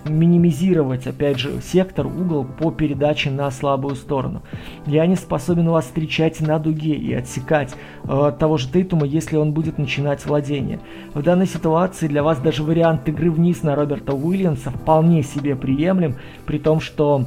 минимизировать, 0.06 1.08
опять 1.08 1.40
же, 1.40 1.62
сектор, 1.62 2.08
угол 2.08 2.46
по 2.46 2.72
передаче 2.72 3.30
на 3.32 3.50
слабую 3.52 3.96
сторону. 3.96 4.42
Я 4.86 5.06
не 5.06 5.16
способен 5.16 5.70
вас 5.70 5.86
встречать 5.86 6.42
на 6.42 6.60
дуге 6.60 6.94
и 6.94 7.14
отсекать 7.14 7.76
э, 8.04 8.32
того 8.38 8.58
же 8.58 8.70
Тейтума, 8.70 9.06
если 9.06 9.38
он 9.38 9.54
будет 9.54 9.78
начинать 9.78 10.26
владение. 10.26 10.80
В 11.14 11.22
данной 11.22 11.48
ситуации 11.48 12.08
для 12.08 12.24
вас 12.24 12.40
даже 12.40 12.64
вариант 12.64 13.08
игры 13.08 13.32
вниз 13.32 13.64
на 13.64 13.76
Роберта 13.76 14.14
Уильямса 14.14 14.72
вполне 14.72 15.24
себе 15.24 15.56
приемлем, 15.56 16.16
при 16.46 16.60
том, 16.60 16.80
что 16.80 17.26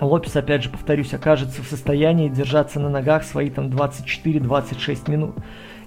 Лопес, 0.00 0.34
опять 0.36 0.64
же, 0.64 0.70
повторюсь, 0.70 1.14
окажется 1.14 1.62
в 1.62 1.66
состоянии 1.66 2.28
держаться 2.28 2.80
на 2.80 2.88
ногах 2.88 3.22
свои 3.22 3.50
там 3.50 3.66
24-26 3.66 5.10
минут. 5.10 5.34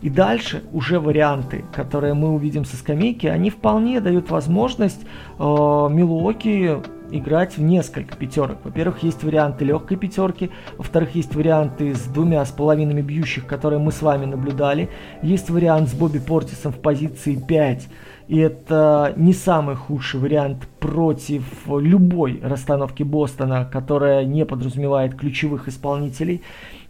И 0.02 0.10
дальше 0.10 0.64
уже 0.72 1.00
варианты, 1.00 1.66
которые 1.74 2.14
мы 2.14 2.30
увидим 2.30 2.66
со 2.66 2.76
скамейки, 2.76 3.28
они 3.28 3.50
вполне 3.50 4.00
дают 4.00 4.30
возможность 4.30 5.02
э, 5.04 5.44
Милуоки 5.44 6.78
играть 7.12 7.58
в 7.58 7.62
несколько 7.62 8.16
пятерок. 8.16 8.58
Во-первых, 8.64 9.04
есть 9.04 9.24
варианты 9.24 9.66
легкой 9.66 9.98
пятерки, 9.98 10.52
во-вторых, 10.78 11.16
есть 11.16 11.36
варианты 11.36 11.96
с 11.96 12.02
двумя 12.02 12.44
с 12.46 12.52
половинами 12.52 13.02
бьющих, 13.02 13.46
которые 13.46 13.80
мы 13.80 13.92
с 13.92 14.02
вами 14.02 14.26
наблюдали. 14.26 14.90
Есть 15.22 15.50
вариант 15.50 15.90
с 15.90 15.94
Бобби 15.94 16.20
Портисом 16.20 16.74
в 16.74 16.80
позиции 16.80 17.36
5, 17.36 17.88
и 18.28 18.38
это 18.40 19.14
не 19.16 19.34
самый 19.34 19.76
худший 19.76 20.20
вариант 20.20 20.68
против 20.80 21.44
любой 21.68 22.42
расстановки 22.44 23.04
Бостона, 23.04 23.66
которая 23.66 24.26
не 24.26 24.46
подразумевает 24.46 25.16
ключевых 25.16 25.68
исполнителей. 25.70 26.42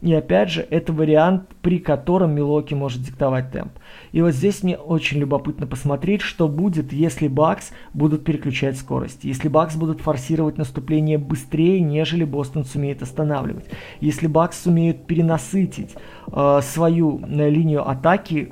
И 0.02 0.14
опять 0.14 0.52
же, 0.52 0.66
это 0.70 0.94
вариант, 0.94 1.50
при 1.62 1.80
котором 1.80 2.36
Милоки 2.36 2.76
может 2.76 3.02
диктовать 3.02 3.52
темп. 3.52 3.72
И 4.12 4.22
вот 4.22 4.32
здесь 4.32 4.62
мне 4.62 4.78
очень 4.78 5.18
любопытно 5.18 5.66
посмотреть, 5.66 6.22
что 6.22 6.48
будет, 6.48 6.94
если 6.94 7.28
Бакс 7.28 7.72
будут 7.94 8.24
переключать 8.24 8.78
скорость. 8.78 9.24
Если 9.24 9.48
Бакс 9.48 9.76
будут 9.76 10.02
форсировать 10.02 10.58
наступление 10.58 11.18
быстрее, 11.18 11.82
нежели 11.82 12.26
Бостон 12.26 12.64
сумеет 12.64 13.02
останавливать. 13.02 13.66
Если 14.00 14.28
Бакс 14.28 14.62
сумеют 14.62 15.08
перенасытить 15.08 15.96
э, 16.32 16.60
свою 16.62 17.20
э, 17.20 17.50
линию 17.50 17.88
атаки 17.88 18.52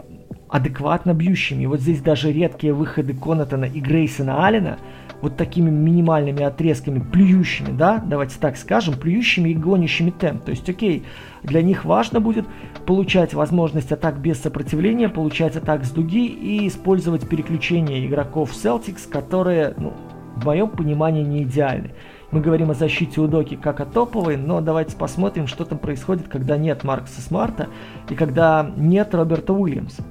адекватно 0.55 1.13
бьющими. 1.13 1.63
И 1.63 1.67
вот 1.67 1.81
здесь 1.81 2.01
даже 2.01 2.31
редкие 2.31 2.73
выходы 2.73 3.13
Конатона 3.13 3.65
и 3.65 3.79
Грейсона 3.79 4.45
Аллена– 4.45 4.77
вот 5.21 5.37
такими 5.37 5.69
минимальными 5.69 6.43
отрезками, 6.43 6.99
плюющими, 6.99 7.71
да, 7.71 8.03
давайте 8.05 8.37
так 8.39 8.57
скажем, 8.57 8.95
плюющими 8.95 9.49
и 9.49 9.53
гонящими 9.55 10.11
темп. 10.11 10.43
То 10.43 10.51
есть, 10.51 10.69
окей, 10.69 11.03
для 11.43 11.61
них 11.61 11.85
важно 11.85 12.19
будет 12.19 12.45
получать 12.85 13.33
возможность 13.33 13.91
атак 13.91 14.19
без 14.19 14.39
сопротивления, 14.41 15.09
получать 15.09 15.55
атак 15.55 15.83
с 15.83 15.89
дуги 15.89 16.27
и 16.27 16.67
использовать 16.67 17.27
переключение 17.27 18.05
игроков 18.05 18.51
Celtics, 18.51 19.09
которые, 19.09 19.73
ну, 19.77 19.93
в 20.35 20.45
моем 20.45 20.69
понимании, 20.69 21.23
не 21.23 21.43
идеальны. 21.43 21.91
Мы 22.31 22.41
говорим 22.41 22.71
о 22.71 22.73
защите 22.73 23.21
у 23.21 23.27
Доки 23.27 23.55
как 23.55 23.79
о 23.79 23.85
топовой, 23.85 24.35
но 24.35 24.59
давайте 24.59 24.97
посмотрим, 24.97 25.47
что 25.47 25.63
там 25.63 25.77
происходит, 25.77 26.27
когда 26.27 26.57
нет 26.57 26.83
Маркса 26.83 27.21
Смарта 27.21 27.69
и 28.09 28.15
когда 28.15 28.69
нет 28.75 29.15
Роберта 29.15 29.53
Уильямса. 29.53 30.03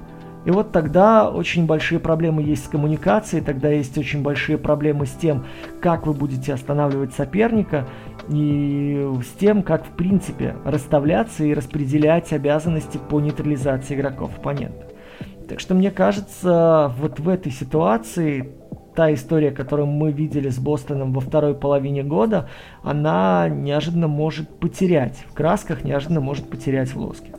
И 0.45 0.51
вот 0.51 0.71
тогда 0.71 1.29
очень 1.29 1.65
большие 1.65 1.99
проблемы 1.99 2.43
есть 2.43 2.65
с 2.65 2.67
коммуникацией, 2.67 3.43
тогда 3.43 3.69
есть 3.69 3.97
очень 3.97 4.21
большие 4.21 4.59
проблемы 4.59 5.07
с 5.07 5.11
тем, 5.11 5.45
как 5.81 6.05
вы 6.05 6.13
будете 6.13 6.53
останавливать 6.53 7.13
соперника 7.13 7.87
и 8.29 9.09
с 9.23 9.39
тем, 9.39 9.63
как 9.63 9.85
в 9.85 9.89
принципе 9.89 10.55
расставляться 10.63 11.43
и 11.43 11.53
распределять 11.53 12.31
обязанности 12.31 12.99
по 13.09 13.19
нейтрализации 13.19 13.95
игроков 13.95 14.37
оппонента. 14.37 14.85
Так 15.49 15.59
что 15.59 15.73
мне 15.73 15.89
кажется, 15.91 16.93
вот 16.99 17.19
в 17.19 17.27
этой 17.27 17.51
ситуации 17.51 18.53
та 18.95 19.13
история, 19.13 19.51
которую 19.51 19.87
мы 19.87 20.11
видели 20.11 20.49
с 20.49 20.57
Бостоном 20.57 21.11
во 21.11 21.21
второй 21.21 21.53
половине 21.53 22.03
года, 22.03 22.49
она 22.83 23.49
неожиданно 23.49 24.07
может 24.07 24.59
потерять 24.59 25.23
в 25.27 25.33
красках, 25.33 25.83
неожиданно 25.83 26.21
может 26.21 26.49
потерять 26.49 26.93
в 26.93 26.99
лоске. 26.99 27.31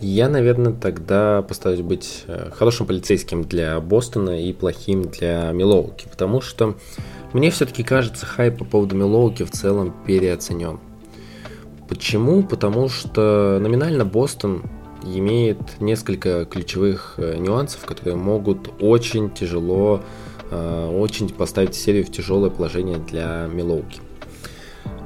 Я, 0.00 0.30
наверное, 0.30 0.72
тогда 0.72 1.42
постараюсь 1.42 1.82
быть 1.82 2.24
э, 2.26 2.50
хорошим 2.54 2.86
полицейским 2.86 3.44
для 3.44 3.78
Бостона 3.80 4.42
и 4.42 4.50
плохим 4.54 5.02
для 5.02 5.52
Милоуки, 5.52 6.08
потому 6.10 6.40
что 6.40 6.74
мне 7.34 7.50
все-таки 7.50 7.82
кажется, 7.82 8.24
хайп 8.24 8.58
по 8.58 8.64
поводу 8.64 8.96
Милоуки 8.96 9.42
в 9.42 9.50
целом 9.50 9.94
переоценен. 10.06 10.80
Почему? 11.86 12.42
Потому 12.42 12.88
что 12.88 13.58
номинально 13.60 14.06
Бостон 14.06 14.62
имеет 15.04 15.58
несколько 15.80 16.46
ключевых 16.46 17.16
э, 17.18 17.36
нюансов, 17.36 17.84
которые 17.84 18.16
могут 18.16 18.70
очень 18.80 19.30
тяжело, 19.30 20.02
э, 20.50 20.96
очень 20.98 21.28
поставить 21.28 21.74
серию 21.74 22.06
в 22.06 22.10
тяжелое 22.10 22.48
положение 22.48 22.96
для 22.96 23.46
Милоуки. 23.52 24.00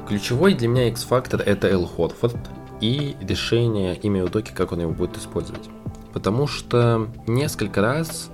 Ключевой 0.07 0.55
для 0.55 0.69
меня 0.69 0.87
X-фактор 0.87 1.43
это 1.45 1.67
Эл 1.67 1.85
Хорфорд– 1.85 2.37
и 2.85 3.17
решение 3.23 3.97
имя 3.97 4.25
Удоки, 4.25 4.53
как 4.55 4.73
он 4.73 4.81
его 4.81 4.93
будет 4.93 5.17
использовать. 5.17 5.71
Потому 6.13 6.47
что 6.47 7.09
несколько 7.27 7.81
раз 7.81 8.31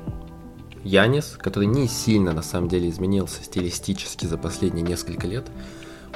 Янис, 0.82 1.36
который 1.39 1.66
не 1.66 1.86
сильно 1.86 2.32
на 2.32 2.43
самом 2.43 2.68
деле 2.68 2.89
изменился 2.89 3.44
стилистически 3.44 4.27
за 4.27 4.36
последние 4.36 4.85
несколько 4.85 5.28
лет, 5.28 5.47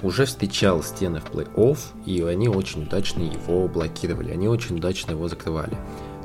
уже 0.03 0.27
встречал 0.27 0.83
стены 0.83 1.21
в 1.21 1.31
плей-офф, 1.31 1.79
и 2.07 2.23
они 2.23 2.49
очень 2.49 2.83
удачно 2.83 3.23
его 3.23 3.69
блокировали, 3.69 4.33
они 4.33 4.49
очень 4.49 4.79
удачно 4.79 5.13
его 5.13 5.29
закрывали. 5.29 5.77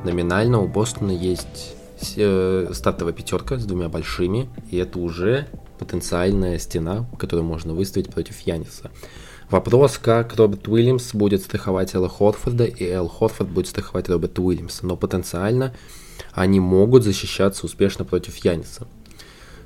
Номинально 0.04 0.62
у 0.62 0.68
Бостона 0.68 1.12
есть 1.12 1.76
э, 2.18 2.72
стартовая 2.74 3.14
пятерка 3.14 3.60
с 3.60 3.66
двумя 3.66 3.88
большими, 3.88 4.50
и 4.72 4.78
это 4.78 4.98
уже 4.98 5.48
потенциальная 5.78 6.58
стена, 6.58 7.08
которую 7.20 7.46
можно 7.46 7.74
выставить 7.76 8.12
против 8.12 8.40
Яниса. 8.40 8.90
Вопрос, 9.50 9.98
как 9.98 10.36
Роберт 10.36 10.68
Уильямс 10.68 11.16
будет 11.16 11.42
страховать 11.42 11.96
Элла 11.96 12.08
Хорфорда, 12.08 12.66
и 12.66 12.86
Эл 12.86 13.08
Хорфорд 13.08 13.50
будет 13.50 13.68
страховать 13.68 14.08
Роберта 14.08 14.44
Уильямса. 14.44 14.86
Но 14.86 14.96
потенциально 14.96 15.74
они 16.34 16.60
могут 16.60 17.04
защищаться 17.04 17.66
успешно 17.66 18.06
против 18.06 18.38
Яниса. 18.38 18.88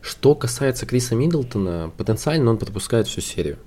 Что 0.02 0.36
касается 0.36 0.86
Криса 0.86 1.16
Миддлтона, 1.16 1.92
потенциально 1.98 2.50
он 2.50 2.58
пропускает 2.58 3.08
всю 3.08 3.20
серию. 3.20 3.58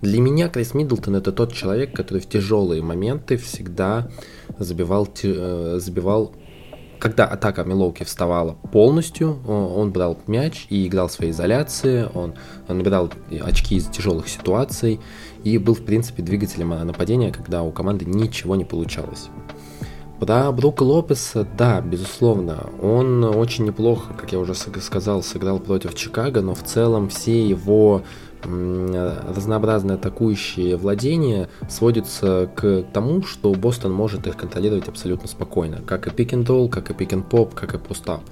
Для 0.00 0.20
меня 0.20 0.48
Крис 0.48 0.72
Миддлтон 0.72 1.16
это 1.16 1.32
тот 1.32 1.52
человек, 1.52 1.94
который 1.94 2.22
в 2.22 2.28
тяжелые 2.28 2.80
моменты 2.80 3.36
всегда 3.36 4.10
забивал, 4.58 5.06
э, 5.22 5.78
забивал 5.78 6.34
когда 7.00 7.24
атака 7.24 7.64
Милоуки 7.64 8.04
вставала 8.04 8.52
полностью, 8.72 9.38
он 9.46 9.90
брал 9.90 10.18
мяч 10.26 10.66
и 10.68 10.86
играл 10.86 11.08
в 11.08 11.12
своей 11.12 11.32
изоляции, 11.32 12.08
он 12.14 12.34
набирал 12.68 13.10
очки 13.42 13.76
из 13.76 13.86
тяжелых 13.86 14.28
ситуаций 14.28 15.00
и 15.42 15.58
был, 15.58 15.74
в 15.74 15.84
принципе, 15.84 16.22
двигателем 16.22 16.70
нападения, 16.86 17.32
когда 17.32 17.62
у 17.62 17.72
команды 17.72 18.04
ничего 18.04 18.54
не 18.54 18.64
получалось. 18.64 19.28
Про 20.20 20.52
Брука 20.52 20.82
Лопеса, 20.82 21.48
да, 21.56 21.80
безусловно, 21.80 22.68
он 22.82 23.24
очень 23.24 23.64
неплохо, 23.64 24.12
как 24.12 24.32
я 24.32 24.38
уже 24.38 24.54
сказал, 24.54 25.22
сыграл 25.22 25.58
против 25.58 25.94
Чикаго, 25.94 26.42
но 26.42 26.54
в 26.54 26.62
целом 26.62 27.08
все 27.08 27.48
его 27.48 28.02
разнообразные 28.44 29.96
атакующие 29.96 30.76
владения 30.76 31.48
сводятся 31.68 32.50
к 32.54 32.84
тому, 32.92 33.22
что 33.22 33.52
Бостон 33.52 33.92
может 33.92 34.26
их 34.26 34.36
контролировать 34.36 34.88
абсолютно 34.88 35.28
спокойно, 35.28 35.82
как 35.86 36.06
и 36.06 36.10
пик 36.10 36.32
roll, 36.32 36.68
как 36.68 36.90
и 36.90 36.94
пик 36.94 37.10
поп, 37.28 37.54
как 37.54 37.74
и 37.74 37.78
постап. 37.78 38.22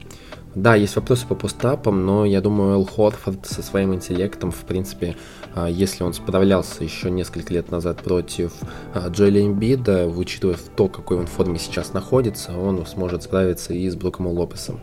Да, 0.54 0.74
есть 0.74 0.96
вопросы 0.96 1.26
по 1.26 1.34
постапам, 1.34 2.04
но 2.06 2.24
я 2.24 2.40
думаю, 2.40 2.72
Эл 2.72 2.84
Хотфорд 2.84 3.46
со 3.46 3.62
своим 3.62 3.94
интеллектом, 3.94 4.50
в 4.50 4.64
принципе, 4.64 5.14
а, 5.54 5.68
если 5.68 6.02
он 6.04 6.14
справлялся 6.14 6.82
еще 6.82 7.10
несколько 7.10 7.52
лет 7.52 7.70
назад 7.70 8.02
против 8.02 8.52
а, 8.94 9.08
Джоэля 9.08 9.46
Эмбида, 9.46 10.06
учитывая 10.06 10.56
то, 10.74 10.88
какой 10.88 11.18
он 11.18 11.26
в 11.26 11.30
форме 11.30 11.58
сейчас 11.58 11.92
находится, 11.92 12.58
он 12.58 12.84
сможет 12.86 13.22
справиться 13.22 13.74
и 13.74 13.88
с 13.88 13.94
Бруком 13.94 14.26
Лопесом. 14.26 14.80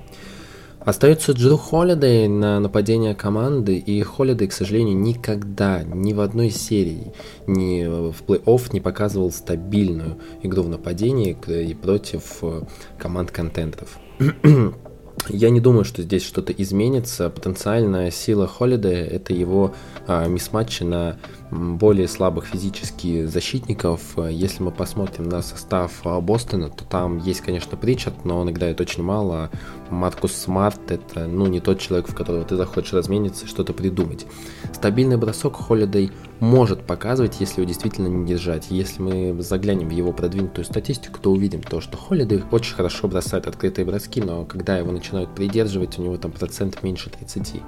Остается 0.85 1.31
Джо 1.31 1.57
Холидей 1.57 2.27
на 2.27 2.59
нападение 2.59 3.15
команды, 3.15 3.75
и 3.75 4.03
Холидей, 4.03 4.47
к 4.47 4.53
сожалению, 4.53 4.95
никогда, 4.95 5.81
ни 5.81 6.13
в 6.13 6.21
одной 6.21 6.51
серии, 6.51 7.11
ни 7.47 7.85
в 8.11 8.21
плей-офф 8.21 8.69
не 8.71 8.81
показывал 8.81 9.31
стабильную 9.31 10.19
игру 10.43 10.61
в 10.61 10.69
нападении 10.69 11.35
и 11.47 11.73
против 11.73 12.37
э, 12.43 12.61
команд 12.99 13.31
контентов. 13.31 13.97
Я 15.29 15.49
не 15.49 15.59
думаю, 15.59 15.85
что 15.85 16.03
здесь 16.03 16.23
что-то 16.23 16.53
изменится. 16.53 17.29
Потенциальная 17.29 18.11
сила 18.11 18.47
Холидея– 18.47 19.05
это 19.11 19.33
его 19.33 19.73
а, 20.07 20.27
мисс-матчи 20.27 20.83
на 20.83 21.17
более 21.51 22.07
слабых 22.07 22.45
физически 22.45 23.25
защитников. 23.25 24.01
Если 24.29 24.61
мы 24.61 24.71
посмотрим 24.71 25.29
на 25.29 25.41
состав 25.41 25.91
а, 26.03 26.21
Бостона, 26.21 26.69
то 26.69 26.83
там 26.83 27.17
есть, 27.17 27.41
конечно, 27.41 27.75
Причард, 27.75 28.23
но 28.23 28.39
он 28.39 28.51
играет 28.51 28.79
очень 28.81 29.03
мало. 29.03 29.49
Маркус 29.89 30.33
Смарт– 30.33 30.79
это 30.91 31.27
ну, 31.27 31.47
не 31.47 31.59
тот 31.59 31.79
человек, 31.79 32.09
в 32.09 32.15
которого 32.15 32.43
ты 32.43 32.55
захочешь 32.55 32.93
размениться 32.93 33.47
что-то 33.47 33.73
придумать. 33.73 34.25
Стабильный 34.73 35.17
бросок 35.17 35.55
Холидей 35.55 36.11
может 36.39 36.85
показывать, 36.85 37.39
если 37.39 37.61
его 37.61 37.67
действительно 37.67 38.07
не 38.07 38.25
держать. 38.25 38.67
Если 38.69 39.01
мы 39.01 39.41
заглянем 39.41 39.89
в 39.89 39.91
его 39.91 40.11
продвинутую 40.11 40.65
статистику, 40.65 41.19
то 41.19 41.31
увидим 41.31 41.61
то, 41.61 41.81
что 41.81 41.97
Холидей 41.97 42.43
очень 42.51 42.75
хорошо 42.75 43.07
бросает 43.07 43.47
открытые 43.47 43.85
броски, 43.85 44.21
но 44.21 44.45
когда 44.45 44.77
его 44.77 44.91
начинают 44.91 45.33
придерживать, 45.33 45.97
у 45.99 46.03
него 46.03 46.17
там 46.17 46.31
процент 46.31 46.83
меньше 46.83 47.09
30. 47.09 47.61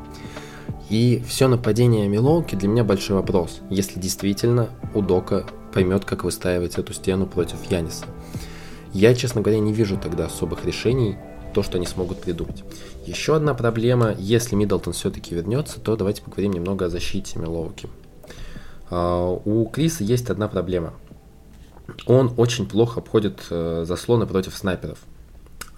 И 0.89 1.23
все 1.27 1.48
нападение 1.48 2.07
Милоуки 2.07 2.56
для 2.56 2.69
меня 2.69 2.84
большой 2.84 3.18
вопрос, 3.18 3.60
если 3.69 3.99
действительно 3.99 4.69
Удока 4.94 5.45
поймет, 5.73 6.06
как 6.06 6.23
выстаивать 6.23 6.77
эту 6.77 6.94
стену 6.94 7.27
против 7.27 7.69
Яниса. 7.69 8.06
Я, 8.94 9.14
честно 9.14 9.41
говоря, 9.41 9.60
не 9.60 9.73
вижу 9.73 9.98
тогда 9.98 10.26
особых 10.26 10.65
решений, 10.65 11.18
то, 11.58 11.64
что 11.64 11.78
они 11.78 11.88
смогут 11.88 12.22
придумать. 12.22 12.64
Еще 13.08 13.36
одна 13.36 13.56
проблема, 13.56 14.14
если 14.20 14.54
Миддлтон 14.54 14.94
все-таки 14.94 15.34
вернется, 15.34 15.80
то 15.80 15.96
давайте 15.96 16.22
поговорим 16.22 16.54
немного 16.54 16.86
о 16.86 16.90
защите 16.90 17.40
Милоуки. 17.40 17.90
Uh, 18.92 19.42
у 19.44 19.66
Криса 19.66 20.04
есть 20.04 20.30
одна 20.30 20.48
проблема. 20.48 20.94
Он 22.06 22.32
очень 22.38 22.70
плохо 22.70 23.00
обходит 23.00 23.40
uh, 23.50 23.86
заслоны 23.86 24.28
против 24.28 24.56
снайперов. 24.56 25.00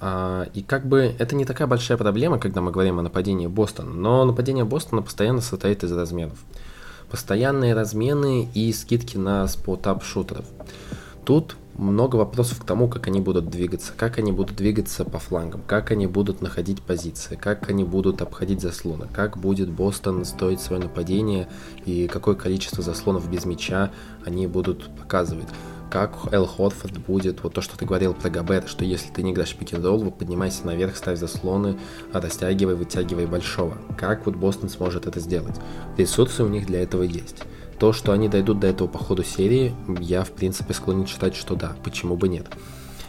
А, 0.01 0.47
и 0.53 0.63
как 0.63 0.85
бы 0.85 1.15
это 1.17 1.33
не 1.33 1.45
такая 1.45 1.65
большая 1.65 1.97
проблема, 1.97 2.39
когда 2.39 2.59
мы 2.59 2.71
говорим 2.71 2.99
о 2.99 3.01
нападении 3.01 3.47
Бостона, 3.47 3.89
но 3.89 4.25
нападение 4.25 4.65
Бостона 4.65 5.01
постоянно 5.01 5.39
состоит 5.39 5.85
из 5.85 5.93
разменов. 5.93 6.39
Постоянные 7.09 7.73
размены 7.73 8.49
и 8.53 8.73
скидки 8.73 9.15
на 9.15 9.47
спот-ап 9.47 10.03
шутеров. 10.03 10.45
Тут 11.23 11.55
много 11.79 12.17
вопросов 12.17 12.59
к 12.59 12.65
тому, 12.65 12.87
как 12.89 13.07
они 13.07 13.21
будут 13.21 13.49
двигаться, 13.49 13.93
как 13.95 14.19
они 14.19 14.31
будут 14.31 14.55
двигаться 14.55 15.05
по 15.05 15.17
флангам, 15.17 15.61
как 15.65 15.91
они 15.91 16.07
будут 16.07 16.41
находить 16.41 16.81
позиции, 16.81 17.35
как 17.35 17.69
они 17.69 17.83
будут 17.83 18.21
обходить 18.21 18.61
заслоны, 18.61 19.07
как 19.11 19.37
будет 19.37 19.69
Бостон 19.69 20.25
строить 20.25 20.61
свое 20.61 20.81
нападение 20.81 21.47
и 21.85 22.07
какое 22.07 22.35
количество 22.35 22.83
заслонов 22.83 23.29
без 23.29 23.45
мяча 23.45 23.91
они 24.25 24.45
будут 24.47 24.89
показывать 24.97 25.47
как 25.89 26.31
Эл 26.31 26.45
Хотфорд 26.45 26.99
будет, 26.99 27.41
вот 27.41 27.55
то, 27.55 27.61
что 27.61 27.75
ты 27.75 27.85
говорил 27.85 28.13
про 28.13 28.29
Габет, 28.29 28.67
что 28.67 28.85
если 28.85 29.09
ты 29.11 29.23
не 29.23 29.31
играешь 29.31 29.55
пик 29.55 29.73
н 29.73 30.11
поднимайся 30.11 30.65
наверх, 30.65 30.95
ставь 30.95 31.17
заслоны, 31.17 31.79
растягивай, 32.13 32.75
вытягивай 32.75 33.25
большого. 33.25 33.75
Как 33.97 34.27
вот 34.27 34.35
Бостон 34.35 34.69
сможет 34.69 35.07
это 35.07 35.19
сделать? 35.19 35.55
Ресурсы 35.97 36.43
у 36.43 36.47
них 36.47 36.67
для 36.67 36.83
этого 36.83 37.01
есть. 37.01 37.37
То, 37.79 37.93
что 37.93 38.11
они 38.11 38.27
дойдут 38.27 38.59
до 38.59 38.67
этого 38.67 38.87
по 38.87 38.97
ходу 38.97 39.23
серии, 39.23 39.73
я 39.99 40.23
в 40.23 40.31
принципе 40.31 40.73
склонен 40.73 41.07
считать, 41.07 41.35
что 41.35 41.55
да, 41.55 41.75
почему 41.83 42.17
бы 42.17 42.27
нет. 42.27 42.47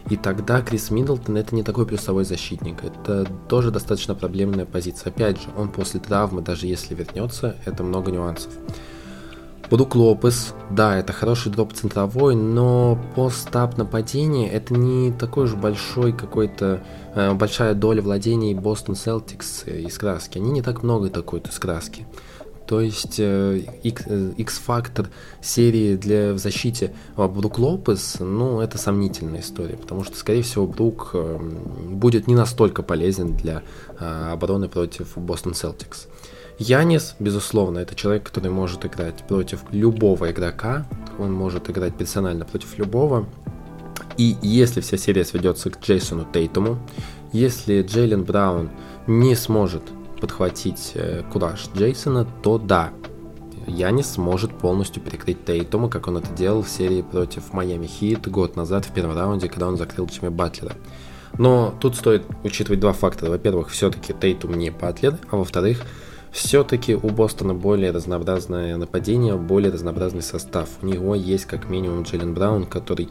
И 0.09 0.17
тогда 0.17 0.63
Крис 0.63 0.91
Миддлтон 0.91 1.37
это 1.37 1.55
не 1.55 1.63
такой 1.63 1.87
плюсовой 1.87 2.25
защитник, 2.25 2.85
это 2.85 3.27
тоже 3.49 3.71
достаточно 3.71 4.15
проблемная 4.15 4.65
позиция. 4.65 5.11
Опять 5.11 5.43
же, 5.43 5.49
он 5.57 5.69
после 5.69 6.01
травмы, 6.01 6.41
даже 6.41 6.67
если 6.67 6.95
вернется, 6.95 7.57
это 7.65 7.83
много 7.83 8.11
нюансов. 8.11 8.53
Брук 9.71 9.95
Лопес, 9.95 10.53
да, 10.69 10.97
это 10.97 11.13
хороший 11.13 11.53
дроп 11.53 11.75
центровой, 11.75 12.35
но 12.35 12.99
постап 13.15 13.79
нападения 13.79 14.51
это 14.51 14.75
не 14.75 15.13
такой 15.13 15.47
же 15.47 15.55
большой 15.55 16.13
какой-то, 16.13 16.83
э, 17.15 17.35
большая 17.35 17.75
доля 17.75 18.03
владений 18.03 18.53
Бостон 18.53 18.97
Селтикс 18.97 19.65
из 19.67 19.97
краски. 19.97 20.39
Они 20.39 20.51
не 20.51 20.63
так 20.63 20.83
много 20.83 21.09
такой 21.09 21.39
из 21.39 21.57
краски. 21.61 22.05
То 22.71 22.81
есть 22.81 23.19
э, 23.19 23.63
э, 23.83 24.33
X-фактор 24.37 25.09
серии 25.43 25.97
для 25.97 26.33
в 26.35 26.39
защите 26.39 26.95
Брук 27.17 27.59
Лопес, 27.59 28.19
ну, 28.21 28.61
это 28.61 28.79
сомнительная 28.79 29.41
история, 29.41 29.77
потому 29.77 30.05
что, 30.05 30.17
скорее 30.17 30.43
всего, 30.43 30.69
Брук 30.69 31.11
э, 31.15 31.39
будет 31.89 32.29
не 32.29 32.37
настолько 32.37 32.85
полезен 32.85 33.35
для 33.35 33.65
обороны 33.99 34.69
против 34.69 35.19
Бостон 35.19 35.55
Селтикс. 35.55 36.07
Янис, 36.61 37.17
безусловно, 37.19 37.81
это 37.81 37.97
человек, 37.97 38.23
который 38.23 38.53
может 38.53 38.87
играть 38.87 39.25
против 39.27 39.65
любого 39.73 40.31
игрока, 40.31 40.87
он 41.19 41.33
может 41.33 41.69
играть 41.71 41.97
персонально 41.97 42.45
против 42.45 42.79
любого. 42.79 43.27
И 44.17 44.37
если 44.43 44.81
вся 44.81 44.97
серия 44.97 45.25
сведется 45.25 45.71
к 45.71 45.81
Джейсону 45.81 46.25
Тейтуму, 46.33 46.79
если 47.33 47.83
Джейлен 47.83 48.23
Браун 48.23 48.71
не 49.09 49.35
сможет 49.35 49.83
подхватить 50.21 50.93
э, 50.95 51.23
кураж 51.33 51.69
Джейсона, 51.75 52.27
то 52.43 52.59
да, 52.59 52.91
Янис 53.67 54.13
сможет 54.13 54.57
полностью 54.57 55.03
перекрыть 55.03 55.45
Тейтума, 55.45 55.89
как 55.89 56.09
он 56.09 56.19
это 56.19 56.33
делал 56.35 56.63
в 56.63 56.69
серии 56.69 57.03
против 57.03 57.53
Майами 57.53 57.87
Хит 57.87 58.29
год 58.29 58.57
назад 58.57 58.85
в 58.85 58.93
первом 58.93 59.17
раунде, 59.17 59.49
когда 59.49 59.69
он 59.69 59.77
закрыл 59.77 60.07
Джимми 60.07 60.29
Батлера. 60.31 60.73
Но 61.39 61.75
тут 61.81 61.97
стоит 61.97 62.25
учитывать 62.43 62.81
два 62.81 62.93
фактора. 62.93 63.31
Во-первых, 63.31 63.71
все-таки 63.71 64.13
Тейтум 64.13 64.55
не 64.55 64.71
Батлер, 64.71 65.17
а 65.31 65.37
во-вторых, 65.37 65.83
все-таки 66.33 66.95
у 66.95 67.09
Бостона 67.09 67.55
более 67.55 67.91
разнообразное 67.91 68.77
нападение, 68.77 69.37
более 69.37 69.73
разнообразный 69.73 70.23
состав. 70.23 70.69
У 70.83 70.87
него 70.87 71.15
есть 71.15 71.47
как 71.47 71.69
минимум 71.69 72.03
Джейлен 72.03 72.35
Браун, 72.35 72.67
который 72.67 73.09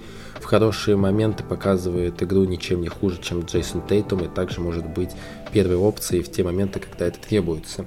хорошие 0.49 0.97
моменты 0.97 1.43
показывает 1.43 2.23
игру 2.23 2.43
ничем 2.43 2.81
не 2.81 2.87
хуже, 2.87 3.19
чем 3.21 3.41
Джейсон 3.41 3.85
Тейтум, 3.85 4.25
и 4.25 4.27
также 4.27 4.61
может 4.61 4.83
быть 4.87 5.11
первой 5.51 5.75
опцией 5.75 6.23
в 6.23 6.31
те 6.31 6.43
моменты, 6.43 6.79
когда 6.79 7.05
это 7.05 7.19
требуется. 7.19 7.85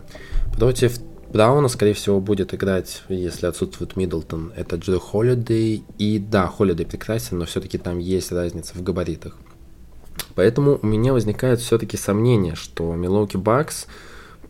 Против 0.56 1.01
Брауна, 1.32 1.66
скорее 1.66 1.94
всего, 1.94 2.20
будет 2.20 2.55
играть, 2.55 3.02
если 3.09 3.47
отсутствует 3.47 3.97
Миддлтон, 3.97 4.52
это 4.55 4.76
Джо 4.76 5.01
Холидей. 5.01 5.82
И 5.98 6.20
да, 6.20 6.47
Холидей 6.47 6.86
прекрасен, 6.86 7.39
но 7.39 7.47
все-таки 7.47 7.78
там 7.78 7.98
есть 7.98 8.30
разница 8.30 8.74
в 8.74 8.82
габаритах. 8.82 9.36
Поэтому 10.36 10.78
у 10.80 10.86
меня 10.86 11.12
возникает 11.12 11.59
все-таки 11.59 11.97
сомнение, 11.97 12.55
что 12.55 12.94
Милоки 12.94 13.39
Бакс 13.39 13.89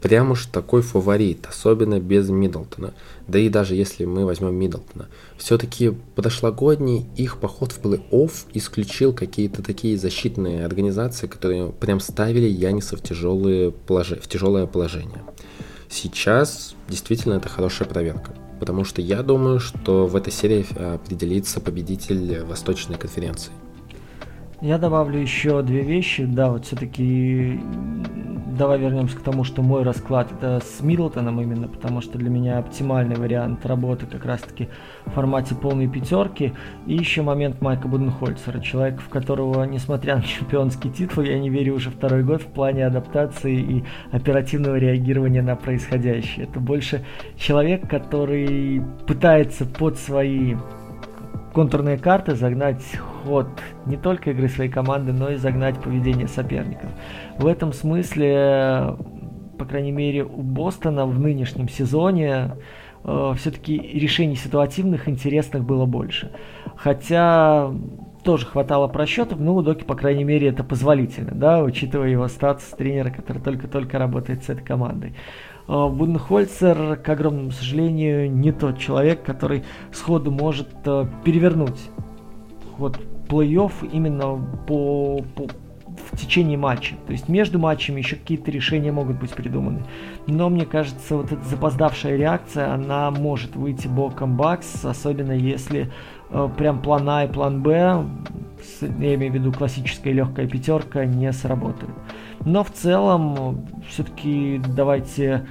прям 0.02 0.32
уж 0.32 0.46
такой 0.46 0.82
фаворит, 0.82 1.46
особенно 1.48 2.00
без 2.00 2.28
Миддлтона. 2.28 2.92
Да 3.28 3.38
и 3.38 3.48
даже 3.48 3.76
если 3.76 4.04
мы 4.04 4.26
возьмем 4.26 4.54
Миддлтона. 4.54 5.08
Все-таки 5.38 5.92
прошлогодний 6.16 7.06
их 7.16 7.38
поход 7.38 7.72
в 7.72 7.80
плей-офф 7.80 8.32
исключил 8.52 9.14
какие-то 9.14 9.62
такие 9.62 9.96
защитные 9.96 10.66
организации, 10.66 11.28
которые 11.28 11.70
прям 11.70 12.00
ставили 12.00 12.48
Яниса 12.48 12.96
в, 12.96 13.02
тяжелые 13.02 13.70
положи... 13.70 14.16
в 14.16 14.28
тяжелое 14.28 14.66
положение. 14.66 15.22
Сейчас 15.88 16.74
действительно 16.88 17.34
это 17.34 17.48
хорошая 17.48 17.88
проверка. 17.88 18.34
Потому 18.58 18.84
что 18.84 19.00
я 19.00 19.22
думаю, 19.22 19.60
что 19.60 20.06
в 20.06 20.14
этой 20.14 20.32
серии 20.32 20.64
э, 20.76 20.94
определится 20.94 21.60
победитель 21.60 22.42
Восточной 22.44 22.96
конференции. 22.96 23.52
Я 24.60 24.78
добавлю 24.78 25.20
еще 25.20 25.60
две 25.62 25.82
вещи. 25.82 26.24
Да, 26.24 26.50
вот 26.50 26.66
все-таки 26.66 27.60
давай 28.56 28.78
вернемся 28.78 29.16
к 29.16 29.20
тому, 29.20 29.44
что 29.44 29.62
мой 29.62 29.82
расклад 29.82 30.30
это 30.32 30.60
с 30.64 30.80
Миддлтоном 30.82 31.40
именно, 31.40 31.68
потому 31.68 32.00
что 32.00 32.18
для 32.18 32.30
меня 32.30 32.58
оптимальный 32.58 33.16
вариант 33.16 33.64
работы 33.66 34.06
как 34.06 34.24
раз-таки 34.24 34.68
в 35.06 35.10
формате 35.10 35.54
полной 35.54 35.88
пятерки. 35.88 36.52
И 36.86 36.94
еще 36.94 37.22
момент 37.22 37.60
Майка 37.60 37.88
Буденхольцера, 37.88 38.60
человек, 38.60 39.00
в 39.00 39.08
которого, 39.08 39.64
несмотря 39.64 40.16
на 40.16 40.22
чемпионский 40.22 40.90
титул, 40.90 41.24
я 41.24 41.38
не 41.38 41.50
верю 41.50 41.74
уже 41.74 41.90
второй 41.90 42.22
год 42.22 42.42
в 42.42 42.46
плане 42.46 42.86
адаптации 42.86 43.58
и 43.58 43.84
оперативного 44.10 44.76
реагирования 44.76 45.42
на 45.42 45.56
происходящее. 45.56 46.46
Это 46.46 46.60
больше 46.60 47.04
человек, 47.36 47.88
который 47.88 48.82
пытается 49.06 49.64
под 49.64 49.98
свои 49.98 50.56
контурные 51.52 51.98
карты 51.98 52.34
загнать 52.34 52.82
ход 53.24 53.48
не 53.86 53.96
только 53.96 54.30
игры 54.30 54.48
своей 54.48 54.70
команды, 54.70 55.12
но 55.12 55.30
и 55.30 55.36
загнать 55.36 55.78
поведение 55.80 56.28
соперников. 56.28 56.90
В 57.38 57.46
этом 57.46 57.72
смысле, 57.72 58.96
по 59.58 59.64
крайней 59.64 59.92
мере, 59.92 60.24
у 60.24 60.42
Бостона 60.42 61.06
в 61.06 61.18
нынешнем 61.18 61.68
сезоне 61.68 62.56
э, 63.04 63.34
все-таки 63.36 63.76
решений 63.76 64.36
ситуативных, 64.36 65.08
интересных 65.08 65.64
было 65.64 65.86
больше. 65.86 66.32
Хотя 66.76 67.70
тоже 68.22 68.46
хватало 68.46 68.88
просчетов, 68.88 69.40
но 69.40 69.54
у 69.54 69.62
Доки, 69.62 69.84
по 69.84 69.94
крайней 69.94 70.24
мере, 70.24 70.48
это 70.48 70.64
позволительно, 70.64 71.32
да, 71.32 71.62
учитывая 71.62 72.08
его 72.08 72.28
статус 72.28 72.64
тренера, 72.76 73.10
который 73.10 73.42
только-только 73.42 73.98
работает 73.98 74.44
с 74.44 74.48
этой 74.48 74.64
командой. 74.64 75.14
Э, 75.68 75.88
Буденхольцер, 75.88 76.96
к 76.96 77.08
огромному 77.08 77.50
сожалению, 77.50 78.30
не 78.30 78.52
тот 78.52 78.78
человек, 78.78 79.22
который 79.22 79.64
сходу 79.92 80.30
может 80.30 80.68
э, 80.84 81.06
перевернуть 81.24 81.80
ход 82.76 82.98
плей-офф 83.28 83.72
именно 83.92 84.36
по, 84.66 85.24
по, 85.34 85.46
в 86.12 86.18
течение 86.18 86.58
матча. 86.58 86.96
То 87.06 87.12
есть 87.12 87.28
между 87.28 87.58
матчами 87.58 88.00
еще 88.00 88.16
какие-то 88.16 88.50
решения 88.50 88.92
могут 88.92 89.18
быть 89.18 89.30
придуманы. 89.30 89.82
Но 90.26 90.48
мне 90.48 90.66
кажется, 90.66 91.16
вот 91.16 91.32
эта 91.32 91.42
запоздавшая 91.44 92.16
реакция, 92.16 92.72
она 92.72 93.10
может 93.10 93.56
выйти 93.56 93.88
боком 93.88 94.36
Бакс, 94.36 94.84
особенно 94.84 95.32
если 95.32 95.90
э, 96.30 96.48
прям 96.56 96.82
план 96.82 97.08
А 97.08 97.24
и 97.24 97.28
план 97.28 97.62
Б, 97.62 98.04
я 98.80 99.14
имею 99.14 99.32
в 99.32 99.34
виду 99.34 99.52
классическая 99.52 100.12
легкая 100.12 100.46
пятерка, 100.46 101.04
не 101.04 101.32
сработают. 101.32 101.92
Но 102.44 102.64
в 102.64 102.70
целом, 102.72 103.66
все-таки 103.88 104.60
давайте 104.74 105.46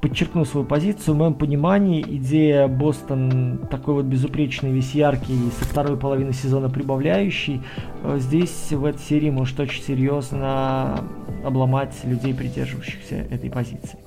подчеркну 0.00 0.44
свою 0.44 0.66
позицию. 0.66 1.14
В 1.14 1.18
моем 1.18 1.34
понимании 1.34 2.02
идея 2.02 2.68
Бостон 2.68 3.66
такой 3.70 3.94
вот 3.94 4.04
безупречный, 4.04 4.70
весь 4.70 4.94
яркий, 4.94 5.50
со 5.58 5.64
второй 5.64 5.96
половины 5.96 6.32
сезона 6.32 6.70
прибавляющий, 6.70 7.62
э, 8.04 8.18
здесь 8.20 8.68
в 8.70 8.84
этой 8.84 9.00
серии 9.00 9.30
может 9.30 9.58
очень 9.58 9.82
серьезно 9.82 11.04
обломать 11.44 11.94
людей, 12.04 12.32
придерживающихся 12.32 13.16
этой 13.16 13.50
позиции. 13.50 13.98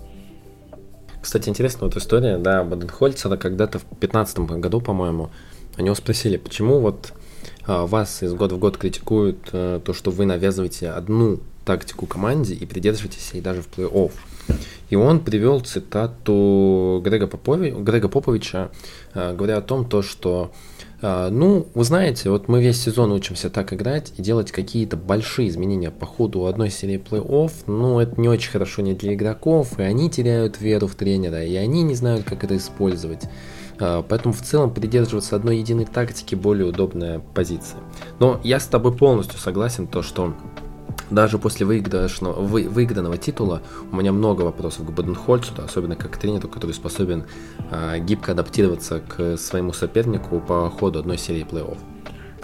Кстати, 1.22 1.50
интересная 1.50 1.84
вот 1.84 1.98
история, 1.98 2.38
да, 2.38 2.64
Баденхольцера 2.64 3.38
когда-то 3.38 3.80
в 3.80 3.84
2015 3.84 4.40
году, 4.60 4.82
по-моему, 4.82 5.30
у 5.78 5.82
него 5.82 5.94
спросили, 5.94 6.38
почему 6.38 6.80
вот 6.80 7.14
а, 7.66 7.86
вас 7.86 8.24
из 8.24 8.34
года 8.34 8.56
в 8.56 8.60
год 8.60 8.78
критикуют 8.78 9.50
а, 9.54 9.80
то, 9.80 9.94
что 9.94 10.10
вы 10.10 10.26
навязываете 10.26 10.90
одну 10.90 11.40
тактику 11.66 12.06
команде 12.06 12.54
и 12.54 12.66
придерживаетесь 12.66 13.32
ей 13.34 13.42
даже 13.42 13.62
в 13.62 13.70
плей-офф. 13.70 14.12
И 14.90 14.96
он 14.96 15.20
привел 15.22 15.62
цитату 15.62 17.02
Грега, 17.04 17.28
Попови, 17.28 17.70
Грега 17.72 18.10
Поповича, 18.10 18.72
э, 19.14 19.34
говоря 19.34 19.58
о 19.58 19.62
том, 19.62 19.88
то, 19.88 20.02
что 20.02 20.52
э, 21.02 21.30
ну, 21.32 21.68
вы 21.74 21.84
знаете, 21.86 22.30
вот 22.30 22.50
мы 22.50 22.62
весь 22.62 22.82
сезон 22.82 23.14
учимся 23.14 23.50
так 23.50 23.72
играть 23.74 24.12
и 24.18 24.22
делать 24.22 24.52
какие-то 24.52 24.98
большие 24.98 25.48
изменения 25.48 25.92
по 25.92 26.06
ходу 26.06 26.46
одной 26.46 26.70
серии 26.70 26.98
плей-офф, 26.98 27.52
ну, 27.68 28.00
это 28.00 28.20
не 28.20 28.28
очень 28.28 28.52
хорошо 28.52 28.82
не 28.82 28.94
для 28.94 29.14
игроков, 29.14 29.80
и 29.80 29.84
они 29.84 30.10
теряют 30.10 30.60
веру 30.60 30.88
в 30.88 30.96
тренера, 30.96 31.44
и 31.44 31.56
они 31.56 31.84
не 31.84 31.96
знают, 31.96 32.26
как 32.26 32.44
это 32.44 32.58
использовать. 32.58 33.24
Э, 33.80 34.04
поэтому 34.08 34.34
в 34.34 34.42
целом 34.42 34.74
придерживаться 34.74 35.38
одной 35.38 35.60
единой 35.60 35.86
тактики 35.86 36.36
более 36.36 36.68
удобная 36.68 37.22
позиция. 37.34 37.80
Но 38.20 38.42
я 38.44 38.60
с 38.60 38.66
тобой 38.66 38.94
полностью 38.94 39.40
согласен, 39.40 39.88
то, 39.88 40.02
что 40.02 40.34
даже 41.10 41.38
после 41.38 41.66
выигранного, 41.66 42.34
вы, 42.42 42.68
выигранного 42.70 43.18
титула 43.18 43.62
у 43.92 43.96
меня 43.96 44.12
много 44.12 44.44
вопросов 44.44 44.86
к 44.86 44.92
Баденхольцу, 44.92 45.54
особенно 45.64 45.96
как 45.96 46.12
к 46.12 46.18
тренеру, 46.18 46.48
который 46.48 46.74
способен 46.74 47.26
э, 47.72 48.00
гибко 48.00 48.32
адаптироваться 48.32 49.00
к 49.00 49.38
своему 49.38 49.74
сопернику 49.74 50.40
по 50.40 50.70
ходу 50.70 51.00
одной 51.00 51.18
серии 51.18 51.46
плей-офф. 51.46 51.78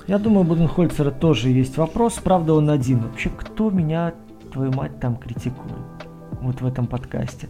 Я 0.07 0.19
думаю, 0.19 0.41
у 0.41 0.43
Буденхольцера 0.43 1.11
тоже 1.11 1.49
есть 1.49 1.77
вопрос, 1.77 2.13
правда 2.23 2.53
он 2.53 2.69
один. 2.69 2.99
Вообще, 2.99 3.29
кто 3.29 3.69
меня, 3.69 4.13
твою 4.53 4.71
мать, 4.71 4.99
там 5.01 5.17
критикует? 5.17 5.96
Вот 6.41 6.61
в 6.61 6.67
этом 6.67 6.85
подкасте. 6.87 7.49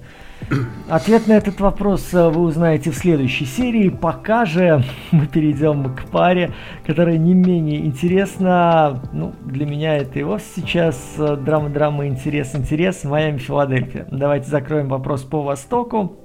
Ответ 0.89 1.27
на 1.27 1.33
этот 1.33 1.59
вопрос 1.59 2.13
э, 2.13 2.29
вы 2.29 2.41
узнаете 2.41 2.91
в 2.91 2.95
следующей 2.95 3.45
серии. 3.45 3.89
Пока 3.89 4.45
же 4.45 4.83
мы 5.11 5.27
перейдем 5.27 5.93
к 5.95 6.05
паре, 6.05 6.53
которая 6.85 7.17
не 7.17 7.33
менее 7.33 7.85
интересна. 7.85 9.01
Ну, 9.11 9.33
для 9.43 9.65
меня 9.65 9.97
это 9.97 10.19
и 10.19 10.23
вовсе 10.23 10.47
сейчас 10.55 11.15
э, 11.17 11.35
драма-драма, 11.35 12.07
интерес-интерес. 12.07 13.03
Майами-Филадельфия. 13.03 14.07
Давайте 14.09 14.49
закроем 14.49 14.87
вопрос 14.87 15.23
по 15.23 15.41
Востоку 15.41 16.15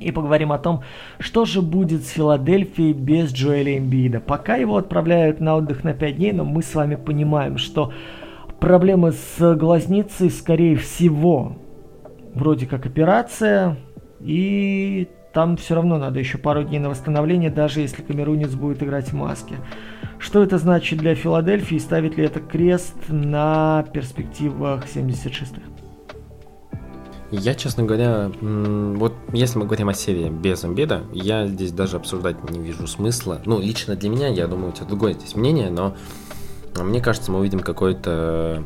и 0.00 0.10
поговорим 0.10 0.52
о 0.52 0.58
том, 0.58 0.82
что 1.18 1.44
же 1.44 1.62
будет 1.62 2.04
с 2.04 2.10
Филадельфией 2.10 2.92
без 2.92 3.32
Джоэля 3.32 3.78
Эмбида. 3.78 4.20
Пока 4.20 4.56
его 4.56 4.76
отправляют 4.76 5.40
на 5.40 5.56
отдых 5.56 5.84
на 5.84 5.92
5 5.92 6.16
дней, 6.16 6.32
но 6.32 6.44
мы 6.44 6.62
с 6.62 6.74
вами 6.74 6.96
понимаем, 6.96 7.58
что 7.58 7.92
проблемы 8.60 9.12
с 9.12 9.54
глазницей, 9.54 10.30
скорее 10.30 10.76
всего, 10.76 11.56
вроде 12.34 12.66
как 12.66 12.86
операция, 12.86 13.76
и 14.20 15.08
там 15.32 15.56
все 15.56 15.74
равно 15.74 15.98
надо 15.98 16.18
еще 16.18 16.38
пару 16.38 16.64
дней 16.64 16.78
на 16.78 16.88
восстановление, 16.88 17.50
даже 17.50 17.80
если 17.80 18.02
камерунец 18.02 18.50
будет 18.50 18.82
играть 18.82 19.10
в 19.10 19.14
маске. 19.14 19.56
Что 20.18 20.42
это 20.42 20.58
значит 20.58 20.98
для 20.98 21.14
Филадельфии? 21.14 21.78
Ставит 21.78 22.16
ли 22.16 22.24
это 22.24 22.40
крест 22.40 22.96
на 23.08 23.84
перспективах 23.92 24.86
76-х? 24.86 25.62
Я, 27.30 27.54
честно 27.54 27.84
говоря, 27.84 28.30
вот 28.40 29.12
если 29.34 29.58
мы 29.58 29.66
говорим 29.66 29.90
о 29.90 29.94
серии 29.94 30.30
без 30.30 30.64
Эмбида, 30.64 31.02
я 31.12 31.46
здесь 31.46 31.72
даже 31.72 31.98
обсуждать 31.98 32.50
не 32.50 32.58
вижу 32.58 32.86
смысла. 32.86 33.42
Ну, 33.44 33.60
лично 33.60 33.96
для 33.96 34.08
меня, 34.08 34.28
я 34.28 34.46
думаю, 34.46 34.70
у 34.70 34.72
тебя 34.72 34.86
другое 34.86 35.12
здесь 35.12 35.36
мнение, 35.36 35.68
но 35.68 35.94
мне 36.82 37.02
кажется, 37.02 37.30
мы 37.30 37.40
увидим 37.40 37.60
какой-то 37.60 38.64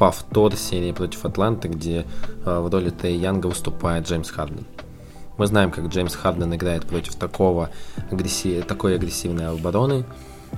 повтор 0.00 0.56
серии 0.56 0.92
против 0.92 1.26
Атланты, 1.26 1.68
где 1.68 2.06
э, 2.46 2.58
в 2.58 2.72
роли 2.72 2.88
Тей 2.88 3.18
Янга 3.18 3.48
выступает 3.48 4.08
Джеймс 4.08 4.30
Харден. 4.30 4.64
Мы 5.36 5.46
знаем, 5.46 5.70
как 5.70 5.88
Джеймс 5.88 6.14
Харден 6.14 6.54
играет 6.54 6.86
против 6.86 7.16
такого 7.16 7.68
агрессив... 8.10 8.64
такой 8.64 8.94
агрессивной 8.94 9.48
обороны, 9.48 10.06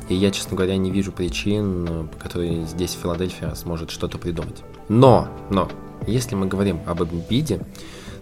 и 0.08 0.14
я, 0.14 0.30
честно 0.30 0.56
говоря, 0.56 0.76
не 0.76 0.92
вижу 0.92 1.10
причин, 1.10 2.08
по 2.12 2.18
которой 2.20 2.64
здесь 2.66 2.92
Филадельфия 2.92 3.52
сможет 3.56 3.90
что-то 3.90 4.16
придумать. 4.16 4.62
Но, 4.88 5.26
но, 5.50 5.68
если 6.06 6.36
мы 6.36 6.46
говорим 6.46 6.78
об 6.86 7.02
Эмбиде, 7.02 7.66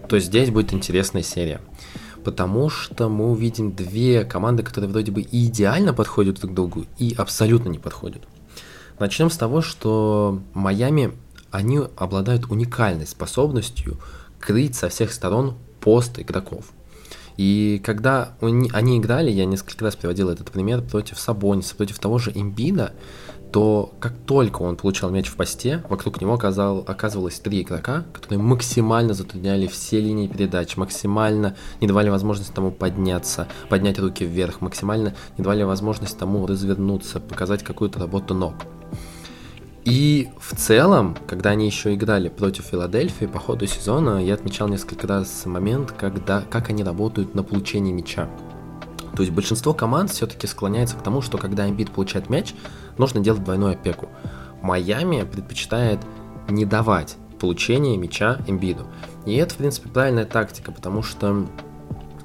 то 0.09 0.17
здесь 0.17 0.49
будет 0.49 0.73
интересная 0.73 1.21
серия. 1.21 1.61
Потому 2.23 2.71
что 2.71 3.09
мы 3.09 3.29
увидим 3.29 3.73
две 3.73 4.25
команды, 4.25 4.63
которые 4.63 4.89
вроде 4.89 5.11
бы 5.11 5.21
и 5.21 5.45
идеально 5.45 5.93
подходят 5.93 6.39
друг 6.39 6.51
к 6.51 6.55
другу, 6.55 6.85
и 6.97 7.13
абсолютно 7.15 7.69
не 7.69 7.77
подходят. 7.77 8.23
Начнем 9.01 9.31
с 9.31 9.35
того, 9.35 9.61
что 9.61 10.43
Майами, 10.53 11.13
они 11.49 11.79
обладают 11.95 12.51
уникальной 12.51 13.07
способностью 13.07 13.97
крыть 14.39 14.75
со 14.75 14.89
всех 14.89 15.11
сторон 15.11 15.55
пост 15.79 16.19
игроков. 16.19 16.65
И 17.35 17.81
когда 17.83 18.35
они 18.39 18.99
играли, 18.99 19.31
я 19.31 19.45
несколько 19.45 19.85
раз 19.85 19.95
приводил 19.95 20.29
этот 20.29 20.51
пример 20.51 20.83
против 20.83 21.17
Сабониса, 21.17 21.75
против 21.75 21.97
того 21.97 22.19
же 22.19 22.31
Имбида, 22.31 22.93
то 23.51 23.91
как 23.99 24.13
только 24.27 24.61
он 24.61 24.75
получал 24.75 25.09
мяч 25.09 25.29
в 25.29 25.35
посте, 25.35 25.83
вокруг 25.89 26.21
него 26.21 26.35
оказал, 26.35 26.85
оказывалось 26.87 27.39
три 27.39 27.63
игрока, 27.63 28.05
которые 28.13 28.37
максимально 28.37 29.15
затрудняли 29.15 29.65
все 29.65 29.99
линии 29.99 30.27
передач, 30.27 30.77
максимально 30.77 31.55
не 31.79 31.87
давали 31.87 32.09
возможность 32.09 32.53
тому 32.53 32.69
подняться, 32.69 33.47
поднять 33.67 33.97
руки 33.97 34.25
вверх, 34.25 34.61
максимально 34.61 35.15
не 35.39 35.43
давали 35.43 35.63
возможность 35.63 36.19
тому 36.19 36.45
развернуться, 36.45 37.19
показать 37.19 37.63
какую-то 37.63 37.97
работу 37.97 38.35
ног. 38.35 38.53
И 39.83 40.29
в 40.39 40.55
целом, 40.55 41.17
когда 41.27 41.51
они 41.51 41.65
еще 41.65 41.93
играли 41.93 42.29
против 42.29 42.65
Филадельфии 42.65 43.25
по 43.25 43.39
ходу 43.39 43.65
сезона, 43.65 44.23
я 44.23 44.35
отмечал 44.35 44.67
несколько 44.67 45.07
раз 45.07 45.45
момент, 45.45 45.91
когда, 45.91 46.41
как 46.41 46.69
они 46.69 46.83
работают 46.83 47.33
на 47.33 47.43
получении 47.43 47.91
мяча. 47.91 48.29
То 49.15 49.23
есть 49.23 49.33
большинство 49.33 49.73
команд 49.73 50.11
все-таки 50.11 50.45
склоняется 50.45 50.95
к 50.95 51.01
тому, 51.01 51.21
что 51.21 51.37
когда 51.37 51.67
Эмбит 51.67 51.91
получает 51.91 52.29
мяч, 52.29 52.53
нужно 52.97 53.21
делать 53.21 53.43
двойную 53.43 53.73
опеку. 53.73 54.09
Майами 54.61 55.23
предпочитает 55.23 55.99
не 56.47 56.65
давать 56.65 57.17
получение 57.39 57.97
мяча 57.97 58.39
Эмбиду. 58.47 58.85
И 59.25 59.35
это, 59.35 59.55
в 59.55 59.57
принципе, 59.57 59.89
правильная 59.89 60.25
тактика, 60.25 60.71
потому 60.71 61.01
что 61.01 61.47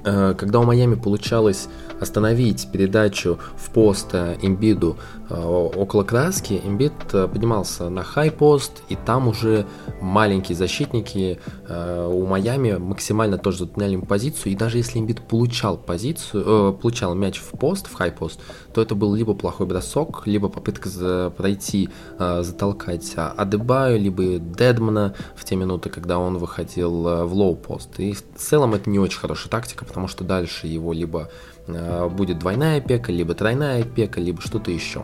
э, 0.05 0.35
когда 0.37 0.59
у 0.59 0.63
Майами 0.63 0.95
получалось 0.95 1.67
остановить 1.99 2.67
передачу 2.71 3.39
в 3.55 3.69
пост 3.71 4.13
имбиду 4.13 4.97
э, 5.29 5.35
около 5.35 6.03
краски, 6.03 6.61
имбид 6.63 6.93
э, 7.13 7.27
поднимался 7.27 7.89
на 7.89 8.03
хай-пост, 8.03 8.83
и 8.89 8.95
там 8.95 9.27
уже 9.27 9.65
маленькие 10.01 10.55
защитники 10.55 11.39
э, 11.67 12.09
у 12.11 12.25
Майами 12.25 12.73
максимально 12.73 13.37
тоже 13.37 13.59
затрудняли 13.59 13.93
им 13.93 14.01
позицию, 14.01 14.53
и 14.53 14.55
даже 14.55 14.77
если 14.77 14.99
имбид 14.99 15.21
получал 15.21 15.77
позицию, 15.77 16.73
получал 16.73 17.15
мяч 17.15 17.39
в 17.39 17.57
пост, 17.57 17.87
в 17.87 17.93
хай-пост, 17.93 18.39
то 18.73 18.81
это 18.81 18.95
был 18.95 19.13
либо 19.13 19.33
плохой 19.33 19.65
бросок, 19.65 20.23
либо 20.25 20.49
попытка 20.49 21.31
пройти, 21.35 21.89
затолкать 22.17 23.13
Адебаю, 23.15 23.99
либо 23.99 24.37
Дедмана 24.37 25.13
в 25.35 25.43
те 25.43 25.55
минуты, 25.55 25.89
когда 25.89 26.19
он 26.19 26.37
выходил 26.37 26.91
в 27.25 27.33
лоу-пост. 27.33 27.99
И 27.99 28.13
в 28.13 28.23
целом 28.35 28.73
это 28.73 28.89
не 28.89 28.99
очень 28.99 29.19
хорошая 29.19 29.49
тактика, 29.49 29.85
потому 29.85 30.07
что 30.07 30.23
дальше 30.23 30.67
его 30.67 30.93
либо 30.93 31.29
Э, 31.29 31.56
будет 31.67 32.39
двойная 32.39 32.77
опека, 32.77 33.11
либо 33.11 33.33
тройная 33.33 33.81
опека, 33.81 34.19
либо 34.19 34.41
что-то 34.41 34.71
еще. 34.71 35.03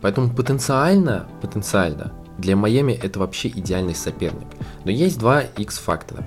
Поэтому 0.00 0.30
потенциально, 0.30 1.26
потенциально 1.40 2.12
для 2.38 2.54
Майами 2.56 2.92
это 2.92 3.18
вообще 3.18 3.48
идеальный 3.48 3.94
соперник. 3.94 4.46
Но 4.84 4.90
есть 4.90 5.18
два 5.18 5.40
X-фактора. 5.40 6.24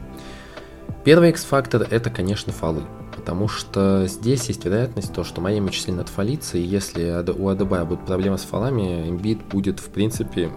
Первый 1.04 1.30
X-фактор 1.30 1.88
это, 1.90 2.10
конечно, 2.10 2.52
фолы. 2.52 2.82
Потому 3.16 3.48
что 3.48 4.08
здесь 4.08 4.48
есть 4.48 4.66
вероятность 4.66 5.14
то, 5.14 5.24
что 5.24 5.42
Майами 5.42 5.68
очень 5.68 5.84
сильно 5.84 6.02
отфалится, 6.02 6.58
и 6.58 6.62
если 6.62 7.24
у 7.38 7.50
Адебая 7.50 7.84
будут 7.84 8.06
проблемы 8.06 8.38
с 8.38 8.44
фолами, 8.44 9.10
Эмбит 9.10 9.44
будет, 9.46 9.80
в 9.80 9.90
принципе, 9.90 10.50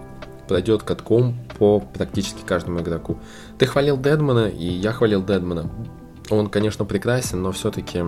пройдет 0.47 0.83
катком 0.83 1.35
по 1.57 1.81
практически 1.81 2.41
каждому 2.45 2.79
игроку. 2.79 3.17
Ты 3.57 3.65
хвалил 3.65 3.97
Дедмана, 3.97 4.47
и 4.47 4.65
я 4.65 4.91
хвалил 4.91 5.23
Дедмана. 5.23 5.69
Он, 6.29 6.47
конечно, 6.47 6.85
прекрасен, 6.85 7.41
но 7.41 7.51
все-таки 7.51 8.01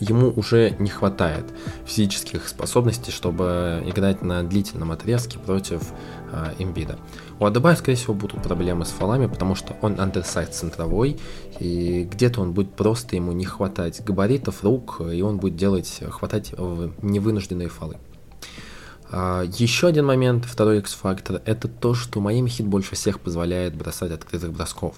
ему 0.00 0.32
уже 0.34 0.74
не 0.78 0.88
хватает 0.88 1.44
физических 1.86 2.48
способностей, 2.48 3.10
чтобы 3.10 3.82
играть 3.86 4.22
на 4.22 4.42
длительном 4.42 4.92
отрезке 4.92 5.38
против 5.38 5.92
э, 6.32 6.54
Эмбида. 6.58 6.98
У 7.40 7.46
Адебая, 7.46 7.76
скорее 7.76 7.96
всего, 7.96 8.14
будут 8.14 8.42
проблемы 8.42 8.84
с 8.84 8.90
фолами, 8.90 9.26
потому 9.26 9.54
что 9.54 9.76
он 9.82 10.00
андерсайд 10.00 10.54
центровой, 10.54 11.18
и 11.58 12.08
где-то 12.10 12.40
он 12.40 12.52
будет 12.52 12.74
просто 12.74 13.16
ему 13.16 13.32
не 13.32 13.44
хватать 13.44 14.04
габаритов, 14.04 14.62
рук, 14.62 15.00
и 15.00 15.22
он 15.22 15.38
будет 15.38 15.56
делать, 15.56 16.00
хватать 16.10 16.52
невынужденные 17.02 17.68
фолы. 17.68 17.96
А, 19.10 19.44
еще 19.44 19.88
один 19.88 20.06
момент, 20.06 20.44
второй 20.44 20.78
X-фактор, 20.78 21.40
это 21.44 21.68
то, 21.68 21.94
что 21.94 22.20
Майами 22.20 22.48
Хит 22.48 22.66
больше 22.66 22.96
всех 22.96 23.20
позволяет 23.20 23.76
бросать 23.76 24.10
открытых 24.10 24.52
бросков. 24.52 24.96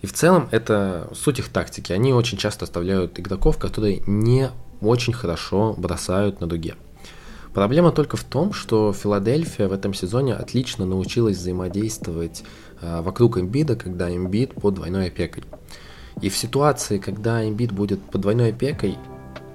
И 0.00 0.06
в 0.06 0.12
целом 0.12 0.48
это 0.50 1.08
суть 1.14 1.38
их 1.38 1.48
тактики. 1.48 1.92
Они 1.92 2.12
очень 2.12 2.38
часто 2.38 2.64
оставляют 2.64 3.18
игроков, 3.18 3.58
которые 3.58 4.02
не 4.06 4.50
очень 4.80 5.12
хорошо 5.12 5.74
бросают 5.76 6.40
на 6.40 6.46
дуге. 6.46 6.76
Проблема 7.52 7.90
только 7.90 8.16
в 8.16 8.22
том, 8.24 8.52
что 8.52 8.92
Филадельфия 8.92 9.68
в 9.68 9.72
этом 9.72 9.94
сезоне 9.94 10.34
отлично 10.34 10.86
научилась 10.86 11.38
взаимодействовать 11.38 12.44
э, 12.80 13.00
вокруг 13.00 13.38
имбида, 13.38 13.74
когда 13.74 14.14
имбид 14.14 14.54
под 14.54 14.74
двойной 14.74 15.08
опекой. 15.08 15.42
И 16.20 16.28
в 16.28 16.36
ситуации, 16.36 16.98
когда 16.98 17.46
имбид 17.48 17.72
будет 17.72 18.00
под 18.00 18.20
двойной 18.20 18.50
опекой, 18.50 18.96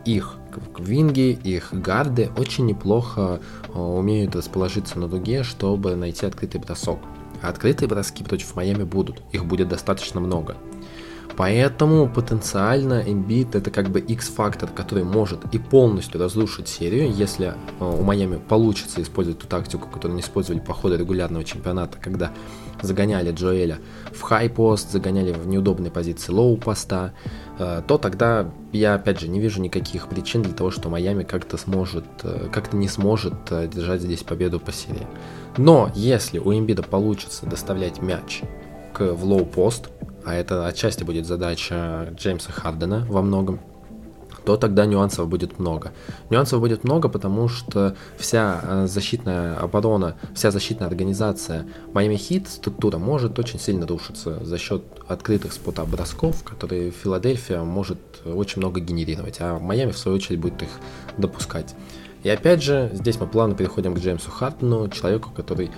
их 0.06 0.36
винги, 0.78 1.40
их 1.44 1.70
гарды 1.72 2.30
очень 2.36 2.66
неплохо 2.66 3.40
э, 3.74 3.80
умеют 3.80 4.36
расположиться 4.36 5.00
на 5.00 5.08
дуге, 5.08 5.44
чтобы 5.44 5.96
найти 5.96 6.26
открытый 6.26 6.60
бросок. 6.60 7.00
А 7.44 7.50
открытые 7.50 7.90
броски 7.90 8.24
против 8.24 8.56
Майами 8.56 8.84
будут, 8.84 9.22
их 9.34 9.46
будет 9.46 9.68
достаточно 9.68 10.22
много. 10.22 10.56
Поэтому 11.36 12.08
потенциально 12.08 13.02
Embiid 13.02 13.58
это 13.58 13.72
как 13.72 13.90
бы 13.90 14.00
X-фактор, 14.00 14.70
который 14.70 15.04
может 15.04 15.40
и 15.52 15.58
полностью 15.58 16.22
разрушить 16.22 16.68
серию, 16.68 17.12
если 17.12 17.48
э, 17.48 17.54
у 17.80 18.04
Майами 18.04 18.38
получится 18.38 19.02
использовать 19.02 19.40
ту 19.40 19.48
тактику, 19.48 19.90
которую 19.90 20.14
они 20.14 20.22
использовали 20.22 20.62
по 20.62 20.74
ходу 20.74 20.96
регулярного 20.96 21.44
чемпионата, 21.44 21.98
когда 22.00 22.32
загоняли 22.82 23.32
Джоэля 23.32 23.80
в 24.12 24.22
хай-пост, 24.22 24.92
загоняли 24.92 25.34
в 25.34 25.48
неудобные 25.48 25.92
позиции 25.92 26.32
лоу-поста, 26.32 27.14
то 27.58 27.98
тогда 27.98 28.50
я 28.72 28.96
опять 28.96 29.20
же 29.20 29.28
не 29.28 29.40
вижу 29.40 29.62
никаких 29.62 30.08
причин 30.08 30.42
для 30.42 30.54
того, 30.54 30.72
что 30.72 30.90
Майами 30.90 31.24
как-то 31.24 31.58
сможет, 31.58 32.06
э, 32.24 32.50
как-то 32.52 32.76
не 32.76 32.88
сможет 32.88 33.34
держать 33.50 34.02
здесь 34.02 34.24
победу 34.24 34.60
по 34.60 34.72
серии. 34.72 35.08
Но 35.58 35.92
если 35.94 36.40
у 36.40 36.52
Эмбида 36.52 36.84
получится 36.84 37.46
доставлять 37.46 38.02
мяч 38.02 38.42
к, 38.94 39.14
в 39.14 39.24
лоу-пост, 39.24 39.90
а 40.26 40.34
это 40.34 40.68
отчасти 40.68 41.04
будет 41.04 41.26
задача 41.26 42.10
Джеймса 42.16 42.52
Хардена 42.52 43.06
во 43.10 43.22
многом, 43.22 43.60
то 44.46 44.58
тогда 44.58 44.86
нюансов 44.86 45.28
будет 45.28 45.60
много. 45.60 45.92
Нюансов 46.30 46.60
будет 46.60 46.84
много, 46.84 47.10
потому 47.10 47.48
что 47.48 47.96
вся 48.18 48.62
э, 48.64 48.88
защитная 48.88 49.58
оборона, 49.58 50.16
вся 50.36 50.52
защитная 50.52 50.88
организация 50.88 51.66
Miami 51.94 52.16
Heat, 52.16 52.48
структура 52.50 52.98
может 52.98 53.40
очень 53.40 53.60
сильно 53.60 53.88
рушиться 53.88 54.44
за 54.44 54.58
счет 54.58 54.84
открытых 55.08 55.54
спота 55.54 55.86
бросков, 55.86 56.44
которые 56.44 56.92
Филадельфия 56.92 57.64
может 57.64 58.00
очень 58.26 58.60
много 58.60 58.80
генерировать, 58.80 59.38
а 59.40 59.60
Майами 59.60 59.92
в 59.92 59.98
свою 59.98 60.18
очередь 60.18 60.40
будет 60.40 60.62
их 60.62 60.70
допускать. 61.18 61.76
И 62.24 62.30
опять 62.30 62.64
же, 62.64 62.90
здесь 62.94 63.20
мы 63.20 63.28
плавно 63.28 63.54
переходим 63.54 63.94
к 63.94 64.00
Джеймсу 64.00 64.32
Хартону, 64.32 64.88
человеку, 64.90 65.30
который 65.36 65.72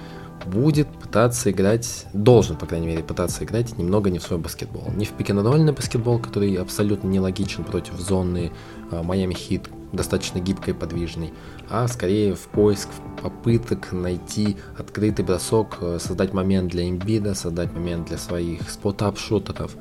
будет 0.45 0.87
пытаться 0.87 1.51
играть, 1.51 2.05
должен, 2.13 2.55
по 2.55 2.65
крайней 2.65 2.87
мере, 2.87 3.03
пытаться 3.03 3.43
играть 3.43 3.77
немного 3.77 4.09
не 4.09 4.19
в 4.19 4.23
свой 4.23 4.39
баскетбол. 4.39 4.91
Не 4.95 5.05
в 5.05 5.11
пикинодольный 5.11 5.73
баскетбол, 5.73 6.19
который 6.19 6.55
абсолютно 6.55 7.07
нелогичен 7.07 7.63
против 7.63 7.99
зоны 7.99 8.51
Майами 8.91 9.33
э, 9.33 9.37
Хит, 9.37 9.69
достаточно 9.91 10.39
гибкой 10.39 10.73
и 10.73 10.77
подвижной, 10.77 11.33
а 11.69 11.87
скорее 11.87 12.35
в 12.35 12.47
поиск 12.47 12.89
попыток 13.21 13.91
найти 13.91 14.57
открытый 14.77 15.25
бросок, 15.25 15.77
э, 15.81 15.97
создать 15.99 16.33
момент 16.33 16.71
для 16.71 16.87
имбида, 16.87 17.33
создать 17.33 17.73
момент 17.73 18.07
для 18.07 18.17
своих 18.17 18.69
спот-ап-шутеров. 18.69 19.75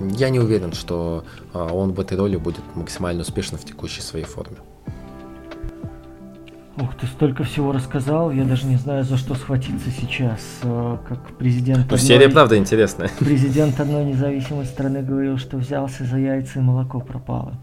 Я 0.00 0.30
не 0.30 0.40
уверен, 0.40 0.72
что 0.72 1.24
э, 1.52 1.58
он 1.58 1.92
в 1.92 2.00
этой 2.00 2.16
роли 2.16 2.36
будет 2.36 2.62
максимально 2.74 3.22
успешно 3.22 3.58
в 3.58 3.64
текущей 3.64 4.02
своей 4.02 4.24
форме. 4.24 4.56
Ух, 6.82 6.96
ты 6.96 7.06
столько 7.06 7.44
всего 7.44 7.70
рассказал, 7.70 8.32
я 8.32 8.42
даже 8.42 8.66
не 8.66 8.74
знаю, 8.74 9.04
за 9.04 9.16
что 9.16 9.36
схватиться 9.36 9.88
сейчас, 9.90 10.40
э, 10.64 10.96
как 11.06 11.36
президент... 11.38 11.78
Ну, 11.78 11.84
одной... 11.84 11.98
серия 12.00 12.28
правда 12.28 12.58
интересная. 12.58 13.08
Президент 13.20 13.78
одной 13.78 14.04
независимой 14.04 14.64
страны 14.64 15.00
говорил, 15.02 15.38
что 15.38 15.58
взялся 15.58 16.02
за 16.02 16.18
яйца 16.18 16.58
и 16.58 16.62
молоко 16.62 16.98
пропало. 16.98 17.54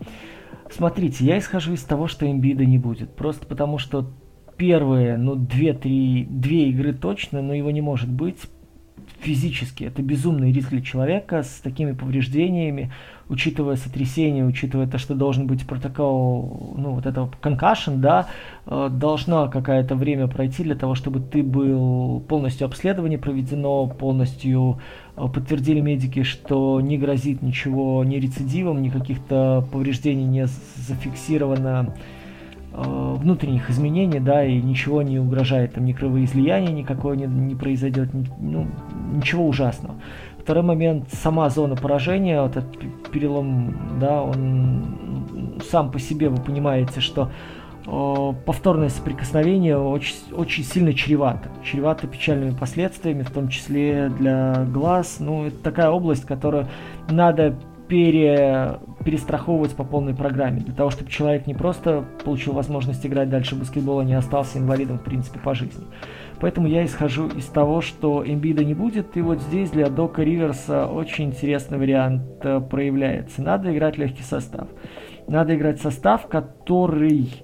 Смотрите, 0.71 1.25
я 1.25 1.37
исхожу 1.37 1.73
из 1.73 1.83
того, 1.83 2.07
что 2.07 2.31
имбида 2.31 2.63
не 2.63 2.77
будет, 2.77 3.13
просто 3.17 3.45
потому 3.45 3.77
что 3.77 4.09
первые, 4.55 5.17
ну, 5.17 5.35
две-три, 5.35 6.25
две 6.29 6.69
игры 6.69 6.93
точно, 6.93 7.41
но 7.41 7.53
его 7.53 7.71
не 7.71 7.81
может 7.81 8.09
быть, 8.09 8.37
физически. 9.19 9.83
Это 9.83 10.01
безумный 10.01 10.51
риск 10.51 10.69
для 10.69 10.81
человека 10.81 11.43
с 11.43 11.59
такими 11.61 11.91
повреждениями, 11.91 12.91
учитывая 13.27 13.75
сотрясение, 13.75 14.45
учитывая 14.45 14.87
то, 14.87 14.97
что 14.97 15.13
должен 15.13 15.47
быть 15.47 15.67
протокол, 15.67 16.73
ну, 16.77 16.93
вот 16.93 17.05
этого 17.05 17.31
concussion, 17.41 17.97
да, 17.97 18.27
э, 18.65 18.89
должна 18.91 19.47
какое-то 19.47 19.95
время 19.95 20.27
пройти 20.27 20.63
для 20.63 20.75
того, 20.75 20.95
чтобы 20.95 21.19
ты 21.19 21.43
был 21.43 22.21
полностью 22.27 22.65
обследование 22.65 23.19
проведено, 23.19 23.87
полностью 23.87 24.79
э, 25.15 25.27
подтвердили 25.27 25.79
медики, 25.79 26.23
что 26.23 26.81
не 26.81 26.97
грозит 26.97 27.41
ничего 27.41 28.03
ни 28.03 28.15
рецидивом, 28.15 28.81
ни 28.81 28.89
каких-то 28.89 29.67
повреждений 29.71 30.25
не 30.25 30.47
зафиксировано 30.75 31.93
внутренних 32.81 33.69
изменений, 33.69 34.19
да, 34.19 34.43
и 34.45 34.61
ничего 34.61 35.01
не 35.01 35.19
угрожает, 35.19 35.73
там, 35.73 35.85
ни 35.85 35.93
кровоизлияния 35.93 36.71
никакое 36.71 37.15
не, 37.15 37.25
не 37.25 37.55
произойдет, 37.55 38.13
ни, 38.13 38.25
ну, 38.39 38.67
ничего 39.13 39.47
ужасного. 39.47 39.95
Второй 40.39 40.63
момент, 40.63 41.09
сама 41.11 41.49
зона 41.49 41.75
поражения, 41.75 42.41
вот 42.41 42.57
этот 42.57 42.77
перелом, 43.11 43.99
да, 43.99 44.23
он 44.23 45.59
сам 45.69 45.91
по 45.91 45.99
себе, 45.99 46.29
вы 46.29 46.37
понимаете, 46.37 47.01
что 47.01 47.29
повторное 48.45 48.89
соприкосновение 48.89 49.77
очень, 49.77 50.15
очень 50.31 50.63
сильно 50.63 50.93
чревато. 50.93 51.49
Чревато 51.63 52.07
печальными 52.07 52.51
последствиями, 52.51 53.23
в 53.23 53.31
том 53.31 53.47
числе 53.49 54.09
для 54.09 54.65
глаз. 54.71 55.17
Ну, 55.19 55.47
это 55.47 55.57
такая 55.57 55.89
область, 55.89 56.25
которую 56.25 56.67
надо 57.09 57.55
пере, 57.89 58.79
перестраховывать 59.03 59.75
по 59.75 59.83
полной 59.83 60.13
программе, 60.13 60.61
для 60.61 60.73
того, 60.73 60.91
чтобы 60.91 61.09
человек 61.09 61.47
не 61.47 61.55
просто 61.55 62.05
получил 62.23 62.53
возможность 62.53 63.05
играть 63.05 63.29
дальше 63.29 63.55
в 63.55 63.59
баскетбол, 63.59 63.99
а 63.99 64.03
не 64.05 64.13
остался 64.13 64.59
инвалидом, 64.59 64.99
в 64.99 65.03
принципе, 65.03 65.39
по 65.39 65.55
жизни. 65.55 65.85
Поэтому 66.39 66.67
я 66.67 66.85
исхожу 66.85 67.27
из 67.27 67.45
того, 67.45 67.81
что 67.81 68.23
Эмбида 68.25 68.63
не 68.63 68.75
будет, 68.75 69.17
и 69.17 69.21
вот 69.21 69.41
здесь 69.41 69.71
для 69.71 69.89
Дока 69.89 70.23
Риверса 70.23 70.85
очень 70.85 71.25
интересный 71.25 71.77
вариант 71.77 72.23
э, 72.43 72.61
проявляется. 72.61 73.41
Надо 73.41 73.75
играть 73.75 73.97
легкий 73.97 74.23
состав. 74.23 74.69
Надо 75.27 75.55
играть 75.55 75.81
состав, 75.81 76.27
который 76.27 77.43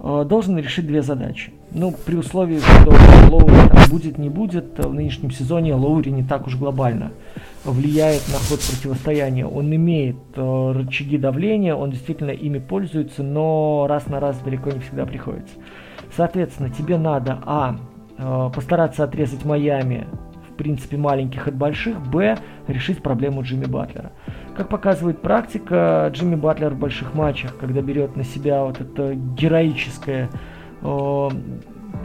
э, 0.00 0.24
должен 0.26 0.58
решить 0.58 0.86
две 0.86 1.02
задачи. 1.02 1.52
Ну, 1.70 1.92
при 1.92 2.16
условии, 2.16 2.58
что 2.58 2.94
Лоури 3.30 3.68
там 3.68 3.90
будет, 3.90 4.18
не 4.18 4.30
будет, 4.30 4.78
в 4.78 4.92
нынешнем 4.92 5.30
сезоне 5.30 5.74
Лоури 5.74 6.10
не 6.10 6.24
так 6.24 6.46
уж 6.46 6.56
глобально 6.56 7.12
влияет 7.70 8.26
на 8.28 8.38
ход 8.38 8.60
противостояния. 8.60 9.46
Он 9.46 9.74
имеет 9.74 10.16
э, 10.34 10.72
рычаги 10.72 11.18
давления, 11.18 11.74
он 11.74 11.90
действительно 11.90 12.30
ими 12.30 12.58
пользуется, 12.58 13.22
но 13.22 13.86
раз 13.88 14.06
на 14.06 14.20
раз 14.20 14.38
далеко 14.38 14.70
не 14.70 14.80
всегда 14.80 15.06
приходится. 15.06 15.54
Соответственно, 16.16 16.70
тебе 16.70 16.98
надо, 16.98 17.38
а, 17.44 17.76
э, 18.18 18.50
постараться 18.54 19.04
отрезать 19.04 19.44
Майами, 19.44 20.06
в 20.50 20.54
принципе, 20.56 20.96
маленьких 20.96 21.48
от 21.48 21.54
больших, 21.54 22.00
б, 22.10 22.38
решить 22.66 23.02
проблему 23.02 23.42
Джимми 23.42 23.66
Батлера. 23.66 24.12
Как 24.56 24.68
показывает 24.68 25.20
практика, 25.20 26.10
Джимми 26.12 26.36
Батлер 26.36 26.70
в 26.70 26.78
больших 26.78 27.14
матчах, 27.14 27.56
когда 27.58 27.82
берет 27.82 28.16
на 28.16 28.24
себя 28.24 28.64
вот 28.64 28.80
это 28.80 29.14
героическое 29.14 30.30
э, 30.80 31.28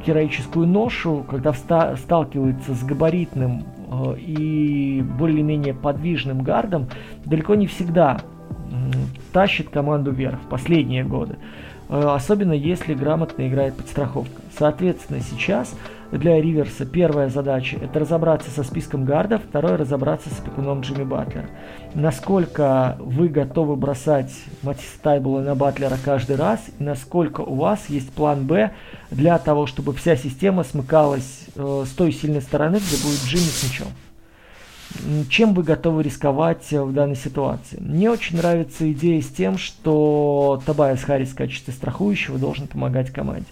героическую 0.05 0.67
ношу, 0.67 1.25
когда 1.29 1.51
вста- 1.51 1.95
сталкивается 1.97 2.73
с 2.73 2.83
габаритным 2.83 3.65
и 4.17 5.03
более-менее 5.19 5.73
подвижным 5.73 6.43
гардом 6.43 6.87
далеко 7.25 7.55
не 7.55 7.67
всегда 7.67 8.21
тащит 9.33 9.69
команду 9.69 10.11
вверх 10.11 10.39
в 10.39 10.49
последние 10.49 11.03
годы. 11.03 11.37
Э, 11.89 12.13
особенно 12.15 12.53
если 12.53 12.93
грамотно 12.93 13.47
играет 13.47 13.75
подстраховка. 13.75 14.41
Соответственно, 14.57 15.19
сейчас 15.19 15.75
для 16.11 16.41
Риверса 16.41 16.85
первая 16.85 17.29
задача– 17.29 17.77
это 17.81 17.99
разобраться 17.99 18.49
со 18.51 18.63
списком 18.63 19.05
гардов, 19.05 19.41
второе– 19.47 19.77
разобраться 19.77 20.29
с 20.29 20.33
пекуном 20.33 20.81
Джимми 20.81 21.03
Батлера. 21.03 21.49
Насколько 21.93 22.97
вы 22.99 23.29
готовы 23.29 23.75
бросать 23.75 24.31
Матиса 24.61 24.99
Тайбула 25.01 25.41
на 25.41 25.55
Батлера 25.55 25.97
каждый 26.03 26.35
раз, 26.35 26.59
и 26.79 26.83
насколько 26.83 27.41
у 27.41 27.55
вас 27.55 27.85
есть 27.87 28.11
план 28.11 28.45
«Б» 28.45 28.71
для 29.09 29.37
того, 29.37 29.65
чтобы 29.65 29.93
вся 29.93 30.15
система 30.15 30.63
смыкалась 30.63 31.45
э, 31.55 31.83
с 31.87 31.91
той 31.91 32.11
сильной 32.11 32.41
стороны, 32.41 32.75
где 32.75 32.97
будет 32.97 33.23
Джимми 33.25 33.43
с 33.43 33.63
мячом 33.63 33.87
чем 35.29 35.53
вы 35.53 35.63
готовы 35.63 36.03
рисковать 36.03 36.69
в 36.71 36.91
данной 36.93 37.15
ситуации. 37.15 37.77
Мне 37.79 38.09
очень 38.09 38.37
нравится 38.37 38.91
идея 38.91 39.21
с 39.21 39.27
тем, 39.27 39.57
что 39.57 40.61
Табайс 40.65 41.03
Харрис 41.03 41.29
в 41.29 41.35
качестве 41.35 41.73
страхующего 41.73 42.37
должен 42.37 42.67
помогать 42.67 43.11
команде. 43.11 43.45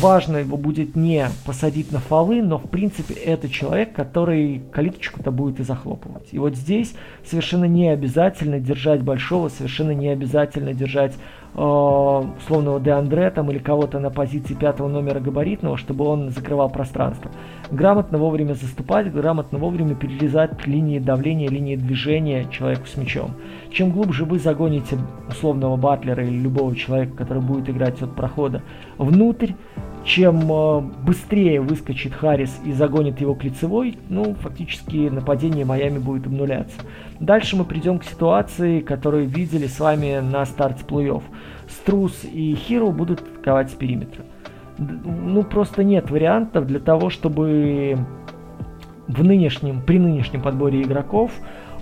Важно 0.00 0.36
его 0.38 0.56
будет 0.56 0.94
не 0.96 1.28
посадить 1.44 1.90
на 1.90 1.98
фолы, 1.98 2.42
но 2.42 2.58
в 2.58 2.68
принципе 2.70 3.14
это 3.14 3.48
человек, 3.48 3.92
который 3.94 4.62
калиточку-то 4.70 5.30
будет 5.30 5.60
и 5.60 5.64
захлопывать. 5.64 6.28
И 6.32 6.38
вот 6.38 6.54
здесь 6.54 6.94
совершенно 7.24 7.64
не 7.64 7.88
обязательно 7.88 8.60
держать 8.60 9.02
большого, 9.02 9.48
совершенно 9.48 9.92
не 9.92 10.08
обязательно 10.08 10.74
держать 10.74 11.14
условного 11.54 12.78
Деандре 12.78 13.30
там 13.30 13.50
или 13.50 13.58
кого-то 13.58 13.98
на 13.98 14.10
позиции 14.10 14.54
пятого 14.54 14.88
номера 14.88 15.18
габаритного, 15.20 15.76
чтобы 15.76 16.04
он 16.04 16.30
закрывал 16.30 16.70
пространство 16.70 17.30
грамотно 17.70 18.18
вовремя 18.18 18.54
заступать, 18.54 19.12
грамотно 19.12 19.58
вовремя 19.58 19.94
перерезать 19.94 20.66
линии 20.66 20.98
давления, 20.98 21.48
линии 21.48 21.76
движения 21.76 22.46
человеку 22.50 22.86
с 22.86 22.96
мячом. 22.96 23.32
Чем 23.70 23.90
глубже 23.90 24.24
вы 24.24 24.38
загоните 24.38 24.98
условного 25.28 25.76
батлера 25.76 26.24
или 26.24 26.38
любого 26.38 26.74
человека, 26.74 27.16
который 27.16 27.42
будет 27.42 27.68
играть 27.68 28.00
от 28.02 28.14
прохода 28.14 28.62
внутрь, 28.96 29.52
чем 30.04 30.50
э, 30.50 30.80
быстрее 31.04 31.60
выскочит 31.60 32.14
Харрис 32.14 32.58
и 32.64 32.72
загонит 32.72 33.20
его 33.20 33.34
к 33.34 33.44
лицевой, 33.44 33.98
ну, 34.08 34.34
фактически 34.34 35.08
нападение 35.08 35.64
Майами 35.64 35.98
будет 35.98 36.26
обнуляться. 36.26 36.80
Дальше 37.20 37.56
мы 37.56 37.64
придем 37.64 37.98
к 37.98 38.04
ситуации, 38.04 38.80
которую 38.80 39.26
видели 39.26 39.66
с 39.66 39.80
вами 39.80 40.20
на 40.20 40.44
старте 40.46 40.84
плей-офф. 40.84 41.22
Струс 41.68 42.24
и 42.24 42.54
Хиро 42.54 42.90
будут 42.90 43.20
атаковать 43.20 43.70
с 43.70 43.74
периметра 43.74 44.24
ну 44.78 45.42
просто 45.42 45.84
нет 45.84 46.10
вариантов 46.10 46.66
для 46.66 46.78
того, 46.78 47.10
чтобы 47.10 47.98
в 49.08 49.24
нынешнем, 49.24 49.82
при 49.82 49.98
нынешнем 49.98 50.42
подборе 50.42 50.82
игроков 50.82 51.32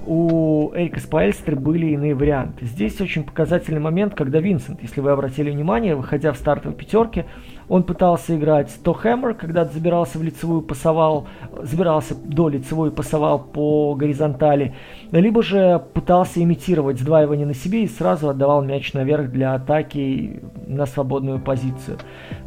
у 0.07 0.71
Эрика 0.75 1.01
Спайлстры 1.01 1.57
были 1.57 1.87
иные 1.89 2.15
варианты. 2.15 2.65
Здесь 2.65 3.01
очень 3.01 3.25
показательный 3.25 3.81
момент, 3.81 4.15
когда 4.15 4.39
Винсент, 4.39 4.81
если 4.81 5.01
вы 5.01 5.11
обратили 5.11 5.51
внимание, 5.51 5.97
выходя 5.97 6.33
в 6.33 6.37
стартовой 6.37 6.77
пятерке, 6.77 7.27
он 7.69 7.83
пытался 7.83 8.37
играть 8.37 8.73
то 8.83 8.93
хэммер, 8.93 9.35
когда 9.35 9.65
забирался 9.65 10.19
в 10.19 10.23
лицевую, 10.23 10.63
пасовал, 10.63 11.27
забирался 11.63 12.15
до 12.15 12.49
лицевой 12.49 12.91
пасовал 12.91 13.41
по 13.41 13.95
горизонтали, 13.95 14.75
либо 15.11 15.43
же 15.43 15.83
пытался 15.95 16.43
имитировать 16.43 17.01
сдваивание 17.01 17.47
на 17.47 17.55
себе 17.55 17.85
и 17.85 17.89
сразу 17.89 18.29
отдавал 18.29 18.63
мяч 18.63 18.93
наверх 18.93 19.31
для 19.31 19.55
атаки 19.55 20.43
на 20.67 20.87
свободную 20.87 21.41
позицию. 21.41 21.99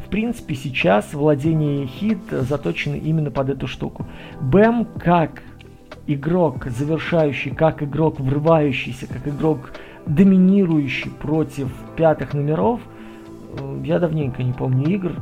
В 0.04 0.08
принципе, 0.08 0.54
сейчас 0.54 1.12
владение 1.12 1.86
хит 1.86 2.18
заточено 2.30 2.96
именно 2.96 3.30
под 3.30 3.50
эту 3.50 3.66
штуку. 3.66 4.06
Бэм 4.40 4.86
как 4.98 5.42
игрок 6.06 6.66
завершающий, 6.66 7.52
как 7.52 7.82
игрок 7.82 8.18
врывающийся, 8.18 9.06
как 9.06 9.28
игрок 9.28 9.72
доминирующий 10.06 11.10
против 11.10 11.68
пятых 11.96 12.34
номеров, 12.34 12.80
я 13.84 13.98
давненько 13.98 14.42
не 14.42 14.52
помню 14.52 14.86
игр, 14.90 15.12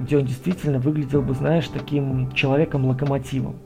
где 0.00 0.18
он 0.18 0.24
действительно 0.24 0.78
выглядел 0.78 1.22
бы, 1.22 1.34
знаешь, 1.34 1.68
таким 1.68 2.32
человеком-локомотивом. 2.32 3.56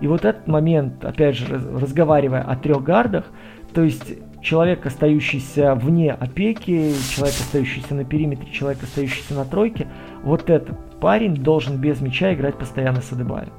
И 0.00 0.06
вот 0.06 0.24
этот 0.24 0.46
момент, 0.48 1.04
опять 1.04 1.36
же, 1.36 1.46
разговаривая 1.54 2.42
о 2.42 2.56
трех 2.56 2.82
гардах, 2.82 3.26
то 3.72 3.82
есть 3.82 4.18
человек, 4.42 4.84
остающийся 4.84 5.74
вне 5.74 6.12
опеки, 6.12 6.92
человек, 7.10 7.36
остающийся 7.40 7.94
на 7.94 8.04
периметре, 8.04 8.50
человек, 8.50 8.82
остающийся 8.82 9.34
на 9.34 9.44
тройке, 9.44 9.86
вот 10.22 10.50
этот 10.50 10.76
парень 11.00 11.36
должен 11.36 11.76
без 11.76 12.00
мяча 12.00 12.34
играть 12.34 12.56
постоянно 12.56 13.00
с 13.00 13.12
Адебаем. 13.12 13.50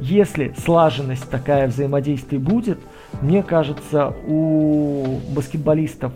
Если 0.00 0.54
слаженность 0.58 1.30
такая 1.30 1.68
взаимодействия 1.68 2.38
будет, 2.38 2.78
мне 3.22 3.42
кажется, 3.42 4.12
у 4.26 5.20
баскетболистов 5.34 6.12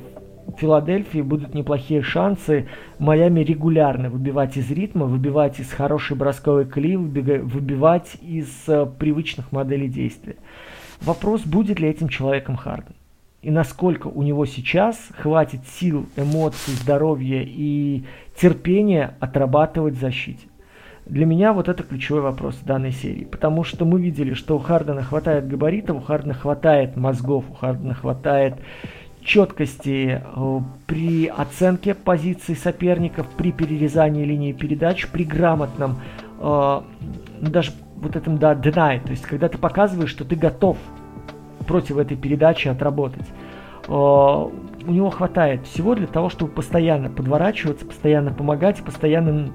Филадельфии 0.57 1.21
будут 1.21 1.55
неплохие 1.55 2.03
шансы 2.03 2.69
Майами 2.99 3.41
регулярно 3.41 4.11
выбивать 4.11 4.57
из 4.57 4.71
ритма, 4.71 5.07
выбивать 5.07 5.61
из 5.61 5.71
хорошей 5.71 6.17
бросковой 6.17 6.65
колеи, 6.67 6.97
выбивать 6.97 8.17
из 8.23 8.49
э, 8.67 8.87
привычных 8.87 9.53
моделей 9.53 9.89
действия. 9.89 10.37
Вопрос, 11.03 11.43
будет 11.43 11.79
ли 11.79 11.89
этим 11.89 12.09
человеком 12.09 12.57
Харден. 12.57 12.95
И 13.41 13.51
насколько 13.51 14.09
у 14.09 14.23
него 14.23 14.47
сейчас 14.47 14.99
хватит 15.17 15.61
сил, 15.67 16.07
эмоций, 16.17 16.75
здоровья 16.75 17.45
и 17.47 18.03
терпения 18.37 19.15
отрабатывать 19.21 19.95
в 19.95 20.01
защите. 20.01 20.49
Для 21.07 21.25
меня 21.25 21.53
вот 21.53 21.69
это 21.69 21.83
ключевой 21.85 22.21
вопрос 22.21 22.59
данной 22.65 22.93
серии, 22.93 23.25
потому 23.25 23.65
что 23.65 23.85
мы 23.85 24.01
видели, 24.01 24.35
что 24.35 24.57
у 24.57 24.59
Хардена 24.59 25.03
хватает 25.03 25.49
габаритов, 25.49 25.97
у 25.97 26.01
Хардена 26.01 26.35
хватает 26.35 26.97
мозгов, 26.97 27.45
у 27.49 27.55
Хардена 27.55 27.95
хватает 27.95 28.57
четкости 29.29 30.23
э, 30.25 30.61
при 30.87 31.27
оценке 31.27 31.95
позиций 31.95 32.57
соперников, 32.57 33.27
при 33.37 33.53
перерезании 33.53 34.25
линии 34.25 34.53
передач, 34.53 35.07
при 35.07 35.25
грамотном, 35.25 36.01
э, 36.41 36.81
даже 37.43 37.73
вот 37.97 38.17
этом, 38.17 38.39
да, 38.39 38.55
deny, 38.55 39.01
то 39.05 39.11
есть 39.11 39.25
когда 39.25 39.49
ты 39.49 39.59
показываешь, 39.59 40.11
что 40.11 40.25
ты 40.25 40.35
готов 40.35 40.79
против 41.67 41.99
этой 41.99 42.17
передачи 42.17 42.69
отработать. 42.69 43.27
Э, 43.87 43.91
у 43.93 44.91
него 44.91 45.11
хватает 45.11 45.67
всего 45.67 45.95
для 45.95 46.07
того, 46.07 46.31
чтобы 46.31 46.51
постоянно 46.53 47.11
подворачиваться, 47.11 47.85
постоянно 47.85 48.33
помогать, 48.33 48.83
постоянно 48.83 49.51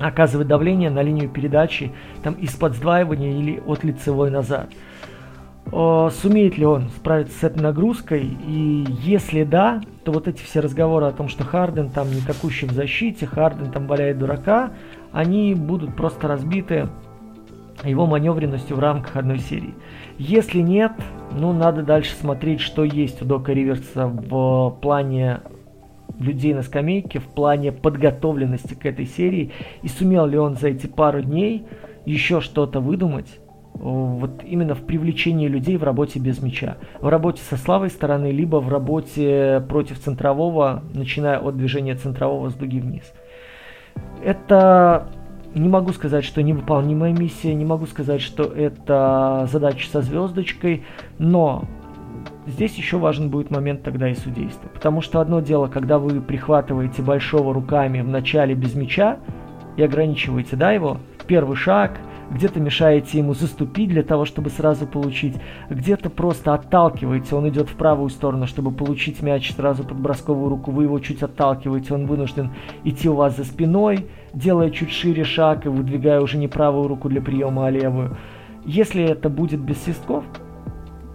оказывать 0.00 0.48
давление 0.48 0.90
на 0.90 1.02
линию 1.02 1.28
передачи 1.28 1.92
там 2.24 2.34
из-под 2.34 2.74
сдваивания 2.74 3.30
или 3.30 3.62
от 3.64 3.84
лицевой 3.84 4.30
назад. 4.30 4.70
О, 5.70 6.10
сумеет 6.10 6.56
ли 6.56 6.64
он 6.64 6.88
справиться 6.90 7.38
с 7.38 7.44
этой 7.44 7.62
нагрузкой? 7.62 8.36
И 8.46 8.86
если 9.02 9.44
да, 9.44 9.80
то 10.04 10.12
вот 10.12 10.26
эти 10.28 10.42
все 10.42 10.60
разговоры 10.60 11.06
о 11.06 11.12
том, 11.12 11.28
что 11.28 11.44
Харден 11.44 11.90
там 11.90 12.10
не 12.10 12.20
такущий 12.20 12.66
в 12.66 12.72
защите, 12.72 13.26
Харден 13.26 13.70
там 13.70 13.86
валяет 13.86 14.18
дурака, 14.18 14.70
они 15.12 15.54
будут 15.54 15.94
просто 15.94 16.28
разбиты 16.28 16.88
его 17.84 18.06
маневренностью 18.06 18.76
в 18.76 18.80
рамках 18.80 19.16
одной 19.16 19.38
серии. 19.38 19.74
Если 20.18 20.60
нет, 20.60 20.92
ну 21.32 21.52
надо 21.52 21.82
дальше 21.82 22.14
смотреть, 22.14 22.60
что 22.60 22.82
есть 22.82 23.22
у 23.22 23.24
Дока 23.24 23.52
Риверса 23.52 24.06
в 24.06 24.76
плане 24.80 25.40
людей 26.18 26.54
на 26.54 26.62
скамейке 26.62 27.20
в 27.20 27.26
плане 27.26 27.72
подготовленности 27.72 28.74
к 28.74 28.86
этой 28.86 29.06
серии 29.06 29.52
и 29.82 29.88
сумел 29.88 30.26
ли 30.26 30.36
он 30.36 30.56
за 30.56 30.68
эти 30.68 30.86
пару 30.86 31.22
дней 31.22 31.66
еще 32.04 32.40
что-то 32.40 32.80
выдумать, 32.80 33.38
вот 33.78 34.42
именно 34.44 34.74
в 34.74 34.82
привлечении 34.82 35.46
людей 35.46 35.76
в 35.76 35.84
работе 35.84 36.18
без 36.18 36.42
мяча. 36.42 36.76
В 37.00 37.08
работе 37.08 37.42
со 37.42 37.56
слабой 37.56 37.90
стороны, 37.90 38.32
либо 38.32 38.56
в 38.56 38.68
работе 38.68 39.62
против 39.68 40.00
центрового, 40.00 40.82
начиная 40.92 41.38
от 41.38 41.56
движения 41.56 41.94
центрового 41.94 42.50
с 42.50 42.54
дуги 42.54 42.80
вниз. 42.80 43.12
Это 44.22 45.08
не 45.54 45.68
могу 45.68 45.92
сказать, 45.92 46.24
что 46.24 46.42
невыполнимая 46.42 47.12
миссия, 47.12 47.54
не 47.54 47.64
могу 47.64 47.86
сказать, 47.86 48.20
что 48.20 48.44
это 48.44 49.48
задача 49.50 49.88
со 49.88 50.02
звездочкой, 50.02 50.84
но 51.18 51.64
здесь 52.46 52.76
еще 52.76 52.98
важен 52.98 53.30
будет 53.30 53.50
момент 53.50 53.82
тогда 53.82 54.08
и 54.08 54.14
судейства. 54.14 54.68
Потому 54.68 55.00
что 55.00 55.20
одно 55.20 55.40
дело, 55.40 55.68
когда 55.68 55.98
вы 55.98 56.20
прихватываете 56.20 57.02
большого 57.02 57.54
руками 57.54 58.00
в 58.00 58.08
начале 58.08 58.54
без 58.54 58.74
мяча 58.74 59.18
и 59.76 59.82
ограничиваете 59.82 60.56
да, 60.56 60.72
его, 60.72 60.98
первый 61.26 61.56
шаг, 61.56 61.98
где-то 62.30 62.60
мешаете 62.60 63.18
ему 63.18 63.34
заступить 63.34 63.88
для 63.88 64.02
того, 64.02 64.24
чтобы 64.24 64.50
сразу 64.50 64.86
получить, 64.86 65.36
где-то 65.70 66.10
просто 66.10 66.54
отталкиваете, 66.54 67.34
он 67.34 67.48
идет 67.48 67.68
в 67.68 67.74
правую 67.74 68.10
сторону, 68.10 68.46
чтобы 68.46 68.70
получить 68.70 69.22
мяч 69.22 69.52
сразу 69.54 69.84
под 69.84 69.98
бросковую 69.98 70.48
руку, 70.48 70.70
вы 70.70 70.84
его 70.84 70.98
чуть 70.98 71.22
отталкиваете, 71.22 71.94
он 71.94 72.06
вынужден 72.06 72.52
идти 72.84 73.08
у 73.08 73.14
вас 73.14 73.36
за 73.36 73.44
спиной, 73.44 74.06
делая 74.32 74.70
чуть 74.70 74.90
шире 74.90 75.24
шаг 75.24 75.66
и 75.66 75.68
выдвигая 75.68 76.20
уже 76.20 76.38
не 76.38 76.48
правую 76.48 76.88
руку 76.88 77.08
для 77.08 77.20
приема, 77.20 77.66
а 77.66 77.70
левую. 77.70 78.16
Если 78.64 79.02
это 79.02 79.28
будет 79.28 79.60
без 79.60 79.82
свистков, 79.82 80.24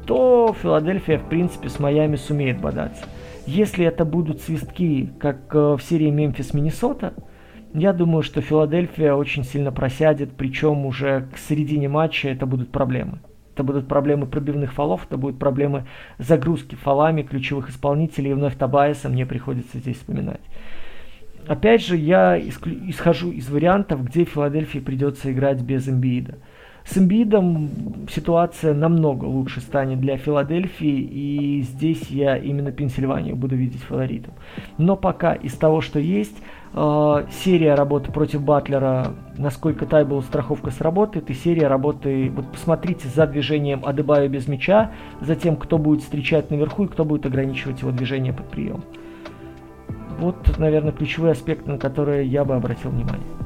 то 0.05 0.55
Филадельфия, 0.61 1.17
в 1.17 1.29
принципе, 1.29 1.69
с 1.69 1.79
Майами 1.79 2.15
сумеет 2.15 2.59
бодаться. 2.59 3.05
Если 3.45 3.85
это 3.85 4.05
будут 4.05 4.41
свистки, 4.41 5.11
как 5.19 5.53
э, 5.53 5.75
в 5.75 5.81
серии 5.81 6.09
Мемфис-Миннесота, 6.09 7.13
я 7.73 7.93
думаю, 7.93 8.23
что 8.23 8.41
Филадельфия 8.41 9.13
очень 9.13 9.43
сильно 9.43 9.71
просядет, 9.71 10.31
причем 10.37 10.85
уже 10.85 11.27
к 11.33 11.37
середине 11.37 11.89
матча 11.89 12.29
это 12.29 12.45
будут 12.45 12.69
проблемы. 12.69 13.19
Это 13.53 13.63
будут 13.63 13.87
проблемы 13.87 14.25
пробивных 14.25 14.73
фолов, 14.73 15.05
это 15.07 15.17
будут 15.17 15.37
проблемы 15.37 15.85
загрузки 16.17 16.75
фолами 16.75 17.21
ключевых 17.21 17.69
исполнителей, 17.69 18.31
и 18.31 18.33
вновь 18.33 18.57
Табайса 18.57 19.09
мне 19.09 19.25
приходится 19.25 19.77
здесь 19.77 19.97
вспоминать. 19.97 20.41
Опять 21.47 21.85
же, 21.85 21.97
я 21.97 22.39
исхожу 22.39 23.31
из 23.31 23.49
вариантов, 23.49 24.03
где 24.05 24.23
Филадельфии 24.23 24.79
придется 24.79 25.31
играть 25.31 25.61
без 25.61 25.87
Эмбиида. 25.87 26.37
С 26.85 26.97
Эмбидом 26.97 27.69
ситуация 28.09 28.73
намного 28.73 29.25
лучше 29.25 29.61
станет 29.61 30.01
для 30.01 30.17
Филадельфии, 30.17 30.99
и 30.99 31.61
здесь 31.61 32.09
я 32.09 32.37
именно 32.37 32.71
Пенсильванию 32.71 33.35
буду 33.35 33.55
видеть 33.55 33.81
фаворитом. 33.83 34.33
Но 34.77 34.95
пока 34.95 35.33
из 35.33 35.53
того, 35.53 35.81
что 35.81 35.99
есть, 35.99 36.35
э, 36.73 37.25
серия 37.31 37.75
работы 37.75 38.11
против 38.11 38.41
Батлера, 38.41 39.13
насколько 39.37 39.85
Тайбл 39.85 40.21
страховка 40.21 40.71
сработает, 40.71 41.29
и 41.29 41.33
серия 41.33 41.67
работы, 41.67 42.31
вот 42.35 42.51
посмотрите 42.51 43.07
за 43.07 43.27
движением 43.27 43.85
Адебаю 43.85 44.29
без 44.29 44.47
мяча, 44.47 44.91
за 45.21 45.35
тем, 45.35 45.55
кто 45.55 45.77
будет 45.77 46.01
встречать 46.01 46.51
наверху 46.51 46.85
и 46.85 46.87
кто 46.87 47.05
будет 47.05 47.25
ограничивать 47.25 47.81
его 47.81 47.91
движение 47.91 48.33
под 48.33 48.49
прием. 48.49 48.83
Вот, 50.19 50.57
наверное, 50.57 50.91
ключевые 50.91 51.31
аспекты, 51.31 51.71
на 51.71 51.77
которые 51.77 52.25
я 52.25 52.45
бы 52.45 52.55
обратил 52.55 52.91
внимание. 52.91 53.42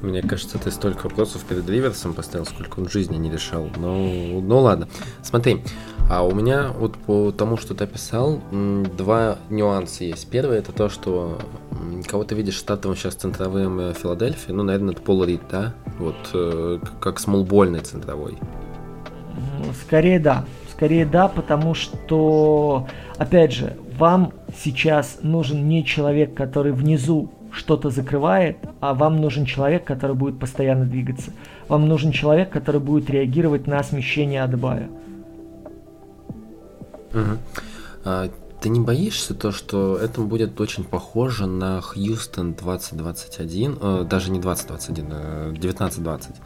Мне 0.00 0.22
кажется, 0.22 0.58
ты 0.58 0.70
столько 0.70 1.04
вопросов 1.04 1.44
перед 1.44 1.68
Риверсом 1.68 2.14
поставил, 2.14 2.46
сколько 2.46 2.78
он 2.78 2.88
жизни 2.88 3.16
не 3.16 3.30
решал. 3.30 3.68
Ну, 3.76 4.40
ну 4.40 4.60
ладно. 4.60 4.88
Смотри, 5.22 5.62
а 6.08 6.24
у 6.24 6.34
меня 6.34 6.70
вот 6.78 6.96
по 6.96 7.32
тому, 7.32 7.56
что 7.56 7.74
ты 7.74 7.84
описал, 7.84 8.40
два 8.50 9.38
нюанса 9.50 10.04
есть. 10.04 10.28
Первый 10.30 10.58
это 10.58 10.72
то, 10.72 10.88
что 10.88 11.38
кого 12.06 12.24
ты 12.24 12.34
видишь 12.34 12.54
штатом 12.54 12.94
сейчас 12.96 13.14
центровым 13.14 13.80
э, 13.80 13.94
Филадельфии, 13.94 14.52
ну, 14.52 14.62
наверное, 14.62 14.92
это 14.92 15.02
Пол 15.02 15.24
Рид, 15.24 15.42
да? 15.50 15.74
Вот 15.98 16.16
э, 16.32 16.78
как 17.00 17.18
смолбольный 17.18 17.80
центровой. 17.80 18.38
Скорее 19.84 20.18
да. 20.18 20.44
Скорее 20.72 21.06
да, 21.06 21.28
потому 21.28 21.74
что, 21.74 22.86
опять 23.16 23.52
же, 23.52 23.76
вам 23.98 24.32
сейчас 24.62 25.18
нужен 25.22 25.68
не 25.68 25.84
человек, 25.84 26.34
который 26.34 26.72
внизу 26.72 27.32
что-то 27.58 27.90
закрывает, 27.90 28.56
а 28.80 28.94
вам 28.94 29.20
нужен 29.20 29.44
человек, 29.44 29.84
который 29.84 30.14
будет 30.16 30.38
постоянно 30.38 30.84
двигаться. 30.84 31.32
Вам 31.68 31.88
нужен 31.88 32.12
человек, 32.12 32.50
который 32.50 32.80
будет 32.80 33.10
реагировать 33.10 33.66
на 33.66 33.82
смещение 33.82 34.42
Адбая. 34.42 34.88
Угу. 37.12 37.38
А, 38.04 38.30
ты 38.60 38.68
не 38.68 38.80
боишься 38.80 39.34
то, 39.34 39.52
что 39.52 39.96
это 39.96 40.20
будет 40.20 40.60
очень 40.60 40.84
похоже 40.84 41.46
на 41.46 41.80
Хьюстон 41.80 42.54
2021, 42.54 43.78
э, 43.80 44.06
даже 44.08 44.30
не 44.30 44.40
2021, 44.40 45.06
э, 45.10 45.52
1920, 45.58 46.36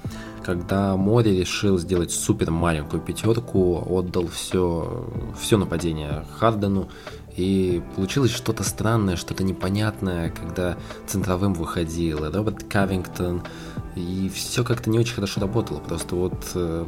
когда 0.43 0.97
Мори 0.97 1.39
решил 1.41 1.79
сделать 1.79 2.11
супер 2.11 2.51
маленькую 2.51 3.03
пятерку, 3.03 3.83
отдал 3.89 4.27
все, 4.29 5.07
все 5.41 5.57
нападение 5.57 6.25
Хардену, 6.39 6.89
и 7.37 7.83
получилось 7.97 8.31
что-то 8.31 8.63
странное, 8.63 9.17
что-то 9.17 9.45
непонятное, 9.45 10.31
когда 10.31 10.77
центровым 11.07 11.55
выходил 11.55 12.31
Роберт 12.31 12.65
Кавингтон, 12.65 13.43
и 13.97 14.31
все 14.35 14.65
как-то 14.65 14.91
не 14.91 14.99
очень 14.99 15.15
хорошо 15.15 15.41
работало. 15.41 15.79
Просто 15.79 16.15
вот 16.15 16.51
э, 16.55 16.87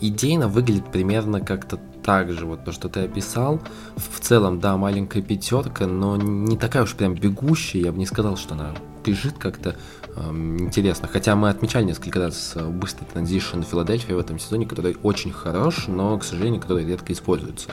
идейно 0.00 0.48
выглядит 0.48 0.90
примерно 0.90 1.40
как-то 1.40 1.78
так 2.02 2.32
же, 2.32 2.46
вот 2.46 2.64
то, 2.64 2.72
что 2.72 2.88
ты 2.88 3.00
описал. 3.00 3.60
В 3.96 4.20
целом, 4.20 4.60
да, 4.60 4.76
маленькая 4.76 5.22
пятерка, 5.22 5.86
но 5.86 6.16
не 6.16 6.56
такая 6.56 6.84
уж 6.84 6.94
прям 6.94 7.14
бегущая, 7.14 7.82
я 7.82 7.92
бы 7.92 7.98
не 7.98 8.06
сказал, 8.06 8.36
что 8.36 8.54
она 8.54 8.74
бежит 9.04 9.38
как-то 9.38 9.76
эм, 10.16 10.58
интересно. 10.60 11.08
Хотя 11.08 11.36
мы 11.36 11.48
отмечали 11.48 11.84
несколько 11.84 12.20
раз 12.20 12.52
э, 12.54 12.64
быстрый 12.68 13.06
транзишн 13.06 13.62
Филадельфии 13.62 14.12
в 14.12 14.18
этом 14.18 14.38
сезоне, 14.38 14.66
который 14.66 14.96
очень 15.02 15.32
хорош, 15.32 15.86
но, 15.88 16.18
к 16.18 16.24
сожалению, 16.24 16.60
который 16.60 16.84
редко 16.84 17.12
используется. 17.12 17.70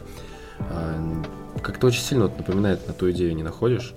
Как-то 1.63 1.87
очень 1.87 2.01
сильно 2.01 2.25
вот 2.25 2.37
напоминает 2.37 2.85
на 2.87 2.93
ту 2.93 3.09
идею, 3.11 3.35
не 3.35 3.43
находишь? 3.43 3.93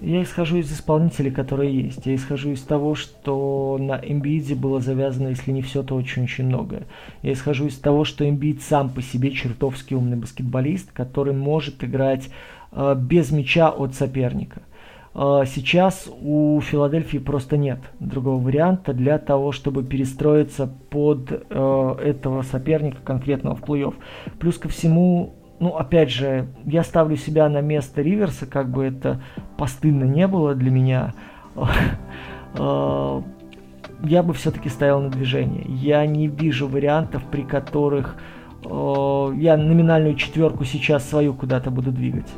Я 0.00 0.22
исхожу 0.22 0.58
из 0.58 0.72
исполнителей, 0.72 1.30
которые 1.30 1.74
есть. 1.74 2.04
Я 2.04 2.14
исхожу 2.14 2.50
из 2.50 2.60
того, 2.60 2.94
что 2.94 3.78
на 3.80 3.94
Эмбииде 3.94 4.54
было 4.54 4.80
завязано, 4.80 5.28
если 5.28 5.50
не 5.50 5.62
все, 5.62 5.82
то 5.82 5.96
очень-очень 5.96 6.44
многое. 6.44 6.84
Я 7.22 7.32
исхожу 7.32 7.66
из 7.66 7.78
того, 7.78 8.04
что 8.04 8.28
Эмбиид 8.28 8.62
сам 8.62 8.90
по 8.90 9.02
себе 9.02 9.30
чертовски 9.30 9.94
умный 9.94 10.16
баскетболист, 10.16 10.92
который 10.92 11.32
может 11.32 11.82
играть 11.82 12.28
э, 12.72 12.94
без 12.96 13.30
мяча 13.30 13.70
от 13.70 13.94
соперника. 13.94 14.62
Э, 15.14 15.44
сейчас 15.46 16.08
у 16.20 16.60
Филадельфии 16.60 17.18
просто 17.18 17.56
нет 17.56 17.78
другого 17.98 18.42
варианта 18.42 18.92
для 18.92 19.18
того, 19.18 19.52
чтобы 19.52 19.84
перестроиться 19.84 20.66
под 20.90 21.32
э, 21.32 21.96
этого 22.04 22.42
соперника 22.42 22.98
конкретного 23.02 23.56
в 23.56 23.62
плей-офф. 23.62 23.94
Плюс 24.38 24.58
ко 24.58 24.68
всему, 24.68 25.34
ну, 25.60 25.76
опять 25.76 26.10
же, 26.10 26.48
я 26.64 26.82
ставлю 26.82 27.16
себя 27.16 27.48
на 27.48 27.60
место 27.60 28.02
Риверса, 28.02 28.46
как 28.46 28.70
бы 28.70 28.84
это 28.84 29.20
постыдно 29.56 30.04
не 30.04 30.26
было 30.26 30.54
для 30.54 30.70
меня. 30.70 31.14
Э, 32.54 33.22
я 34.02 34.22
бы 34.22 34.34
все-таки 34.34 34.68
ставил 34.68 35.00
на 35.00 35.10
движение. 35.10 35.64
Я 35.68 36.04
не 36.06 36.28
вижу 36.28 36.68
вариантов, 36.68 37.22
при 37.30 37.42
которых 37.42 38.16
э, 38.64 39.32
я 39.36 39.56
номинальную 39.56 40.16
четверку 40.16 40.64
сейчас 40.64 41.08
свою 41.08 41.34
куда-то 41.34 41.70
буду 41.70 41.92
двигать. 41.92 42.30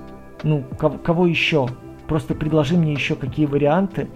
Ну, 0.43 0.65
кого 0.79 1.27
еще? 1.27 1.67
Просто 2.07 2.35
предложи 2.35 2.77
мне 2.77 2.93
еще 2.93 3.17
какие 3.17 3.47
варианты 3.47 4.09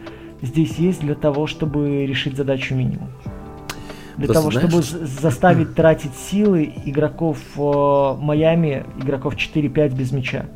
здесь 0.42 0.76
есть 0.76 1.00
для 1.00 1.14
того, 1.14 1.46
чтобы 1.46 2.06
решить 2.06 2.36
задачу 2.36 2.74
минимум 2.74 3.08
для 4.20 4.34
Просто 4.34 4.60
того, 4.60 4.70
знаешь... 4.70 4.86
чтобы 4.86 5.06
заставить 5.06 5.74
тратить 5.76 6.14
силы 6.14 6.72
игроков 6.84 7.38
э, 7.56 8.14
Майами, 8.20 8.84
игроков 9.02 9.34
4-5 9.34 9.94
без 9.94 10.12
мяча, 10.12 10.46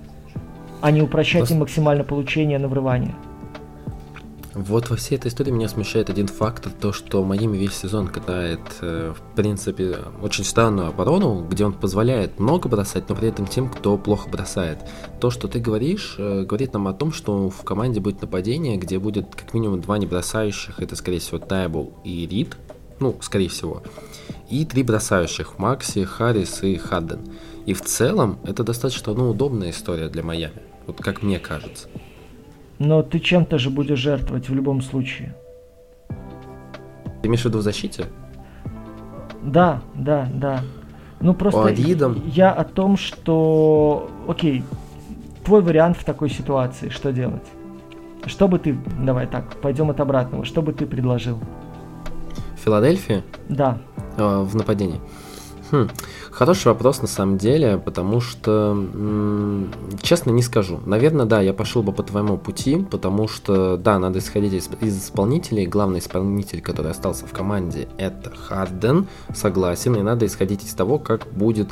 а 0.80 0.90
не 0.90 1.02
упрощать 1.02 1.40
Просто... 1.40 1.54
им 1.54 1.60
максимально 1.60 2.04
получение 2.04 2.58
на 2.58 2.68
врывание. 2.68 3.14
Вот 4.54 4.88
во 4.88 4.96
всей 4.96 5.16
этой 5.16 5.28
истории 5.28 5.50
меня 5.50 5.68
смущает 5.68 6.10
один 6.10 6.28
фактор, 6.28 6.70
то, 6.70 6.92
что 6.92 7.24
Майами 7.24 7.56
весь 7.56 7.74
сезон 7.74 8.06
катает, 8.06 8.60
э, 8.82 9.12
в 9.16 9.34
принципе, 9.34 9.96
очень 10.22 10.44
странную 10.44 10.88
оборону, 10.88 11.44
где 11.44 11.64
он 11.64 11.72
позволяет 11.72 12.38
много 12.38 12.68
бросать, 12.68 13.08
но 13.08 13.16
при 13.16 13.28
этом 13.28 13.46
тем, 13.46 13.68
кто 13.68 13.98
плохо 13.98 14.28
бросает. 14.28 14.78
То, 15.20 15.30
что 15.30 15.48
ты 15.48 15.58
говоришь, 15.58 16.14
э, 16.18 16.44
говорит 16.44 16.72
нам 16.72 16.86
о 16.86 16.92
том, 16.92 17.12
что 17.12 17.50
в 17.50 17.64
команде 17.64 17.98
будет 17.98 18.22
нападение, 18.22 18.76
где 18.76 19.00
будет 19.00 19.34
как 19.34 19.54
минимум 19.54 19.80
два 19.80 19.98
небросающих, 19.98 20.78
это, 20.78 20.94
скорее 20.94 21.18
всего, 21.18 21.38
Тайбл 21.38 21.92
и 22.04 22.24
Рид, 22.24 22.56
ну, 23.00 23.16
скорее 23.20 23.48
всего. 23.48 23.82
И 24.48 24.64
три 24.64 24.82
бросающих, 24.82 25.58
Макси, 25.58 26.04
Харрис 26.04 26.62
и 26.62 26.76
Хадден. 26.76 27.20
И 27.66 27.74
в 27.74 27.82
целом 27.82 28.38
это 28.44 28.62
достаточно 28.62 29.14
ну, 29.14 29.30
удобная 29.30 29.70
история 29.70 30.08
для 30.08 30.22
Майами, 30.22 30.62
вот 30.86 31.00
как 31.00 31.22
мне 31.22 31.38
кажется. 31.38 31.88
Но 32.78 33.02
ты 33.02 33.20
чем-то 33.20 33.58
же 33.58 33.70
будешь 33.70 33.98
жертвовать 33.98 34.48
в 34.48 34.54
любом 34.54 34.82
случае. 34.82 35.34
Ты 37.22 37.28
имеешь 37.28 37.42
в 37.42 37.46
виду 37.46 37.58
в 37.58 37.62
защите? 37.62 38.06
Да, 39.42 39.82
да, 39.94 40.28
да. 40.32 40.62
Ну 41.20 41.32
просто 41.32 41.66
Адидом. 41.66 42.22
я 42.26 42.50
о 42.52 42.64
том, 42.64 42.96
что, 42.96 44.10
окей, 44.28 44.62
твой 45.44 45.62
вариант 45.62 45.96
в 45.96 46.04
такой 46.04 46.28
ситуации, 46.28 46.90
что 46.90 47.12
делать? 47.12 47.46
Что 48.26 48.48
бы 48.48 48.58
ты, 48.58 48.76
давай 49.00 49.26
так, 49.26 49.56
пойдем 49.60 49.90
от 49.90 50.00
обратного, 50.00 50.44
что 50.44 50.60
бы 50.60 50.72
ты 50.72 50.86
предложил? 50.86 51.38
Филадельфия? 52.64 53.22
Да. 53.50 53.78
Э, 54.16 54.40
в 54.40 54.56
нападении. 54.56 54.98
Хм, 55.70 55.88
хороший 56.30 56.68
вопрос 56.68 57.00
на 57.00 57.08
самом 57.08 57.38
деле, 57.38 57.78
потому 57.78 58.20
что, 58.20 58.72
м- 58.72 59.72
честно, 60.02 60.30
не 60.30 60.42
скажу. 60.42 60.80
Наверное, 60.84 61.24
да, 61.24 61.40
я 61.40 61.54
пошел 61.54 61.82
бы 61.82 61.92
по 61.92 62.02
твоему 62.02 62.36
пути, 62.36 62.84
потому 62.90 63.28
что, 63.28 63.76
да, 63.78 63.98
надо 63.98 64.18
исходить 64.18 64.52
из, 64.52 64.68
из 64.80 64.98
исполнителей. 65.04 65.66
Главный 65.66 66.00
исполнитель, 66.00 66.60
который 66.60 66.90
остался 66.90 67.26
в 67.26 67.32
команде, 67.32 67.88
это 67.96 68.30
Харден, 68.30 69.06
согласен, 69.34 69.96
и 69.96 70.02
надо 70.02 70.26
исходить 70.26 70.64
из 70.64 70.74
того, 70.74 70.98
как 70.98 71.26
будет 71.32 71.70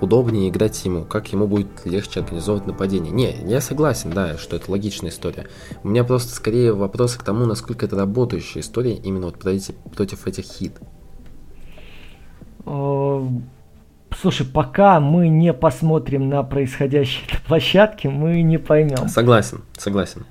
удобнее 0.00 0.48
играть 0.48 0.82
ему, 0.84 1.04
как 1.04 1.32
ему 1.32 1.46
будет 1.46 1.68
легче 1.84 2.20
организовывать 2.20 2.66
нападение. 2.66 3.12
Не, 3.12 3.36
я 3.46 3.60
согласен, 3.60 4.10
да, 4.10 4.38
что 4.38 4.56
это 4.56 4.70
логичная 4.70 5.10
история. 5.10 5.46
У 5.82 5.88
меня 5.88 6.04
просто 6.04 6.34
скорее 6.34 6.72
вопрос 6.72 7.14
к 7.14 7.22
тому, 7.22 7.44
насколько 7.44 7.86
это 7.86 7.96
работающая 7.96 8.62
история 8.62 8.94
именно 8.94 9.26
вот 9.26 9.38
против, 9.38 9.74
против 9.94 10.26
этих 10.26 10.44
хит. 10.44 10.72
Э, 12.66 13.28
слушай, 14.16 14.46
пока 14.46 15.00
мы 15.00 15.28
не 15.28 15.52
посмотрим 15.52 16.28
на 16.28 16.42
происходящее 16.42 17.26
на 17.32 17.38
площадке, 17.46 18.08
мы 18.08 18.42
не 18.42 18.58
поймем. 18.58 19.08
Согласен, 19.08 19.62
согласен. 19.76 20.26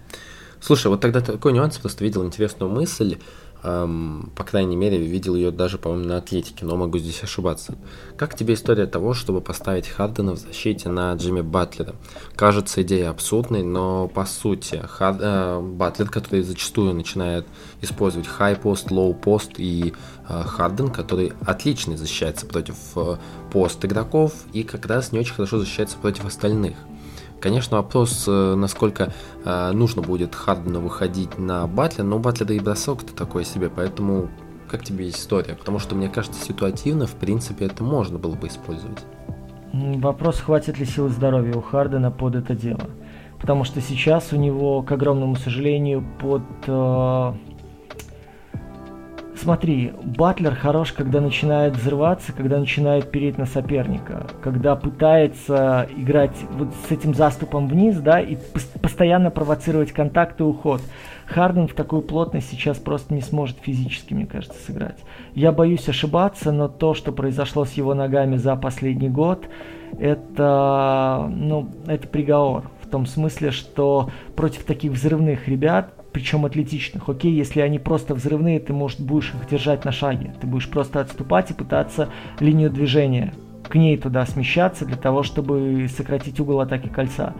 Слушай, 0.60 0.88
вот 0.88 1.01
тогда 1.01 1.19
такой 1.19 1.51
нюанс, 1.51 1.77
просто 1.77 2.03
видел 2.03 2.26
интересную 2.26 2.72
мысль 2.72 3.18
эм, 3.64 4.31
по 4.35 4.44
крайней 4.44 4.76
мере, 4.76 4.98
видел 4.98 5.35
ее 5.35 5.52
даже, 5.52 5.77
по-моему, 5.77 6.06
на 6.06 6.18
Атлетике, 6.18 6.65
но 6.65 6.76
могу 6.76 6.98
здесь 6.98 7.23
ошибаться. 7.23 7.76
Как 8.18 8.35
тебе 8.35 8.53
история 8.53 8.85
того, 8.85 9.14
чтобы 9.14 9.41
поставить 9.41 9.88
Хардена 9.88 10.34
в 10.34 10.38
защите 10.38 10.90
на 10.90 11.14
Джимми 11.14 11.41
Батлера? 11.41 11.95
Кажется, 12.35 12.81
идея 12.84 13.10
абсурдной, 13.10 13.64
но 13.64 14.07
по 14.07 14.26
сути, 14.26 14.81
Хар... 14.88 15.18
э, 15.19 15.61
Батлер, 15.61 16.10
который 16.10 16.44
зачастую 16.44 16.94
начинает 16.94 17.45
использовать 17.81 18.27
хай-пост, 18.27 18.91
лоу-пост, 18.91 19.53
и 19.57 19.94
э, 20.30 20.44
Харден, 20.44 20.90
который 20.90 21.34
отлично 21.45 21.98
защищается 21.98 22.45
против 22.45 22.76
э, 22.95 23.18
пост 23.52 23.84
игроков 23.85 24.34
и 24.53 24.64
как 24.64 24.85
раз 24.85 25.11
не 25.11 25.19
очень 25.19 25.34
хорошо 25.34 25.60
защищается 25.60 25.98
против 25.98 26.26
остальных. 26.26 26.76
Конечно, 27.44 27.76
вопрос, 27.76 28.24
э, 28.26 28.56
насколько 28.56 29.11
э, 29.44 29.72
нужно 29.74 30.02
будет 30.02 30.34
Хардену 30.34 30.80
выходить 30.80 31.38
на 31.38 31.68
Батлер, 31.68 32.06
но 32.06 32.15
у 32.15 32.20
Батлера 32.20 32.53
и 32.53 32.60
бросок-то 32.61 33.14
такой 33.14 33.44
себе, 33.44 33.70
поэтому 33.70 34.30
как 34.70 34.86
тебе 34.86 35.10
история? 35.10 35.53
Потому 35.53 35.80
что, 35.80 35.94
мне 35.94 36.07
кажется, 36.07 36.41
ситуативно, 36.41 37.06
в 37.06 37.15
принципе, 37.15 37.65
это 37.65 37.84
можно 37.84 38.18
было 38.18 38.36
бы 38.36 38.48
использовать. 38.48 38.99
Вопрос, 39.74 40.40
хватит 40.40 40.80
ли 40.80 40.86
силы 40.86 41.10
здоровья 41.10 41.56
у 41.56 41.61
Хардена 41.61 42.11
под 42.11 42.36
это 42.36 42.56
дело. 42.56 42.90
Потому 43.41 43.65
что 43.65 43.82
сейчас 43.82 44.32
у 44.32 44.38
него, 44.38 44.82
к 44.82 44.94
огромному 44.94 45.36
сожалению, 45.36 46.06
под 46.22 46.44
э, 46.65 47.34
Смотри, 49.35 49.91
Батлер 50.03 50.55
хорош, 50.55 50.93
когда 50.93 51.19
начинает 51.19 51.76
взрываться, 51.76 52.34
когда 52.34 52.60
начинает 52.60 53.11
переть 53.11 53.38
на 53.38 53.45
соперника, 53.45 54.27
когда 54.41 54.76
пытается 54.76 55.88
играть 55.97 56.35
вот 56.51 56.69
с 56.88 56.91
этим 56.91 57.14
заступом 57.14 57.68
вниз, 57.68 57.97
да, 57.97 58.22
и 58.22 58.38
постоянно 58.81 59.31
провоцировать 59.31 59.91
контакт 59.91 60.39
и 60.39 60.43
уход. 60.43 60.81
Харден 61.26 61.68
в 61.68 61.73
такую 61.73 62.03
плотность 62.03 62.49
сейчас 62.49 62.77
просто 62.77 63.14
не 63.14 63.22
сможет 63.22 63.57
физически, 63.60 64.14
мне 64.14 64.27
кажется, 64.27 64.57
сыграть. 64.65 64.99
Я 65.34 65.51
боюсь 65.51 65.89
ошибаться, 65.89 66.51
но 66.51 66.68
то, 66.68 66.93
что 66.93 67.11
произошло 67.11 67.65
с 67.65 67.73
его 67.73 67.93
ногами 67.95 68.38
за 68.38 68.55
последний 68.55 69.10
год, 69.10 69.45
это, 69.99 71.27
ну, 71.30 71.69
это 71.88 72.07
приговор. 72.07 72.69
В 72.81 72.88
том 72.88 73.05
смысле, 73.07 73.51
что 73.51 74.10
против 74.35 74.64
таких 74.64 74.91
взрывных 74.91 75.47
ребят 75.47 75.93
причем 76.14 76.45
атлетичных. 76.45 77.10
Окей, 77.10 77.34
если 77.34 77.60
они 77.61 77.80
просто 77.80 78.14
взрывные, 78.14 78.60
ты, 78.60 78.72
может, 78.72 79.02
будешь 79.02 79.34
их 79.34 79.49
держать 79.49 79.84
на 79.84 79.91
шаге. 79.91 80.34
Ты 80.40 80.48
будешь 80.48 80.69
просто 80.69 81.02
отступать 81.02 81.52
и 81.52 81.53
пытаться 81.53 82.10
линию 82.40 82.69
движения 82.69 83.34
к 83.68 83.76
ней 83.76 83.98
туда 83.98 84.26
смещаться 84.26 84.85
для 84.85 84.98
того, 84.98 85.23
чтобы 85.23 85.88
сократить 85.95 86.40
угол 86.40 86.60
атаки 86.61 86.88
кольца. 86.88 87.34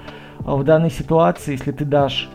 А 0.46 0.56
в 0.56 0.64
данной 0.64 0.90
ситуации, 0.90 1.52
если 1.52 1.72
ты 1.72 1.86
дашь 1.86 2.30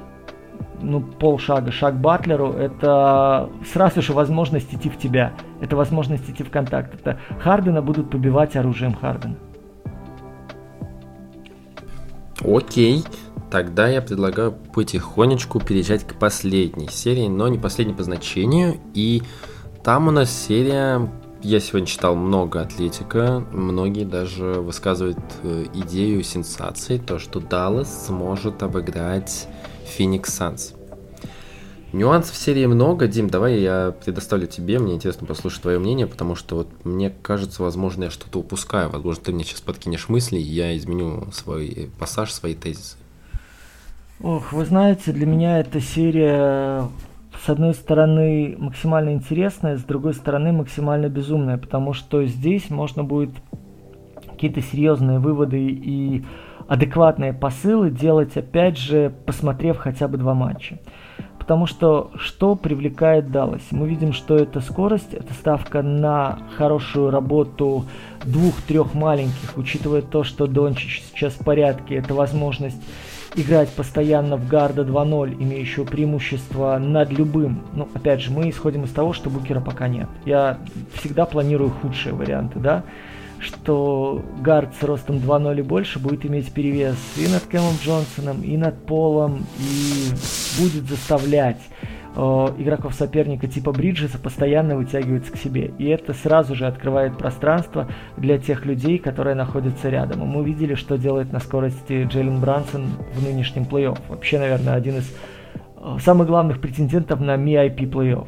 ну, 0.80 1.00
полшага, 1.00 1.72
шаг 1.72 2.00
Батлеру, 2.00 2.52
это 2.52 3.50
сразу 3.72 4.00
же 4.02 4.12
возможность 4.12 4.72
идти 4.72 4.88
в 4.88 4.96
тебя. 4.98 5.32
Это 5.60 5.74
возможность 5.74 6.30
идти 6.30 6.44
в 6.44 6.50
контакт. 6.50 6.94
Это 6.94 7.18
Хардена 7.40 7.82
будут 7.82 8.10
побивать 8.10 8.56
оружием 8.56 8.94
Хардена. 8.94 9.36
Окей. 12.44 13.02
Тогда 13.50 13.88
я 13.88 14.02
предлагаю 14.02 14.52
потихонечку 14.52 15.58
переезжать 15.58 16.06
к 16.06 16.14
последней 16.14 16.88
серии, 16.88 17.28
но 17.28 17.48
не 17.48 17.58
последней 17.58 17.94
по 17.94 18.02
значению. 18.02 18.78
И 18.92 19.22
там 19.82 20.08
у 20.08 20.10
нас 20.10 20.30
серия, 20.30 21.10
я 21.42 21.60
сегодня 21.60 21.86
читал 21.86 22.14
много 22.14 22.60
атлетика, 22.60 23.42
многие 23.52 24.04
даже 24.04 24.44
высказывают 24.44 25.18
э, 25.42 25.64
идею 25.72 26.22
сенсации, 26.22 26.98
то, 26.98 27.18
что 27.18 27.40
Даллас 27.40 28.06
сможет 28.06 28.62
обыграть 28.62 29.48
Феникс 29.86 30.34
Санс. 30.34 30.74
Нюансов 31.92 32.34
в 32.34 32.38
серии 32.38 32.66
много. 32.66 33.06
Дим, 33.06 33.30
давай 33.30 33.60
я 33.60 33.94
предоставлю 34.04 34.46
тебе. 34.46 34.78
Мне 34.78 34.96
интересно 34.96 35.26
послушать 35.26 35.62
твое 35.62 35.78
мнение, 35.78 36.06
потому 36.06 36.34
что 36.34 36.56
вот 36.56 36.68
мне 36.84 37.08
кажется, 37.08 37.62
возможно, 37.62 38.04
я 38.04 38.10
что-то 38.10 38.40
упускаю. 38.40 38.90
Возможно, 38.90 39.24
ты 39.24 39.32
мне 39.32 39.42
сейчас 39.42 39.62
подкинешь 39.62 40.10
мысли, 40.10 40.36
и 40.36 40.42
я 40.42 40.76
изменю 40.76 41.28
свой 41.32 41.90
пассаж, 41.98 42.30
свои 42.30 42.54
тезисы. 42.54 42.98
Ох, 44.20 44.52
вы 44.52 44.64
знаете, 44.64 45.12
для 45.12 45.26
меня 45.26 45.60
эта 45.60 45.80
серия 45.80 46.88
с 47.40 47.48
одной 47.48 47.72
стороны 47.72 48.56
максимально 48.58 49.12
интересная, 49.12 49.76
с 49.76 49.84
другой 49.84 50.12
стороны 50.12 50.50
максимально 50.50 51.08
безумная, 51.08 51.56
потому 51.56 51.92
что 51.92 52.24
здесь 52.26 52.68
можно 52.68 53.04
будет 53.04 53.30
какие-то 54.28 54.60
серьезные 54.60 55.20
выводы 55.20 55.60
и 55.60 56.24
адекватные 56.66 57.32
посылы 57.32 57.90
делать, 57.90 58.36
опять 58.36 58.76
же, 58.76 59.14
посмотрев 59.24 59.78
хотя 59.78 60.08
бы 60.08 60.18
два 60.18 60.34
матча. 60.34 60.80
Потому 61.38 61.66
что 61.66 62.10
что 62.16 62.56
привлекает 62.56 63.30
Даллас? 63.30 63.62
Мы 63.70 63.88
видим, 63.88 64.12
что 64.12 64.34
это 64.34 64.60
скорость, 64.60 65.14
это 65.14 65.32
ставка 65.32 65.80
на 65.80 66.40
хорошую 66.56 67.10
работу 67.10 67.84
двух-трех 68.24 68.94
маленьких, 68.94 69.56
учитывая 69.56 70.02
то, 70.02 70.24
что 70.24 70.48
Дончич 70.48 71.04
сейчас 71.08 71.34
в 71.34 71.44
порядке, 71.44 71.94
это 71.94 72.14
возможность 72.14 72.82
играть 73.34 73.70
постоянно 73.70 74.36
в 74.36 74.48
гарда 74.48 74.82
2.0, 74.82 75.36
имеющего 75.40 75.84
преимущество 75.84 76.78
над 76.78 77.10
любым. 77.10 77.62
Ну, 77.72 77.88
опять 77.94 78.20
же, 78.20 78.30
мы 78.30 78.50
исходим 78.50 78.84
из 78.84 78.90
того, 78.90 79.12
что 79.12 79.30
Букера 79.30 79.60
пока 79.60 79.88
нет. 79.88 80.08
Я 80.24 80.58
всегда 80.94 81.26
планирую 81.26 81.70
худшие 81.70 82.14
варианты, 82.14 82.58
да, 82.58 82.84
что 83.38 84.22
гард 84.40 84.74
с 84.80 84.82
ростом 84.82 85.16
2.0 85.16 85.58
и 85.58 85.62
больше 85.62 85.98
будет 85.98 86.26
иметь 86.26 86.52
перевес 86.52 86.96
и 87.16 87.28
над 87.28 87.42
Кэмом 87.44 87.74
Джонсоном, 87.82 88.42
и 88.42 88.56
над 88.56 88.84
Полом, 88.86 89.46
и 89.58 90.10
будет 90.60 90.88
заставлять 90.88 91.60
игроков 92.18 92.94
соперника 92.94 93.46
типа 93.46 93.70
Бриджеса 93.70 94.18
постоянно 94.18 94.76
вытягивается 94.76 95.32
к 95.32 95.36
себе. 95.36 95.70
И 95.78 95.86
это 95.86 96.14
сразу 96.14 96.56
же 96.56 96.66
открывает 96.66 97.16
пространство 97.16 97.88
для 98.16 98.38
тех 98.38 98.66
людей, 98.66 98.98
которые 98.98 99.36
находятся 99.36 99.88
рядом. 99.88 100.22
И 100.22 100.26
мы 100.26 100.40
увидели, 100.40 100.74
что 100.74 100.98
делает 100.98 101.32
на 101.32 101.38
скорости 101.38 102.04
Джейлен 102.10 102.40
Брансон 102.40 102.88
в 103.14 103.22
нынешнем 103.22 103.64
плей-офф. 103.64 103.98
Вообще, 104.08 104.40
наверное, 104.40 104.74
один 104.74 104.96
из 104.96 105.14
э, 105.76 105.98
самых 106.00 106.26
главных 106.26 106.60
претендентов 106.60 107.20
на 107.20 107.36
MIP 107.36 107.88
плей-офф. 107.88 108.26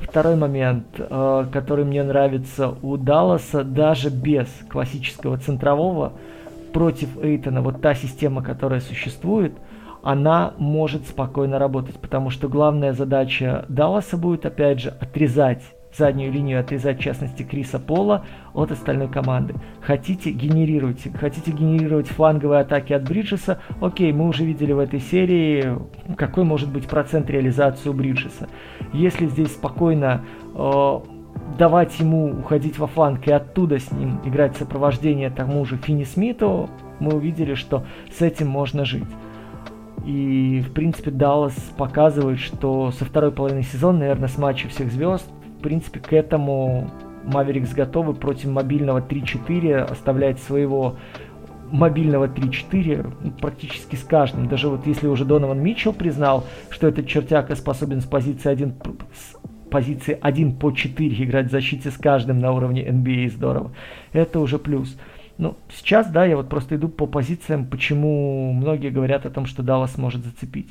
Второй 0.00 0.36
момент, 0.36 0.86
э, 0.98 1.46
который 1.52 1.84
мне 1.84 2.02
нравится 2.02 2.74
у 2.80 2.96
Далласа, 2.96 3.64
даже 3.64 4.08
без 4.08 4.48
классического 4.70 5.36
центрового 5.36 6.14
против 6.72 7.22
Эйтона, 7.22 7.60
вот 7.60 7.82
та 7.82 7.94
система, 7.94 8.42
которая 8.42 8.80
существует– 8.80 9.52
она 10.02 10.54
может 10.58 11.06
спокойно 11.06 11.58
работать, 11.58 11.96
потому 11.96 12.30
что 12.30 12.48
главная 12.48 12.92
задача 12.92 13.64
Далласа 13.68 14.16
будет, 14.16 14.46
опять 14.46 14.80
же, 14.80 14.90
отрезать 15.00 15.62
заднюю 15.96 16.32
линию, 16.32 16.60
отрезать, 16.60 16.98
в 16.98 17.02
частности, 17.02 17.42
Криса 17.42 17.78
Пола 17.78 18.24
от 18.54 18.70
остальной 18.70 19.08
команды. 19.08 19.54
Хотите, 19.80 20.30
генерируйте. 20.30 21.10
Хотите 21.10 21.50
генерировать 21.50 22.08
фланговые 22.08 22.60
атаки 22.60 22.92
от 22.92 23.02
Бриджеса? 23.04 23.60
Окей, 23.80 24.12
мы 24.12 24.28
уже 24.28 24.44
видели 24.44 24.72
в 24.72 24.78
этой 24.78 25.00
серии, 25.00 25.76
какой 26.16 26.44
может 26.44 26.70
быть 26.70 26.88
процент 26.88 27.28
реализации 27.30 27.88
у 27.88 27.92
Бриджеса. 27.92 28.48
Если 28.92 29.26
здесь 29.26 29.52
спокойно 29.52 30.24
э, 30.54 31.00
давать 31.58 31.98
ему 31.98 32.38
уходить 32.38 32.78
во 32.78 32.86
фланг 32.86 33.26
и 33.26 33.32
оттуда 33.32 33.78
с 33.78 33.90
ним 33.90 34.20
играть 34.24 34.56
сопровождение 34.56 35.30
тому 35.30 35.64
же 35.64 35.76
Финни 35.76 36.04
Смиту, 36.04 36.70
мы 37.00 37.14
увидели, 37.14 37.54
что 37.54 37.84
с 38.16 38.22
этим 38.22 38.48
можно 38.48 38.84
жить. 38.84 39.08
И, 40.06 40.64
в 40.66 40.72
принципе, 40.72 41.10
Даллас 41.10 41.54
показывает, 41.76 42.38
что 42.38 42.90
со 42.92 43.04
второй 43.04 43.32
половины 43.32 43.62
сезона, 43.62 44.00
наверное, 44.00 44.28
с 44.28 44.38
матча 44.38 44.68
всех 44.68 44.90
звезд, 44.90 45.26
в 45.58 45.62
принципе, 45.62 46.00
к 46.00 46.12
этому 46.12 46.90
Маверикс 47.24 47.72
готовы 47.72 48.14
против 48.14 48.50
мобильного 48.50 49.00
3-4 49.00 49.82
оставлять 49.82 50.40
своего 50.40 50.96
мобильного 51.70 52.26
3-4 52.26 53.38
практически 53.40 53.96
с 53.96 54.02
каждым. 54.02 54.48
Даже 54.48 54.68
вот 54.68 54.86
если 54.86 55.06
уже 55.06 55.24
Донован 55.24 55.60
Митчелл 55.60 55.92
признал, 55.92 56.44
что 56.70 56.88
этот 56.88 57.06
чертяка 57.06 57.54
способен 57.54 58.00
с 58.00 58.06
позиции 58.06 58.48
1, 58.48 58.74
с 59.14 59.36
позиции 59.70 60.18
1 60.20 60.56
по 60.56 60.72
4 60.72 61.24
играть 61.24 61.46
в 61.46 61.50
защите 61.50 61.90
с 61.90 61.96
каждым 61.96 62.40
на 62.40 62.52
уровне 62.52 62.86
NBA, 62.86 63.30
здорово. 63.30 63.72
Это 64.12 64.40
уже 64.40 64.58
плюс. 64.58 64.96
Ну, 65.40 65.56
сейчас, 65.70 66.10
да, 66.10 66.26
я 66.26 66.36
вот 66.36 66.50
просто 66.50 66.76
иду 66.76 66.90
по 66.90 67.06
позициям, 67.06 67.64
почему 67.64 68.52
многие 68.52 68.90
говорят 68.90 69.24
о 69.24 69.30
том, 69.30 69.46
что 69.46 69.62
Даллас 69.62 69.96
может 69.96 70.22
зацепить. 70.22 70.68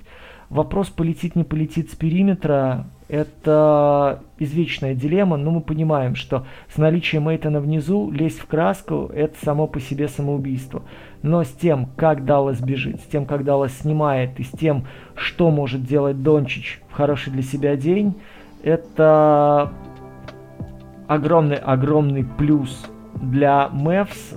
Вопрос, 0.51 0.89
полетит, 0.89 1.35
не 1.35 1.43
полетит 1.43 1.89
с 1.91 1.95
периметра, 1.95 2.85
это 3.07 4.21
извечная 4.37 4.93
дилемма, 4.93 5.37
но 5.37 5.49
мы 5.49 5.61
понимаем, 5.61 6.13
что 6.13 6.45
с 6.71 6.77
наличием 6.77 7.27
Эйтона 7.29 7.61
внизу 7.61 8.11
лезть 8.11 8.37
в 8.37 8.45
краску– 8.45 9.09
это 9.15 9.35
само 9.43 9.65
по 9.65 9.79
себе 9.79 10.07
самоубийство. 10.07 10.83
Но 11.23 11.43
с 11.43 11.49
тем, 11.49 11.87
как 11.95 12.23
Даллас 12.23 12.61
бежит, 12.61 13.01
с 13.01 13.05
тем, 13.05 13.25
как 13.25 13.43
Даллас 13.43 13.75
снимает, 13.75 14.39
и 14.39 14.43
с 14.43 14.51
тем, 14.51 14.85
что 15.15 15.49
может 15.49 15.83
делать 15.83 16.21
Дончич 16.21 16.79
в 16.89 16.93
хороший 16.93 17.33
для 17.33 17.41
себя 17.41 17.75
день, 17.75 18.13
это 18.61 19.73
огромный-огромный 21.07 22.23
плюс 22.23 22.87
для 23.15 23.69
Мэвс, 23.69 24.33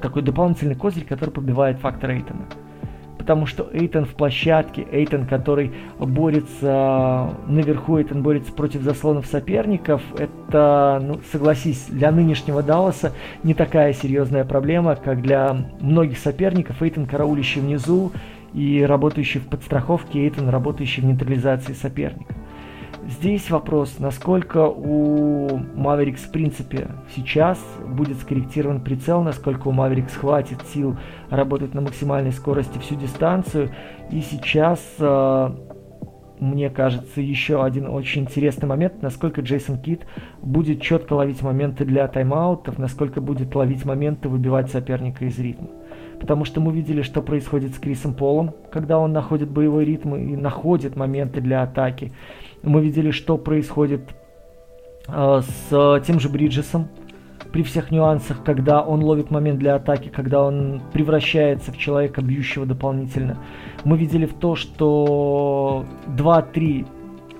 такой 0.00 0.22
дополнительный 0.22 0.74
козырь, 0.74 1.04
который 1.04 1.30
побивает 1.30 1.78
фактор 1.78 2.10
Эйтона 2.10 2.46
потому 3.26 3.46
что 3.46 3.68
Эйтон 3.72 4.04
в 4.04 4.14
площадке, 4.14 4.86
Эйтон, 4.88 5.26
который 5.26 5.72
борется 5.98 7.34
наверху, 7.48 7.98
Эйтон 7.98 8.22
борется 8.22 8.52
против 8.52 8.82
заслонов 8.82 9.26
соперников, 9.26 10.00
это, 10.16 11.02
ну, 11.02 11.18
согласись, 11.32 11.86
для 11.88 12.12
нынешнего 12.12 12.62
Далласа 12.62 13.12
не 13.42 13.52
такая 13.52 13.94
серьезная 13.94 14.44
проблема, 14.44 14.94
как 14.94 15.22
для 15.22 15.56
многих 15.80 16.18
соперников. 16.18 16.80
Эйтон, 16.80 17.06
караулищий 17.06 17.60
внизу 17.60 18.12
и 18.54 18.84
работающий 18.86 19.40
в 19.40 19.48
подстраховке, 19.48 20.20
Эйтон, 20.20 20.48
работающий 20.48 21.02
в 21.02 21.06
нейтрализации 21.06 21.72
соперника. 21.72 22.32
Здесь 23.08 23.50
вопрос, 23.50 24.00
насколько 24.00 24.66
у 24.66 25.46
Mavericks 25.76 26.26
в 26.26 26.32
принципе 26.32 26.88
сейчас 27.14 27.56
будет 27.86 28.16
скорректирован 28.16 28.80
прицел, 28.80 29.22
насколько 29.22 29.68
у 29.68 29.72
Mavericks 29.72 30.18
хватит 30.18 30.58
сил 30.74 30.96
работать 31.30 31.72
на 31.72 31.82
максимальной 31.82 32.32
скорости 32.32 32.78
всю 32.78 32.96
дистанцию. 32.96 33.70
И 34.10 34.20
сейчас, 34.22 34.80
э, 34.98 35.50
мне 36.40 36.68
кажется, 36.68 37.20
еще 37.20 37.62
один 37.62 37.86
очень 37.86 38.22
интересный 38.22 38.66
момент, 38.66 39.00
насколько 39.02 39.40
Джейсон 39.40 39.78
Кит 39.78 40.04
будет 40.42 40.82
четко 40.82 41.12
ловить 41.12 41.42
моменты 41.42 41.84
для 41.84 42.08
тайм-аутов, 42.08 42.76
насколько 42.76 43.20
будет 43.20 43.54
ловить 43.54 43.84
моменты, 43.84 44.28
выбивать 44.28 44.72
соперника 44.72 45.26
из 45.26 45.38
ритма 45.38 45.68
потому 46.18 46.44
что 46.44 46.60
мы 46.60 46.72
видели, 46.72 47.02
что 47.02 47.22
происходит 47.22 47.74
с 47.74 47.78
Крисом 47.78 48.14
Полом, 48.14 48.54
когда 48.72 48.98
он 48.98 49.12
находит 49.12 49.50
боевой 49.50 49.84
ритм 49.84 50.14
и 50.14 50.36
находит 50.36 50.96
моменты 50.96 51.40
для 51.40 51.62
атаки. 51.62 52.12
Мы 52.66 52.82
видели, 52.82 53.12
что 53.12 53.38
происходит 53.38 54.02
э, 55.06 55.40
с 55.70 56.02
тем 56.04 56.18
же 56.18 56.28
Бриджесом 56.28 56.88
при 57.52 57.62
всех 57.62 57.92
нюансах, 57.92 58.42
когда 58.42 58.82
он 58.82 59.04
ловит 59.04 59.30
момент 59.30 59.60
для 59.60 59.76
атаки, 59.76 60.08
когда 60.08 60.42
он 60.42 60.82
превращается 60.92 61.70
в 61.70 61.78
человека, 61.78 62.22
бьющего 62.22 62.66
дополнительно. 62.66 63.38
Мы 63.84 63.96
видели 63.96 64.26
в 64.26 64.34
то, 64.34 64.56
что 64.56 65.84
2-3 66.08 66.86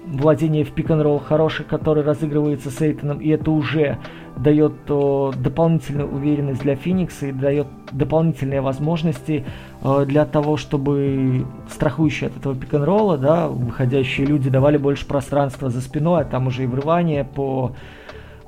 владение 0.07 0.65
в 0.65 0.73
пик-н-ролл 0.73 1.19
хороший, 1.19 1.65
который 1.65 2.03
разыгрывается 2.03 2.70
с 2.70 2.81
Эйтоном, 2.81 3.19
и 3.19 3.28
это 3.28 3.51
уже 3.51 3.99
дает 4.37 4.73
о, 4.89 5.33
дополнительную 5.33 6.12
уверенность 6.12 6.62
для 6.62 6.77
Феникса 6.77 7.27
и 7.27 7.33
дает 7.33 7.66
дополнительные 7.93 8.61
возможности 8.61 9.45
э, 9.83 10.05
для 10.07 10.24
того, 10.24 10.57
чтобы 10.57 11.47
страхующие 11.70 12.28
от 12.28 12.37
этого 12.37 12.55
пик-н-ролла, 12.55 13.19
да, 13.19 13.49
выходящие 13.49 14.27
люди 14.27 14.51
давали 14.51 14.77
больше 14.77 15.07
пространства 15.07 15.70
за 15.70 15.81
спиной, 15.81 16.23
а 16.23 16.24
там 16.24 16.47
уже 16.47 16.65
и 16.65 16.66
врывание 16.66 17.24
по 17.24 17.73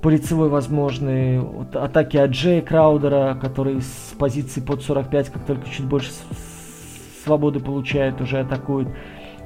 по 0.01 0.10
лицевой 0.10 0.48
возможны, 0.48 1.40
вот, 1.40 1.74
атаки 1.74 2.16
от 2.18 2.30
Джея 2.30 2.62
Краудера, 2.62 3.36
который 3.40 3.80
с 3.82 4.14
позиции 4.16 4.60
под 4.60 4.82
45, 4.82 5.30
как 5.30 5.44
только 5.44 5.68
чуть 5.68 5.86
больше 5.86 6.12
свободы 7.24 7.59
получает, 7.59 8.20
уже 8.20 8.39
атакует. 8.39 8.89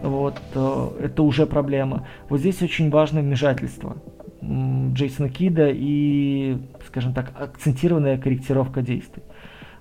Вот, 0.03 0.41
э, 0.55 0.89
это 1.01 1.23
уже 1.23 1.47
проблема. 1.47 2.07
Вот 2.29 2.41
здесь 2.41 2.61
очень 2.61 2.91
важно 2.91 3.21
вмешательство 3.21 3.97
Джейсона 4.43 5.29
Кида 5.29 5.71
и, 5.73 6.59
скажем 6.87 7.15
так, 7.15 7.33
акцентированная 7.39 8.19
корректировка 8.19 8.83
действий. 8.83 9.23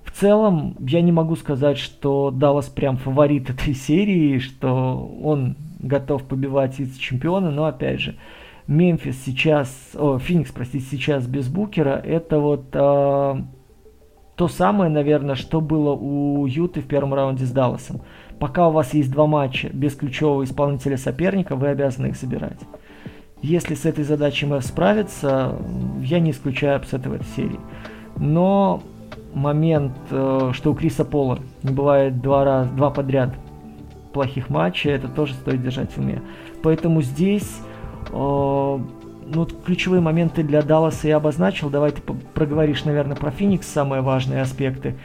В 0.04 0.12
целом, 0.12 0.76
я 0.80 1.02
не 1.02 1.12
могу 1.12 1.36
сказать, 1.36 1.78
что 1.78 2.32
Даллас 2.32 2.68
прям 2.68 2.98
фаворит 2.98 3.50
этой 3.50 3.74
серии, 3.74 4.40
что 4.40 4.98
он 5.24 5.58
готов 5.80 6.24
побивать 6.24 6.78
вице-чемпиона, 6.78 7.50
но 7.50 7.66
опять 7.66 8.00
же, 8.00 8.16
Мемфис 8.68 9.24
сейчас, 9.26 9.92
о, 9.96 10.20
Феникс, 10.20 10.52
простите, 10.52 10.86
сейчас 10.86 11.26
без 11.26 11.48
Букера, 11.48 12.00
это 12.04 12.40
вот 12.40 12.68
э, 12.74 13.36
то 14.36 14.48
самое, 14.48 14.92
наверное, 14.92 15.36
что 15.36 15.62
было 15.62 15.94
у 15.94 16.46
Юты 16.46 16.82
в 16.82 16.88
первом 16.88 17.14
раунде 17.14 17.46
с 17.46 17.52
Далласом. 17.52 18.02
Пока 18.42 18.70
у 18.70 18.72
вас 18.72 18.96
есть 18.96 19.12
два 19.12 19.28
матча 19.28 19.70
без 19.72 19.94
ключевого 19.94 20.44
исполнителя 20.44 20.98
соперника, 20.98 21.56
вы 21.56 21.68
обязаны 21.68 22.08
их 22.08 22.16
забирать. 22.16 22.58
Если 23.44 23.76
с 23.76 23.86
этой 23.86 24.04
задачей 24.04 24.48
мы 24.48 24.62
справиться, 24.62 25.60
я 26.02 26.20
не 26.20 26.32
исключаю 26.32 26.78
апсета 26.78 27.12
в 27.12 27.14
этой 27.14 27.28
серии. 27.36 27.60
Но 28.18 28.82
момент, 29.36 29.94
э, 30.10 30.54
что 30.54 30.72
у 30.72 30.74
Криса 30.74 31.06
Пола 31.06 31.38
не 31.62 31.72
бывает 31.72 32.20
два, 32.24 32.44
раз, 32.44 32.70
два 32.72 32.90
подряд 32.90 33.30
плохих 34.12 34.50
матчей, 34.50 34.90
это 34.90 35.08
тоже 35.08 35.36
стоит 35.36 35.62
держать 35.62 35.92
в 35.92 36.00
уме. 36.00 36.24
Поэтому 36.64 37.04
здесь 37.04 37.60
э, 38.10 38.12
ну, 38.12 39.46
ключевые 39.64 40.02
моменты 40.02 40.42
для 40.42 40.64
Далласа 40.64 41.08
я 41.08 41.18
обозначил. 41.18 41.70
Давай 41.70 41.92
ты 41.92 42.02
проговоришь, 42.02 42.86
наверное, 42.86 43.16
про 43.16 43.30
Феникс, 43.30 43.68
самые 43.68 44.02
важные 44.02 44.42
аспекты 44.42 44.96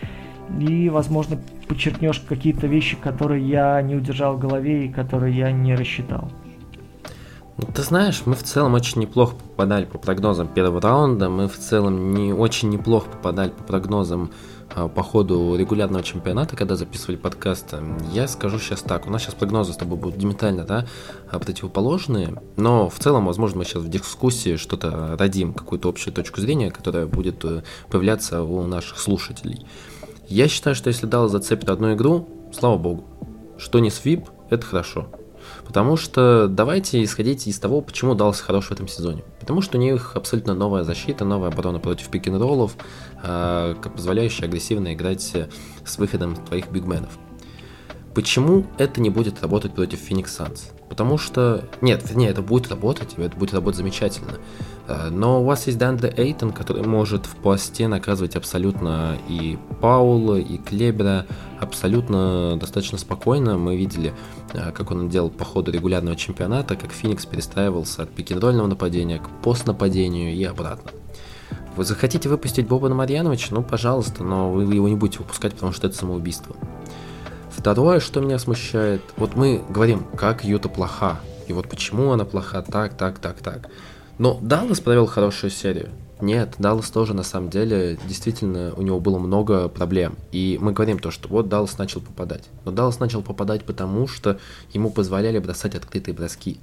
и, 0.60 0.88
возможно, 0.88 1.38
подчеркнешь 1.68 2.20
какие-то 2.20 2.66
вещи, 2.66 2.96
которые 2.96 3.46
я 3.46 3.80
не 3.82 3.96
удержал 3.96 4.36
в 4.36 4.40
голове 4.40 4.86
и 4.86 4.92
которые 4.92 5.36
я 5.36 5.52
не 5.52 5.74
рассчитал. 5.74 6.30
Ну, 7.58 7.68
ты 7.74 7.82
знаешь, 7.82 8.22
мы 8.26 8.34
в 8.34 8.42
целом 8.42 8.74
очень 8.74 9.00
неплохо 9.00 9.34
попадали 9.34 9.86
по 9.86 9.96
прогнозам 9.96 10.46
первого 10.46 10.80
раунда, 10.80 11.30
мы 11.30 11.48
в 11.48 11.56
целом 11.56 12.12
не 12.12 12.32
очень 12.34 12.68
неплохо 12.68 13.08
попадали 13.08 13.50
по 13.50 13.62
прогнозам 13.62 14.30
а, 14.74 14.88
по 14.88 15.02
ходу 15.02 15.56
регулярного 15.56 16.02
чемпионата, 16.02 16.54
когда 16.54 16.76
записывали 16.76 17.16
подкаст. 17.16 17.74
Я 18.12 18.28
скажу 18.28 18.58
сейчас 18.58 18.82
так, 18.82 19.06
у 19.06 19.10
нас 19.10 19.22
сейчас 19.22 19.34
прогнозы 19.34 19.72
с 19.72 19.76
тобой 19.76 19.96
будут 19.96 20.18
диаметрально, 20.18 20.64
да, 20.64 20.86
а, 21.30 21.38
противоположные, 21.38 22.42
но 22.56 22.90
в 22.90 22.98
целом, 22.98 23.24
возможно, 23.24 23.58
мы 23.58 23.64
сейчас 23.64 23.84
в 23.84 23.88
дискуссии 23.88 24.56
что-то 24.56 25.16
родим, 25.18 25.54
какую-то 25.54 25.88
общую 25.88 26.12
точку 26.12 26.42
зрения, 26.42 26.70
которая 26.70 27.06
будет 27.06 27.42
э, 27.44 27.62
появляться 27.88 28.42
у 28.42 28.66
наших 28.66 28.98
слушателей. 28.98 29.64
Я 30.28 30.48
считаю, 30.48 30.74
что 30.74 30.88
если 30.88 31.06
Даллас 31.06 31.30
зацепит 31.30 31.68
одну 31.68 31.94
игру, 31.94 32.28
слава 32.52 32.76
богу. 32.76 33.04
Что 33.58 33.78
не 33.78 33.90
свип, 33.90 34.26
это 34.50 34.66
хорошо. 34.66 35.08
Потому 35.64 35.96
что 35.96 36.48
давайте 36.48 37.02
исходить 37.04 37.46
из 37.46 37.58
того, 37.60 37.80
почему 37.80 38.14
Даллас 38.14 38.40
хорош 38.40 38.66
в 38.66 38.72
этом 38.72 38.88
сезоне. 38.88 39.22
Потому 39.38 39.60
что 39.60 39.78
у 39.78 39.80
них 39.80 40.16
абсолютно 40.16 40.54
новая 40.54 40.82
защита, 40.82 41.24
новая 41.24 41.50
оборона 41.50 41.78
против 41.78 42.08
пик-н-роллов, 42.08 42.76
э, 43.22 43.74
позволяющая 43.94 44.46
агрессивно 44.46 44.94
играть 44.94 45.22
с 45.84 45.98
выходом 45.98 46.34
твоих 46.34 46.70
бигменов. 46.70 47.18
Почему 48.12 48.66
это 48.78 49.00
не 49.00 49.10
будет 49.10 49.42
работать 49.42 49.74
против 49.74 50.10
Phoenix 50.10 50.26
Suns? 50.26 50.72
Потому 50.88 51.18
что... 51.18 51.64
Нет, 51.80 52.02
вернее, 52.08 52.30
это 52.30 52.42
будет 52.42 52.68
работать, 52.70 53.14
это 53.16 53.36
будет 53.36 53.52
работать 53.52 53.76
замечательно. 53.76 54.32
Э, 54.88 55.08
но 55.10 55.42
у 55.42 55.44
вас 55.44 55.66
есть 55.66 55.78
Дандре 55.78 56.12
Эйтон, 56.16 56.52
который 56.52 56.86
может 56.86 57.26
в 57.26 57.36
посте 57.36 57.88
наказывать 57.88 58.36
абсолютно 58.36 59.16
и 59.28 59.58
Паула, 59.80 60.36
и 60.36 60.58
Клебера 60.58 61.26
абсолютно 61.60 62.56
достаточно 62.56 62.98
спокойно. 62.98 63.58
Мы 63.58 63.76
видели, 63.76 64.14
э, 64.52 64.72
как 64.72 64.90
он 64.90 65.08
делал 65.08 65.30
по 65.30 65.44
ходу 65.44 65.70
регулярного 65.70 66.16
чемпионата, 66.16 66.76
как 66.76 66.92
Феникс 66.92 67.26
перестраивался 67.26 68.02
от 68.02 68.10
пикинрольного 68.10 68.66
нападения 68.66 69.18
к 69.18 69.28
постнападению 69.42 70.34
и 70.34 70.44
обратно. 70.44 70.90
Вы 71.76 71.84
захотите 71.84 72.28
выпустить 72.28 72.66
Боба 72.66 72.88
Марьяновича? 72.88 73.48
Ну, 73.54 73.62
пожалуйста, 73.62 74.24
но 74.24 74.50
вы 74.50 74.62
его 74.74 74.88
не 74.88 74.96
будете 74.96 75.18
выпускать, 75.18 75.52
потому 75.54 75.72
что 75.72 75.86
это 75.86 75.96
самоубийство. 75.96 76.56
Второе, 77.50 78.00
что 78.00 78.20
меня 78.20 78.38
смущает, 78.38 79.02
вот 79.16 79.34
мы 79.34 79.62
говорим, 79.68 80.04
как 80.16 80.44
Юта 80.44 80.68
плоха, 80.68 81.20
и 81.48 81.52
вот 81.52 81.68
почему 81.68 82.12
она 82.12 82.24
плоха, 82.24 82.62
так, 82.62 82.96
так, 82.96 83.18
так, 83.18 83.40
так. 83.40 83.68
Но 84.18 84.38
Даллас 84.40 84.80
провел 84.80 85.06
хорошую 85.06 85.50
серию. 85.50 85.90
Нет, 86.20 86.54
Даллас 86.58 86.90
тоже 86.90 87.12
на 87.12 87.22
самом 87.22 87.50
деле, 87.50 87.98
действительно, 88.08 88.72
у 88.74 88.80
него 88.80 88.98
было 89.00 89.18
много 89.18 89.68
проблем. 89.68 90.16
И 90.32 90.58
мы 90.60 90.72
говорим 90.72 90.98
то, 90.98 91.10
что 91.10 91.28
вот 91.28 91.48
Даллас 91.48 91.76
начал 91.76 92.00
попадать. 92.00 92.44
Но 92.64 92.72
Даллас 92.72 92.98
начал 92.98 93.20
попадать 93.22 93.64
потому, 93.64 94.08
что 94.08 94.38
ему 94.72 94.90
позволяли 94.90 95.38
бросать 95.38 95.74
открытые 95.74 96.14
броски. 96.14 96.58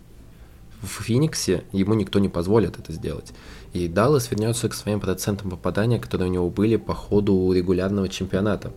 в 0.81 1.03
Фениксе 1.03 1.63
ему 1.71 1.93
никто 1.93 2.19
не 2.19 2.30
позволит 2.30 2.80
это 2.80 2.91
сделать. 2.91 3.31
И 3.73 3.88
Даллас 3.88 4.31
вернется 4.31 4.67
к 4.67 4.73
своим 4.73 4.99
процентам 4.99 5.51
попадания, 5.51 5.99
которые 5.99 6.30
у 6.30 6.34
него 6.34 6.49
были 6.49 6.75
по 6.75 6.93
ходу 6.93 7.51
регулярного 7.53 8.09
чемпионата. 8.09 8.71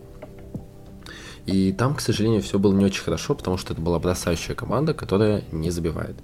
И 1.47 1.71
там, 1.71 1.95
к 1.95 2.01
сожалению, 2.01 2.41
все 2.41 2.59
было 2.59 2.73
не 2.73 2.85
очень 2.85 3.03
хорошо, 3.03 3.33
потому 3.33 3.57
что 3.57 3.73
это 3.73 3.81
была 3.81 3.99
бросающая 3.99 4.53
команда, 4.53 4.93
которая 4.93 5.43
не 5.51 5.71
забивает. 5.71 6.17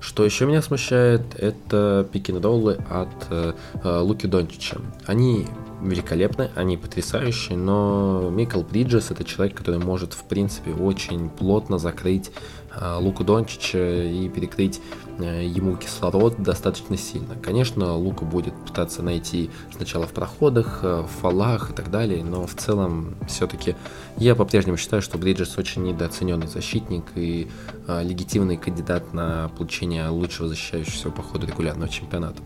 Что 0.00 0.24
еще 0.24 0.46
меня 0.46 0.62
смущает, 0.62 1.22
это 1.36 2.06
пик-н-роллы 2.12 2.78
от 2.90 3.08
э, 3.30 3.52
э, 3.82 3.98
Луки 3.98 4.26
Дончича. 4.26 4.78
Они 5.06 5.46
великолепны, 5.82 6.50
они 6.54 6.76
потрясающие, 6.76 7.56
но 7.56 8.30
Микл 8.30 8.62
Бриджес 8.62 9.10
это 9.10 9.24
человек, 9.24 9.56
который 9.56 9.78
может, 9.78 10.14
в 10.14 10.24
принципе, 10.24 10.72
очень 10.72 11.28
плотно 11.28 11.78
закрыть 11.78 12.30
э, 12.74 12.96
Луку 12.98 13.24
Дончича 13.24 14.04
и 14.04 14.28
перекрыть 14.28 14.80
ему 15.24 15.76
кислород 15.76 16.42
достаточно 16.42 16.96
сильно. 16.96 17.34
Конечно, 17.36 17.94
Лука 17.94 18.24
будет 18.24 18.54
пытаться 18.54 19.02
найти 19.02 19.50
сначала 19.74 20.06
в 20.06 20.12
проходах, 20.12 20.80
э, 20.82 21.02
в 21.02 21.20
фалах 21.20 21.70
и 21.70 21.72
так 21.72 21.90
далее, 21.90 22.22
но 22.24 22.46
в 22.46 22.54
целом 22.54 23.14
все-таки 23.26 23.76
я 24.16 24.34
по-прежнему 24.34 24.76
считаю, 24.76 25.02
что 25.02 25.18
Бриджес 25.18 25.56
очень 25.58 25.82
недооцененный 25.84 26.46
защитник 26.46 27.04
и 27.14 27.48
э, 27.86 28.02
легитимный 28.02 28.56
кандидат 28.56 29.12
на 29.12 29.50
получение 29.56 30.08
лучшего 30.08 30.48
защищающегося 30.48 31.10
по 31.10 31.22
ходу 31.22 31.46
регулярного 31.46 31.88
чемпионата. 31.88 32.42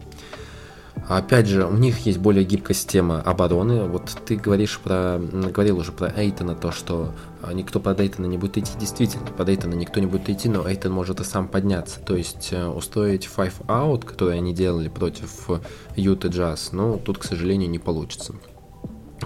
Опять 1.09 1.47
же, 1.47 1.67
у 1.67 1.73
них 1.73 2.07
есть 2.07 2.19
более 2.19 2.45
гибкая 2.45 2.75
система 2.77 3.21
обороны. 3.21 3.85
Вот 3.85 4.17
ты 4.25 4.37
говоришь 4.37 4.79
про, 4.79 5.19
говорил 5.19 5.79
уже 5.79 5.91
про 5.91 6.09
Эйтона, 6.09 6.55
то, 6.55 6.71
что 6.71 7.13
а, 7.43 7.53
никто 7.53 7.81
под 7.81 8.01
Эйтона 8.01 8.27
не 8.27 8.39
будет 8.39 8.59
идти. 8.59 8.73
Действительно, 8.79 9.27
под 9.27 9.49
Эйтона 9.49 9.75
никто 9.75 9.99
не 9.99 10.07
будет 10.07 10.29
идти, 10.29 10.49
но 10.49 10.69
Эйтон 10.69 10.93
может 10.93 11.21
и 11.21 11.25
сам 11.25 11.49
подняться. 11.49 12.01
То 12.01 12.15
есть 12.15 12.51
э, 12.53 12.67
устроить 12.67 13.29
five 13.35 13.67
out, 13.67 14.05
который 14.05 14.39
они 14.39 14.55
делали 14.55 14.89
против 14.89 15.49
Юты 15.97 16.29
Джаз, 16.29 16.71
ну, 16.73 17.01
тут, 17.05 17.19
к 17.19 17.25
сожалению, 17.25 17.71
не 17.71 17.79
получится. 17.79 18.35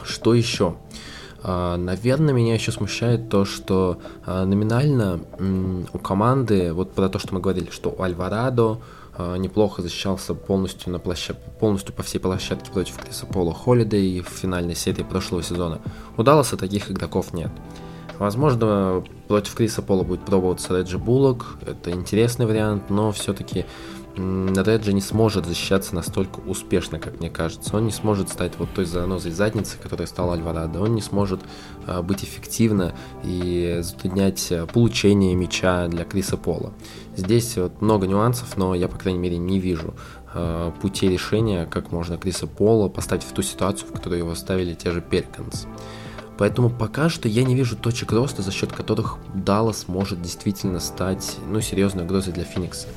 Что 0.05 0.35
еще? 0.35 0.77
А, 1.47 1.77
наверное, 1.77 2.33
меня 2.33 2.55
еще 2.55 2.73
смущает 2.73 3.29
то, 3.29 3.45
что 3.45 3.99
а, 4.25 4.47
номинально 4.47 5.21
у 5.93 5.99
команды, 5.99 6.73
вот 6.73 6.93
про 6.93 7.11
то, 7.11 7.19
что 7.19 7.35
мы 7.35 7.41
говорили, 7.41 7.69
что 7.71 7.91
у 7.91 8.03
Альварадо 8.03 8.79
неплохо 9.19 9.82
защищался 9.82 10.35
полностью, 10.35 10.93
на 10.93 10.99
площад... 10.99 11.39
полностью 11.59 11.95
по 11.95 12.03
всей 12.03 12.19
площадке 12.19 12.70
против 12.70 12.97
Криса 12.99 13.27
Пола 13.27 13.55
Холлидей 13.55 14.20
в 14.20 14.28
финальной 14.28 14.74
серии 14.74 15.03
прошлого 15.03 15.43
сезона. 15.43 15.81
У 16.16 16.23
Далласа 16.23 16.57
таких 16.57 16.91
игроков 16.91 17.32
нет. 17.32 17.51
Возможно, 18.19 19.05
против 19.28 19.55
Криса 19.55 19.82
Пола 19.82 20.05
будет 20.05 20.24
пробоваться 20.24 20.77
Реджи 20.77 20.99
Буллок. 20.99 21.59
Это 21.66 21.91
интересный 21.91 22.47
вариант, 22.47 22.91
но 22.91 23.11
все-таки 23.12 23.66
Реджи 24.16 24.93
не 24.93 25.01
сможет 25.01 25.47
защищаться 25.47 25.95
настолько 25.95 26.39
успешно, 26.39 27.01
как 27.01 27.19
мне 27.19 27.31
кажется. 27.31 27.77
Он 27.77 27.85
не 27.85 27.91
сможет 27.91 28.28
стать 28.28 28.53
вот 28.59 28.69
той 28.73 28.85
занозой 28.85 29.32
задницы, 29.32 29.77
которая 29.82 30.07
стала 30.07 30.35
Альварадо. 30.35 30.81
Он 30.81 30.95
не 30.95 31.03
сможет 31.03 31.41
а, 31.86 32.03
быть 32.03 32.23
эффективно 32.23 32.95
и 33.24 33.78
затруднять 33.81 34.53
а, 34.53 34.66
получение 34.66 35.35
мяча 35.35 35.89
для 35.89 36.05
Криса 36.05 36.36
Пола. 36.36 36.73
Здесь 37.16 37.57
вот 37.57 37.81
много 37.81 38.07
нюансов, 38.07 38.57
но 38.57 38.74
я, 38.74 38.89
по 38.89 38.99
крайней 38.99 39.20
мере, 39.20 39.36
не 39.36 39.61
вижу 39.61 39.95
э, 40.35 40.73
пути 40.81 41.09
решения, 41.09 41.66
как 41.66 41.93
можно 41.93 42.16
Криса 42.16 42.47
Пола 42.47 42.89
поставить 42.89 43.23
в 43.23 43.32
ту 43.32 43.43
ситуацию, 43.43 43.89
в 43.89 43.93
которую 43.93 44.19
его 44.19 44.35
ставили 44.35 44.74
те 44.74 44.91
же 44.91 45.01
Перкинс. 45.01 45.66
Поэтому 46.36 46.69
пока 46.69 47.09
что 47.09 47.28
я 47.28 47.45
не 47.45 47.55
вижу 47.55 47.77
точек 47.77 48.11
роста, 48.12 48.43
за 48.43 48.51
счет 48.51 48.73
которых 48.73 49.19
Даллас 49.35 49.86
может 49.86 50.20
действительно 50.20 50.81
стать 50.81 51.36
ну, 51.49 51.61
серьезной 51.61 52.05
угрозой 52.05 52.32
для 52.32 52.45
Феникса. 52.45 52.89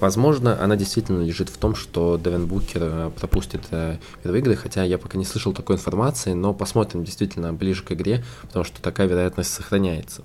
Возможно, 0.00 0.62
она 0.62 0.76
действительно 0.76 1.22
лежит 1.22 1.48
в 1.48 1.56
том, 1.56 1.74
что 1.74 2.18
Девен 2.22 2.46
Букер 2.46 2.80
э, 2.82 3.10
пропустит 3.18 3.62
э, 3.70 3.98
первые 4.22 4.40
игры, 4.40 4.56
хотя 4.56 4.82
я 4.84 4.98
пока 4.98 5.18
не 5.18 5.24
слышал 5.24 5.52
такой 5.52 5.76
информации, 5.76 6.32
но 6.32 6.54
посмотрим 6.54 7.04
действительно 7.04 7.52
ближе 7.52 7.82
к 7.82 7.92
игре, 7.92 8.24
потому 8.42 8.64
что 8.64 8.80
такая 8.80 9.06
вероятность 9.06 9.52
сохраняется. 9.52 10.22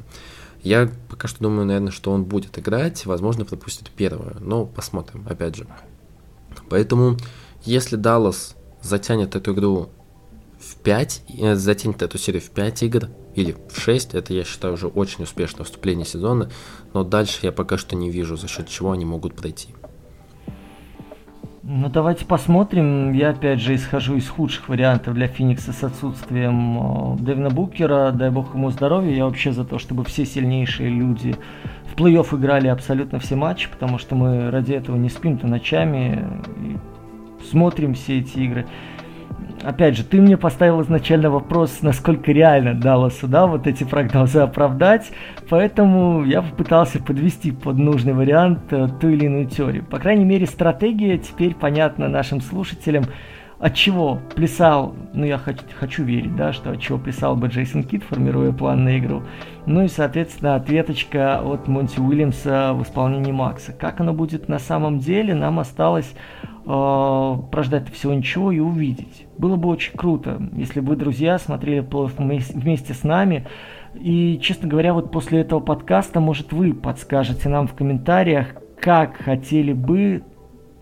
Я 0.63 0.89
пока 1.09 1.27
что 1.27 1.39
думаю, 1.39 1.65
наверное, 1.65 1.91
что 1.91 2.11
он 2.11 2.23
будет 2.23 2.57
играть, 2.59 3.05
возможно, 3.05 3.45
пропустит 3.45 3.89
первую, 3.89 4.37
но 4.39 4.65
посмотрим, 4.65 5.25
опять 5.27 5.55
же. 5.55 5.67
Поэтому, 6.69 7.17
если 7.63 7.95
Даллас 7.95 8.55
затянет 8.81 9.35
эту 9.35 9.53
игру 9.53 9.89
в 10.59 10.75
5, 10.77 11.23
э, 11.39 11.55
затянет 11.55 12.01
эту 12.03 12.17
серию 12.17 12.41
в 12.41 12.51
5 12.51 12.83
игр, 12.83 13.09
или 13.33 13.55
в 13.69 13.79
6, 13.79 14.13
это, 14.13 14.33
я 14.33 14.43
считаю, 14.43 14.73
уже 14.73 14.87
очень 14.87 15.23
успешное 15.23 15.63
вступление 15.63 16.05
сезона, 16.05 16.51
но 16.93 17.03
дальше 17.03 17.39
я 17.43 17.51
пока 17.51 17.77
что 17.77 17.95
не 17.95 18.09
вижу, 18.09 18.35
за 18.37 18.47
счет 18.47 18.67
чего 18.67 18.91
они 18.91 19.05
могут 19.05 19.35
пройти. 19.35 19.69
Ну, 21.63 21.89
давайте 21.89 22.25
посмотрим. 22.25 23.13
Я, 23.13 23.29
опять 23.29 23.59
же, 23.59 23.75
исхожу 23.75 24.15
из 24.15 24.27
худших 24.27 24.67
вариантов 24.67 25.13
для 25.13 25.27
Феникса 25.27 25.73
с 25.73 25.83
отсутствием 25.83 27.13
э, 27.13 27.17
Дэвина 27.19 27.51
Букера. 27.51 28.11
Дай 28.11 28.31
бог 28.31 28.55
ему 28.55 28.71
здоровья. 28.71 29.15
Я 29.15 29.25
вообще 29.25 29.51
за 29.51 29.63
то, 29.63 29.77
чтобы 29.77 30.03
все 30.03 30.25
сильнейшие 30.25 30.89
люди 30.89 31.35
в 31.85 31.95
плей-офф 31.95 32.35
играли 32.35 32.67
абсолютно 32.67 33.19
все 33.19 33.35
матчи, 33.35 33.69
потому 33.69 33.99
что 33.99 34.15
мы 34.15 34.49
ради 34.49 34.73
этого 34.73 34.95
не 34.95 35.09
спим-то 35.09 35.45
ночами 35.45 36.27
и 36.57 36.77
смотрим 37.45 37.93
все 37.93 38.19
эти 38.19 38.39
игры 38.39 38.65
опять 39.63 39.97
же, 39.97 40.03
ты 40.03 40.21
мне 40.21 40.37
поставил 40.37 40.81
изначально 40.81 41.29
вопрос, 41.29 41.81
насколько 41.81 42.31
реально 42.31 42.73
Далласу, 42.73 43.27
да, 43.27 43.47
вот 43.47 43.67
эти 43.67 43.83
прогнозы 43.83 44.39
оправдать, 44.39 45.11
поэтому 45.49 46.23
я 46.23 46.41
попытался 46.41 47.01
подвести 47.01 47.51
под 47.51 47.77
нужный 47.77 48.13
вариант 48.13 48.71
э, 48.71 48.87
ту 48.99 49.09
или 49.09 49.25
иную 49.25 49.45
теорию. 49.45 49.85
По 49.85 49.99
крайней 49.99 50.25
мере, 50.25 50.45
стратегия 50.45 51.17
теперь 51.17 51.55
понятна 51.55 52.07
нашим 52.07 52.41
слушателям, 52.41 53.05
от 53.61 53.75
чего 53.75 54.19
плясал, 54.35 54.95
ну 55.13 55.23
я 55.23 55.37
хочу, 55.37 55.61
хочу 55.79 56.03
верить, 56.03 56.35
да, 56.35 56.51
что 56.51 56.71
от 56.71 56.81
чего 56.81 56.97
плясал 56.97 57.35
бы 57.35 57.47
Джейсон 57.47 57.83
Кит, 57.83 58.03
формируя 58.03 58.51
план 58.51 58.83
на 58.83 58.97
игру. 58.97 59.21
Ну 59.67 59.83
и, 59.83 59.87
соответственно, 59.87 60.55
ответочка 60.55 61.39
от 61.39 61.67
Монти 61.67 61.99
Уильямса 61.99 62.73
в 62.73 62.81
исполнении 62.81 63.31
Макса. 63.31 63.71
Как 63.71 63.99
оно 63.99 64.13
будет 64.13 64.49
на 64.49 64.57
самом 64.57 64.97
деле, 64.97 65.35
нам 65.35 65.59
осталось 65.59 66.11
прождать 66.63 67.91
всего 67.91 68.13
ничего 68.13 68.51
и 68.51 68.59
увидеть. 68.59 69.25
Было 69.37 69.55
бы 69.55 69.69
очень 69.69 69.97
круто, 69.97 70.41
если 70.53 70.79
бы 70.79 70.95
друзья, 70.95 71.39
смотрели 71.39 71.81
плей 71.81 72.41
вместе 72.53 72.93
с 72.93 73.03
нами. 73.03 73.47
И, 73.95 74.39
честно 74.41 74.67
говоря, 74.69 74.93
вот 74.93 75.11
после 75.11 75.41
этого 75.41 75.59
подкаста, 75.59 76.19
может, 76.19 76.53
вы 76.53 76.73
подскажете 76.73 77.49
нам 77.49 77.67
в 77.67 77.73
комментариях, 77.73 78.47
как 78.79 79.17
хотели 79.17 79.73
бы 79.73 80.23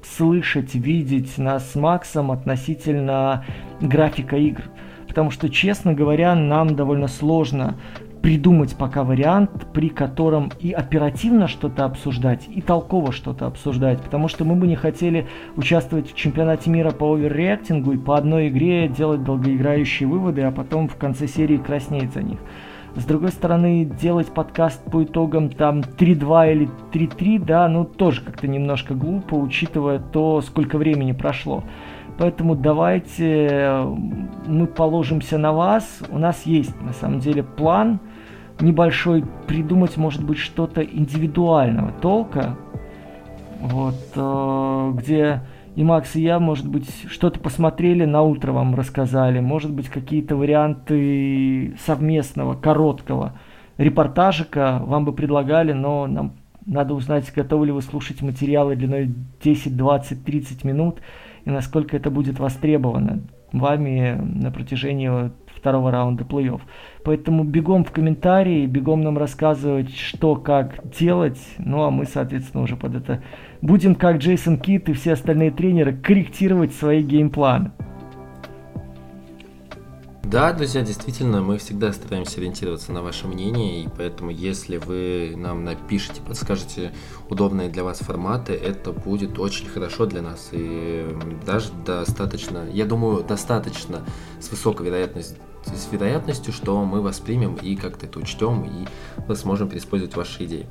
слышать, 0.03 0.75
видеть 0.75 1.37
нас 1.37 1.71
с 1.71 1.75
Максом 1.75 2.31
относительно 2.31 3.45
графика 3.81 4.37
игр. 4.37 4.63
Потому 5.07 5.31
что, 5.31 5.49
честно 5.49 5.93
говоря, 5.93 6.35
нам 6.35 6.75
довольно 6.75 7.07
сложно 7.07 7.77
придумать 8.21 8.75
пока 8.75 9.03
вариант, 9.03 9.67
при 9.73 9.89
котором 9.89 10.51
и 10.59 10.71
оперативно 10.71 11.47
что-то 11.47 11.85
обсуждать, 11.85 12.47
и 12.49 12.61
толково 12.61 13.11
что-то 13.11 13.47
обсуждать, 13.47 14.01
потому 14.01 14.27
что 14.27 14.45
мы 14.45 14.55
бы 14.55 14.67
не 14.67 14.75
хотели 14.75 15.27
участвовать 15.55 16.11
в 16.11 16.15
чемпионате 16.15 16.69
мира 16.69 16.91
по 16.91 17.13
оверреактингу 17.13 17.93
и 17.93 17.97
по 17.97 18.17
одной 18.17 18.49
игре 18.49 18.87
делать 18.87 19.23
долгоиграющие 19.23 20.07
выводы, 20.07 20.41
а 20.41 20.51
потом 20.51 20.87
в 20.87 20.95
конце 20.95 21.27
серии 21.27 21.57
краснеть 21.57 22.13
за 22.13 22.23
них. 22.23 22.39
С 22.95 23.05
другой 23.05 23.29
стороны, 23.29 23.85
делать 23.85 24.27
подкаст 24.27 24.83
по 24.83 25.03
итогам 25.03 25.49
там 25.49 25.81
3-2 25.81 26.51
или 26.51 26.69
3-3, 26.91 27.39
да, 27.45 27.67
ну 27.67 27.85
тоже 27.85 28.21
как-то 28.21 28.47
немножко 28.47 28.95
глупо, 28.95 29.35
учитывая 29.35 29.99
то, 29.99 30.41
сколько 30.41 30.77
времени 30.77 31.11
прошло. 31.11 31.63
Поэтому 32.17 32.55
давайте 32.55 33.47
э, 33.49 33.95
мы 34.45 34.67
положимся 34.67 35.37
на 35.37 35.53
вас. 35.53 36.03
У 36.09 36.17
нас 36.17 36.45
есть 36.45 36.79
на 36.81 36.91
самом 36.91 37.19
деле 37.19 37.43
план 37.43 38.01
небольшой, 38.61 39.23
придумать 39.47 39.97
может 39.97 40.23
быть 40.23 40.37
что-то 40.37 40.81
индивидуального 40.81 41.91
толка, 42.01 42.57
вот, 43.61 43.95
э, 44.15 44.91
где 44.95 45.41
и 45.75 45.83
Макс, 45.83 46.15
и 46.15 46.21
я, 46.21 46.39
может 46.39 46.67
быть, 46.67 46.89
что-то 47.09 47.39
посмотрели, 47.39 48.05
на 48.05 48.21
утро 48.21 48.51
вам 48.51 48.75
рассказали, 48.75 49.39
может 49.39 49.71
быть, 49.71 49.87
какие-то 49.87 50.35
варианты 50.35 51.75
совместного, 51.85 52.55
короткого 52.55 53.33
репортажика 53.77 54.81
вам 54.85 55.05
бы 55.05 55.13
предлагали, 55.13 55.71
но 55.71 56.05
нам 56.05 56.33
надо 56.65 56.93
узнать, 56.93 57.31
готовы 57.33 57.67
ли 57.67 57.71
вы 57.71 57.81
слушать 57.81 58.21
материалы 58.21 58.75
длиной 58.75 59.13
10, 59.41 59.77
20, 59.77 60.23
30 60.23 60.63
минут, 60.65 60.99
и 61.45 61.49
насколько 61.49 61.95
это 61.95 62.11
будет 62.11 62.39
востребовано 62.39 63.21
вами 63.51 64.19
на 64.19 64.51
протяжении 64.51 65.31
второго 65.55 65.91
раунда 65.91 66.23
плей-офф. 66.23 66.61
Поэтому 67.03 67.43
бегом 67.43 67.85
в 67.85 67.91
комментарии, 67.91 68.65
бегом 68.65 69.01
нам 69.01 69.17
рассказывать, 69.17 69.95
что, 69.95 70.35
как 70.35 70.89
делать. 70.97 71.39
Ну, 71.57 71.83
а 71.83 71.91
мы, 71.91 72.05
соответственно, 72.05 72.63
уже 72.63 72.75
под 72.75 72.95
это 72.95 73.23
будем, 73.61 73.95
как 73.95 74.17
Джейсон 74.17 74.59
Кит 74.59 74.89
и 74.89 74.93
все 74.93 75.13
остальные 75.13 75.51
тренеры, 75.51 75.95
корректировать 75.95 76.73
свои 76.73 77.01
геймпланы. 77.01 77.71
Да, 80.29 80.53
друзья, 80.53 80.83
действительно, 80.83 81.41
мы 81.41 81.57
всегда 81.57 81.91
стараемся 81.91 82.39
ориентироваться 82.39 82.91
на 82.91 83.01
ваше 83.01 83.27
мнение, 83.27 83.81
и 83.81 83.87
поэтому, 83.97 84.29
если 84.29 84.77
вы 84.77 85.33
нам 85.35 85.63
напишите, 85.63 86.21
подскажете 86.21 86.91
удобные 87.29 87.67
для 87.69 87.83
вас 87.83 87.97
форматы, 87.97 88.53
это 88.53 88.91
будет 88.91 89.39
очень 89.39 89.67
хорошо 89.67 90.05
для 90.05 90.21
нас, 90.21 90.49
и 90.51 91.03
даже 91.47 91.71
достаточно, 91.83 92.67
я 92.71 92.85
думаю, 92.85 93.23
достаточно 93.23 94.05
с 94.39 94.51
высокой 94.51 94.85
вероятностью 94.85 95.37
с 95.75 95.91
вероятностью, 95.91 96.53
что 96.53 96.83
мы 96.83 97.01
воспримем 97.01 97.55
и 97.55 97.75
как-то 97.75 98.05
это 98.05 98.19
учтем, 98.19 98.63
и 98.65 98.87
мы 99.27 99.35
сможем 99.35 99.69
переиспользовать 99.69 100.15
ваши 100.15 100.45
идеи. 100.45 100.67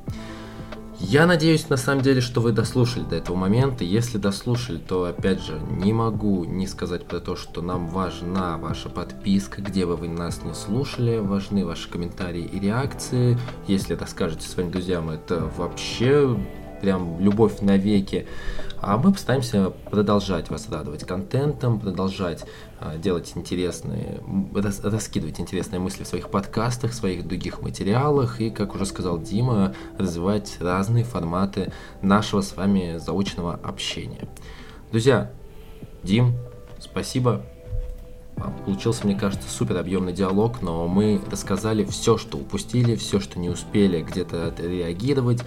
Я 1.01 1.25
надеюсь, 1.25 1.69
на 1.69 1.77
самом 1.77 2.03
деле, 2.03 2.19
что 2.19 2.41
вы 2.41 2.51
дослушали 2.51 3.03
до 3.03 3.15
этого 3.15 3.37
момента. 3.37 3.85
Если 3.85 4.17
дослушали, 4.17 4.79
то, 4.79 5.05
опять 5.05 5.41
же, 5.41 5.57
не 5.71 5.93
могу 5.93 6.43
не 6.43 6.67
сказать 6.67 7.05
про 7.05 7.21
то, 7.21 7.37
что 7.37 7.61
нам 7.61 7.87
важна 7.87 8.57
ваша 8.57 8.89
подписка, 8.89 9.61
где 9.61 9.85
бы 9.85 9.95
вы 9.95 10.09
нас 10.09 10.43
не 10.43 10.53
слушали, 10.53 11.19
важны 11.19 11.65
ваши 11.65 11.89
комментарии 11.89 12.43
и 12.43 12.59
реакции. 12.59 13.39
Если 13.65 13.93
расскажете 13.93 14.45
своим 14.45 14.71
друзьям, 14.71 15.09
это 15.09 15.49
вообще 15.55 16.37
прям 16.81 17.17
любовь 17.21 17.61
навеки. 17.61 18.27
А 18.81 18.97
мы 18.97 19.11
постараемся 19.11 19.71
продолжать 19.91 20.49
вас 20.49 20.69
радовать 20.69 21.05
контентом, 21.05 21.79
продолжать 21.79 22.45
а, 22.79 22.97
делать 22.97 23.33
интересные, 23.35 24.21
рас, 24.55 24.79
раскидывать 24.81 25.39
интересные 25.41 25.79
мысли 25.79 26.03
в 26.03 26.07
своих 26.07 26.29
подкастах, 26.29 26.91
в 26.91 26.93
своих 26.93 27.27
других 27.27 27.61
материалах 27.61 28.39
и, 28.39 28.49
как 28.49 28.75
уже 28.75 28.85
сказал 28.85 29.19
Дима, 29.19 29.73
развивать 29.97 30.57
разные 30.61 31.03
форматы 31.03 31.73
нашего 32.01 32.39
с 32.39 32.55
вами 32.55 32.97
заочного 32.97 33.55
общения. 33.55 34.29
Друзья, 34.91 35.29
Дим, 36.03 36.35
спасибо. 36.79 37.45
Получился, 38.65 39.05
мне 39.05 39.15
кажется, 39.15 39.49
супер 39.49 39.77
объемный 39.77 40.13
диалог, 40.13 40.61
но 40.61 40.87
мы 40.87 41.19
рассказали 41.29 41.83
все, 41.83 42.17
что 42.17 42.37
упустили, 42.37 42.95
все, 42.95 43.19
что 43.19 43.37
не 43.37 43.49
успели 43.49 44.01
где-то 44.01 44.47
отреагировать 44.47 45.43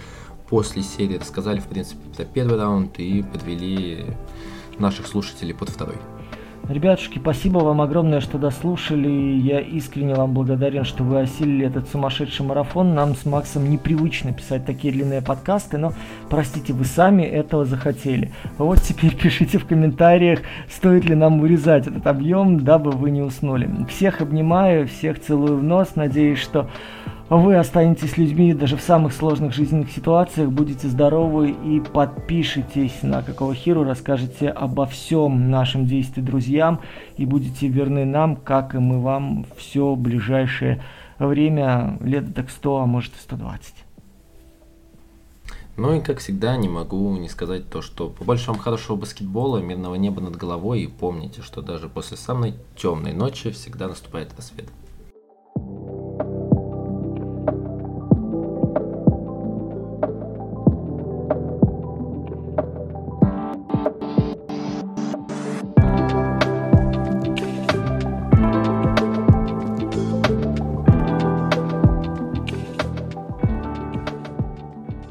после 0.53 0.83
серии 0.83 1.17
рассказали, 1.17 1.59
в 1.59 1.65
принципе, 1.65 2.07
про 2.15 2.25
первый 2.25 2.59
раунд 2.59 2.99
и 2.99 3.23
подвели 3.23 4.05
наших 4.77 5.07
слушателей 5.07 5.55
под 5.55 5.69
второй. 5.69 5.95
Ребятушки, 6.69 7.17
спасибо 7.17 7.57
вам 7.57 7.81
огромное, 7.81 8.21
что 8.21 8.37
дослушали. 8.37 9.09
Я 9.09 9.61
искренне 9.61 10.13
вам 10.13 10.35
благодарен, 10.35 10.83
что 10.83 11.03
вы 11.03 11.21
осилили 11.21 11.65
этот 11.65 11.89
сумасшедший 11.89 12.45
марафон. 12.45 12.93
Нам 12.93 13.15
с 13.15 13.25
Максом 13.25 13.67
непривычно 13.67 14.31
писать 14.31 14.63
такие 14.63 14.93
длинные 14.93 15.23
подкасты, 15.23 15.79
но, 15.79 15.93
простите, 16.29 16.71
вы 16.71 16.85
сами 16.85 17.23
этого 17.23 17.65
захотели. 17.65 18.31
Вот 18.59 18.79
теперь 18.79 19.15
пишите 19.21 19.57
в 19.57 19.65
комментариях, 19.65 20.41
стоит 20.69 21.05
ли 21.05 21.15
нам 21.15 21.39
вырезать 21.39 21.87
этот 21.87 22.05
объем, 22.05 22.59
дабы 22.59 22.91
вы 22.91 23.09
не 23.09 23.23
уснули. 23.23 23.67
Всех 23.89 24.21
обнимаю, 24.21 24.87
всех 24.87 25.19
целую 25.19 25.57
в 25.57 25.63
нос. 25.63 25.95
Надеюсь, 25.95 26.37
что 26.37 26.69
вы 27.29 27.55
останетесь 27.55 28.17
людьми 28.17 28.53
даже 28.53 28.75
в 28.75 28.81
самых 28.81 29.13
сложных 29.13 29.53
жизненных 29.53 29.91
ситуациях, 29.91 30.49
будете 30.49 30.87
здоровы 30.87 31.51
и 31.51 31.79
подпишитесь 31.79 33.01
на 33.01 33.23
Какого 33.23 33.55
Хиру, 33.55 33.83
расскажете 33.83 34.49
обо 34.49 34.85
всем 34.85 35.49
нашим 35.49 35.85
действии 35.85 36.21
друзьям 36.21 36.81
и 37.17 37.25
будете 37.25 37.67
верны 37.67 38.05
нам, 38.05 38.35
как 38.35 38.75
и 38.75 38.79
мы 38.79 39.01
вам 39.01 39.45
все 39.57 39.95
ближайшее 39.95 40.83
время, 41.17 41.97
лет 42.01 42.35
так 42.35 42.49
100, 42.49 42.77
а 42.77 42.85
может 42.85 43.13
и 43.13 43.19
120. 43.19 43.73
Ну 45.75 45.95
и 45.95 46.01
как 46.01 46.19
всегда 46.19 46.55
не 46.55 46.69
могу 46.69 47.15
не 47.17 47.29
сказать 47.29 47.67
то, 47.69 47.81
что 47.81 48.09
побольше 48.09 48.51
вам 48.51 48.59
хорошего 48.59 48.95
баскетбола, 48.95 49.57
мирного 49.57 49.95
неба 49.95 50.21
над 50.21 50.35
головой 50.35 50.81
и 50.81 50.87
помните, 50.87 51.41
что 51.41 51.61
даже 51.61 51.89
после 51.89 52.15
самой 52.15 52.53
темной 52.75 53.13
ночи 53.13 53.49
всегда 53.49 53.87
наступает 53.87 54.35
рассвет. 54.35 54.65